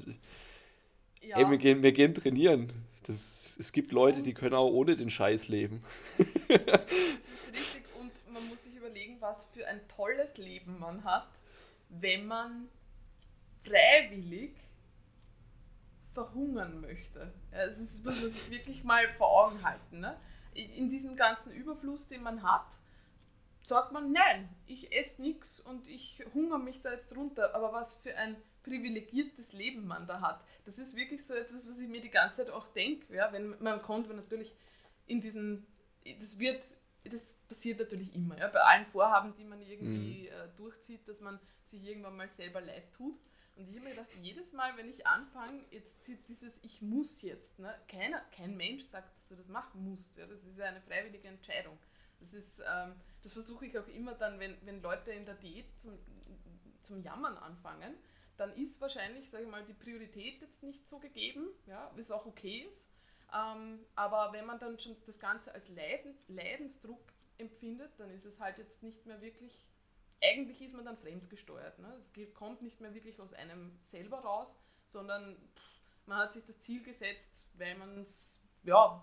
Ja. 1.22 1.38
Ey, 1.38 1.50
wir 1.50 1.58
gehen, 1.58 1.84
wir 1.84 1.91
gehen 1.91 2.14
trainieren. 2.14 2.72
Das, 3.08 3.56
es 3.60 3.72
gibt 3.72 3.91
Leute, 3.91 4.24
die 4.24 4.34
können 4.34 4.56
auch 4.56 4.72
ohne 4.72 4.95
den 4.95 5.10
Scheiß 5.10 5.47
leben. 5.47 5.84
Das 6.18 6.28
ist, 6.28 6.38
das 6.49 7.30
ist 7.30 7.47
richtig 7.53 7.84
und 7.99 8.12
man 8.34 8.47
muss 8.47 8.64
sich 8.64 8.76
überlegen, 8.76 9.18
was 9.20 9.51
für 9.51 9.68
ein 9.68 9.88
tolles 9.88 10.38
Leben 10.38 10.80
man 10.80 11.03
hat, 11.03 11.28
wenn 11.89 12.26
man 12.26 12.68
freiwillig 13.64 14.56
verhungern 16.14 16.82
möchte. 16.82 17.32
Ja, 17.51 17.68
das 17.68 17.78
ist, 17.78 18.03
muss 18.03 18.20
man 18.20 18.30
sich 18.32 18.49
wirklich 18.49 18.84
mal 18.84 19.08
vor 19.18 19.30
Augen 19.30 19.64
halten. 19.64 19.99
Ne? 19.99 20.18
In 20.53 20.89
diesem 20.89 21.15
ganzen 21.15 21.52
Überfluss, 21.52 22.07
den 22.07 22.23
man 22.23 22.41
hat, 22.41 22.65
sagt 23.61 23.91
man, 23.91 24.11
nein, 24.11 24.49
ich 24.65 24.95
esse 24.95 25.22
nichts 25.22 25.60
und 25.60 25.88
ich 25.88 26.23
hungere 26.34 26.60
mich 26.60 26.82
da 26.82 26.91
jetzt 26.91 27.15
runter. 27.15 27.53
Aber 27.53 27.73
was 27.73 27.95
für 27.95 28.15
ein 28.15 28.36
privilegiertes 28.66 29.54
Leben 29.54 29.86
man 29.86 30.08
da 30.08 30.20
hat. 30.22 30.44
Das 30.66 30.80
ist 30.80 30.96
wirklich 30.96 31.26
so 31.26 31.34
etwas, 31.34 31.68
was 31.68 31.80
ich 31.80 31.88
mir 31.88 32.02
die 32.02 32.10
ganze 32.10 32.44
Zeit 32.44 32.54
auch 32.54 32.68
denke. 32.68 33.16
Ja, 33.16 33.32
wenn 33.32 33.56
man 33.62 33.82
kommt, 33.82 34.10
wenn 34.10 34.18
natürlich 34.18 34.54
in 35.06 35.22
diesen, 35.22 35.66
das 36.20 36.40
wird, 36.40 36.64
das 37.04 37.24
passiert 37.48 37.80
natürlich 37.80 38.14
immer, 38.16 38.38
ja, 38.38 38.48
bei 38.48 38.60
allen 38.60 38.86
Vorhaben, 38.88 39.36
die 39.36 39.44
man 39.44 39.62
irgendwie 39.62 40.30
mhm. 40.30 40.36
äh, 40.36 40.48
durchzieht, 40.58 41.08
dass 41.08 41.22
man 41.22 41.40
sich 41.66 41.84
irgendwann 41.84 42.18
mal 42.18 42.28
selber 42.28 42.62
leid 42.62 42.92
tut. 42.94 43.20
Und 43.56 43.70
ich 43.70 43.76
habe 43.76 43.86
mir 43.86 43.92
gedacht, 43.92 44.10
jedes 44.22 44.52
Mal, 44.52 44.76
wenn 44.76 44.90
ich 44.90 45.08
anfange, 45.08 45.62
jetzt 45.72 46.12
dieses 46.28 46.62
Ich 46.64 46.82
muss 46.82 47.22
jetzt, 47.22 47.58
ne? 47.58 47.74
Keiner, 47.88 48.20
kein 48.36 48.58
Mensch 48.58 48.84
sagt, 48.84 49.16
dass 49.16 49.28
du 49.28 49.36
das 49.36 49.48
machen 49.48 49.90
musst. 49.90 50.18
Ja? 50.18 50.26
Das 50.26 50.44
ist 50.44 50.58
ja 50.58 50.66
eine 50.66 50.82
freiwillige 50.82 51.30
Entscheidung. 51.30 51.78
Das 52.20 52.34
ist, 52.34 52.60
ähm, 52.60 52.96
das 53.24 53.32
versuche 53.32 53.66
ich 53.66 53.78
auch 53.80 53.88
immer 53.88 54.14
dann, 54.16 54.40
wenn, 54.40 54.58
wenn 54.66 54.82
Leute 54.82 55.12
in 55.12 55.26
der 55.26 55.36
Diät 55.36 55.68
zum, 55.80 55.98
zum 56.82 57.02
Jammern 57.02 57.38
anfangen, 57.38 57.96
dann 58.38 58.56
ist 58.56 58.82
wahrscheinlich, 58.82 59.30
sage 59.30 59.45
ich 59.45 59.49
mal, 59.49 59.64
die 59.66 59.74
Priorität 59.74 60.41
jetzt 60.41 60.64
nicht 60.64 60.88
so 60.88 60.99
gegeben, 60.99 61.48
ja, 61.68 61.91
was 61.95 62.12
auch 62.12 62.26
okay 62.26 62.66
ist. 62.70 62.90
Ähm, 63.34 63.80
aber 63.95 64.34
wenn 64.34 64.45
man 64.45 64.60
dann 64.60 64.80
schon 64.80 64.95
das 65.06 65.20
Ganze 65.20 65.53
als 65.53 65.70
Leiden, 65.70 66.16
Leidensdruck 66.28 67.14
empfindet, 67.38 67.91
dann 67.98 68.12
ist 68.12 68.26
es 68.26 68.40
halt 68.40 68.57
jetzt 68.57 68.84
nicht 68.84 69.06
mehr 69.06 69.22
wirklich, 69.22 69.66
eigentlich 70.22 70.62
ist 70.62 70.76
man 70.76 70.86
dann 70.86 70.98
fremdgesteuert. 70.98 71.80
Ne? 71.80 71.94
Es 71.99 72.12
kommt 72.34 72.62
nicht 72.62 72.80
mehr 72.82 72.94
wirklich 72.94 73.20
aus 73.20 73.34
einem 73.34 73.78
selber 73.84 74.20
raus, 74.20 74.57
sondern 74.86 75.36
man 76.06 76.20
hat 76.20 76.34
sich 76.34 76.45
das 76.45 76.60
Ziel 76.60 76.84
gesetzt, 76.84 77.49
weil 77.56 77.76
man 77.76 78.02
es 78.02 78.45
ja, 78.64 79.02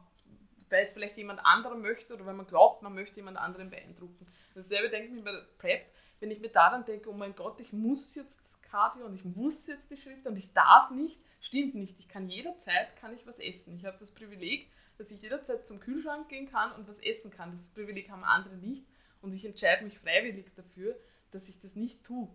weil 0.68 0.82
es 0.84 0.92
vielleicht 0.92 1.16
jemand 1.16 1.44
anderem 1.44 1.82
möchte 1.82 2.14
oder 2.14 2.26
weil 2.26 2.34
man 2.34 2.46
glaubt, 2.46 2.82
man 2.82 2.94
möchte 2.94 3.16
jemand 3.16 3.36
anderen 3.36 3.70
beeindrucken. 3.70 4.26
Dasselbe 4.54 4.88
denke 4.90 5.08
ich 5.08 5.12
mir 5.12 5.22
bei 5.22 5.32
der 5.32 5.46
Prep, 5.58 5.86
wenn 6.22 6.30
ich 6.30 6.40
mir 6.40 6.50
da 6.50 6.70
dann 6.70 6.84
denke, 6.84 7.10
oh 7.10 7.14
mein 7.14 7.34
Gott, 7.34 7.58
ich 7.58 7.72
muss 7.72 8.14
jetzt 8.14 8.62
Cardio 8.62 9.04
und 9.06 9.14
ich 9.16 9.24
muss 9.24 9.66
jetzt 9.66 9.90
die 9.90 9.96
Schritte 9.96 10.28
und 10.28 10.38
ich 10.38 10.52
darf 10.52 10.92
nicht, 10.92 11.20
stimmt 11.40 11.74
nicht. 11.74 11.98
Ich 11.98 12.08
kann 12.08 12.28
jederzeit 12.28 12.94
kann 12.94 13.12
ich 13.12 13.26
was 13.26 13.40
essen. 13.40 13.74
Ich 13.74 13.84
habe 13.84 13.96
das 13.98 14.12
Privileg, 14.12 14.70
dass 14.98 15.10
ich 15.10 15.20
jederzeit 15.20 15.66
zum 15.66 15.80
Kühlschrank 15.80 16.28
gehen 16.28 16.48
kann 16.48 16.70
und 16.76 16.86
was 16.86 17.00
essen 17.00 17.32
kann. 17.32 17.50
Das 17.50 17.68
Privileg 17.70 18.08
haben 18.08 18.22
andere 18.22 18.54
nicht 18.54 18.84
und 19.20 19.32
ich 19.32 19.44
entscheide 19.44 19.82
mich 19.82 19.98
freiwillig 19.98 20.54
dafür, 20.54 20.96
dass 21.32 21.48
ich 21.48 21.58
das 21.58 21.74
nicht 21.74 22.04
tue. 22.04 22.28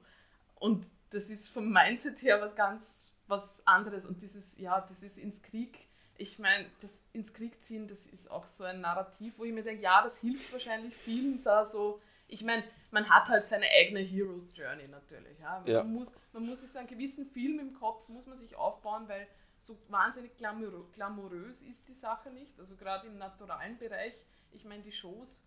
Und 0.56 0.86
das 1.12 1.30
ist 1.30 1.48
vom 1.48 1.72
Mindset 1.72 2.22
her 2.22 2.42
was 2.42 2.58
ganz 2.58 3.18
was 3.28 3.66
anderes 3.66 4.06
und 4.06 4.22
dieses, 4.22 4.58
ja, 4.58 4.82
das 4.82 5.02
ist 5.02 5.18
ins 5.18 5.42
Krieg. 5.42 5.88
Ich 6.18 6.40
meine, 6.40 6.66
das 6.82 6.92
ins 7.14 7.34
Krieg 7.34 7.64
ziehen, 7.64 7.88
das 7.88 8.06
ist 8.06 8.30
auch 8.30 8.48
so 8.48 8.66
ein 8.66 8.82
Narrativ, 8.82 9.36
wo 9.38 9.46
ich 9.46 9.54
mir 9.54 9.64
denke, 9.64 9.82
ja, 9.82 10.02
das 10.04 10.18
hilft 10.18 10.52
wahrscheinlich 10.52 10.94
vielen 10.94 11.42
da 11.42 11.64
so. 11.64 12.02
Ich 12.28 12.44
meine, 12.44 12.66
man 12.92 13.10
hat 13.10 13.30
halt 13.30 13.48
seine 13.48 13.68
eigene 13.68 14.00
Hero's 14.00 14.50
Journey 14.56 14.88
natürlich. 14.88 15.40
Ja? 15.40 15.60
Man, 15.60 15.68
ja. 15.68 15.84
Muss, 15.84 16.14
man 16.34 16.46
muss 16.46 16.62
sich 16.62 16.72
so 16.72 16.80
einen 16.80 16.88
gewissen 16.88 17.26
Film 17.26 17.60
im 17.60 17.74
Kopf, 17.74 18.08
muss 18.08 18.28
man 18.28 18.38
sich 18.38 18.56
aufbauen, 18.56 19.08
weil 19.08 19.28
so 19.58 19.78
wahnsinnig 19.90 20.38
glamourös 20.38 21.62
ist 21.64 21.88
die 21.88 21.94
Sache 21.94 22.30
nicht. 22.30 22.60
Also 22.60 22.76
gerade 22.76 23.08
im 23.08 23.18
naturalen 23.18 23.78
Bereich, 23.78 24.14
ich 24.52 24.66
meine, 24.66 24.84
die 24.84 24.92
Shows, 24.92 25.46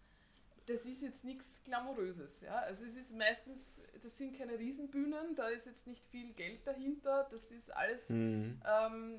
das 0.67 0.85
ist 0.85 1.03
jetzt 1.03 1.25
nichts 1.25 1.63
Glamouröses. 1.65 2.43
Ja? 2.43 2.59
Also 2.61 2.85
es 2.85 2.97
ist 2.97 3.17
meistens, 3.17 3.83
das 4.03 4.19
sind 4.19 4.37
keine 4.37 4.59
Riesenbühnen, 4.59 5.35
da 5.35 5.49
ist 5.49 5.67
jetzt 5.67 5.87
nicht 5.87 6.05
viel 6.07 6.33
Geld 6.33 6.67
dahinter, 6.67 7.29
das 7.31 7.51
ist 7.51 7.75
alles 7.75 8.11
mhm. 8.11 8.61
ähm, 8.67 9.19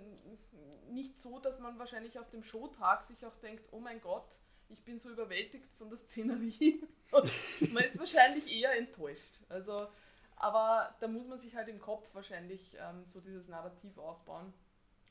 nicht 0.90 1.20
so, 1.20 1.40
dass 1.40 1.60
man 1.60 1.80
wahrscheinlich 1.80 2.20
auf 2.20 2.30
dem 2.30 2.44
Showtag 2.44 3.04
sich 3.04 3.26
auch 3.26 3.36
denkt, 3.38 3.64
oh 3.72 3.80
mein 3.80 4.02
Gott, 4.02 4.40
ich 4.72 4.84
bin 4.84 4.98
so 5.00 5.10
überwältigt 5.10 5.72
von 5.76 5.90
der 5.90 5.98
Szenerie. 5.98 6.82
Man 7.72 7.84
ist 7.84 8.00
wahrscheinlich 8.00 8.52
eher 8.52 8.78
enttäuscht. 8.78 9.42
Also, 9.50 9.88
aber 10.36 10.96
da 11.00 11.08
muss 11.08 11.28
man 11.28 11.38
sich 11.38 11.56
halt 11.56 11.68
im 11.68 11.80
Kopf 11.80 12.08
wahrscheinlich 12.16 12.76
ähm, 12.80 13.04
so 13.04 13.22
dieses 13.22 13.48
Narrativ 13.48 13.98
aufbauen. 13.98 14.54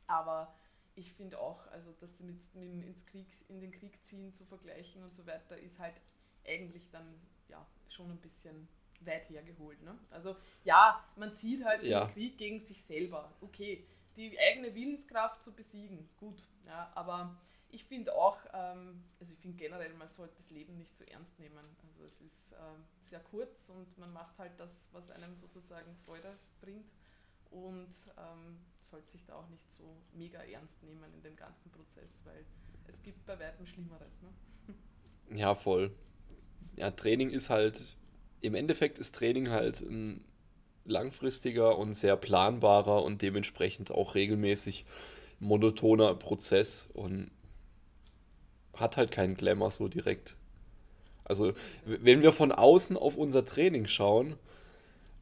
Aber 0.07 0.55
ich 0.95 1.13
finde 1.13 1.39
auch, 1.39 1.67
also 1.69 1.93
das 2.01 2.19
mit, 2.21 2.55
mit 2.55 2.85
ins 2.85 3.07
Krieg, 3.07 3.29
in 3.49 3.61
den 3.61 3.71
Krieg 3.71 4.05
ziehen 4.05 4.33
zu 4.33 4.45
vergleichen 4.45 5.03
und 5.03 5.15
so 5.15 5.27
weiter, 5.27 5.59
ist 5.59 5.79
halt 5.79 5.95
eigentlich 6.47 6.91
dann 6.91 7.21
ja 7.49 7.65
schon 7.89 8.11
ein 8.11 8.21
bisschen 8.21 8.69
weit 9.01 9.29
hergeholt. 9.31 9.81
Ne? 9.83 9.97
Also 10.11 10.37
ja, 10.65 11.05
man 11.17 11.35
zieht 11.35 11.65
halt 11.65 11.83
ja. 11.83 12.07
den 12.07 12.15
Krieg 12.15 12.39
gegen 12.39 12.61
sich 12.61 12.83
selber. 12.83 13.33
Okay, 13.41 13.87
die 14.17 14.39
eigene 14.39 14.75
Willenskraft 14.75 15.43
zu 15.43 15.55
besiegen, 15.55 16.09
gut. 16.19 16.45
Ja, 16.67 16.91
aber 16.95 17.37
ich 17.73 17.85
finde 17.85 18.15
auch, 18.15 18.39
ähm, 18.53 19.03
also 19.19 19.33
ich 19.33 19.39
finde 19.41 19.57
generell, 19.57 19.93
man 19.95 20.09
sollte 20.09 20.35
das 20.37 20.51
Leben 20.51 20.77
nicht 20.77 20.97
zu 20.97 21.09
ernst 21.11 21.39
nehmen. 21.39 21.59
Also 21.83 22.05
es 22.05 22.21
ist 22.21 22.53
äh, 22.53 22.57
sehr 23.03 23.21
kurz 23.21 23.71
und 23.71 23.97
man 23.99 24.13
macht 24.13 24.39
halt 24.39 24.53
das, 24.59 24.89
was 24.93 25.11
einem 25.11 25.35
sozusagen 25.35 25.95
Freude 26.05 26.37
bringt 26.61 26.91
und 27.51 27.89
ähm, 28.17 28.59
sollte 28.81 29.11
sich 29.11 29.25
da 29.25 29.35
auch 29.35 29.49
nicht 29.49 29.73
so 29.73 29.85
mega 30.13 30.41
ernst 30.41 30.83
nehmen 30.83 31.13
in 31.15 31.23
dem 31.23 31.37
ganzen 31.37 31.71
Prozess, 31.71 32.23
weil 32.25 32.45
es 32.87 33.03
gibt 33.03 33.25
bei 33.27 33.39
weitem 33.39 33.67
Schlimmeres. 33.67 34.13
Ne? 34.23 35.37
Ja, 35.37 35.55
voll. 35.55 35.93
Ja, 36.77 36.91
Training 36.91 37.31
ist 37.31 37.51
halt, 37.51 37.97
im 38.41 38.55
Endeffekt 38.55 38.99
ist 38.99 39.15
Training 39.15 39.51
halt 39.51 39.81
ein 39.81 40.25
langfristiger 40.85 41.79
und 41.79 41.95
sehr 41.95 42.17
planbarer 42.17 43.03
und 43.05 43.23
dementsprechend 43.23 43.91
auch 43.91 44.15
regelmäßig 44.15 44.87
monotoner 45.39 46.15
Prozess 46.15 46.89
und 46.93 47.31
hat 48.81 48.97
halt 48.97 49.11
keinen 49.11 49.35
Glamour 49.35 49.71
so 49.71 49.89
direkt. 49.89 50.37
Also, 51.25 51.53
wenn 51.85 52.23
wir 52.23 52.33
von 52.33 52.51
außen 52.51 52.97
auf 52.97 53.17
unser 53.17 53.45
Training 53.45 53.87
schauen, 53.87 54.37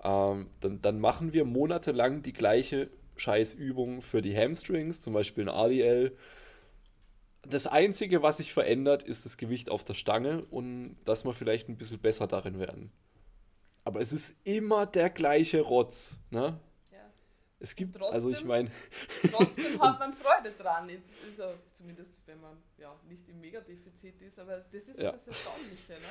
ähm, 0.02 0.48
dann, 0.60 0.80
dann 0.80 1.00
machen 1.00 1.32
wir 1.32 1.44
monatelang 1.44 2.22
die 2.22 2.32
gleiche 2.32 2.88
Scheißübung 3.16 4.00
für 4.00 4.22
die 4.22 4.36
Hamstrings, 4.36 5.00
zum 5.00 5.12
Beispiel 5.12 5.48
ein 5.48 5.54
RDL. 5.54 6.16
Das 7.42 7.66
Einzige, 7.66 8.22
was 8.22 8.38
sich 8.38 8.52
verändert, 8.52 9.02
ist 9.02 9.24
das 9.24 9.36
Gewicht 9.36 9.70
auf 9.70 9.84
der 9.84 9.94
Stange 9.94 10.44
und 10.50 10.96
dass 11.04 11.24
wir 11.24 11.34
vielleicht 11.34 11.68
ein 11.68 11.76
bisschen 11.76 11.98
besser 11.98 12.26
darin 12.26 12.58
werden. 12.58 12.90
Aber 13.84 14.00
es 14.00 14.12
ist 14.12 14.46
immer 14.46 14.86
der 14.86 15.10
gleiche 15.10 15.60
Rotz. 15.60 16.16
Ne? 16.30 16.58
Es 17.60 17.74
gibt, 17.74 17.96
trotzdem, 17.96 18.14
also 18.14 18.30
ich 18.30 18.44
meine. 18.44 18.70
trotzdem 19.32 19.82
hat 19.82 19.98
man 19.98 20.12
Freude 20.14 20.52
dran. 20.52 20.90
Also, 21.26 21.54
zumindest 21.72 22.20
wenn 22.26 22.40
man 22.40 22.62
ja, 22.76 22.94
nicht 23.08 23.28
im 23.28 23.40
Megadefizit 23.40 24.22
ist, 24.22 24.38
aber 24.38 24.58
das 24.60 24.84
ist 24.84 25.00
ja. 25.00 25.10
das 25.12 25.26
Erstaunliche. 25.26 25.94
Ne? 25.94 26.08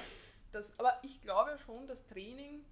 Das, 0.52 0.78
aber 0.78 0.98
ich 1.04 1.22
glaube 1.22 1.58
schon, 1.66 1.88
dass 1.88 2.06
Training, 2.08 2.66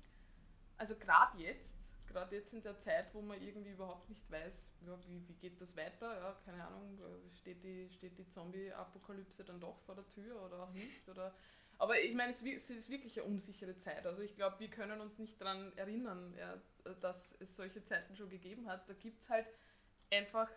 also 0.77 0.95
gerade 0.97 1.38
jetzt, 1.38 1.77
gerade 2.06 2.35
jetzt 2.35 2.53
in 2.53 2.64
der 2.64 2.77
Zeit, 2.80 3.14
wo 3.14 3.22
man 3.22 3.41
irgendwie 3.41 3.72
überhaupt 3.72 4.10
nicht 4.10 4.30
weiß, 4.30 4.72
ja, 4.85 4.97
wie, 5.07 5.26
wie 5.27 5.35
geht 5.35 5.61
das 5.61 5.77
weiter, 5.77 6.14
ja, 6.18 6.35
keine 6.43 6.65
Ahnung, 6.65 6.99
steht 7.34 7.64
die, 7.64 7.89
steht 7.89 8.18
die 8.18 8.30
Zombie-Apokalypse 8.30 9.45
dann 9.45 9.60
doch 9.60 9.80
vor 9.85 9.95
der 9.95 10.07
Tür 10.10 10.41
oder 10.43 10.64
auch 10.64 10.72
nicht, 10.73 11.07
oder 11.07 11.34
aber 11.77 11.99
ich 11.99 12.14
meine, 12.15 12.31
es 12.31 12.41
ist 12.41 12.89
wirklich 12.89 13.19
eine 13.19 13.30
unsichere 13.30 13.77
Zeit. 13.77 14.06
Also 14.06 14.23
ich 14.23 14.35
glaube, 14.35 14.60
wir 14.60 14.69
können 14.69 15.02
uns 15.02 15.19
nicht 15.19 15.39
daran 15.39 15.76
erinnern, 15.77 16.34
ja, 16.38 16.57
dass 17.02 17.35
es 17.39 17.56
solche 17.56 17.84
Zeiten 17.84 18.15
schon 18.15 18.30
gegeben 18.30 18.68
hat. 18.68 18.88
Da 18.89 18.93
gibt 18.93 19.22
es 19.22 19.30
halt 19.30 19.47
einfach, 20.11 20.49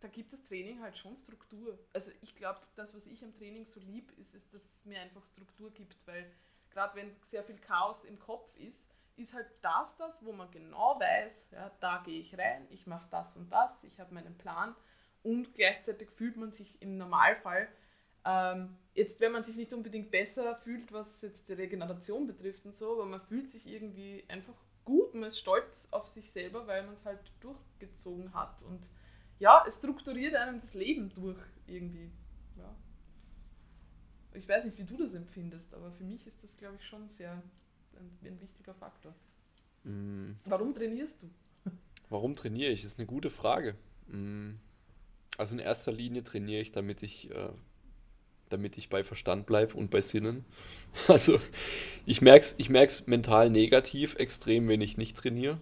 da 0.00 0.08
gibt 0.08 0.32
das 0.32 0.42
Training 0.44 0.80
halt 0.80 0.96
schon 0.96 1.16
Struktur. 1.16 1.78
Also 1.92 2.12
ich 2.22 2.34
glaube, 2.34 2.60
das, 2.76 2.94
was 2.94 3.06
ich 3.06 3.24
am 3.24 3.34
Training 3.34 3.64
so 3.64 3.80
lieb, 3.80 4.12
ist, 4.18 4.34
ist, 4.34 4.52
dass 4.54 4.62
es 4.62 4.84
mir 4.84 5.00
einfach 5.00 5.24
Struktur 5.24 5.72
gibt, 5.72 6.06
weil 6.06 6.30
gerade 6.70 6.96
wenn 6.96 7.16
sehr 7.26 7.42
viel 7.44 7.58
Chaos 7.58 8.04
im 8.04 8.18
Kopf 8.18 8.56
ist, 8.56 8.86
ist 9.16 9.34
halt 9.34 9.48
das 9.62 9.96
das, 9.96 10.24
wo 10.24 10.32
man 10.32 10.50
genau 10.50 10.98
weiß, 10.98 11.50
ja, 11.52 11.70
da 11.80 12.02
gehe 12.04 12.20
ich 12.20 12.38
rein, 12.38 12.66
ich 12.70 12.86
mache 12.86 13.08
das 13.10 13.36
und 13.36 13.50
das, 13.50 13.84
ich 13.84 14.00
habe 14.00 14.14
meinen 14.14 14.38
Plan 14.38 14.74
und 15.22 15.52
gleichzeitig 15.54 16.10
fühlt 16.10 16.36
man 16.36 16.52
sich 16.52 16.80
im 16.80 16.96
Normalfall 16.96 17.68
ähm, 18.24 18.76
jetzt, 18.94 19.20
wenn 19.20 19.32
man 19.32 19.42
sich 19.42 19.56
nicht 19.56 19.72
unbedingt 19.72 20.10
besser 20.10 20.56
fühlt, 20.56 20.92
was 20.92 21.22
jetzt 21.22 21.48
die 21.48 21.54
Regeneration 21.54 22.26
betrifft 22.26 22.64
und 22.64 22.74
so, 22.74 22.92
aber 22.92 23.06
man 23.06 23.20
fühlt 23.20 23.50
sich 23.50 23.66
irgendwie 23.66 24.24
einfach 24.28 24.54
gut, 24.84 25.14
man 25.14 25.24
ist 25.24 25.38
stolz 25.38 25.88
auf 25.92 26.06
sich 26.06 26.30
selber, 26.30 26.66
weil 26.66 26.84
man 26.84 26.94
es 26.94 27.04
halt 27.04 27.20
durchgezogen 27.40 28.34
hat. 28.34 28.62
Und 28.62 28.86
ja, 29.38 29.64
es 29.66 29.78
strukturiert 29.78 30.34
einem 30.34 30.60
das 30.60 30.74
Leben 30.74 31.12
durch 31.14 31.38
irgendwie. 31.66 32.10
Ja. 32.56 32.74
Ich 34.34 34.48
weiß 34.48 34.64
nicht, 34.64 34.78
wie 34.78 34.84
du 34.84 34.96
das 34.96 35.14
empfindest, 35.14 35.74
aber 35.74 35.92
für 35.92 36.04
mich 36.04 36.26
ist 36.26 36.42
das, 36.42 36.58
glaube 36.58 36.76
ich, 36.76 36.86
schon 36.86 37.08
sehr 37.08 37.42
ein, 37.94 38.18
ein 38.22 38.40
wichtiger 38.40 38.74
Faktor. 38.74 39.14
Mm. 39.84 40.32
Warum 40.44 40.74
trainierst 40.74 41.22
du? 41.22 41.30
Warum 42.08 42.34
trainiere 42.34 42.70
ich? 42.70 42.82
Das 42.82 42.92
ist 42.92 42.98
eine 42.98 43.06
gute 43.06 43.30
Frage. 43.30 43.76
Mm. 44.08 44.54
Also 45.38 45.54
in 45.54 45.60
erster 45.60 45.92
Linie 45.92 46.22
trainiere 46.22 46.60
ich, 46.60 46.72
damit 46.72 47.02
ich 47.02 47.30
äh, 47.30 47.50
damit 48.50 48.76
ich 48.76 48.88
bei 48.90 49.02
Verstand 49.02 49.46
bleibe 49.46 49.74
und 49.76 49.90
bei 49.90 50.00
Sinnen. 50.00 50.44
Also 51.06 51.40
ich 52.04 52.20
merke 52.20 52.44
es 52.44 52.56
ich 52.58 52.68
merk's 52.68 53.06
mental 53.06 53.48
negativ 53.48 54.16
extrem, 54.16 54.68
wenn 54.68 54.80
ich 54.80 54.96
nicht 54.96 55.16
trainiere. 55.16 55.60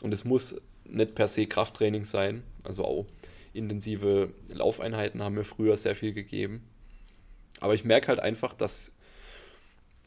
Und 0.00 0.12
es 0.12 0.24
muss 0.24 0.60
nicht 0.84 1.14
per 1.14 1.28
se 1.28 1.46
Krafttraining 1.46 2.04
sein. 2.04 2.42
Also 2.64 2.84
auch 2.84 3.06
intensive 3.54 4.34
Laufeinheiten 4.48 5.22
haben 5.22 5.34
mir 5.36 5.44
früher 5.44 5.76
sehr 5.76 5.94
viel 5.94 6.12
gegeben. 6.12 6.64
Aber 7.60 7.74
ich 7.74 7.84
merke 7.84 8.08
halt 8.08 8.18
einfach, 8.18 8.54
dass 8.54 8.96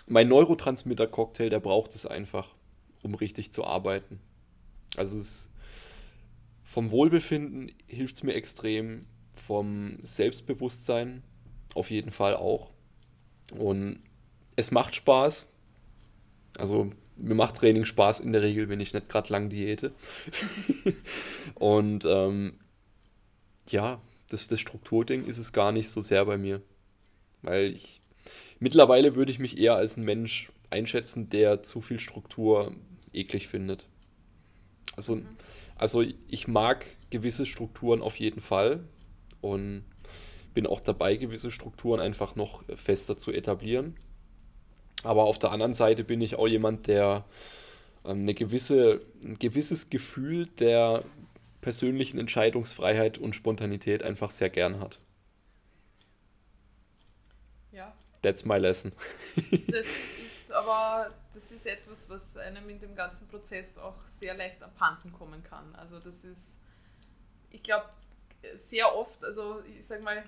mein 0.08 0.28
Neurotransmitter-Cocktail, 0.28 1.50
der 1.50 1.60
braucht 1.60 1.96
es 1.96 2.06
einfach, 2.06 2.50
um 3.02 3.16
richtig 3.16 3.54
zu 3.54 3.66
arbeiten. 3.66 4.20
Also 4.98 5.18
es, 5.18 5.54
vom 6.64 6.92
Wohlbefinden 6.92 7.72
hilft 7.88 8.16
es 8.16 8.24
mir 8.24 8.34
extrem, 8.34 9.06
vom 9.34 10.00
Selbstbewusstsein 10.04 11.24
auf 11.76 11.92
jeden 11.92 12.12
Fall 12.12 12.36
auch. 12.36 12.72
Und 13.52 14.00
es 14.56 14.72
macht 14.72 14.96
Spaß. 14.96 15.48
Also 16.58 16.92
mir 17.18 17.36
macht 17.36 17.56
Training 17.56 17.86
Spaß 17.86 18.22
in 18.22 18.34
der 18.34 18.42
Regel, 18.42 18.70
wenn 18.70 18.80
ich 18.80 18.94
nicht 18.94 19.10
gerade 19.10 19.32
lang 19.32 19.50
diete. 19.50 19.94
und 21.56 22.06
ähm, 22.06 22.60
ja, 23.70 24.02
das, 24.30 24.48
das 24.48 24.60
Strukturding 24.60 25.26
ist 25.26 25.38
es 25.38 25.54
gar 25.54 25.72
nicht 25.72 25.90
so 25.90 26.02
sehr 26.02 26.26
bei 26.26 26.38
mir. 26.38 26.62
Weil 27.42 27.74
ich 27.74 28.02
mittlerweile 28.60 29.16
würde 29.16 29.32
ich 29.32 29.40
mich 29.40 29.58
eher 29.58 29.76
als 29.76 29.98
ein 29.98 30.04
Mensch 30.04 30.52
einschätzen, 30.70 31.30
der 31.30 31.64
zu 31.64 31.82
viel 31.82 32.00
Struktur 32.00 32.76
eklig 33.14 33.48
findet. 33.48 33.88
Also, 34.96 35.18
mhm. 35.18 35.28
also 35.76 36.02
ich 36.02 36.48
mag 36.48 36.86
gewisse 37.10 37.46
Strukturen 37.46 38.02
auf 38.02 38.18
jeden 38.18 38.42
Fall. 38.42 38.84
Und 39.42 39.86
bin 40.56 40.66
auch 40.66 40.80
dabei, 40.80 41.18
gewisse 41.18 41.52
Strukturen 41.52 42.00
einfach 42.00 42.36
noch 42.36 42.64
fester 42.76 43.18
zu 43.18 43.32
etablieren. 43.32 43.96
Aber 45.04 45.26
auf 45.26 45.38
der 45.38 45.52
anderen 45.52 45.76
Seite 45.76 46.04
bin 46.04 46.22
ich 46.22 46.36
auch 46.36 46.48
jemand, 46.48 46.88
der 46.88 47.26
ähm, 48.04 48.22
eine 48.22 48.34
gewisse, 48.34 49.06
ein 49.24 49.38
gewisses 49.38 49.92
Gefühl 49.92 50.48
der 50.48 51.04
persönlichen 51.62 52.18
Entscheidungsfreiheit 52.18 53.20
und 53.20 53.36
Spontanität 53.36 54.02
einfach 54.02 54.32
sehr 54.32 54.50
gern 54.50 54.80
hat. 54.80 55.00
Ja. 57.72 57.94
That's 58.24 58.46
my 58.46 58.58
lesson. 58.58 58.94
das 59.68 60.12
ist 60.24 60.52
aber 60.52 61.12
das 61.34 61.52
ist 61.52 61.68
etwas, 61.68 62.10
was 62.10 62.38
einem 62.38 62.70
in 62.70 62.80
dem 62.80 62.96
ganzen 62.96 63.28
Prozess 63.28 63.78
auch 63.78 63.96
sehr 64.06 64.34
leicht 64.36 64.64
abhanden 64.64 65.12
kommen 65.12 65.44
kann. 65.44 65.76
Also 65.76 66.00
das 66.00 66.24
ist, 66.24 66.58
ich 67.52 67.62
glaube, 67.62 67.90
sehr 68.58 68.96
oft, 68.96 69.24
also 69.24 69.62
ich 69.78 69.86
sag 69.86 70.02
mal, 70.02 70.24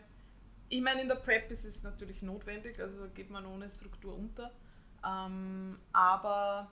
ich 0.69 0.81
meine, 0.81 1.01
in 1.01 1.07
der 1.07 1.15
Prep 1.15 1.49
ist 1.51 1.65
es 1.65 1.83
natürlich 1.83 2.21
notwendig, 2.21 2.79
also 2.79 2.99
da 2.99 3.07
geht 3.07 3.29
man 3.29 3.45
ohne 3.45 3.69
Struktur 3.69 4.15
unter. 4.15 4.51
Ähm, 5.05 5.79
aber 5.93 6.71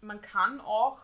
man 0.00 0.20
kann 0.20 0.60
auch 0.60 0.98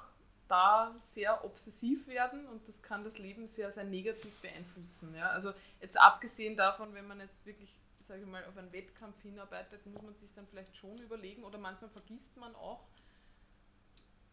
da 0.48 0.96
sehr 1.00 1.44
obsessiv 1.44 2.06
werden 2.08 2.46
und 2.46 2.66
das 2.66 2.82
kann 2.82 3.04
das 3.04 3.18
Leben 3.18 3.46
sehr, 3.46 3.70
sehr 3.70 3.84
negativ 3.84 4.40
beeinflussen. 4.40 5.14
Ja? 5.14 5.30
Also 5.30 5.52
jetzt 5.80 5.98
abgesehen 5.98 6.56
davon, 6.56 6.94
wenn 6.94 7.06
man 7.06 7.20
jetzt 7.20 7.44
wirklich, 7.46 7.72
sage 8.06 8.22
ich 8.22 8.26
mal, 8.26 8.44
auf 8.44 8.56
einen 8.56 8.72
Wettkampf 8.72 9.20
hinarbeitet, 9.22 9.86
muss 9.86 10.02
man 10.02 10.14
sich 10.16 10.32
dann 10.34 10.46
vielleicht 10.48 10.76
schon 10.76 10.98
überlegen 10.98 11.44
oder 11.44 11.58
manchmal 11.58 11.90
vergisst 11.90 12.36
man 12.36 12.54
auch, 12.56 12.84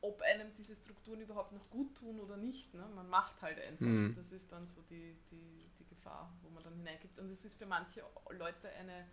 ob 0.01 0.21
einem 0.21 0.53
diese 0.55 0.75
Strukturen 0.75 1.21
überhaupt 1.21 1.51
noch 1.51 1.69
gut 1.69 1.95
tun 1.95 2.19
oder 2.19 2.37
nicht. 2.37 2.73
Ne? 2.73 2.87
Man 2.95 3.09
macht 3.09 3.41
halt 3.41 3.59
einfach. 3.59 3.85
Mhm. 3.85 4.15
Das 4.15 4.31
ist 4.31 4.51
dann 4.51 4.67
so 4.67 4.81
die, 4.89 5.15
die 5.31 5.66
Gefahr, 6.07 6.33
wo 6.41 6.49
man 6.49 6.63
dann 6.63 6.75
hineingibt. 6.75 7.19
Und 7.19 7.29
es 7.29 7.43
ist 7.43 7.57
für 7.57 7.65
manche 7.65 8.03
Leute 8.29 8.69
eine, 8.69 9.05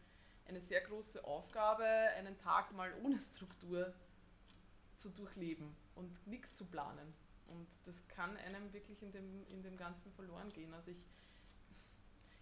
eine 0.46 0.60
sehr 0.60 0.80
große 0.80 1.24
Aufgabe, 1.24 1.84
einen 1.84 2.38
Tag 2.38 2.72
mal 2.72 2.92
ohne 3.02 3.20
Struktur 3.20 3.92
zu 4.96 5.10
durchleben 5.10 5.74
und 5.96 6.26
nichts 6.26 6.54
zu 6.54 6.66
planen. 6.66 7.14
Und 7.46 7.66
das 7.84 8.06
kann 8.08 8.36
einem 8.36 8.72
wirklich 8.72 9.02
in 9.02 9.12
dem, 9.12 9.46
in 9.48 9.62
dem 9.62 9.76
Ganzen 9.76 10.12
verloren 10.12 10.52
gehen. 10.52 10.72
Also 10.72 10.92
ich, 10.92 11.04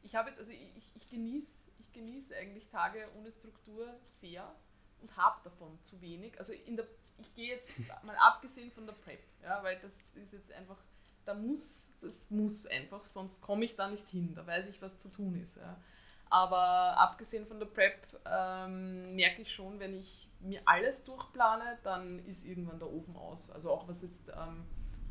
ich 0.03 0.17
also 0.17 0.53
ich, 0.53 0.93
ich 0.95 1.09
genieße 1.09 1.71
ich 1.79 1.93
genieß 1.93 2.33
eigentlich 2.33 2.69
Tage 2.69 3.09
ohne 3.17 3.31
Struktur 3.31 3.99
sehr 4.13 4.55
und 5.01 5.17
habe 5.17 5.43
davon 5.43 5.83
zu 5.83 6.01
wenig. 6.01 6.39
Also 6.39 6.53
in 6.53 6.77
der, 6.77 6.87
ich 7.19 7.35
gehe 7.35 7.55
jetzt 7.55 7.71
mal 8.05 8.17
abgesehen 8.17 8.71
von 8.71 8.87
der 8.87 8.95
Prep, 8.95 9.23
ja, 9.43 9.63
weil 9.63 9.81
das 9.81 9.93
ist 10.15 10.33
jetzt 10.33 10.53
einfach, 10.53 10.79
da 11.25 11.35
muss, 11.35 11.93
das 12.01 12.31
muss 12.31 12.67
einfach, 12.67 13.05
sonst 13.05 13.43
komme 13.43 13.65
ich 13.65 13.77
da 13.77 13.89
nicht 13.89 14.09
hin, 14.09 14.33
da 14.35 14.47
weiß 14.47 14.67
ich, 14.69 14.83
was 14.83 14.99
zu 14.99 15.11
tun 15.11 15.41
ist. 15.43 15.57
Ja. 15.57 15.77
Aber 16.31 16.99
abgesehen 16.99 17.47
von 17.47 17.59
der 17.59 17.67
Prep 17.67 18.07
ähm, 18.25 19.15
merke 19.15 19.43
ich 19.43 19.53
schon, 19.53 19.79
wenn 19.81 19.95
ich 19.95 20.29
mir 20.41 20.63
alles 20.65 21.05
durchplane, 21.05 21.79
dann 21.85 22.25
ist 22.27 22.47
irgendwann 22.47 22.79
der 22.79 22.91
Ofen 22.91 23.15
aus. 23.17 23.51
Also 23.51 23.71
auch 23.71 23.87
was 23.87 24.03
jetzt 24.03 24.29
ähm, 24.29 24.65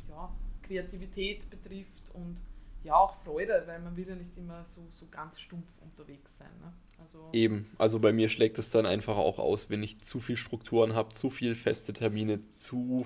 ja, 0.08 0.34
Kreativität 0.62 1.48
betrifft 1.48 2.10
und 2.14 2.42
ja 2.82 2.96
auch 2.96 3.14
Freude, 3.22 3.62
weil 3.66 3.78
man 3.80 3.96
will 3.96 4.08
ja 4.08 4.16
nicht 4.16 4.36
immer 4.36 4.64
so, 4.64 4.82
so 4.92 5.06
ganz 5.10 5.38
stumpf 5.40 5.70
unterwegs 5.80 6.38
sein. 6.38 6.50
Ne? 6.60 6.72
Also 7.00 7.28
Eben, 7.32 7.70
also 7.78 8.00
bei 8.00 8.12
mir 8.12 8.28
schlägt 8.28 8.58
es 8.58 8.70
dann 8.70 8.86
einfach 8.86 9.16
auch 9.16 9.38
aus, 9.38 9.70
wenn 9.70 9.82
ich 9.82 10.02
zu 10.02 10.20
viel 10.20 10.36
Strukturen 10.36 10.94
habe, 10.94 11.10
zu 11.10 11.30
viel 11.30 11.54
feste 11.54 11.92
Termine, 11.92 12.48
zu 12.48 13.04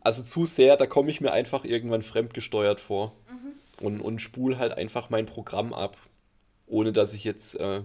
also 0.00 0.22
zu 0.22 0.46
sehr, 0.46 0.76
da 0.76 0.86
komme 0.86 1.10
ich 1.10 1.20
mir 1.20 1.32
einfach 1.32 1.64
irgendwann 1.64 2.02
fremdgesteuert 2.02 2.80
vor 2.80 3.12
mhm. 3.28 3.84
und, 3.84 4.00
und 4.00 4.18
spule 4.20 4.58
halt 4.58 4.72
einfach 4.72 5.10
mein 5.10 5.26
Programm 5.26 5.72
ab 5.72 5.96
ohne 6.70 6.92
dass 6.92 7.12
ich 7.12 7.24
jetzt 7.24 7.58
äh, 7.60 7.82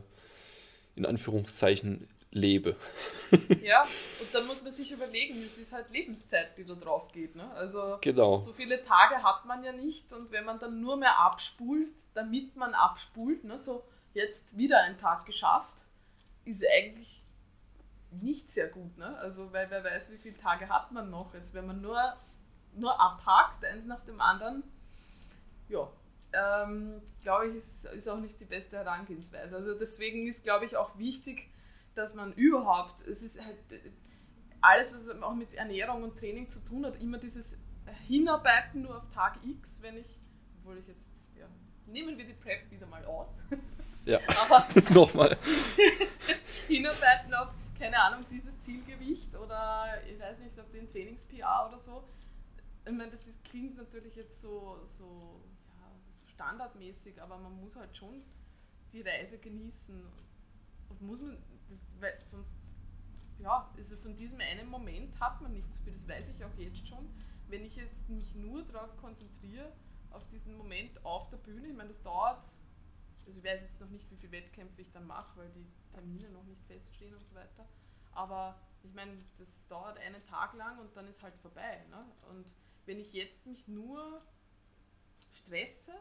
in 0.96 1.06
Anführungszeichen 1.06 2.08
lebe. 2.32 2.76
ja, 3.64 3.84
und 4.22 4.34
dann 4.34 4.46
muss 4.46 4.62
man 4.62 4.72
sich 4.72 4.92
überlegen, 4.92 5.44
es 5.44 5.58
ist 5.58 5.74
halt 5.74 5.90
Lebenszeit, 5.92 6.58
die 6.58 6.66
da 6.66 6.76
drauf 6.76 7.12
geht. 7.12 7.36
Ne? 7.36 7.50
Also 7.52 7.98
genau. 8.02 8.38
so 8.38 8.54
viele 8.54 8.84
Tage 8.84 9.24
hat 9.24 9.46
man 9.46 9.64
ja 9.64 9.72
nicht 9.72 10.14
und 10.14 10.32
wenn 10.32 10.46
man 10.46 10.60
dann 10.60 10.82
nur 10.82 10.98
mehr 10.98 11.20
abspult, 11.20 11.88
damit 12.14 12.56
man 12.56 12.74
abspult, 12.74 13.44
ne, 13.44 13.58
so 13.58 13.84
jetzt 14.14 14.58
wieder 14.58 14.82
einen 14.82 14.98
Tag 14.98 15.26
geschafft, 15.26 15.84
ist 16.46 16.64
eigentlich 16.78 17.22
nicht 18.22 18.52
sehr 18.52 18.68
gut. 18.68 18.98
Ne? 18.98 19.18
Also 19.18 19.52
weil 19.54 19.70
wer 19.70 19.84
weiß, 19.84 20.12
wie 20.12 20.18
viele 20.18 20.38
Tage 20.38 20.70
hat 20.70 20.92
man 20.92 21.10
noch. 21.10 21.34
Jetzt 21.34 21.54
wenn 21.54 21.68
man 21.68 21.82
nur, 21.82 22.16
nur 22.74 23.00
abhakt, 23.00 23.64
eins 23.66 23.86
nach 23.86 24.04
dem 24.06 24.22
anderen, 24.22 24.64
ja, 25.70 25.90
ähm, 26.34 27.02
glaube 27.22 27.48
ich, 27.48 27.56
ist, 27.56 27.86
ist 27.86 28.08
auch 28.08 28.20
nicht 28.20 28.40
die 28.40 28.46
beste 28.46 28.78
Herangehensweise. 28.78 29.56
Also 29.56 29.74
deswegen 29.74 30.28
ist, 30.28 30.44
glaube 30.44 30.66
ich, 30.66 30.78
auch 30.78 30.98
wichtig, 30.98 31.50
dass 31.94 32.14
man 32.14 32.34
überhaupt, 32.34 33.08
es 33.08 33.22
ist 33.22 33.40
halt 33.42 33.58
alles, 34.62 34.96
was 34.96 35.10
auch 35.22 35.36
mit 35.36 35.54
Ernährung 35.54 36.04
und 36.04 36.18
Training 36.18 36.50
zu 36.50 36.64
tun 36.64 36.86
hat, 36.86 37.02
immer 37.02 37.18
dieses 37.18 37.58
Hinarbeiten 38.08 38.82
nur 38.82 38.98
auf 38.98 39.10
Tag 39.14 39.38
X, 39.44 39.82
wenn 39.82 39.98
ich, 39.98 40.20
obwohl 40.60 40.78
ich 40.78 40.88
jetzt, 40.88 41.10
ja, 41.38 41.46
nehmen 41.86 42.18
wir 42.18 42.26
die 42.26 42.34
Prep 42.34 42.70
wieder 42.70 42.88
mal 42.88 43.06
aus. 43.06 43.38
Ja, 44.06 44.20
nochmal. 44.92 45.38
Hinarbeiten 46.68 47.34
auf, 47.34 47.50
keine 47.78 48.00
Ahnung, 48.00 48.26
dieses 48.30 48.58
Zielgewicht 48.60 49.36
oder 49.36 50.02
ich 50.08 50.20
weiß 50.20 50.40
nicht, 50.40 50.60
auf 50.60 50.70
den 50.72 50.90
Trainings-PA 50.92 51.68
oder 51.68 51.80
so. 51.80 52.04
Ich 52.86 52.92
meine, 52.92 53.12
das 53.12 53.26
ist, 53.28 53.44
klingt 53.44 53.78
natürlich 53.78 54.16
jetzt 54.16 54.42
so, 54.42 54.80
so 54.86 55.42
standardmäßig, 56.34 57.22
aber 57.22 57.38
man 57.38 57.60
muss 57.60 57.76
halt 57.76 57.96
schon 57.96 58.24
die 58.94 59.02
Reise 59.02 59.38
genießen. 59.38 60.02
Und 60.90 61.02
muss 61.02 61.20
man, 61.20 61.38
das, 61.70 61.80
weil 62.00 62.20
sonst, 62.20 62.78
ja, 63.40 63.70
also 63.76 63.98
von 63.98 64.16
diesem 64.16 64.40
einen 64.40 64.70
Moment 64.70 65.20
hat 65.20 65.42
man 65.42 65.52
nicht 65.52 65.72
so 65.72 65.84
viel, 65.84 65.94
das 65.94 66.08
weiß 66.08 66.30
ich 66.30 66.44
auch 66.46 66.56
jetzt 66.58 66.88
schon. 66.88 67.10
Wenn 67.48 67.66
ich 67.66 67.76
jetzt 67.76 68.10
mich 68.10 68.36
nur 68.36 68.64
darauf 68.64 68.96
konzentriere, 68.98 69.72
auf 70.12 70.26
diesen 70.28 70.56
Moment 70.58 71.04
auf 71.06 71.30
der 71.30 71.38
Bühne, 71.38 71.68
ich 71.68 71.76
meine, 71.76 71.90
das 71.90 72.02
dauert, 72.02 72.44
also 73.26 73.40
ich 73.40 73.44
weiß 73.44 73.62
jetzt 73.62 73.80
noch 73.80 73.90
nicht, 73.90 74.10
wie 74.12 74.18
viele 74.18 74.32
Wettkämpfe 74.32 74.82
ich 74.82 74.92
dann 74.92 75.08
mache, 75.08 75.38
weil 75.38 75.50
die 75.50 75.68
Termine 75.94 76.30
noch 76.30 76.44
nicht 76.44 76.64
feststehen 76.66 77.16
und 77.16 77.26
so 77.28 77.36
weiter. 77.36 77.68
Aber 78.12 78.56
ich 78.84 78.94
meine, 78.94 79.18
das 79.38 79.68
dauert 79.68 79.98
einen 79.98 80.24
Tag 80.26 80.54
lang 80.54 80.78
und 80.80 80.96
dann 80.96 81.08
ist 81.08 81.24
halt 81.24 81.36
vorbei. 81.38 81.84
Ne? 81.90 82.06
Und 82.30 82.54
wenn 82.86 83.00
ich 83.00 83.14
jetzt 83.14 83.46
mich 83.48 83.68
nur 83.68 84.22
stresse, 85.32 85.94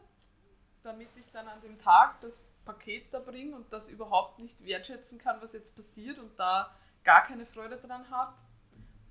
damit 0.83 1.09
ich 1.17 1.31
dann 1.31 1.47
an 1.47 1.61
dem 1.61 1.79
Tag 1.79 2.21
das 2.21 2.45
Paket 2.63 3.13
da 3.13 3.19
bringe 3.19 3.55
und 3.55 3.71
das 3.73 3.89
überhaupt 3.89 4.39
nicht 4.39 4.63
wertschätzen 4.63 5.17
kann, 5.17 5.41
was 5.41 5.53
jetzt 5.53 5.75
passiert 5.75 6.19
und 6.19 6.37
da 6.39 6.75
gar 7.03 7.25
keine 7.25 7.45
Freude 7.45 7.77
dran 7.77 8.09
habe, 8.09 8.35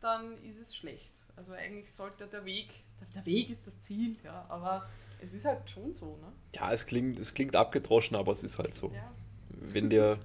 dann 0.01 0.43
ist 0.45 0.59
es 0.59 0.77
schlecht. 0.77 1.27
Also 1.37 1.53
eigentlich 1.53 1.93
sollte 1.93 2.27
der 2.27 2.45
Weg, 2.45 2.85
der 3.15 3.25
Weg 3.25 3.51
ist 3.51 3.67
das 3.67 3.81
Ziel, 3.81 4.19
ja, 4.23 4.45
aber 4.49 4.89
es 5.25 5.33
ist 5.33 5.45
halt 5.47 5.69
schon 5.69 5.93
so, 5.95 6.17
ne? 6.19 6.33
Ja, 6.55 6.73
es 6.73 6.87
klingt, 6.87 7.19
es 7.19 7.35
klingt 7.35 7.57
abgedroschen, 7.57 8.17
aber 8.17 8.33
es 8.33 8.43
ist 8.43 8.59
halt 8.59 8.75
so. 8.75 8.93
Ja. 8.93 9.13
Wenn 9.49 9.91
der, 9.91 10.19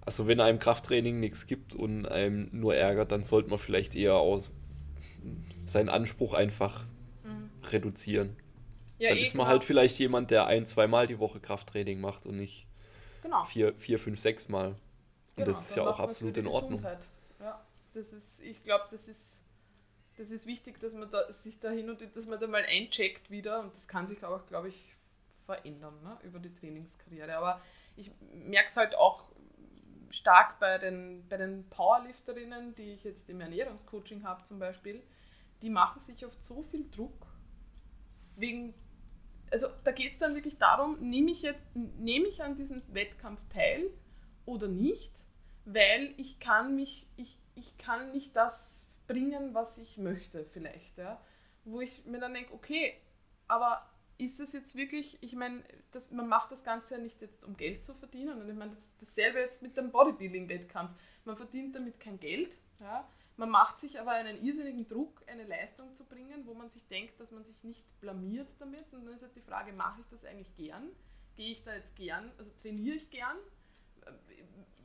also 0.00 0.26
wenn 0.26 0.40
einem 0.40 0.58
Krafttraining 0.58 1.20
nichts 1.20 1.46
gibt 1.46 1.74
und 1.74 2.06
einem 2.06 2.48
nur 2.52 2.74
ärgert, 2.74 3.12
dann 3.12 3.22
sollte 3.22 3.50
man 3.50 3.58
vielleicht 3.58 3.94
eher 3.94 4.14
aus 4.14 4.50
seinen 5.64 5.90
Anspruch 5.90 6.32
einfach 6.34 6.86
mhm. 7.24 7.50
reduzieren. 7.68 8.36
Ja, 8.98 9.10
dann 9.10 9.18
eh, 9.18 9.22
ist 9.22 9.34
man 9.34 9.44
genau. 9.44 9.50
halt 9.50 9.64
vielleicht 9.64 9.98
jemand, 9.98 10.30
der 10.30 10.46
ein, 10.46 10.66
zweimal 10.66 11.06
die 11.06 11.18
Woche 11.18 11.40
Krafttraining 11.40 12.00
macht 12.00 12.24
und 12.26 12.36
nicht 12.36 12.66
genau. 13.22 13.44
vier, 13.44 13.74
vier, 13.74 13.98
fünf, 13.98 14.18
sechs 14.18 14.48
Mal. 14.48 14.68
Und 14.68 14.76
genau, 15.36 15.46
das 15.48 15.68
ist 15.68 15.76
ja 15.76 15.86
auch 15.86 15.98
absolut 15.98 16.36
in 16.36 16.46
Ordnung. 16.46 16.82
Ja, 17.40 17.64
das 17.92 18.12
ist, 18.12 18.42
ich 18.44 18.62
glaube, 18.62 18.84
das 18.90 19.08
ist, 19.08 19.46
das 20.22 20.30
ist 20.30 20.46
wichtig, 20.46 20.78
dass 20.78 20.94
man 20.94 21.10
da, 21.10 21.32
sich 21.32 21.58
da 21.58 21.70
hin 21.70 21.90
und 21.90 22.00
dass 22.14 22.26
man 22.26 22.38
da 22.38 22.46
mal 22.46 22.64
eincheckt 22.64 23.28
wieder. 23.30 23.58
Und 23.58 23.72
das 23.72 23.88
kann 23.88 24.06
sich 24.06 24.24
auch, 24.24 24.46
glaube 24.46 24.68
ich, 24.68 24.94
verändern 25.46 26.00
ne, 26.04 26.16
über 26.22 26.38
die 26.38 26.54
Trainingskarriere. 26.54 27.36
Aber 27.36 27.60
ich 27.96 28.12
merke 28.32 28.68
es 28.68 28.76
halt 28.76 28.94
auch 28.94 29.24
stark 30.10 30.60
bei 30.60 30.78
den, 30.78 31.26
bei 31.28 31.38
den 31.38 31.68
Powerlifterinnen, 31.70 32.76
die 32.76 32.92
ich 32.92 33.02
jetzt 33.02 33.28
im 33.28 33.40
Ernährungscoaching 33.40 34.22
habe 34.22 34.44
zum 34.44 34.60
Beispiel, 34.60 35.02
die 35.60 35.70
machen 35.70 35.98
sich 35.98 36.24
oft 36.24 36.42
so 36.42 36.62
viel 36.62 36.88
Druck 36.90 37.26
wegen 38.36 38.74
also 39.50 39.66
da 39.84 39.92
geht 39.92 40.12
es 40.12 40.18
dann 40.18 40.34
wirklich 40.34 40.56
darum, 40.56 40.98
nehme 41.00 41.30
ich 41.30 41.42
jetzt, 41.42 41.66
ich 41.74 42.42
an 42.42 42.56
diesem 42.56 42.82
Wettkampf 42.88 43.42
teil 43.52 43.90
oder 44.46 44.66
nicht, 44.66 45.12
weil 45.66 46.14
ich 46.16 46.40
kann 46.40 46.74
mich, 46.74 47.06
ich, 47.18 47.38
ich 47.54 47.76
kann 47.76 48.12
nicht 48.12 48.34
das 48.34 48.88
bringen, 49.12 49.54
was 49.54 49.78
ich 49.78 49.98
möchte, 49.98 50.44
vielleicht. 50.44 50.96
Ja? 50.96 51.20
Wo 51.64 51.80
ich 51.80 52.04
mir 52.06 52.18
dann 52.18 52.34
denke, 52.34 52.52
okay, 52.54 52.94
aber 53.48 53.86
ist 54.18 54.40
das 54.40 54.52
jetzt 54.52 54.76
wirklich, 54.76 55.18
ich 55.20 55.34
meine, 55.34 55.62
man 56.12 56.28
macht 56.28 56.52
das 56.52 56.64
Ganze 56.64 56.96
ja 56.96 57.00
nicht 57.00 57.20
jetzt, 57.20 57.44
um 57.44 57.56
Geld 57.56 57.84
zu 57.84 57.94
verdienen. 57.94 58.40
Und 58.40 58.48
ich 58.48 58.54
meine, 58.54 58.76
dasselbe 59.00 59.40
jetzt 59.40 59.62
mit 59.62 59.76
dem 59.76 59.90
Bodybuilding-Wettkampf. 59.90 60.92
Man 61.24 61.36
verdient 61.36 61.74
damit 61.74 62.00
kein 62.00 62.18
Geld. 62.20 62.56
Ja? 62.80 63.08
Man 63.36 63.50
macht 63.50 63.80
sich 63.80 64.00
aber 64.00 64.12
einen 64.12 64.44
irrsinnigen 64.44 64.86
Druck, 64.86 65.22
eine 65.26 65.44
Leistung 65.44 65.92
zu 65.94 66.06
bringen, 66.06 66.46
wo 66.46 66.54
man 66.54 66.70
sich 66.70 66.86
denkt, 66.88 67.18
dass 67.18 67.32
man 67.32 67.44
sich 67.44 67.62
nicht 67.64 68.00
blamiert 68.00 68.48
damit. 68.58 68.92
Und 68.92 69.06
dann 69.06 69.14
ist 69.14 69.22
halt 69.22 69.34
die 69.34 69.40
Frage, 69.40 69.72
mache 69.72 70.00
ich 70.00 70.06
das 70.08 70.24
eigentlich 70.24 70.54
gern? 70.54 70.88
Gehe 71.36 71.50
ich 71.50 71.64
da 71.64 71.74
jetzt 71.74 71.96
gern, 71.96 72.30
also 72.38 72.52
trainiere 72.62 72.96
ich 72.96 73.10
gern? 73.10 73.36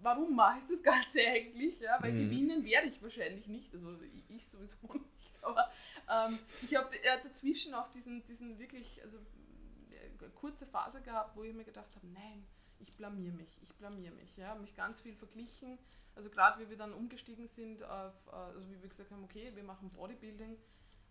Warum 0.02 0.36
mache 0.36 0.60
ich 0.60 0.66
das 0.68 0.84
Ganze 0.84 1.20
eigentlich? 1.22 1.80
Ja, 1.80 2.02
weil 2.02 2.14
mhm. 2.14 2.30
gewinnen 2.30 2.64
werde 2.66 2.88
ich 2.88 3.02
wahrscheinlich 3.02 3.48
nicht, 3.48 3.74
also 3.74 3.96
ich 4.30 4.48
sowieso 4.48 4.78
nicht, 4.94 5.44
aber 5.44 5.70
ähm, 6.10 6.40
ich 6.62 6.76
habe 6.76 6.90
dazwischen 7.24 7.74
auch 7.74 7.90
diesen, 7.92 8.24
diesen 8.26 8.60
wirklich, 8.60 9.02
also 9.04 9.18
äh, 9.18 10.30
kurze 10.36 10.66
Phase 10.66 11.02
gehabt, 11.02 11.36
wo 11.36 11.44
ich 11.44 11.54
mir 11.54 11.66
gedacht 11.66 11.96
habe, 11.96 12.08
nein, 12.08 12.46
ich 12.80 12.94
blamier 12.96 13.32
mich, 13.32 13.58
ich 13.62 13.74
blamier 13.76 14.12
mich, 14.12 14.36
ja, 14.38 14.56
mich 14.56 14.76
ganz 14.76 15.02
viel 15.02 15.16
verglichen, 15.16 15.78
also 16.18 16.32
gerade 16.32 16.60
wie 16.60 16.70
wir 16.70 16.78
dann 16.78 16.94
umgestiegen 16.94 17.48
sind 17.48 17.84
auf, 17.84 18.28
äh, 18.28 18.36
also 18.36 18.70
wie 18.72 18.82
wir 18.82 18.90
gesagt 18.90 19.12
haben, 19.12 19.24
okay, 19.24 19.52
wir 19.54 19.64
machen 19.64 19.90
Bodybuilding. 19.92 20.58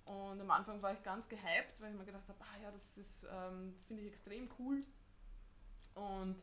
Und 0.05 0.41
am 0.41 0.51
Anfang 0.53 0.81
war 0.83 0.93
ich 0.93 1.03
ganz 1.03 1.29
gehypt, 1.29 1.81
weil 1.81 1.93
ich 1.93 1.99
mir 1.99 2.05
gedacht 2.05 2.29
habe, 2.29 2.39
ah 2.41 2.63
ja, 2.63 2.71
das 2.71 2.97
ist, 2.97 3.29
ähm, 3.33 3.75
finde 3.87 4.03
ich 4.03 4.09
extrem 4.09 4.49
cool. 4.59 4.85
Und 5.95 6.37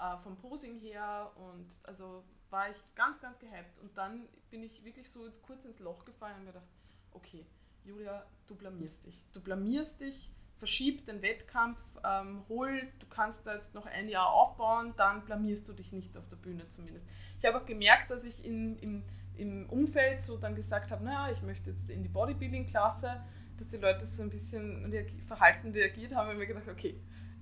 äh, 0.00 0.16
vom 0.18 0.36
Posing 0.36 0.78
her 0.80 1.30
und 1.36 1.66
also 1.84 2.24
war 2.50 2.70
ich 2.70 2.76
ganz, 2.94 3.20
ganz 3.20 3.38
gehypt. 3.38 3.78
Und 3.80 3.96
dann 3.96 4.28
bin 4.50 4.62
ich 4.62 4.84
wirklich 4.84 5.08
so 5.10 5.26
jetzt 5.26 5.42
kurz 5.42 5.64
ins 5.64 5.78
Loch 5.78 6.04
gefallen 6.04 6.40
und 6.40 6.46
gedacht, 6.46 6.66
okay, 7.12 7.46
Julia, 7.84 8.26
du 8.46 8.54
blamierst 8.54 9.06
dich. 9.06 9.24
Du 9.32 9.40
blamierst 9.40 10.00
dich, 10.00 10.30
verschieb 10.56 11.06
den 11.06 11.22
Wettkampf, 11.22 11.78
ähm, 12.04 12.44
hol, 12.48 12.82
du 12.98 13.06
kannst 13.06 13.46
da 13.46 13.54
jetzt 13.54 13.74
noch 13.74 13.86
ein 13.86 14.08
Jahr 14.08 14.30
aufbauen, 14.32 14.94
dann 14.96 15.24
blamierst 15.24 15.68
du 15.68 15.72
dich 15.72 15.92
nicht 15.92 16.16
auf 16.16 16.28
der 16.28 16.36
Bühne 16.36 16.66
zumindest. 16.68 17.06
Ich 17.38 17.44
habe 17.44 17.58
auch 17.58 17.66
gemerkt, 17.66 18.10
dass 18.10 18.24
ich 18.24 18.44
in, 18.44 18.76
im, 18.78 19.04
im 19.36 19.70
Umfeld 19.70 20.20
so 20.20 20.36
dann 20.36 20.54
gesagt 20.54 20.90
habe, 20.90 21.04
naja, 21.04 21.32
ich 21.32 21.42
möchte 21.42 21.70
jetzt 21.70 21.88
in 21.88 22.02
die 22.02 22.08
Bodybuilding-Klasse, 22.08 23.24
dass 23.58 23.68
die 23.68 23.78
Leute 23.78 24.04
so 24.04 24.22
ein 24.22 24.30
bisschen 24.30 24.92
verhalten 25.26 25.70
reagiert 25.72 26.14
haben 26.14 26.30
und 26.30 26.38
mir 26.38 26.46
gedacht, 26.46 26.68
okay, 26.68 27.00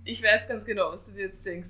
ich 0.08 0.22
weiß 0.22 0.48
ganz 0.48 0.64
genau, 0.64 0.90
was 0.90 1.04
du 1.04 1.12
dir 1.12 1.26
jetzt 1.26 1.44
denkst, 1.44 1.68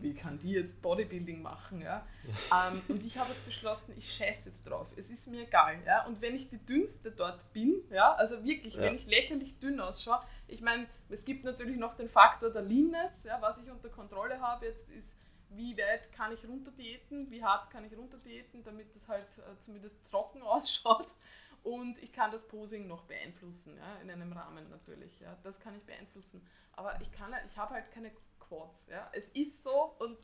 wie 0.00 0.12
kann 0.12 0.38
die 0.38 0.52
jetzt 0.52 0.82
Bodybuilding 0.82 1.40
machen, 1.40 1.80
ja. 1.80 2.04
ähm, 2.52 2.82
und 2.88 3.04
ich 3.04 3.16
habe 3.16 3.30
jetzt 3.30 3.44
beschlossen, 3.44 3.94
ich 3.96 4.12
scheiße 4.12 4.50
jetzt 4.50 4.64
drauf. 4.64 4.88
Es 4.96 5.08
ist 5.10 5.28
mir 5.28 5.42
egal, 5.42 5.78
ja. 5.86 6.04
Und 6.04 6.20
wenn 6.20 6.34
ich 6.34 6.48
die 6.48 6.58
dünnste 6.58 7.12
dort 7.12 7.52
bin, 7.52 7.80
ja, 7.90 8.12
also 8.14 8.44
wirklich, 8.44 8.74
ja. 8.74 8.82
wenn 8.82 8.96
ich 8.96 9.06
lächerlich 9.06 9.60
dünn 9.60 9.78
ausschaue, 9.78 10.20
ich 10.48 10.62
meine, 10.62 10.86
es 11.08 11.24
gibt 11.24 11.44
natürlich 11.44 11.76
noch 11.76 11.94
den 11.94 12.08
Faktor 12.08 12.50
der 12.50 12.62
Leanness, 12.62 13.22
ja, 13.22 13.40
was 13.40 13.56
ich 13.58 13.70
unter 13.70 13.88
Kontrolle 13.88 14.40
habe 14.40 14.66
jetzt 14.66 14.90
ist, 14.90 15.20
wie 15.50 15.76
weit 15.78 16.12
kann 16.12 16.32
ich 16.32 16.44
runterdiäten, 16.44 17.30
wie 17.30 17.44
hart 17.44 17.70
kann 17.70 17.84
ich 17.84 17.96
runterdiäten, 17.96 18.64
damit 18.64 18.94
es 18.96 19.06
halt 19.06 19.28
äh, 19.38 19.58
zumindest 19.60 20.04
trocken 20.10 20.42
ausschaut. 20.42 21.14
Und 21.62 22.00
ich 22.02 22.12
kann 22.12 22.32
das 22.32 22.46
Posing 22.48 22.86
noch 22.88 23.04
beeinflussen, 23.04 23.76
ja, 23.76 24.00
in 24.02 24.10
einem 24.10 24.32
Rahmen 24.32 24.68
natürlich. 24.70 25.18
Ja. 25.20 25.36
Das 25.42 25.60
kann 25.60 25.76
ich 25.76 25.82
beeinflussen 25.82 26.46
aber 26.76 27.00
ich 27.00 27.10
kann 27.12 27.34
ich 27.46 27.56
habe 27.58 27.74
halt 27.74 27.90
keine 27.90 28.12
Quads. 28.38 28.88
Ja? 28.88 29.10
Es 29.12 29.28
ist 29.30 29.62
so 29.62 29.94
und 29.98 30.18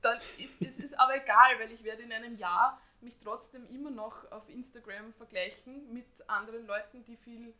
dann 0.00 0.18
ist 0.38 0.60
es 0.60 0.78
ist 0.78 0.98
aber 0.98 1.16
egal, 1.16 1.58
weil 1.60 1.70
ich 1.70 1.84
werde 1.84 2.02
in 2.02 2.12
einem 2.12 2.36
Jahr 2.36 2.80
mich 3.00 3.18
trotzdem 3.22 3.66
immer 3.68 3.90
noch 3.90 4.30
auf 4.30 4.48
Instagram 4.48 5.12
vergleichen 5.12 5.92
mit 5.92 6.06
anderen 6.26 6.66
Leuten, 6.66 7.04
die 7.04 7.16
viel, 7.16 7.54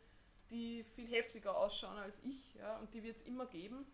die 0.49 0.83
viel 0.95 1.07
heftiger 1.07 1.57
ausschauen 1.57 1.97
als 1.97 2.23
ich. 2.23 2.55
Ja? 2.55 2.77
Und 2.77 2.93
die 2.93 3.03
wird 3.03 3.17
es 3.17 3.23
immer 3.23 3.45
geben. 3.45 3.85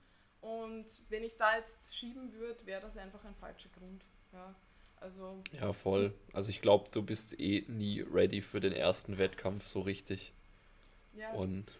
Und 0.41 0.85
wenn 1.09 1.23
ich 1.23 1.37
da 1.37 1.57
jetzt 1.57 1.95
schieben 1.95 2.31
würde, 2.33 2.65
wäre 2.65 2.81
das 2.81 2.97
einfach 2.97 3.23
ein 3.25 3.35
falscher 3.35 3.69
Grund. 3.77 4.05
Ja, 4.31 4.55
also, 4.97 5.41
ja 5.51 5.73
voll. 5.73 6.13
Also 6.33 6.49
ich 6.49 6.61
glaube, 6.61 6.89
du 6.91 7.01
bist 7.01 7.39
eh 7.39 7.65
nie 7.67 8.01
ready 8.01 8.41
für 8.41 8.59
den 8.59 8.73
ersten 8.73 9.17
Wettkampf 9.17 9.65
so 9.65 9.81
richtig. 9.81 10.33
Ja. 11.13 11.31
Und 11.33 11.77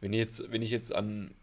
wenn 0.00 0.12
ich 0.12 0.18
jetzt, 0.18 0.50
wenn 0.50 0.62
ich 0.62 0.70
jetzt 0.70 0.92
an 0.92 1.34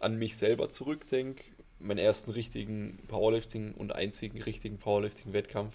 an 0.00 0.16
mich 0.18 0.36
selber 0.36 0.70
zurückdenke, 0.70 1.44
meinen 1.78 1.98
ersten 1.98 2.30
richtigen 2.30 2.98
Powerlifting 3.08 3.74
und 3.74 3.94
einzigen 3.94 4.40
richtigen 4.42 4.78
Powerlifting-Wettkampf 4.78 5.74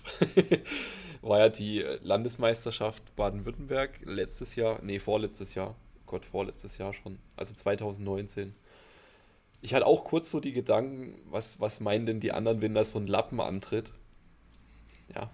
war 1.22 1.40
ja 1.40 1.50
die 1.50 1.86
Landesmeisterschaft 2.02 3.16
Baden-Württemberg 3.16 4.00
letztes 4.06 4.56
Jahr, 4.56 4.80
nee, 4.82 5.00
vorletztes 5.00 5.56
Jahr, 5.56 5.76
Gott, 6.06 6.26
vorletztes 6.26 6.78
Jahr 6.78 6.94
schon, 6.94 7.20
also 7.36 7.54
2019. 7.54 8.56
Ich 9.62 9.74
hatte 9.74 9.86
auch 9.86 10.06
kurz 10.06 10.32
so 10.32 10.40
die 10.40 10.54
Gedanken, 10.54 11.20
was, 11.30 11.60
was 11.60 11.80
meinen 11.80 12.06
denn 12.06 12.20
die 12.20 12.32
anderen, 12.32 12.62
wenn 12.62 12.74
da 12.74 12.84
so 12.84 12.98
ein 12.98 13.08
Lappen 13.08 13.42
antritt? 13.42 13.92
Ja, 15.14 15.30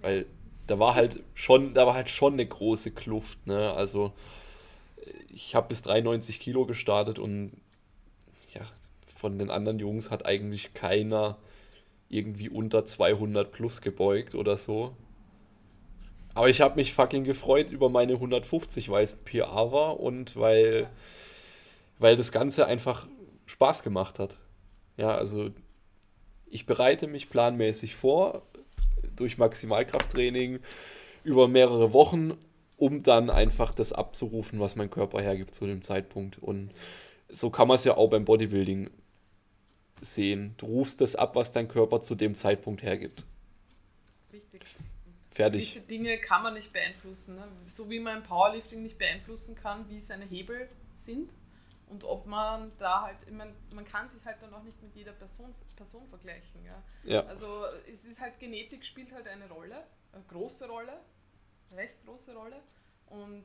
weil 0.00 0.26
da 0.66 0.78
war 0.78 0.94
halt 0.94 1.22
schon, 1.34 1.74
da 1.74 1.86
war 1.86 1.94
halt 1.94 2.08
schon 2.08 2.34
eine 2.34 2.46
große 2.46 2.92
Kluft, 2.92 3.46
ne? 3.46 3.72
Also 3.72 4.12
ich 5.28 5.54
habe 5.54 5.68
bis 5.68 5.82
93 5.82 6.40
Kilo 6.40 6.64
gestartet 6.66 7.18
und 7.18 7.52
von 9.14 9.38
den 9.38 9.50
anderen 9.50 9.78
Jungs 9.78 10.10
hat 10.10 10.26
eigentlich 10.26 10.74
keiner 10.74 11.38
irgendwie 12.08 12.48
unter 12.48 12.86
200 12.86 13.50
plus 13.50 13.80
gebeugt 13.80 14.34
oder 14.34 14.56
so. 14.56 14.94
Aber 16.34 16.48
ich 16.48 16.60
habe 16.60 16.76
mich 16.76 16.92
fucking 16.92 17.24
gefreut 17.24 17.70
über 17.70 17.88
meine 17.88 18.12
150, 18.14 18.90
weil 18.90 19.04
es 19.04 19.16
ein 19.16 19.24
PA 19.24 19.72
war 19.72 19.98
und 19.98 20.36
weil, 20.36 20.90
weil 21.98 22.14
das 22.16 22.30
Ganze 22.30 22.66
einfach 22.66 23.08
Spaß 23.46 23.82
gemacht 23.82 24.18
hat. 24.18 24.36
Ja, 24.98 25.16
also 25.16 25.50
ich 26.50 26.66
bereite 26.66 27.06
mich 27.06 27.30
planmäßig 27.30 27.94
vor 27.94 28.42
durch 29.16 29.38
Maximalkrafttraining 29.38 30.60
über 31.24 31.48
mehrere 31.48 31.92
Wochen, 31.92 32.34
um 32.76 33.02
dann 33.02 33.30
einfach 33.30 33.72
das 33.72 33.92
abzurufen, 33.92 34.60
was 34.60 34.76
mein 34.76 34.90
Körper 34.90 35.22
hergibt 35.22 35.54
zu 35.54 35.66
dem 35.66 35.82
Zeitpunkt. 35.82 36.38
Und 36.38 36.70
so 37.28 37.50
kann 37.50 37.68
man 37.68 37.76
es 37.76 37.84
ja 37.84 37.96
auch 37.96 38.08
beim 38.08 38.24
Bodybuilding 38.24 38.90
sehen. 40.00 40.54
Du 40.58 40.66
rufst 40.66 41.00
das 41.00 41.16
ab, 41.16 41.36
was 41.36 41.52
dein 41.52 41.68
Körper 41.68 42.02
zu 42.02 42.14
dem 42.14 42.34
Zeitpunkt 42.34 42.82
hergibt. 42.82 43.24
Richtig. 44.32 44.62
Fertig. 45.32 45.64
Diese 45.64 45.86
Dinge 45.86 46.18
kann 46.18 46.42
man 46.42 46.54
nicht 46.54 46.72
beeinflussen. 46.72 47.36
Ne? 47.36 47.46
So 47.64 47.90
wie 47.90 48.00
man 48.00 48.18
im 48.18 48.22
Powerlifting 48.22 48.82
nicht 48.82 48.98
beeinflussen 48.98 49.56
kann, 49.56 49.88
wie 49.90 50.00
seine 50.00 50.24
Hebel 50.24 50.68
sind. 50.94 51.30
Und 51.88 52.04
ob 52.04 52.26
man 52.26 52.72
da 52.78 53.02
halt, 53.02 53.30
man, 53.30 53.54
man 53.72 53.84
kann 53.84 54.08
sich 54.08 54.24
halt 54.24 54.38
dann 54.40 54.52
auch 54.54 54.62
nicht 54.62 54.82
mit 54.82 54.94
jeder 54.96 55.12
Person, 55.12 55.54
Person 55.76 56.06
vergleichen. 56.08 56.64
Ja? 56.64 56.82
ja. 57.04 57.26
Also 57.26 57.64
es 57.94 58.04
ist 58.04 58.20
halt, 58.20 58.40
Genetik 58.40 58.84
spielt 58.84 59.12
halt 59.12 59.28
eine 59.28 59.48
Rolle, 59.48 59.84
eine 60.12 60.24
große 60.28 60.68
Rolle, 60.68 60.98
eine 61.70 61.80
recht 61.80 62.04
große 62.04 62.34
Rolle. 62.34 62.60
Und 63.06 63.44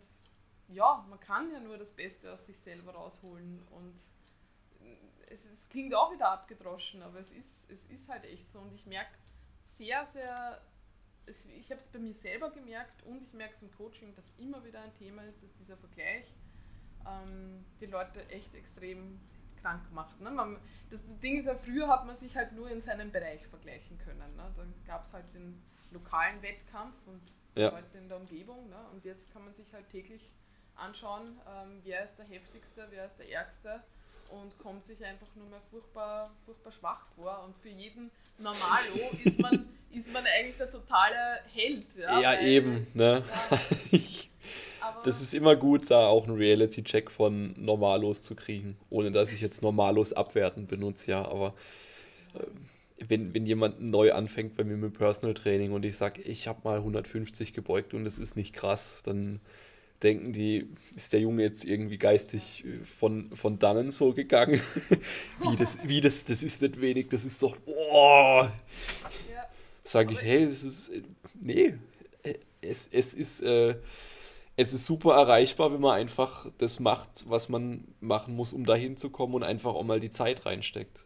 ja, 0.72 1.06
man 1.10 1.20
kann 1.20 1.52
ja 1.52 1.60
nur 1.60 1.78
das 1.78 1.92
Beste 1.92 2.32
aus 2.32 2.46
sich 2.46 2.58
selber 2.58 2.94
rausholen. 2.94 3.62
Und 3.72 3.96
es, 5.28 5.46
es, 5.46 5.70
klingt 5.70 5.94
auch 5.94 6.12
wieder 6.12 6.30
abgedroschen, 6.30 7.02
aber 7.02 7.20
es 7.20 7.32
ist, 7.32 7.70
es 7.70 7.86
ist 7.86 8.10
halt 8.10 8.26
echt 8.26 8.50
so. 8.50 8.60
Und 8.60 8.74
ich 8.74 8.86
merke 8.86 9.12
sehr, 9.64 10.06
sehr, 10.06 10.62
es, 11.26 11.50
ich 11.50 11.70
habe 11.72 11.80
es 11.80 11.90
bei 11.90 12.00
mir 12.00 12.14
selber 12.14 12.52
gemerkt 12.52 13.04
und 13.04 13.22
ich 13.22 13.34
merke 13.34 13.54
es 13.54 13.62
im 13.62 13.72
Coaching, 13.72 14.16
dass 14.16 14.26
immer 14.38 14.64
wieder 14.64 14.82
ein 14.82 14.94
Thema 14.96 15.24
ist, 15.24 15.42
dass 15.44 15.54
dieser 15.54 15.78
Vergleich 15.78 16.34
ähm, 17.08 17.66
die 17.80 17.86
Leute 17.86 18.28
echt 18.30 18.54
extrem 18.56 19.20
krank 19.62 19.92
macht. 19.92 20.20
Ne? 20.20 20.32
Man, 20.32 20.58
das 20.90 21.04
Ding 21.20 21.38
ist 21.38 21.46
ja, 21.46 21.56
früher 21.56 21.88
hat 21.88 22.06
man 22.06 22.16
sich 22.16 22.36
halt 22.36 22.54
nur 22.54 22.70
in 22.70 22.82
seinem 22.82 23.12
Bereich 23.12 23.46
vergleichen 23.48 23.98
können. 24.00 24.36
Ne? 24.36 24.52
Da 24.56 24.66
gab 24.86 25.04
es 25.04 25.14
halt 25.14 25.34
den 25.34 25.62
lokalen 25.92 26.42
Wettkampf 26.42 26.96
und 27.06 27.22
ja. 27.56 27.70
Leute 27.70 27.98
in 27.98 28.08
der 28.08 28.18
Umgebung. 28.18 28.70
Ne? 28.70 28.90
Und 28.92 29.06
jetzt 29.06 29.32
kann 29.32 29.44
man 29.44 29.54
sich 29.54 29.74
halt 29.74 29.90
täglich 29.90 30.32
anschauen, 30.76 31.40
ähm, 31.48 31.82
wer 31.84 32.04
ist 32.04 32.16
der 32.18 32.26
heftigste, 32.26 32.88
wer 32.90 33.06
ist 33.06 33.18
der 33.18 33.30
ärgste 33.30 33.82
und 34.32 34.58
kommt 34.60 34.86
sich 34.86 35.04
einfach 35.04 35.28
nur 35.36 35.48
mehr 35.48 35.62
furchtbar, 35.70 36.32
furchtbar 36.46 36.72
schwach 36.72 37.06
vor. 37.16 37.44
Und 37.46 37.56
für 37.58 37.70
jeden 37.70 38.12
Normalo 38.38 39.12
ist 39.24 39.40
man, 39.40 39.66
ist 39.92 40.14
man 40.14 40.24
eigentlich 40.26 40.58
der 40.58 40.70
totale 40.70 41.40
Held. 41.54 41.86
Ja, 41.98 42.20
ja 42.20 42.32
weil, 42.32 42.48
eben. 42.48 42.88
Ne? 42.94 43.24
Ja. 43.52 43.60
das 45.04 45.22
ist 45.22 45.34
immer 45.34 45.56
gut, 45.56 45.90
da 45.92 46.08
auch 46.08 46.28
einen 46.28 46.38
Reality-Check 46.38 47.12
von 47.12 47.54
Normalos 47.58 48.24
zu 48.24 48.36
kriegen, 48.36 48.78
ohne 48.90 49.12
dass 49.12 49.32
ich 49.32 49.42
jetzt 49.42 49.62
Normalos 49.62 50.14
abwertend 50.14 50.68
benutze, 50.68 51.12
ja, 51.12 51.26
aber 51.26 51.54
äh, 52.34 52.46
wenn, 53.08 53.34
wenn 53.34 53.46
jemand 53.46 53.82
neu 53.82 54.14
anfängt 54.14 54.56
bei 54.56 54.64
mir 54.64 54.78
mit 54.78 54.94
Personal 54.94 55.34
Training 55.34 55.72
und 55.72 55.84
ich 55.86 55.98
sage, 55.98 56.22
ich 56.22 56.48
habe 56.48 56.60
mal 56.64 56.78
150 56.78 57.54
gebeugt 57.54 57.96
und 57.96 58.06
es 58.06 58.20
ist 58.20 58.36
nicht 58.36 58.54
krass, 58.54 59.02
dann 59.04 59.40
denken 60.04 60.34
die, 60.34 60.68
ist 60.96 61.14
der 61.14 61.20
Junge 61.20 61.44
jetzt 61.44 61.64
irgendwie 61.64 61.98
geistig 61.98 62.66
äh, 62.66 62.84
von, 62.86 63.36
von 63.36 63.60
dannen 63.60 63.92
so 63.92 64.14
gegangen? 64.14 64.62
wie, 65.40 65.56
das, 65.56 65.88
wie 65.88 66.02
das, 66.02 66.26
das 66.26 66.44
ist 66.44 66.62
nicht 66.62 66.82
wenig, 66.82 67.10
das 67.10 67.26
ist 67.26 67.42
doch, 67.42 67.56
boah. 67.58 68.52
Ja. 69.34 69.46
Sage 69.84 70.14
ich, 70.14 70.22
hey, 70.22 70.48
das 70.48 70.64
ist, 70.64 70.90
äh, 70.90 71.02
nee, 71.40 71.74
äh, 72.24 72.36
es, 72.62 72.88
es 72.92 73.14
ist, 73.14 73.42
äh, 73.42 73.76
es 74.56 74.74
ist 74.74 74.86
super 74.86 75.16
erreichbar, 75.16 75.74
wenn 75.74 75.82
man 75.82 75.96
einfach 75.96 76.48
das 76.58 76.80
macht, 76.80 77.30
was 77.30 77.50
man 77.50 77.86
machen 78.00 78.36
muss, 78.36 78.54
um 78.54 78.66
dahin 78.66 78.98
zu 78.98 79.10
kommen 79.10 79.34
und 79.36 79.44
einfach 79.44 79.74
auch 79.74 79.84
mal 79.84 80.00
die 80.00 80.12
Zeit 80.12 80.46
reinsteckt. 80.46 81.06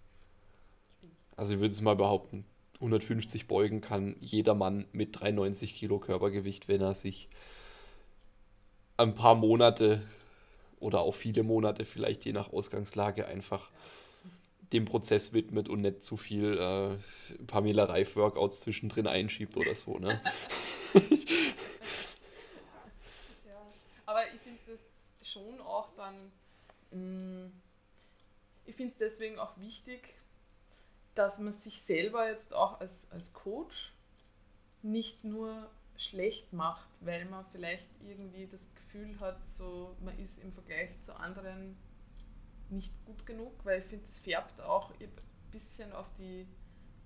Also 1.37 1.55
ich 1.55 1.59
würde 1.59 1.73
es 1.73 1.81
mal 1.81 1.95
behaupten, 1.95 2.45
150 2.75 3.47
beugen 3.47 3.81
kann 3.81 4.15
jeder 4.19 4.53
Mann 4.53 4.85
mit 4.91 5.19
93 5.19 5.75
Kilo 5.75 5.99
Körpergewicht, 5.99 6.67
wenn 6.67 6.81
er 6.81 6.93
sich 6.93 7.29
ein 8.97 9.15
paar 9.15 9.35
Monate 9.35 10.01
oder 10.79 11.01
auch 11.01 11.15
viele 11.15 11.43
Monate 11.43 11.85
vielleicht 11.85 12.25
je 12.25 12.33
nach 12.33 12.51
Ausgangslage 12.51 13.25
einfach 13.27 13.69
dem 14.73 14.85
Prozess 14.85 15.33
widmet 15.33 15.69
und 15.69 15.81
nicht 15.81 16.03
zu 16.03 16.17
viel 16.17 16.57
äh, 16.57 16.97
Pamela 17.45 17.85
Reif 17.85 18.15
Workouts 18.15 18.61
zwischendrin 18.61 19.07
einschiebt 19.07 19.57
oder 19.57 19.75
so. 19.75 19.97
Ne? 19.99 20.21
ja, 23.45 23.61
aber 24.05 24.21
ich 24.33 24.41
finde 24.41 24.59
das 24.67 24.79
schon 25.27 25.61
auch 25.61 25.89
dann, 25.95 26.15
mh, 26.91 27.47
mm, 27.47 27.51
ich 28.65 28.75
finde 28.75 28.93
es 28.93 28.97
deswegen 28.97 29.37
auch 29.39 29.57
wichtig, 29.57 30.15
dass 31.13 31.39
man 31.39 31.53
sich 31.53 31.81
selber 31.81 32.27
jetzt 32.29 32.53
auch 32.53 32.79
als, 32.79 33.09
als 33.11 33.33
Coach 33.33 33.93
nicht 34.81 35.23
nur 35.23 35.69
schlecht 35.97 36.51
macht, 36.53 36.89
weil 37.01 37.25
man 37.25 37.45
vielleicht 37.51 37.89
irgendwie 38.01 38.47
das 38.47 38.73
Gefühl 38.75 39.19
hat, 39.19 39.47
so 39.47 39.95
man 40.01 40.17
ist 40.19 40.39
im 40.39 40.51
Vergleich 40.51 41.01
zu 41.01 41.15
anderen 41.15 41.77
nicht 42.69 42.93
gut 43.05 43.25
genug, 43.25 43.53
weil 43.63 43.79
ich 43.79 43.85
finde, 43.85 44.05
es 44.05 44.19
färbt 44.19 44.59
auch 44.61 44.91
ein 44.99 45.11
bisschen 45.51 45.91
auf 45.93 46.07
die 46.17 46.47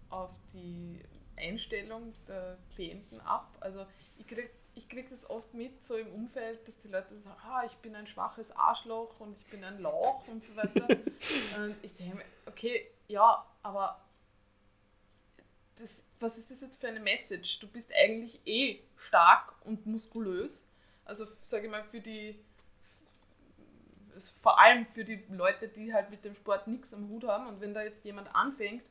auf 0.10 0.32
die 0.54 1.04
Einstellung 1.38 2.14
der 2.28 2.58
Klienten 2.74 3.22
ab. 3.22 3.56
Also 3.60 3.86
ich 4.18 4.28
kriege 4.28 4.50
ich 4.76 4.88
krieg 4.88 5.10
das 5.10 5.30
oft 5.30 5.54
mit, 5.54 5.86
so 5.86 5.98
im 5.98 6.08
Umfeld, 6.14 6.66
dass 6.68 6.78
die 6.78 6.88
Leute 6.88 7.20
sagen, 7.20 7.40
ah, 7.44 7.64
ich 7.66 7.76
bin 7.78 7.96
ein 7.96 8.08
schwaches 8.08 8.56
Arschloch 8.56 9.20
und 9.20 9.38
ich 9.38 9.48
bin 9.48 9.64
ein 9.64 9.82
Lauch 9.82 10.26
und 10.28 10.44
so 10.44 10.56
weiter. 10.56 10.88
und 11.58 11.76
ich 11.82 11.94
denke 11.96 12.18
mir, 12.18 12.26
okay, 12.46 12.90
ja, 13.08 13.46
aber 13.62 14.00
das, 15.80 16.06
was 16.20 16.38
ist 16.38 16.52
das 16.52 16.62
jetzt 16.62 16.80
für 16.80 16.88
eine 16.88 17.00
Message? 17.00 17.60
Du 17.60 17.68
bist 17.68 17.92
eigentlich 17.94 18.40
eh 18.46 18.80
stark 18.98 19.54
und 19.66 19.86
muskulös. 19.86 20.68
Also 21.06 21.26
sage 21.42 21.66
ich 21.66 21.72
mal, 21.72 21.84
für 21.84 22.02
die, 22.02 22.38
vor 24.42 24.60
allem 24.60 24.86
für 24.86 25.06
die 25.06 25.24
Leute, 25.30 25.70
die 25.70 25.94
halt 25.94 26.10
mit 26.10 26.24
dem 26.26 26.36
Sport 26.36 26.68
nichts 26.68 26.94
am 26.94 27.10
Hut 27.10 27.24
haben. 27.24 27.48
Und 27.48 27.62
wenn 27.62 27.74
da 27.74 27.82
jetzt 27.82 28.04
jemand 28.04 28.34
anfängt 28.36 28.84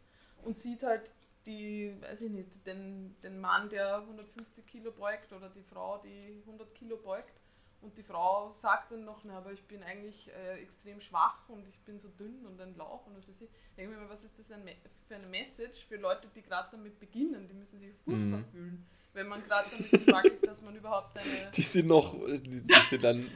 und 0.43 0.59
sieht 0.59 0.83
halt 0.83 1.11
die, 1.47 1.95
weiß 2.01 2.23
ich 2.23 2.31
nicht, 2.31 2.67
den, 2.67 3.15
den 3.23 3.39
Mann, 3.39 3.69
der 3.69 3.99
150 3.99 4.67
Kilo 4.67 4.91
beugt 4.91 5.33
oder 5.33 5.51
die 5.51 5.63
Frau, 5.63 5.99
die 5.99 6.43
100 6.47 6.75
Kilo 6.75 6.97
beugt 6.97 7.38
und 7.81 7.97
die 7.97 8.03
Frau 8.03 8.53
sagt 8.61 8.91
dann 8.91 9.05
noch, 9.05 9.21
na, 9.23 9.39
aber 9.39 9.53
ich 9.53 9.63
bin 9.63 9.83
eigentlich 9.83 10.29
äh, 10.29 10.61
extrem 10.61 11.01
schwach 11.01 11.49
und 11.49 11.67
ich 11.69 11.79
bin 11.81 12.01
so 12.01 12.09
dünn 12.09 12.45
und 12.45 12.61
ein 12.61 12.77
Lauch 12.77 13.07
und 13.07 13.17
was 13.17 13.29
weiß 13.29 13.41
ich. 13.41 13.51
Denke 13.77 13.97
mir, 13.97 14.09
was 14.09 14.25
ist 14.25 14.37
das 14.39 14.51
ein 14.51 14.63
für 15.07 15.15
eine 15.15 15.27
Message 15.27 15.87
für 15.87 15.97
Leute, 15.97 16.27
die 16.35 16.43
gerade 16.43 16.69
damit 16.73 16.99
beginnen? 16.99 17.47
Die 17.47 17.55
müssen 17.55 17.79
sich 17.79 17.95
furchtbar 18.05 18.39
mhm. 18.39 18.45
fühlen, 18.51 18.87
wenn 19.13 19.29
man 19.29 19.45
gerade 19.45 19.71
damit 19.71 20.03
struggelt, 20.03 20.45
dass 20.47 20.63
man 20.63 20.75
überhaupt 20.75 21.17
eine. 21.17 21.51
Die 21.55 21.63
sind 21.63 21.87
noch, 21.87 22.15
die, 22.27 22.61
die 22.63 22.75
sind 22.91 23.05
dann, 23.05 23.31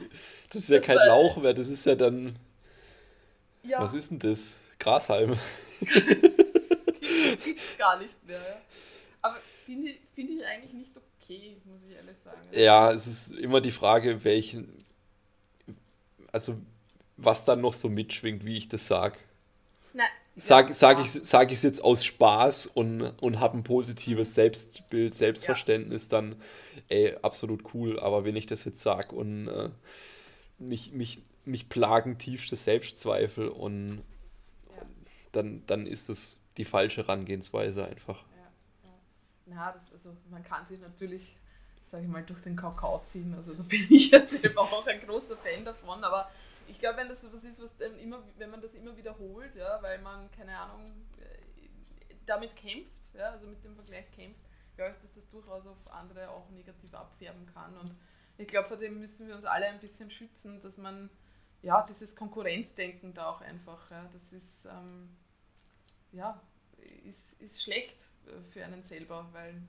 das 0.49 0.63
ist 0.63 0.69
ja 0.69 0.77
das 0.77 0.87
kein 0.87 0.97
Lauch 0.97 1.37
mehr, 1.37 1.53
das 1.53 1.69
ist 1.69 1.85
ja 1.85 1.95
dann. 1.95 2.37
Ja. 3.63 3.81
Was 3.81 3.93
ist 3.93 4.11
denn 4.11 4.19
das? 4.19 4.59
Grashalm. 4.77 5.39
das 5.79 6.85
gibt 7.43 7.59
es 7.59 7.77
gar 7.77 7.97
nicht 7.97 8.21
mehr. 8.25 8.41
Ja. 8.41 8.61
Aber 9.21 9.37
finde 9.65 9.93
find 10.13 10.29
ich 10.29 10.45
eigentlich 10.45 10.73
nicht 10.73 10.92
okay, 11.23 11.57
muss 11.65 11.83
ich 11.83 11.95
ehrlich 11.95 12.17
sagen. 12.17 12.41
Ja, 12.51 12.91
es 12.91 13.07
ist 13.07 13.31
immer 13.37 13.61
die 13.61 13.71
Frage, 13.71 14.23
welchen, 14.23 14.85
also 16.31 16.57
was 17.17 17.45
dann 17.45 17.61
noch 17.61 17.73
so 17.73 17.89
mitschwingt, 17.89 18.45
wie 18.45 18.57
ich 18.57 18.69
das 18.69 18.87
sage. 18.87 19.17
Sag, 20.35 20.69
ja, 20.69 20.73
sag, 20.73 20.99
ich, 20.99 21.11
sag 21.11 21.51
ich 21.51 21.57
es 21.57 21.63
jetzt 21.63 21.83
aus 21.83 22.03
Spaß 22.03 22.65
und, 22.65 23.01
und 23.21 23.39
habe 23.39 23.55
ein 23.55 23.63
positives 23.63 24.33
Selbstbild, 24.33 25.13
Selbstverständnis, 25.13 26.05
ja. 26.05 26.09
dann 26.09 26.35
ey, 26.89 27.15
absolut 27.21 27.75
cool. 27.75 27.99
Aber 27.99 28.25
wenn 28.25 28.35
ich 28.35 28.47
das 28.47 28.65
jetzt 28.65 28.81
sage 28.81 29.15
und 29.15 29.47
äh, 29.47 29.69
mich, 30.57 30.91
mich, 30.91 31.21
mich 31.45 31.69
plagen 31.69 32.17
tiefste 32.17 32.55
Selbstzweifel 32.55 33.47
und 33.47 34.01
ja. 34.75 34.81
dann, 35.33 35.61
dann 35.67 35.85
ist 35.85 36.09
das 36.09 36.39
die 36.57 36.65
falsche 36.65 37.03
Herangehensweise 37.03 37.85
einfach. 37.85 38.23
Na, 39.45 39.71
das, 39.71 39.91
also 39.91 40.15
man 40.29 40.43
kann 40.43 40.65
sich 40.65 40.79
natürlich, 40.79 41.35
sage 41.87 42.03
ich 42.03 42.09
mal, 42.09 42.23
durch 42.23 42.41
den 42.41 42.55
Kakao 42.55 43.01
ziehen. 43.03 43.33
Also 43.35 43.53
da 43.53 43.63
bin 43.63 43.85
ich 43.89 44.11
ja 44.11 44.25
selber 44.27 44.61
auch 44.61 44.87
ein 44.87 45.01
großer 45.01 45.37
Fan 45.37 45.65
davon. 45.65 46.03
Aber 46.03 46.29
ich 46.67 46.79
glaube, 46.79 46.97
wenn 46.97 47.09
das 47.09 47.31
was 47.31 47.43
ist, 47.43 47.61
was 47.61 47.75
dann 47.77 47.97
immer, 47.99 48.23
wenn 48.37 48.49
man 48.49 48.61
das 48.61 48.73
immer 48.73 48.95
wiederholt, 48.95 49.55
ja, 49.55 49.81
weil 49.81 49.99
man, 49.99 50.31
keine 50.31 50.57
Ahnung, 50.57 50.91
äh, 51.19 52.15
damit 52.25 52.55
kämpft, 52.55 53.13
ja, 53.13 53.31
also 53.31 53.47
mit 53.47 53.63
dem 53.63 53.75
Vergleich 53.75 54.09
kämpft, 54.11 54.39
glaube 54.75 54.95
ich, 54.95 55.01
dass 55.01 55.13
das 55.15 55.29
durchaus 55.29 55.67
auf 55.67 55.87
andere 55.91 56.29
auch 56.29 56.49
negativ 56.49 56.93
abfärben 56.93 57.45
kann. 57.53 57.77
Und 57.77 57.95
ich 58.37 58.47
glaube, 58.47 58.67
vor 58.67 58.77
dem 58.77 58.99
müssen 58.99 59.27
wir 59.27 59.35
uns 59.35 59.45
alle 59.45 59.67
ein 59.67 59.79
bisschen 59.79 60.09
schützen, 60.09 60.61
dass 60.61 60.77
man, 60.77 61.09
ja, 61.61 61.85
dieses 61.87 62.15
Konkurrenzdenken 62.15 63.13
da 63.13 63.29
auch 63.29 63.41
einfach, 63.41 63.91
ja, 63.91 64.09
das 64.13 64.33
ist, 64.33 64.65
ähm, 64.65 65.15
ja, 66.11 66.41
ist, 67.05 67.33
ist 67.41 67.63
schlecht 67.63 68.09
für 68.49 68.63
einen 68.63 68.83
selber, 68.83 69.27
weil 69.31 69.61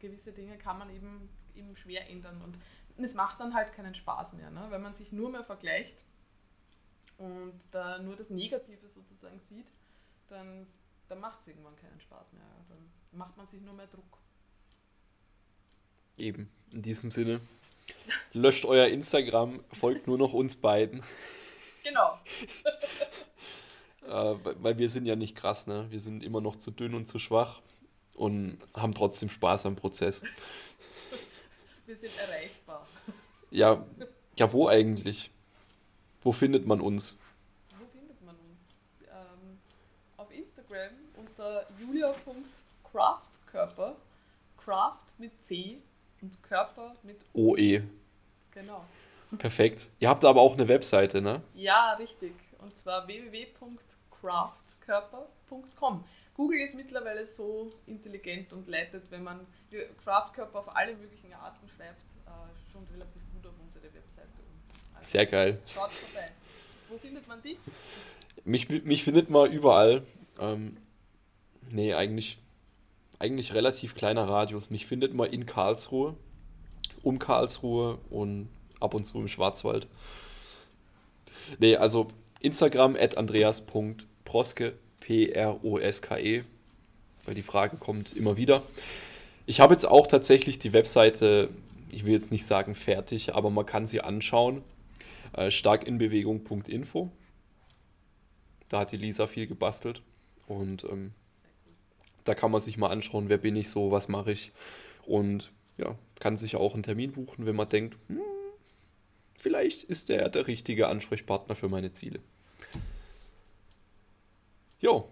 gewisse 0.00 0.32
Dinge 0.32 0.58
kann 0.58 0.78
man 0.78 0.94
eben, 0.94 1.28
eben 1.54 1.76
schwer 1.76 2.08
ändern 2.08 2.40
und 2.42 2.58
es 3.04 3.14
macht 3.14 3.40
dann 3.40 3.54
halt 3.54 3.72
keinen 3.72 3.94
Spaß 3.94 4.34
mehr, 4.34 4.50
ne? 4.50 4.66
wenn 4.70 4.82
man 4.82 4.94
sich 4.94 5.12
nur 5.12 5.30
mehr 5.30 5.44
vergleicht 5.44 5.96
und 7.18 7.60
da 7.70 7.98
nur 7.98 8.16
das 8.16 8.30
Negative 8.30 8.88
sozusagen 8.88 9.40
sieht, 9.40 9.66
dann, 10.28 10.66
dann 11.08 11.20
macht 11.20 11.40
es 11.40 11.48
irgendwann 11.48 11.76
keinen 11.76 12.00
Spaß 12.00 12.32
mehr. 12.32 12.44
Dann 12.68 12.90
macht 13.12 13.36
man 13.36 13.46
sich 13.46 13.60
nur 13.62 13.74
mehr 13.74 13.86
Druck. 13.86 14.18
Eben, 16.16 16.50
in 16.70 16.82
diesem 16.82 17.10
Sinne. 17.10 17.40
Löscht 18.32 18.64
euer 18.64 18.88
Instagram, 18.88 19.62
folgt 19.72 20.06
nur 20.06 20.18
noch 20.18 20.32
uns 20.32 20.56
beiden. 20.56 21.02
Genau. 21.84 22.18
äh, 24.06 24.34
weil 24.62 24.78
wir 24.78 24.88
sind 24.88 25.04
ja 25.06 25.16
nicht 25.16 25.36
krass, 25.36 25.66
ne? 25.66 25.86
Wir 25.90 26.00
sind 26.00 26.22
immer 26.22 26.40
noch 26.40 26.56
zu 26.56 26.70
dünn 26.70 26.94
und 26.94 27.06
zu 27.06 27.18
schwach 27.18 27.60
und 28.14 28.56
haben 28.74 28.94
trotzdem 28.94 29.28
Spaß 29.28 29.66
am 29.66 29.76
Prozess. 29.76 30.22
Wir 31.86 31.96
sind 31.96 32.16
erreichbar. 32.18 32.88
Ja, 33.50 33.84
ja, 34.36 34.52
wo 34.52 34.68
eigentlich? 34.68 35.30
Wo 36.22 36.32
findet 36.32 36.66
man 36.66 36.80
uns? 36.80 37.18
Wo 37.78 37.84
findet 37.86 38.20
man 38.24 38.34
uns? 38.34 38.80
Ähm, 39.04 39.58
auf 40.16 40.32
Instagram 40.32 40.94
unter 41.16 41.66
julia.craftkörper. 41.78 43.94
Craft 44.56 45.18
mit 45.18 45.44
C 45.44 45.78
und 46.20 46.42
Körper 46.42 46.96
mit 47.04 47.24
OE. 47.34 47.82
Genau. 48.50 48.84
Perfekt. 49.38 49.86
Ihr 50.00 50.08
habt 50.08 50.24
aber 50.24 50.40
auch 50.40 50.54
eine 50.54 50.66
Webseite, 50.66 51.22
ne? 51.22 51.40
Ja, 51.54 51.92
richtig. 51.94 52.32
Und 52.58 52.76
zwar 52.76 53.06
www.craftkörper.com. 53.06 53.95
Google 56.36 56.60
ist 56.60 56.74
mittlerweile 56.74 57.24
so 57.24 57.72
intelligent 57.86 58.52
und 58.52 58.68
leitet, 58.68 59.10
wenn 59.10 59.22
man 59.22 59.40
Craftkörper 60.04 60.58
auf 60.58 60.76
alle 60.76 60.94
möglichen 60.94 61.32
Arten 61.32 61.66
schreibt, 61.68 62.02
äh, 62.26 62.30
schon 62.72 62.84
relativ 62.92 63.22
gut 63.32 63.46
auf 63.46 63.54
unsere 63.62 63.84
Webseite 63.84 64.28
um. 64.38 64.94
Also 64.94 65.08
Sehr 65.08 65.24
geil. 65.24 65.58
Schaut 65.66 65.90
vorbei. 65.92 66.28
Wo 66.90 66.98
findet 66.98 67.26
man 67.26 67.40
dich? 67.42 67.56
Mich, 68.44 68.68
mich 68.68 69.02
findet 69.02 69.30
man 69.30 69.50
überall. 69.50 70.02
Ähm, 70.38 70.76
nee, 71.70 71.94
eigentlich, 71.94 72.38
eigentlich 73.18 73.54
relativ 73.54 73.94
kleiner 73.94 74.28
Radius. 74.28 74.68
Mich 74.68 74.86
findet 74.86 75.14
man 75.14 75.30
in 75.30 75.46
Karlsruhe, 75.46 76.16
um 77.02 77.18
Karlsruhe 77.18 77.98
und 78.10 78.50
ab 78.78 78.92
und 78.92 79.04
zu 79.04 79.18
im 79.18 79.28
Schwarzwald. 79.28 79.88
Nee, 81.58 81.76
also 81.76 82.08
Instagram 82.40 82.94
at 82.96 83.16
andreas.proske 83.16 84.15
P-R-O-S-K-E, 85.00 86.44
weil 87.24 87.34
die 87.34 87.42
Frage 87.42 87.76
kommt 87.76 88.14
immer 88.14 88.36
wieder. 88.36 88.62
Ich 89.46 89.60
habe 89.60 89.74
jetzt 89.74 89.84
auch 89.84 90.06
tatsächlich 90.06 90.58
die 90.58 90.72
Webseite, 90.72 91.50
ich 91.90 92.04
will 92.04 92.12
jetzt 92.12 92.32
nicht 92.32 92.44
sagen 92.44 92.74
fertig, 92.74 93.34
aber 93.34 93.50
man 93.50 93.64
kann 93.64 93.86
sie 93.86 94.00
anschauen. 94.00 94.62
Äh, 95.32 95.50
starkinbewegung.info. 95.50 97.10
Da 98.68 98.80
hat 98.80 98.92
die 98.92 98.96
Lisa 98.96 99.26
viel 99.26 99.46
gebastelt 99.46 100.02
und 100.46 100.84
ähm, 100.84 101.12
da 102.24 102.34
kann 102.34 102.50
man 102.50 102.60
sich 102.60 102.78
mal 102.78 102.88
anschauen, 102.88 103.28
wer 103.28 103.38
bin 103.38 103.54
ich 103.54 103.70
so, 103.70 103.92
was 103.92 104.08
mache 104.08 104.32
ich 104.32 104.52
und 105.04 105.52
ja, 105.76 105.96
kann 106.18 106.36
sich 106.36 106.56
auch 106.56 106.74
einen 106.74 106.82
Termin 106.82 107.12
buchen, 107.12 107.46
wenn 107.46 107.54
man 107.54 107.68
denkt, 107.68 107.96
hm, 108.08 108.20
vielleicht 109.38 109.84
ist 109.84 110.08
der 110.08 110.28
der 110.30 110.48
richtige 110.48 110.88
Ansprechpartner 110.88 111.54
für 111.54 111.68
meine 111.68 111.92
Ziele. 111.92 112.18
Jo. 114.78 115.10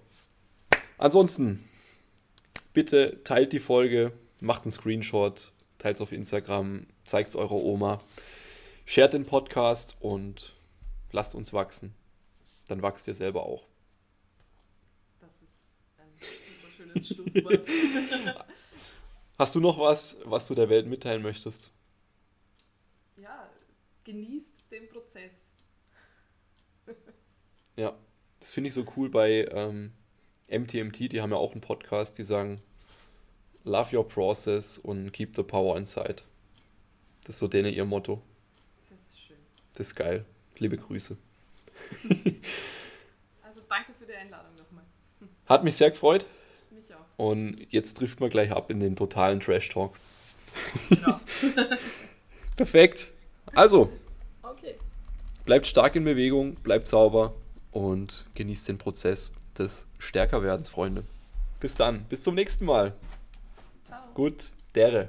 Ansonsten, 0.99 1.65
bitte 2.75 3.23
teilt 3.25 3.53
die 3.53 3.61
Folge, 3.61 4.13
macht 4.41 4.65
einen 4.65 4.73
Screenshot, 4.73 5.53
teilt 5.79 5.97
es 5.97 6.03
auf 6.03 6.13
Instagram, 6.13 6.87
zeigt 7.03 7.31
es 7.31 7.37
eurer 7.37 7.53
Oma, 7.53 8.03
shared 8.85 9.15
den 9.15 9.25
Podcast 9.25 9.97
und 10.01 10.55
lasst 11.13 11.35
uns 11.35 11.53
wachsen. 11.53 11.95
Dann 12.69 12.83
wachst 12.83 13.09
ihr 13.09 13.15
selber 13.15 13.45
auch. 13.45 13.67
Das 15.21 15.31
ist 15.43 15.71
ein 15.99 16.13
super 16.43 16.71
schönes 16.77 17.09
Schlusswort. 17.09 17.67
Hast 19.39 19.55
du 19.55 19.61
noch 19.61 19.79
was, 19.79 20.19
was 20.25 20.47
du 20.47 20.55
der 20.55 20.69
Welt 20.69 20.87
mitteilen 20.87 21.23
möchtest? 21.23 21.71
Ja, 23.17 23.51
genießt 24.05 24.53
den 24.71 24.89
Prozess. 24.89 25.33
ja. 27.77 27.97
Das 28.45 28.53
finde 28.53 28.69
ich 28.69 28.75
so 28.75 28.85
cool 28.95 29.09
bei 29.09 29.49
ähm, 29.53 29.95
MTMT, 30.49 31.11
die 31.11 31.23
haben 31.23 31.31
ja 31.31 31.39
auch 31.39 31.53
einen 31.53 31.63
Podcast, 31.63 32.19
die 32.19 32.25
sagen, 32.25 32.63
Love 33.65 33.97
your 33.97 34.07
process 34.07 34.77
und 34.77 35.13
keep 35.15 35.35
the 35.35 35.43
power 35.43 35.79
inside. 35.79 36.17
Das 37.23 37.37
ist 37.37 37.39
so 37.39 37.49
denen 37.49 37.73
ihr 37.73 37.87
Motto. 37.87 38.21
Das 38.91 38.99
ist 39.01 39.19
schön. 39.19 39.37
Das 39.73 39.87
ist 39.87 39.95
geil. 39.95 40.27
Liebe 40.59 40.77
Grüße. 40.77 41.17
also 43.43 43.63
danke 43.67 43.95
für 43.99 44.05
die 44.05 44.13
Einladung 44.13 44.55
nochmal. 44.57 44.85
Hat 45.47 45.65
mich 45.65 45.77
sehr 45.77 45.91
gefreut. 45.91 46.27
Mich 46.71 46.85
auch. 46.95 46.99
Und 47.17 47.67
jetzt 47.71 47.95
trifft 47.95 48.21
man 48.21 48.29
gleich 48.29 48.53
ab 48.53 48.71
in 48.71 48.79
den 48.79 48.95
totalen 48.95 49.41
Trash-Talk. 49.41 49.97
Genau. 50.91 51.19
Perfekt. 52.57 53.11
Also. 53.55 53.91
Okay. 54.43 54.75
Bleibt 55.47 55.67
stark 55.67 55.97
in 55.97 56.05
Bewegung, 56.05 56.57
bleibt 56.57 56.87
sauber 56.87 57.35
und 57.75 58.25
genießt 58.35 58.69
den 58.69 58.79
Prozess 58.79 59.33
des 59.59 59.87
Stärkerwerdens, 59.99 60.69
Freunde. 60.69 61.05
Bis 61.61 61.75
dann. 61.75 62.05
Bis 62.05 62.23
zum 62.23 62.35
nächsten 62.35 62.65
Mal. 62.65 62.95
Ciao. 63.85 64.01
Gut, 64.15 64.51
dere. 64.75 65.09